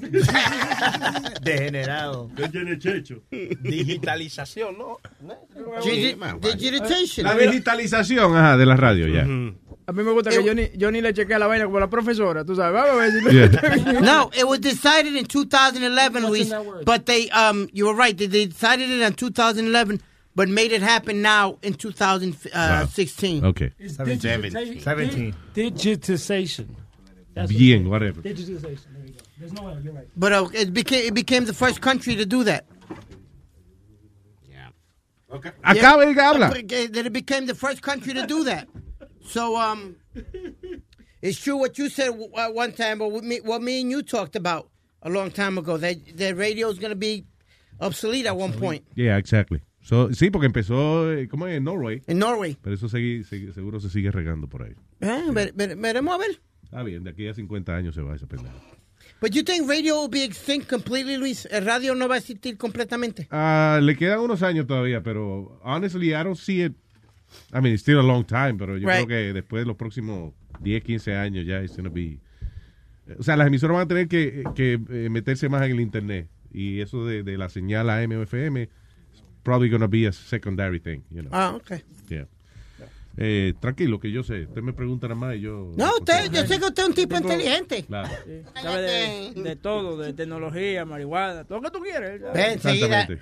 [1.43, 2.29] Degenerado.
[2.35, 3.21] Digitalization.
[3.61, 4.99] Digitalización, ¿no?
[5.83, 6.15] Digi-
[6.57, 7.25] digitization.
[7.25, 9.23] La digitalización, ajá, de la radio, ya.
[9.85, 11.77] A mí me gusta Eh, que yo ni, yo ni le chequee la vaina como
[11.79, 12.73] la profesora, tú sabes.
[12.73, 13.99] Vamos a ver si Yeah.
[14.01, 16.49] no, it was decided in 2011, Luis.
[16.85, 18.17] But they, um, you were right.
[18.17, 19.99] They, they decided it in 2011,
[20.35, 23.45] but made it happen now in 2016.
[23.45, 23.71] Ok.
[23.79, 24.81] It's Seven- digitization.
[24.81, 25.35] seventeen.
[25.53, 26.67] Digitization.
[27.35, 27.87] That's what Bien, it is.
[27.89, 28.21] whatever.
[28.21, 28.61] Digitization.
[28.93, 29.19] There you go.
[29.39, 29.79] There's no L.
[29.81, 30.07] You're right.
[30.15, 32.65] But uh, it became it became the first country to do that.
[34.49, 34.67] Yeah.
[35.31, 35.51] Okay.
[35.63, 36.53] Acaba y habla.
[36.55, 38.67] Yeah, That it became the first country to do that.
[39.25, 39.95] So um,
[41.21, 44.03] it's true what you said uh, one time, but what me, what me and you
[44.03, 44.69] talked about
[45.01, 45.77] a long time ago.
[45.77, 47.25] That that radio is going to be
[47.79, 48.85] obsolete at one point.
[48.95, 49.61] Yeah, exactly.
[49.83, 51.57] So, sí, porque empezó, eh, ¿cómo es?
[51.57, 52.01] En Norway.
[52.07, 52.57] En Norway.
[52.61, 54.73] Pero eso segui- segui- seguro se sigue regando por ahí.
[55.01, 56.39] Eh, ver- ver- veremos a ver.
[56.63, 58.53] Está bien, de aquí a 50 años se va esa pendeja.
[59.21, 61.45] But you think radio will be extinct completely, Luis?
[61.51, 63.27] El radio no va a existir completamente.
[63.29, 66.73] Ah, le quedan unos años todavía, pero honestly, I don't see it.
[67.51, 69.05] I mean, it's still a long time, pero yo Right.
[69.05, 72.19] creo que después de los próximos 10, 15 años ya it's gonna be...
[73.19, 76.29] O sea, las emisoras van a tener que, que, eh, meterse más en el internet.
[76.53, 78.13] Y eso de, de la señal AM
[79.43, 81.29] probably gonna be a secondary thing, you know.
[81.31, 81.71] Ah, ok.
[82.09, 82.25] Yeah.
[83.15, 84.45] Eh, tranquilo, que yo sé.
[84.47, 85.71] Usted me pregunta nada más y yo...
[85.77, 87.83] No, usted, yo sé que usted es un tipo inteligente.
[87.83, 88.09] Claro.
[88.59, 92.19] Sabe de, de todo, de tecnología, marihuana, todo lo que tú quieres.
[92.33, 92.53] Ven.
[92.53, 93.21] Exactamente.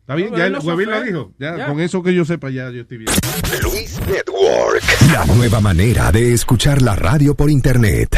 [0.00, 1.32] Está bien, No, ya el Huevín lo dijo.
[1.38, 1.66] Ya, Ya.
[1.66, 3.10] con eso que yo sepa, ya yo estoy bien.
[3.62, 4.84] Luis Network.
[5.12, 8.10] La nueva manera de escuchar la radio por internet.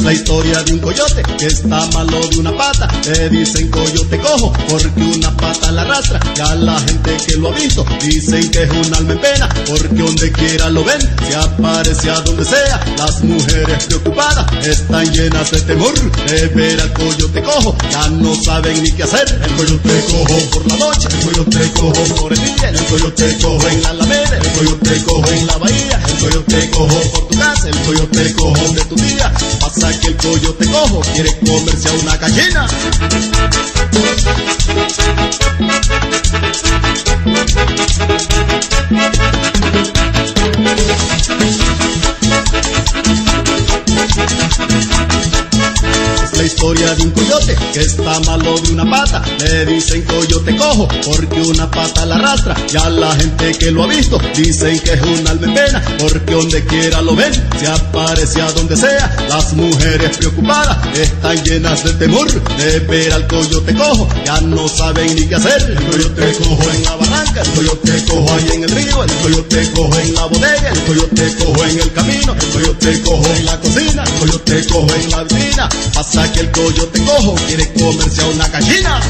[0.00, 2.88] La historia de un coyote que está malo de una pata.
[3.04, 6.20] Le dicen coyote cojo porque una pata la arrastra.
[6.36, 9.88] Ya la gente que lo ha visto dicen que es un alma en pena porque
[9.88, 12.80] donde quiera lo ven, se aparece a donde sea.
[12.96, 15.94] Las mujeres preocupadas están llenas de temor
[16.26, 17.76] de ver al coyote cojo.
[17.90, 19.40] Ya no saben ni qué hacer.
[19.44, 23.68] El coyote cojo por la noche, el coyote cojo por el día, el coyote cojo
[23.68, 27.68] en la alameda, el coyote cojo en la bahía, el coyote cojo por tu casa,
[27.68, 29.32] el coyote cojo de tu día.
[29.96, 32.66] Que el coyote cojo quiere comerse a una gallina.
[46.48, 49.22] Historia de un coyote que está malo de una pata.
[49.38, 52.56] Le dicen coyote cojo porque una pata la arrastra.
[52.68, 56.32] Ya la gente que lo ha visto dicen que es un alma en pena porque
[56.32, 59.14] donde quiera lo ven, se aparece a donde sea.
[59.28, 64.08] Las mujeres preocupadas están llenas de temor de ver al coyote cojo.
[64.24, 65.62] Ya no saben ni qué hacer.
[65.70, 69.70] El coyote cojo en la barranca, el coyote cojo ahí en el río, el coyote
[69.72, 73.60] cojo en la bodega, el coyote cojo en el camino, el coyote cojo en la
[73.60, 75.68] cocina, el coyote cojo en la vitrina.
[75.92, 79.00] Pasa que el coyote cojo quiere comerse a una gallina.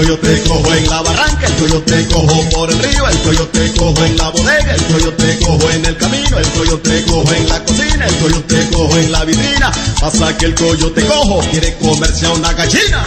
[0.00, 4.04] El coyote cojo en la barranca, el coyote cojo por el río, el coyote cojo
[4.06, 8.06] en la bodega, el coyote cojo en el camino, el coyote cojo en la cocina,
[8.06, 9.70] el coyote cojo en la vitrina.
[10.00, 13.04] Pasa que el coyote cojo quiere comerse a una gallina.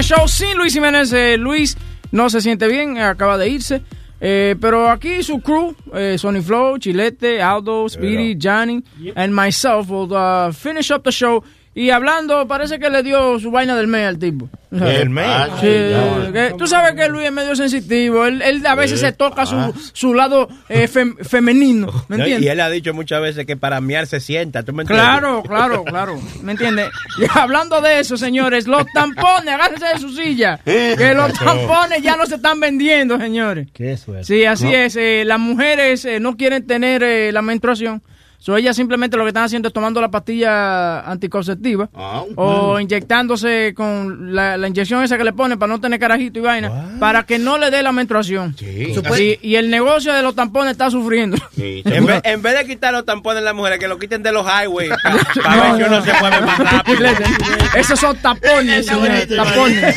[0.00, 0.28] Jiménez Show.
[0.28, 1.76] Sin Luis Jiménez, eh, Luis
[2.12, 3.82] no se siente bien, acaba de irse.
[4.20, 8.82] Eh, pero aquí su crew, eh, Sony Flow, Chilete, Aldo, Speedy, Johnny,
[9.14, 11.42] and myself will uh, finish up the show.
[11.72, 14.48] Y hablando, parece que le dio su vaina del mes al tipo.
[14.72, 15.26] ¿El mes?
[15.60, 18.26] Sí, Ay, que- tú sabes que Luis es medio sensitivo.
[18.26, 19.06] Él, él a veces Sí.
[19.06, 19.72] se toca su, Ah.
[19.92, 21.86] su lado eh, fem- femenino.
[22.08, 22.42] ¿Me entiendes?
[22.46, 25.06] y él ha dicho muchas veces que para miar se sienta, ¿tú me entiendes?
[25.06, 26.20] Claro, claro, claro.
[26.42, 26.88] ¿Me entiendes?
[27.18, 30.58] Y hablando de eso, señores, los tampones, agárrense de su silla.
[30.64, 33.68] Que los tampones ya no se están vendiendo, señores.
[33.72, 34.12] ¿Qué eso?
[34.24, 34.72] Sí, así No.
[34.72, 34.96] es.
[34.96, 38.02] eh, las mujeres eh, no quieren tener eh, la menstruación.
[38.42, 43.74] So, ellas simplemente lo que están haciendo es tomando la pastilla anticonceptiva Ah, o inyectándose
[43.76, 47.24] con la, la inyección esa que le ponen para no tener carajito y vaina, para
[47.24, 48.56] que no le dé la menstruación.
[48.60, 51.36] Y, y el negocio de los tampones está sufriendo.
[51.56, 54.46] En vez, en vez de quitar los tampones las mujeres, que lo quiten de los
[54.46, 54.90] highways
[55.42, 57.06] para ver que uno se mueve más rápido.
[57.76, 59.96] Esos son tapones, señor, tapones.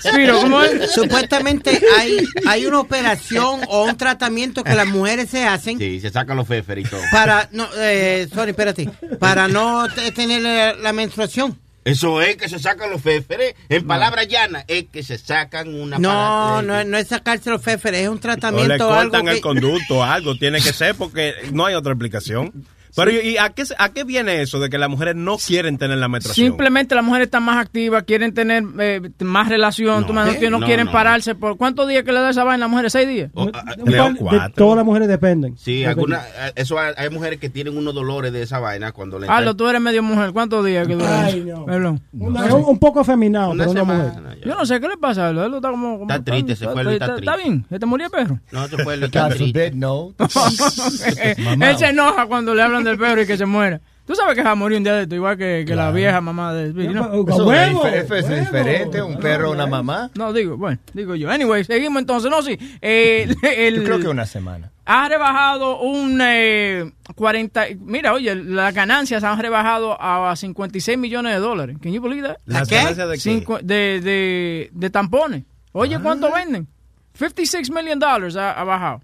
[0.00, 0.92] Spiro, ¿cómo es?
[0.92, 6.10] Supuestamente hay, hay una operación o un tratamiento que las mujeres se hacen Sí, se
[6.10, 7.00] sacan los féferes y todo.
[7.10, 11.58] para no, eh, sorry, espérate, para no te- tener la, la menstruación.
[11.84, 13.54] Eso es que se sacan los féferes.
[13.68, 18.00] En palabras llanas, es que se sacan una No, no, no es sacarse los féferes,
[18.02, 21.34] es un O le tratamiento algo cortan el que, conducto, algo tiene que ser porque
[21.52, 22.52] no hay otra explicación.
[22.96, 25.78] Pero ¿y a qué, se- a qué viene eso de que las mujeres no quieren
[25.78, 26.46] tener la menstruación?
[26.48, 30.38] Simplemente las mujeres están más activas, quieren tener eh, más relación, tú me- ¿qué?
[30.38, 30.92] que no, No, quieren no.
[30.92, 31.34] pararse.
[31.34, 32.92] por ¿Cuántos días que le da esa vaina a las mujeres?
[32.92, 33.30] ¿Seis días?
[33.34, 35.56] Oh, De- todas las mujeres dependen.
[35.58, 36.22] Sí, alguna,
[36.54, 39.68] eso hay, hay mujeres que tienen unos dolores de esa vaina cuando le Aldo, tú
[39.68, 40.32] eres medio mujer.
[40.32, 41.24] ¿Cuántos días que dura?
[41.24, 41.64] Ay, no.
[41.66, 42.00] Perdón.
[42.12, 44.12] Una- un, un poco afeminado, pero una mujer.
[44.44, 45.28] Yo no sé qué le pasa.
[45.28, 45.98] Aldo está como.
[45.98, 47.36] como- Está triste, se fue, está está, triste.
[47.42, 47.66] bien.
[47.68, 48.38] ¿Se te murió el perro?
[48.52, 50.14] No, se fue forbid, no.
[51.60, 53.80] Él se enoja cuando le hablan del perro y que se muera.
[54.06, 56.20] Tú sabes que va a morir un día de esto, igual que, que la vieja
[56.20, 57.12] mamá de Speedy, ¿no?
[57.28, 60.10] Eso es es diferente, un perro, una mamá.
[60.14, 61.28] No, digo, bueno, digo yo.
[61.28, 62.30] Anyway, seguimos entonces.
[62.30, 62.56] No, sí.
[62.80, 64.70] eh, el- Yo creo que una semana.
[64.84, 67.64] ha rebajado un eh, 40.
[67.80, 71.76] Mira, oye, las ganancias han rebajado a 56 millones de dólares.
[71.82, 72.36] Can you believe that?
[72.46, 72.76] ¿Las ¿Qué?
[72.76, 73.20] ganancias de qué?
[73.44, 75.42] Cincu- de, de, de tampones.
[75.72, 76.68] Oye, ¿cuánto venden?
[77.14, 79.00] 56 million dollars ha, ha bajado.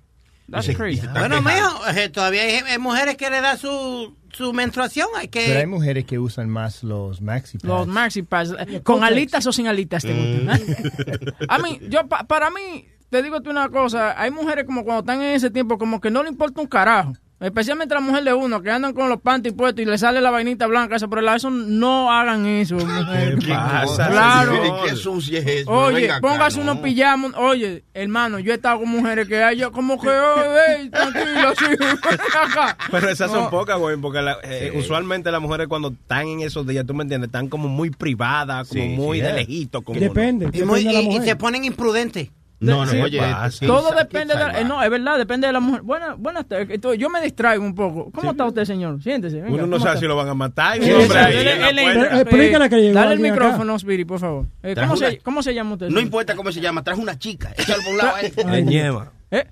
[0.53, 1.07] That's crazy.
[1.09, 5.45] Bueno, mijo, eh, todavía hay, hay mujeres que le da su, su menstruación, hay que...
[5.47, 7.65] Pero hay mujeres que usan más los maxi pads.
[7.65, 8.55] Los maxi pads.
[8.83, 10.61] ¿Con alitas o sin alitas te gustan?
[10.61, 11.17] eh?
[11.49, 15.01] A mí, yo, pa- para mí, te digo tú una cosa, hay mujeres como cuando
[15.01, 17.15] están en ese tiempo, como que no le importa un carajo.
[17.43, 20.31] Especialmente la mujer de uno, que andan con los panties puestos y le sale la
[20.31, 21.37] vainita blanca esa por el lado.
[21.37, 23.39] Eso no hagan eso, mujer.
[23.39, 24.53] ¿Qué pasa, Claro.
[24.63, 24.85] señor?
[24.87, 25.71] ¿Qué sucia es eso?
[25.71, 26.63] Oye, Venga acá, póngase no.
[26.73, 27.33] unos pijamas.
[27.37, 31.49] Oye, hermano, yo he estado con mujeres que hay, yo como que, oye, tranquilo,
[32.43, 32.77] acá.
[32.91, 33.41] Pero esas No.
[33.41, 36.95] son pocas, güey, porque la- eh, usualmente las mujeres cuando están en esos días, tú
[36.95, 39.35] me entiendes, están como muy privadas, como Sí, muy sí, de eh.
[39.35, 39.83] lejito.
[39.83, 40.47] Como Depende.
[40.53, 42.29] Y, muy- depende de la y- se ponen imprudentes.
[42.63, 43.67] No, no, Sí, oye, pasa?
[43.67, 45.83] Todo depende de la, eh, no, es verdad, depende de la mujer.
[45.83, 46.71] Buenas, buenas tardes.
[46.71, 48.11] Esto- Yo me distraigo un poco.
[48.13, 49.03] ¿Cómo está usted, señor?
[49.03, 49.37] Siéntese.
[49.41, 50.01] venga, Uno no ¿cómo sabe está?
[50.01, 50.81] si lo van a matar.
[50.83, 54.47] Sí, hombre ahí él- él- explícale que llegó Dale el micrófono, Spiri, por favor.
[54.63, 55.89] Eh, ¿cómo, una- se, ¿Cómo se llama usted?
[55.89, 57.53] No importa cómo se llama, trajo una chica.
[57.57, 58.33] Échalo por un lado a él.
[58.37, 59.11] El ñema.
[59.31, 59.45] ¿Eh?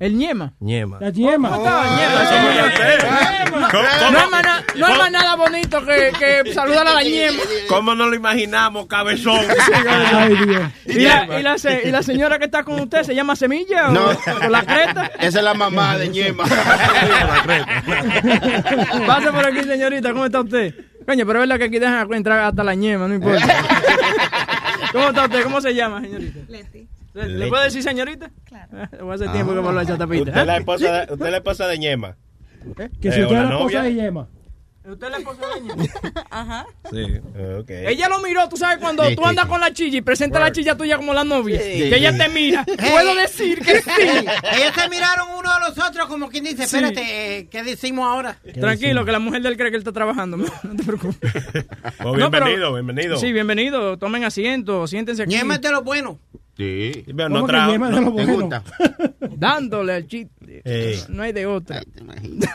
[0.00, 0.52] ¿El ñema?
[0.60, 0.98] ñema.
[1.00, 1.48] La yema.
[1.48, 2.20] ¿Cómo está, ñema?
[3.70, 3.88] ¿Cómo-
[4.76, 6.12] No hay nada bonito que,
[6.44, 7.42] que saludar a la ñema.
[7.68, 9.40] ¿Cómo no lo imaginamos, cabezón?
[10.14, 10.62] Ay, Dios.
[10.86, 13.88] ¿Y la, y, la, se- y la señora que está con usted se llama Semilla
[13.88, 14.06] o, No.
[14.10, 15.10] o la creta?
[15.18, 16.44] Esa es la mamá de Ñema.
[19.06, 20.12] Pase por aquí, señorita.
[20.12, 20.74] ¿Cómo está usted?
[21.06, 23.46] Coño, pero es verdad que aquí dejan entrar hasta la ñema, no importa.
[24.92, 25.42] ¿Cómo está usted?
[25.42, 26.38] ¿Cómo se llama, señorita?
[26.48, 26.88] Leti.
[27.14, 28.30] ¿Le, le puede decir señorita?
[28.44, 28.88] Claro.
[29.12, 30.22] Hace tiempo que me lo ha hecho tapita.
[30.30, 32.16] Usted es la esposa de, usted es la esposa de ñema.
[33.00, 33.82] Que si Eh, usted o es la esposa novia.
[33.82, 34.28] de yema.
[34.88, 35.84] ¿Usted es la esposa de ñema?
[36.30, 36.66] Ajá.
[36.90, 37.04] Sí.
[37.60, 37.70] Ok.
[37.70, 39.50] Ella lo miró, tú sabes, cuando Sí, tú andas sí.
[39.50, 42.18] con la chilla y presenta la chilla tuya como la novia, Sí, que ella sí.
[42.18, 42.64] te mira.
[42.90, 43.90] Puedo decir que sí.
[44.00, 46.76] Ellos se miraron uno a los otros como quien dice, Sí.
[46.76, 48.38] espérate, eh, ¿qué decimos ahora?
[48.58, 50.36] Tranquilo, que la mujer de él cree que él está trabajando.
[50.38, 51.32] No, no te preocupes.
[52.04, 53.16] Oh, No, pero- bienvenido, bienvenido.
[53.18, 53.98] Sí, bienvenido.
[53.98, 55.34] Tomen asiento, siéntense aquí.
[55.34, 56.16] Ñema es de los buenos.
[56.58, 57.04] Sí.
[57.06, 58.40] Pero ¿Cómo no es de lo ¿Te bueno?
[58.40, 58.62] gusta?
[59.36, 60.62] Dándole al chiste.
[61.08, 61.82] No hay de otra.
[62.00, 62.50] Imaginas.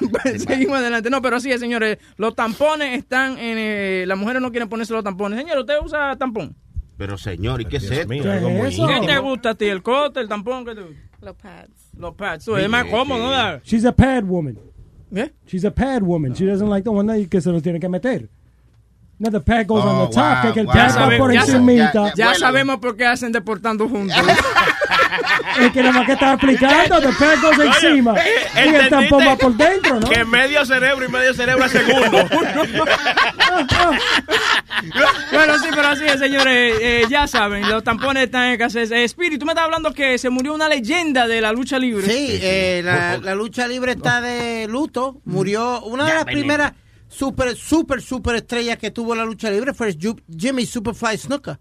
[0.45, 1.09] Seguimos adelante.
[1.09, 3.57] No, pero sí, señores, los tampones están en...
[3.57, 5.39] eh, las mujeres no quieren ponerse los tampones.
[5.39, 6.53] Señor, ¿usted usa tampón?
[6.97, 8.09] Pero señor, ¿y qué es Dios esto?
[8.09, 9.65] mío, ¿Qué es te gusta a ti?
[9.65, 10.65] ¿El cote, el tampón?
[10.65, 11.01] ¿Qué te gusta?
[11.21, 11.89] Los pads.
[11.97, 12.47] Los pads.
[12.47, 13.59] Es más cómodo, ¿no?
[13.63, 14.59] She's a pad woman.
[15.15, 15.31] ¿Eh?
[15.47, 16.33] She's a pad woman.
[16.33, 18.29] She doesn't like the one that que se lo tiene que meter.
[19.19, 20.73] No, the pad goes on Oh, the top, wow, que el wow.
[20.73, 22.13] pad Ya va sabe- por ya encimita.
[22.15, 24.17] Ya sabemos por qué hacen deportando juntos.
[25.59, 28.15] Es que nada más que estaba explicando, the pad goes Oye, encima.
[28.19, 30.09] eh, Y el tampón va por dentro, ¿no?
[30.09, 32.17] Que medio cerebro y medio cerebro a segundo.
[35.31, 36.77] bueno, sí, pero así es, señores.
[36.81, 38.91] eh, ya saben, los tampones están en escasez.
[38.91, 42.07] Eh, Spirit, tú me estás hablando que se murió una leyenda de la lucha libre.
[42.07, 45.17] Sí, eh, la, la lucha libre está de luto.
[45.25, 46.73] Murió una de las primeras
[47.13, 51.59] super, super, super estrellas que tuvo la lucha libre fue Jimmy Superfly Snuka.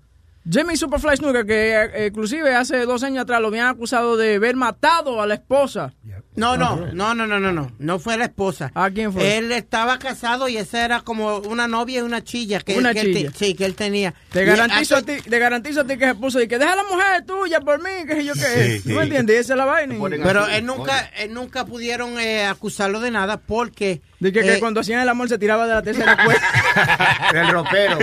[0.48, 4.56] Jimmy Superfly Snuka, que eh, inclusive hace dos años atrás lo habían acusado de haber
[4.56, 5.94] matado a la esposa
[6.34, 8.72] No, no, no, no, no, no, no, no fue la esposa.
[8.74, 9.36] ¿A quién fue?
[9.36, 13.00] Él estaba casado y esa era como una novia y una chilla que, Una que
[13.02, 13.30] él te- chilla.
[13.36, 14.14] sí, que él tenía.
[14.30, 16.76] Te garantizo, a ti, te garantizo a ti que se puso y que deja a
[16.76, 18.80] la mujer tuya por mí, que sé yo qué.
[18.82, 19.02] Sí, ¿No sí.
[19.02, 19.40] entiendes?
[19.40, 19.94] Esa es la vaina.
[20.22, 24.00] Pero él nunca, él nunca pudieron eh, acusarlo de nada porque...
[24.18, 27.28] De que, que eh, cuando hacían el amor se tiraba de la tercera cuerda.
[27.32, 27.98] Del ropero.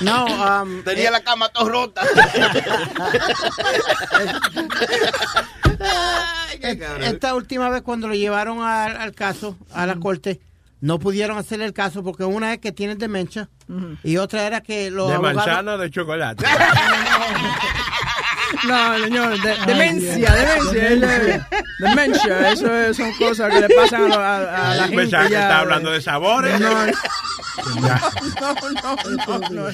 [0.00, 2.02] No, um, Tenía la cama toda rota.
[7.02, 10.40] Esta última vez cuando lo llevaron al, al caso, a la corte,
[10.80, 13.48] no pudieron hacerle el caso porque una es que tiene demencia
[14.02, 15.46] y otra era que los De abogados...
[15.46, 16.44] manzana o de chocolate.
[18.66, 21.48] No, señor, de- demencia, demencia,
[21.78, 25.32] demencia, eso es- son cosas que le pasan a, a- a la gente Pensaba que
[25.32, 25.40] ya.
[25.42, 26.60] estaba hablando de sabores.
[26.60, 26.92] No, no,
[27.86, 28.00] Ya.
[28.40, 28.54] no,
[29.50, 29.66] no,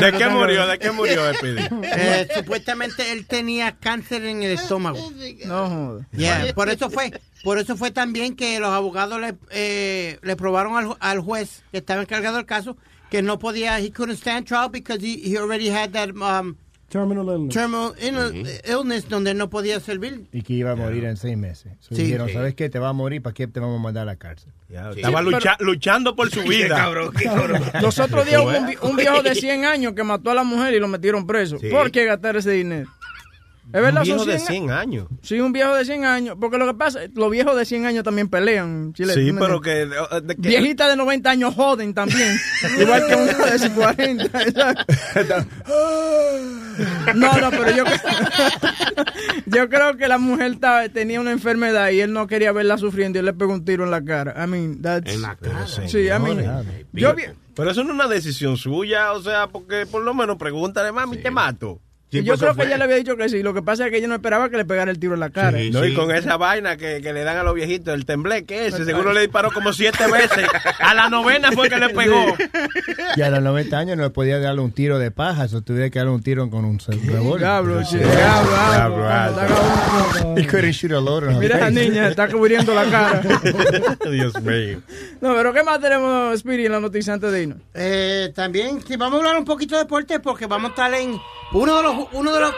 [0.00, 0.66] ¿De qué murió?
[0.66, 1.68] ¿De qué murió, Speedy?
[1.82, 4.98] Eh, supuestamente él tenía cáncer en el estómago.
[5.46, 6.06] No joda.
[6.12, 7.12] Yeah, por eso fue,
[7.44, 11.78] por eso fue también que los abogados le, eh, le probaron al, al juez que
[11.78, 12.76] estaba encargado del caso
[13.10, 16.56] que no podía, he couldn't stand trial because he, he already had that um,
[16.88, 17.54] Terminal illness.
[17.54, 20.26] terminal ill- illness donde no podía servir.
[20.32, 21.72] Y que iba a morir en seis meses.
[21.80, 22.04] So Sí.
[22.04, 22.34] dijeron, Sí.
[22.34, 22.70] ¿sabes qué?
[22.70, 24.52] Te va a morir, ¿para qué te vamos a mandar a la cárcel?
[24.96, 26.90] Estaba lucha- luchando por su vida.
[27.82, 30.74] Los otros días hubo un, un viejo de 100 años que mató a la mujer
[30.74, 31.58] y lo metieron preso.
[31.58, 31.68] Sí.
[31.68, 32.88] ¿Por qué gastar ese dinero?
[33.70, 34.00] ¿Es verdad?
[34.00, 35.06] Un viejo Son de 100 100 años.
[35.22, 36.36] Sí, un viejo de 100 años.
[36.40, 38.92] Porque lo que pasa, los viejos de 100 años también pelean.
[38.94, 39.82] Chile, Sí, ¿tú me pero que...
[39.82, 39.86] eh,
[40.22, 42.34] de- que- Viejitas de 90 años joden también.
[42.80, 44.42] igual que uno de 40.
[44.42, 44.94] exacto.
[47.14, 47.84] No, no, pero yo,
[49.46, 53.18] yo creo que la mujer estaba- tenía una enfermedad y él no quería verla sufriendo
[53.18, 54.34] y él le pegó un tiro en la cara.
[54.44, 55.12] I mean, that's...
[55.12, 55.66] En la cara.
[55.66, 57.14] Sí, I mean, yo
[57.54, 61.16] Pero eso no es una decisión suya, o sea, porque por lo menos pregúntale, mami,
[61.18, 61.80] te mato.
[62.10, 63.42] Y yo creo que ella le había dicho que sí.
[63.42, 65.30] Lo que pasa es que ella no esperaba que le pegara el tiro en la
[65.30, 65.58] cara.
[65.70, 68.84] no, y con esa vaina que, que le dan a los viejitos, el tembleque ese,
[68.84, 70.46] seguro le disparó como siete veces.
[70.78, 72.34] A la novena fue que le pegó.
[73.16, 75.90] Y a los 90 años no le podía darle un tiro de paja, eso tuviera
[75.90, 77.40] que darle un tiro con un revólver.
[77.40, 80.36] Diablo, sí, diablo, diablo.
[80.36, 81.88] He couldn't shoot a loader on Mira esa face.
[81.88, 83.20] niña, está cubriendo la cara.
[84.10, 84.80] Dios mío.
[85.20, 87.58] No, pero ¿qué más tenemos, Speedy, en la noticia antes de irnos?
[87.74, 91.18] Eh, también, sí, vamos a hablar un poquito de deporte porque vamos a estar en
[91.52, 91.97] uno de los...
[92.12, 92.54] Uno de los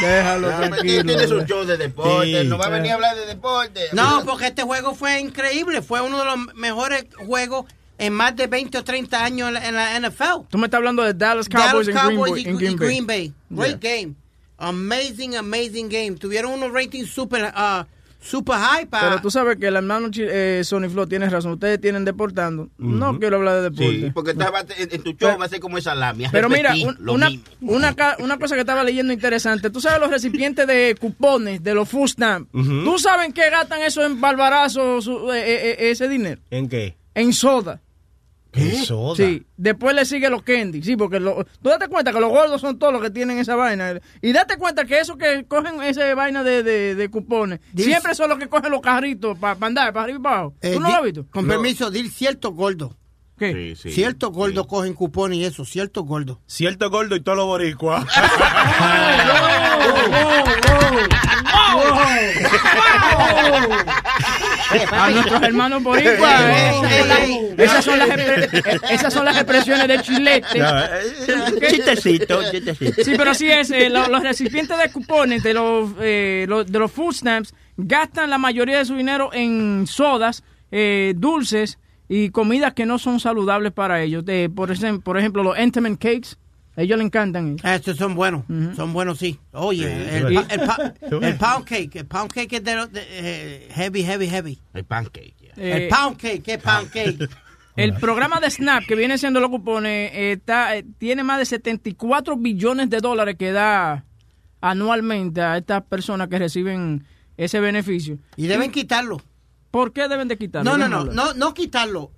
[0.00, 3.88] Déjalo No, tiene- su show de deporte, no va a venir a hablar de deporte.
[3.92, 5.82] No, porque este juego fue increíble.
[5.82, 7.66] Fue uno de los mejores juegos
[7.98, 10.46] en más de 20 o 30 años en la, en la NFL.
[10.48, 12.76] Tú me estás hablando de Dallas Cowboys, Dallas en, Cowboys Green, y, en Green y
[12.76, 12.88] Bay.
[12.88, 13.32] Green Bay.
[13.50, 14.14] Great game.
[14.58, 16.12] Amazing, amazing game.
[16.12, 17.84] Tuvieron unos ratings super, uh,
[18.22, 18.86] super high.
[18.86, 21.52] Pero tú sabes que el hermano eh, Sony Flow tiene razón.
[21.52, 22.70] Ustedes tienen deportando.
[22.78, 24.00] No quiero hablar de deporte.
[24.06, 26.30] Sí, porque estaba en, en tu show va a ser como esa lamia.
[26.32, 27.28] Pero mira, un- una,
[28.18, 29.68] una, cosa que estaba leyendo interesante.
[29.70, 32.48] Tú sabes los recipientes de cupones de los food stamps.
[32.54, 32.84] Ujú.
[32.84, 36.40] ¿Tú sabes en qué gastan eso en barbarazos su- eh, eh, eh, ese dinero?
[36.50, 36.96] ¿En qué?
[37.14, 37.80] En soda.
[38.54, 39.16] ¿En soda?
[39.16, 40.82] Sí, después le sigue los candy.
[40.82, 43.56] Sí, porque lo- tú date cuenta que los gordos son todos los que tienen esa
[43.56, 43.94] vaina.
[44.20, 48.28] Y date cuenta que esos que cogen esa vaina de, de, de cupones, siempre son
[48.28, 50.54] los que cogen los carritos para andar, para arriba y para abajo.
[50.60, 51.26] Eh, ¿Tú no di- lo has visto?
[51.30, 52.96] Con permiso, dir cierto gordo.
[53.38, 53.74] ¿Qué?
[53.74, 56.38] Cierto gordo cogen cupones y eso, cierto gordo.
[56.46, 58.04] Cierto gordo y todos los boricuas.
[64.92, 66.42] A nuestros hermanos boricuas.
[66.50, 68.10] eh, esas son las-
[68.90, 70.46] Esas son las expresiones de chilete.
[71.60, 71.66] ¿Qué?
[71.68, 73.04] Chistecito, chistecito.
[73.04, 73.70] Sí, pero así es.
[73.70, 78.30] eh, lo- los recipientes de cupones de los, eh, lo- de los food stamps gastan
[78.30, 81.78] la mayoría de su dinero en sodas, eh, dulces
[82.08, 84.24] y comidas que no son saludables para ellos.
[84.24, 86.36] De, por, ejemplo, por ejemplo, los Entenmann Cakes.
[86.74, 87.56] A ellos les encantan.
[87.62, 88.44] Estos son buenos,
[88.76, 89.38] son buenos, sí.
[89.52, 90.94] Oye, Sí, el, el pa-
[91.26, 94.58] el pound cake, el pound cake es de, los- de, eh, heavy, heavy, heavy.
[94.72, 95.34] El pancake.
[95.56, 97.28] Eh, el pound cake, ¿qué pound cake?
[97.74, 102.36] El programa de SNAP, que viene siendo los cupones, está, eh, tiene más de 74
[102.36, 104.04] billones de dólares que da
[104.60, 107.04] anualmente a estas personas que reciben
[107.38, 108.18] ese beneficio.
[108.36, 109.22] Y deben quitarlo.
[109.70, 110.70] ¿Por qué deben de quitarlo?
[110.70, 112.12] No, no, no, no, no quitarlo.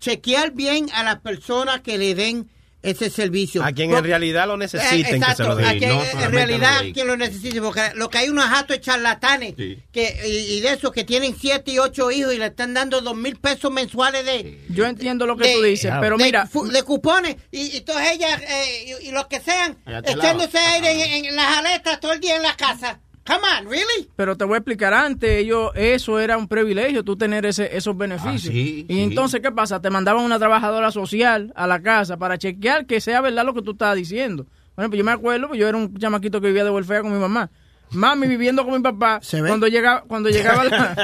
[0.00, 2.48] Chequear bien a las personas que le den
[2.82, 3.62] ese servicio.
[3.62, 6.80] A quien en realidad lo Eh, necesiten que se exacto, a quien no en realidad
[6.94, 9.54] quien lo necesite, porque lo que hay unos jatos charlatanes
[9.92, 13.00] que, y, y de esos que tienen siete y ocho hijos y le están dando
[13.00, 14.64] dos mil pesos mensuales de...
[14.70, 18.10] Yo entiendo lo que de- tú dices, pero de mira, de cupones y, y todas
[18.10, 19.76] ellas eh, y, y los que sean
[20.06, 23.00] echándose aire en, en las aletas todo el día en la casa.
[23.30, 24.08] Come on, really?
[24.16, 27.96] pero te voy a explicar antes, ellos, eso era un privilegio, tú tener ese, esos
[27.96, 28.48] beneficios.
[28.48, 29.00] Ah, sí, y sí.
[29.02, 29.80] entonces, ¿qué pasa?
[29.80, 33.62] Te mandaban una trabajadora social a la casa para chequear que sea verdad lo que
[33.62, 34.46] tú estabas diciendo.
[34.74, 37.12] Bueno, pues yo me acuerdo, pues yo era un chamaquito que vivía de welfare con
[37.12, 37.50] mi mamá.
[37.92, 39.20] Mami viviendo con mi papá.
[39.46, 40.96] Cuando llegaba, cuando llegaba la,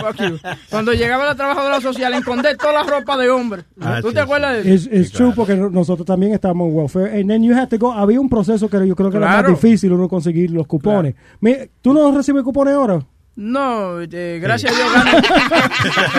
[0.71, 3.65] cuando llegaba la trabajadora social, esconder toda la ropa de hombre.
[3.81, 4.89] Ah, ¿Tú te acuerdas de eso?
[4.93, 7.21] Es true porque nosotros también estábamos en welfare.
[7.21, 7.93] And then you had to go.
[7.93, 9.51] Había un proceso que yo creo que era Claro.
[9.53, 11.15] más difícil uno conseguir los cupones.
[11.41, 13.01] Mi- ¿Tú no recibes cupones ahora?
[13.37, 15.21] No, eh, gracias a Dios gano.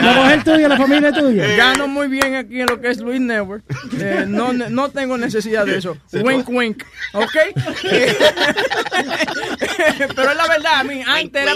[0.01, 1.47] ¿La mujer tuya, la familia tuya?
[1.55, 3.63] Gano muy bien aquí en lo que es Luis Network.
[3.99, 5.97] Eh, no, no tengo necesidad de eso.
[6.13, 6.83] Wink, wink.
[7.13, 7.35] ¿Ok?
[10.15, 11.53] Pero es la verdad, a mí, antes era,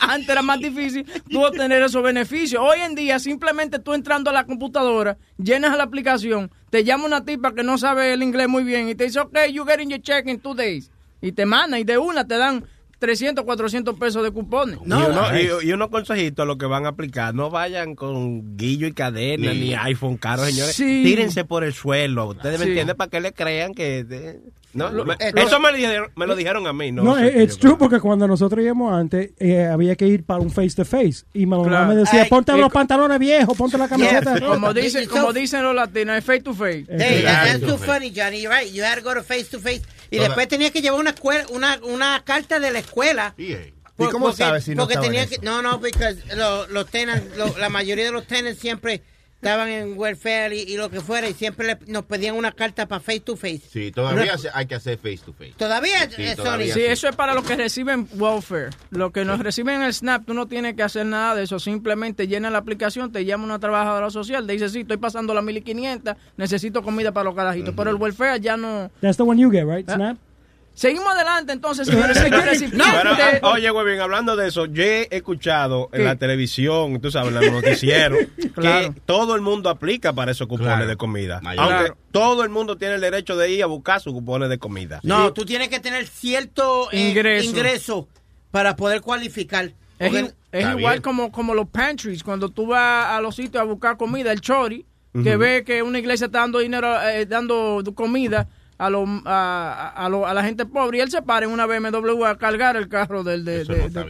[0.00, 2.62] antes era más difícil tú obtener esos beneficios.
[2.64, 7.24] Hoy en día, simplemente tú entrando a la computadora, llenas la aplicación, te llama una
[7.24, 10.00] tipa que no sabe el inglés muy bien y te dice, ok, you getting your
[10.00, 10.90] check in two days.
[11.20, 12.64] Y te manda y de una te dan
[12.98, 14.78] 300, 400 pesos de cupones.
[14.84, 17.34] y, uno- y- y unos consejitos a los que van a aplicar.
[17.34, 20.74] No vayan con guillo y cadena Ni- ni iPhone caro, señores.
[20.74, 21.02] Sí.
[21.04, 22.28] Tírense por el suelo.
[22.28, 24.04] Ustedes me entienden para que le crean que...
[24.04, 24.40] de-
[24.72, 26.92] no, Lo- me- eh, eso lo- me lo, dijeron, me lo dijeron a mí.
[26.92, 30.22] No, No, sé es it's true porque cuando nosotros íbamos antes eh, había que ir
[30.24, 31.86] para un face to face y mi mamá Claro.
[31.88, 34.38] me decía, Ay, ponte los pantalones viejos, ponte la camiseta.
[34.38, 36.84] Como dicen, como dicen los latinos, es face to face.
[36.90, 38.42] Hey, that- that's too funny, Johnny.
[38.42, 38.70] You're right.
[38.70, 39.80] You had to go to face to face.
[40.10, 42.86] Y después tenías que llevar una, escuela, una, una carta de la escuela.
[43.98, 47.56] ¿Y cómo sabes si no porque tenía que, No, no, porque los, los tenants, lo-
[47.58, 49.02] la mayoría de los tenants siempre
[49.36, 52.86] estaban en welfare y, y lo que fuera y siempre le- nos pedían una carta
[52.86, 53.62] para face to face.
[53.70, 55.54] Sí, todavía Una- hay que hacer face to face.
[55.56, 58.70] Todavía, Sí, eh, todavía Sí, eso es para los que reciben welfare.
[58.90, 61.58] Los que nos reciben el SNAP, tú no tienes que hacer nada de eso.
[61.58, 65.44] Simplemente llena la aplicación, te llama una trabajadora social, te dice, sí, estoy pasando las
[65.44, 67.74] 1500, necesito comida para los carajitos.
[67.76, 68.90] Pero el welfare ya no...
[69.00, 69.88] That's the one you get, right?
[69.88, 70.18] Snap.
[70.76, 72.18] Seguimos adelante entonces, señores.
[72.18, 77.00] señores, y- Pero, oye, güey, bien, hablando de eso, yo he escuchado en la televisión,
[77.00, 78.18] tú sabes, en los noticieros,
[78.54, 78.92] Claro.
[78.94, 80.86] que todo el mundo aplica para esos cupones Claro.
[80.86, 81.40] de comida.
[81.40, 81.64] Mayor.
[81.64, 81.96] Aunque Claro.
[82.12, 85.00] todo el mundo tiene el derecho de ir a buscar sus cupones de comida.
[85.02, 87.48] No, tú tienes que tener cierto eh, Ingreso.
[87.50, 88.08] ingreso.
[88.50, 89.72] para poder cualificar.
[89.98, 93.60] Es, Porque- i- es igual como, como los pantries, cuando tú vas a los sitios
[93.60, 94.84] a buscar comida, el chori,
[95.22, 98.48] que ve que una iglesia está dando dinero, eh, dando comida
[98.78, 101.66] a, lo- a, a, lo- a la gente pobre y él se para en una
[101.66, 104.04] BMW a cargar el carro del de, de- no de está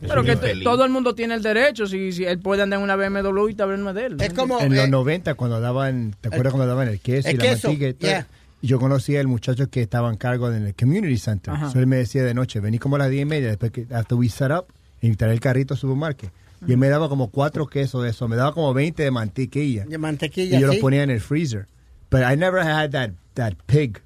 [0.00, 2.96] Pero que todo el mundo tiene el derecho, si, si él puede andar en una
[2.96, 4.16] BMW y también no es de él.
[4.20, 7.32] Es como, en eh, los 90 cuando daban, ¿te acuerdas cuando daban el queso y
[7.32, 8.08] el la queso, y todo?
[8.10, 8.26] yeah.
[8.62, 11.54] Yo conocí al muchacho que estaba en cargo en el community center.
[11.72, 13.86] So él me decía de noche, vení como a las 10 y media, después que
[13.92, 14.66] after we set up,
[15.00, 16.30] y traer el carrito al supermarket.
[16.66, 19.84] Y él me daba como cuatro quesos de eso, me daba como 20 de mantequilla.
[19.84, 20.80] De mantequilla, Y yo los sí.
[20.82, 21.66] ponía en el freezer.
[22.10, 24.00] But I never had that, that pig,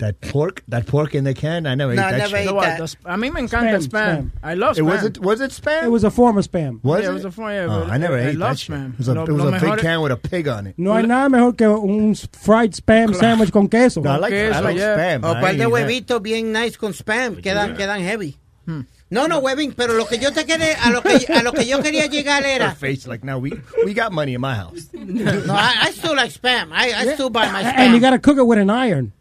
[0.00, 1.66] that pork, that pork in the can.
[1.66, 2.46] I never No, ate that never shit.
[2.48, 2.76] The what?
[2.78, 4.30] The sp- a mí me encanta el spam.
[4.42, 4.86] I love It spam.
[4.86, 5.84] wasn't, was it spam?
[5.84, 6.82] It was a form of spam.
[6.82, 7.10] Was Yeah, it?
[7.10, 8.74] it was a form- yeah, oh, I never I ate love that shit.
[8.76, 8.92] spam.
[8.92, 10.74] It was a, Lo- it was a big es- can with a pig on it.
[10.78, 14.00] No hay nada mejor que un fried spam sandwich con queso.
[14.02, 14.96] No, I like, I like yeah.
[14.96, 15.24] spam.
[15.24, 16.16] O I par de ain't eat that.
[16.18, 18.36] huevitos bien nice con spam, quedan, quedan heavy.
[18.66, 18.82] Hmm.
[19.12, 21.66] No, no, huevín, pero lo que yo te quería, a lo que, a lo que
[21.66, 23.50] yo quería llegar Her face like, no, we
[23.84, 24.88] we got money in my house.
[24.94, 26.70] no, I, I still like spam.
[26.72, 27.74] I, I still buy my spam.
[27.76, 29.12] And you gotta cook it with an iron.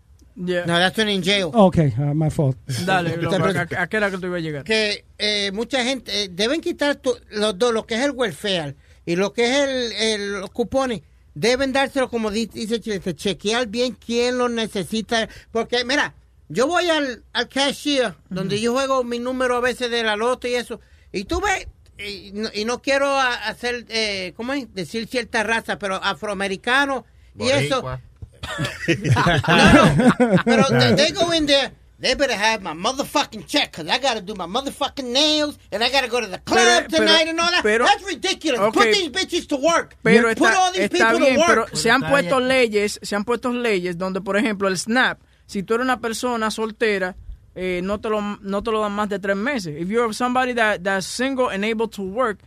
[0.41, 0.65] Yeah.
[0.65, 1.51] No, that's when in jail.
[1.53, 2.55] Okay, uh, my fault.
[2.85, 3.09] Dale,
[3.77, 4.63] ¿a, qué era que tú ibas a llegar?
[4.63, 8.75] que eh, mucha gente eh, deben quitar tu- los dos, lo que es el welfare
[9.05, 11.01] y lo que es el, el- los cupones.
[11.35, 15.27] Deben dárselo, como di- dice Chilete, chequear bien quién lo necesita.
[15.51, 16.13] Porque, mira,
[16.47, 20.47] yo voy al, al cashier, donde yo juego mi número a veces de la loto
[20.47, 20.79] y eso,
[21.11, 24.73] y tú ves, y no, y no quiero a- hacer, eh, ¿cómo es?
[24.73, 27.05] Decir cierta raza, pero afroamericano
[27.37, 27.81] y eso.
[30.45, 31.71] Pero they, they go in there.
[32.01, 35.83] They better have my motherfucking check because I got to do my motherfucking nails and
[35.83, 37.61] I got to go to the club Pero- tonight pero- and all that.
[37.61, 38.61] pero- That's ridiculous.
[38.61, 38.79] Okay.
[38.79, 39.97] Put these bitches to work.
[40.01, 41.75] Pero Put está, all these está people bien, to pero work.
[41.75, 45.73] se han puesto leyes, se han puesto leyes donde, por ejemplo, el SNAP, si tú
[45.73, 47.17] eres una persona soltera,
[47.55, 49.75] eh, no, te lo, no te lo dan más de tres meses.
[49.77, 52.39] If you're somebody that, that's single and able to work,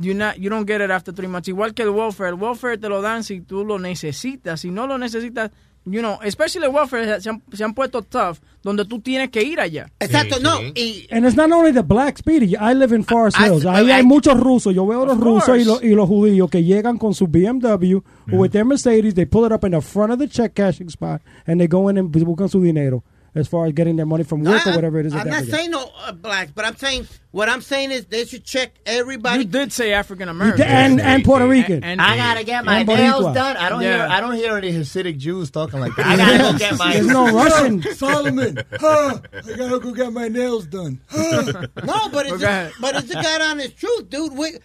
[0.00, 1.48] you, not, you don't get it after three months.
[1.48, 2.30] Igual que el welfare.
[2.30, 4.60] El welfare te lo dan si tú lo necesitas.
[4.60, 5.50] Si no lo necesitas,
[5.84, 9.42] you know, especially el welfare, se han, se han puesto tough, donde tú tienes que
[9.42, 9.90] ir allá.
[9.98, 10.60] Exacto, no.
[10.74, 12.54] Y, And it's not only the black Speedy.
[12.56, 13.64] I live in Forest I- Hills.
[13.64, 14.74] I- Ahí I- hay muchos rusos.
[14.74, 18.50] Yo veo los rusos y, los- y los judíos que llegan con su BMW with
[18.50, 19.14] their Mercedes.
[19.14, 21.88] They pull it up in the front of the check cashing spot and they go
[21.90, 23.02] in and buscan su dinero
[23.34, 25.14] as far as getting their money from work or whatever it is.
[25.14, 28.24] I'm not have saying no uh, blacks, but I'm saying what I'm saying is they
[28.24, 29.38] should check everybody.
[29.38, 30.58] You did say African You American.
[30.58, 31.84] did- and, and Puerto Rican.
[31.84, 33.56] And- I gotta get my nails done.
[33.56, 33.98] I don't Yeah.
[33.98, 34.06] hear.
[34.16, 36.06] I don't hear any Hasidic Jews talking like that.
[36.06, 36.92] I gotta go get my.
[36.94, 37.82] There's no Russian.
[37.94, 38.58] Solomon.
[38.80, 41.00] huh, I gotta go get my nails done.
[41.08, 41.66] Huh.
[41.84, 44.36] No, but it's Go a, but it's a god honest truth, dude.
[44.36, 44.58] We,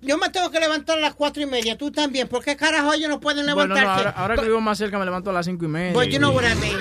[0.00, 1.76] yo me tengo que levantar a las cuatro y media.
[1.78, 2.28] Tú también.
[2.28, 4.08] ¿Por qué carajo ellos no pueden Bueno, no, levantarse?
[4.08, 5.92] ahora, ahora que vivo más cerca me levanto a las cinco y media.
[5.92, 6.78] But you know what I mean.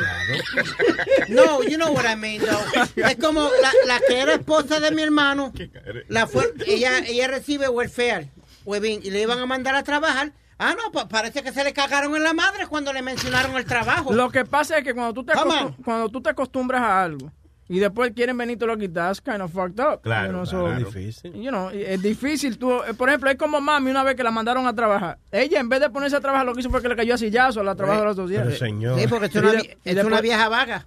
[1.30, 2.84] No, you know what I mean, though.
[3.10, 5.52] Es como la, la que era esposa de mi hermano.
[6.08, 8.30] La fue, ella, ella recibe welfare,
[8.66, 10.32] y le iban a mandar a trabajar.
[10.58, 13.66] Ah, no, pa- parece que se le cagaron en la madre cuando le mencionaron el
[13.66, 14.14] trabajo.
[14.14, 15.34] Lo que pasa es que cuando tú te,
[15.84, 17.30] cuando tú te acostumbras a algo
[17.68, 20.02] y después quieren venir y te lo quitas, kind of fucked up.
[20.04, 20.80] Claro, You know, claro.
[20.80, 21.34] so- Difícil.
[21.34, 22.58] you know, es difícil.
[22.58, 25.18] Tú, eh, por ejemplo, es como mami una vez que la mandaron a trabajar.
[25.32, 27.18] Ella, en vez de ponerse a trabajar, lo que hizo fue que le cayó a
[27.18, 28.44] sillazo a la trabajadora social.
[28.46, 29.00] Pero, señor.
[29.00, 30.86] Sí, porque es Y una, de- es después- una vieja vaga.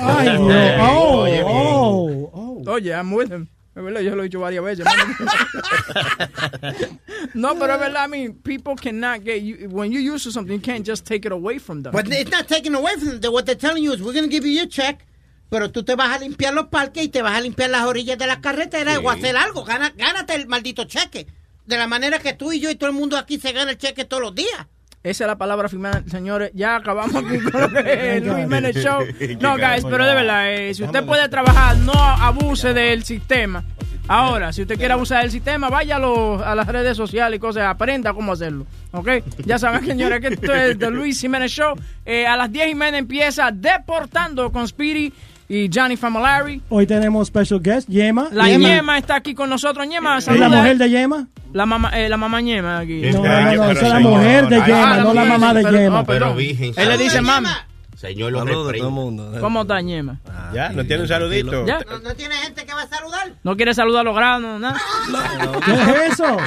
[0.00, 0.40] Ay, Dios.
[0.40, 2.70] Oye, Oh, oye, oh, oh.
[2.72, 3.46] Oye, I'm with him.
[3.76, 4.86] Es verdad, yo lo he dicho varias veces.
[7.34, 10.60] no, pero es verdad, I mean, people cannot get you, when you use something, you
[10.62, 11.92] can't just take it away from them.
[11.92, 13.32] But it's not taken away from them.
[13.32, 15.04] What they're telling you is, we're going to give you your check,
[15.48, 18.18] pero tú te vas a limpiar los parques y te vas a limpiar las orillas
[18.18, 19.64] de las carreteras o hacer algo.
[19.64, 21.26] Gana, gánate el maldito cheque.
[21.64, 23.78] De la manera que tú y yo y todo el mundo aquí se gana el
[23.78, 24.66] cheque todos los días.
[25.02, 26.50] Esa es la palabra final, señores.
[26.52, 29.04] Ya acabamos aquí con el Luis Jiménez Show.
[29.40, 33.62] No, guys, pero de verdad, eh, si usted puede trabajar, no abuse del sistema.
[34.08, 38.12] Ahora, si usted quiere abusar del sistema, vaya a, las redes sociales y cosas, aprenda
[38.14, 38.66] cómo hacerlo.
[38.92, 39.08] ¿Ok?
[39.44, 41.76] Ya saben, señores, que esto es The Luis Jiménez Show.
[42.04, 45.12] Eh, a las 10 y media empieza Deportando con Speedy
[45.48, 46.60] y Johnny Famolari.
[46.68, 48.28] Hoy tenemos special guest, Yema.
[48.32, 49.86] La Ñema está aquí con nosotros.
[49.86, 51.28] Ñema, ¿Es la mujer de Yema?
[51.52, 53.00] La mamá, eh, la mamá Ñema aquí.
[53.12, 55.98] No, no, no, no, esa es la mujer de Yema, no la mamá de Yema.
[55.98, 56.06] no, perdón.
[56.06, 57.48] Pero virgen, Él le dice mami.
[57.96, 59.32] Señor, lo Saludos a todo el mundo.
[59.40, 60.20] ¿Cómo está Ñema?
[60.52, 61.66] Ya, ¿no tiene un saludito?
[61.66, 61.80] Ya.
[61.88, 63.32] No, no tiene gente que va a saludar.
[63.42, 64.60] ¿No quiere saludar a los granos?
[64.60, 64.78] nada?
[65.64, 66.36] ¿Qué es eso?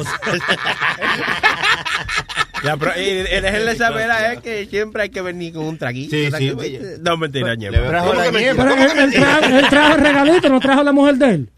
[2.64, 6.12] Ya, pero, déjenle saber a él que siempre hay que venir con un traguito.
[6.16, 6.98] Sí, ¿verdad sí, que-.
[7.00, 7.88] No, mentira, ñema.
[7.88, 8.64] Trajo la ñema.
[8.64, 11.50] Pero él, él trajo, él trajo el regalito, no trajo la mujer de él.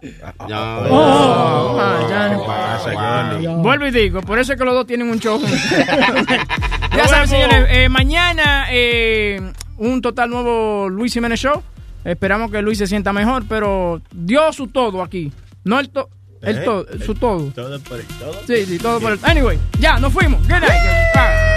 [0.47, 0.77] Ya.
[0.89, 1.77] Oh.
[1.79, 2.37] Ah, ya.
[2.45, 3.47] pasa, Johnny?
[3.63, 5.41] Vuelvo y digo, por eso es que los dos tienen un show.
[6.95, 9.41] ya saben, señores, eh, mañana eh,
[9.77, 11.61] un total nuevo Luis Jiménez Show.
[12.03, 15.31] Esperamos que Luis se sienta mejor, pero dio su todo aquí.
[15.63, 16.09] No el todo,
[16.41, 16.61] el ¿Eh?
[16.61, 17.51] todo, su todo.
[17.51, 18.33] Todo por el todo.
[18.47, 19.19] Sí, sí, todo por el...
[19.23, 20.41] Anyway, ya, nos fuimos.
[20.41, 20.71] Good night.
[21.13, 21.51] Bye.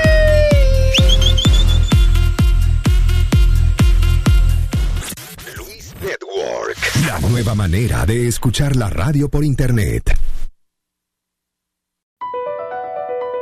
[6.04, 6.76] Network.
[7.06, 10.14] La nueva manera de escuchar la radio por internet.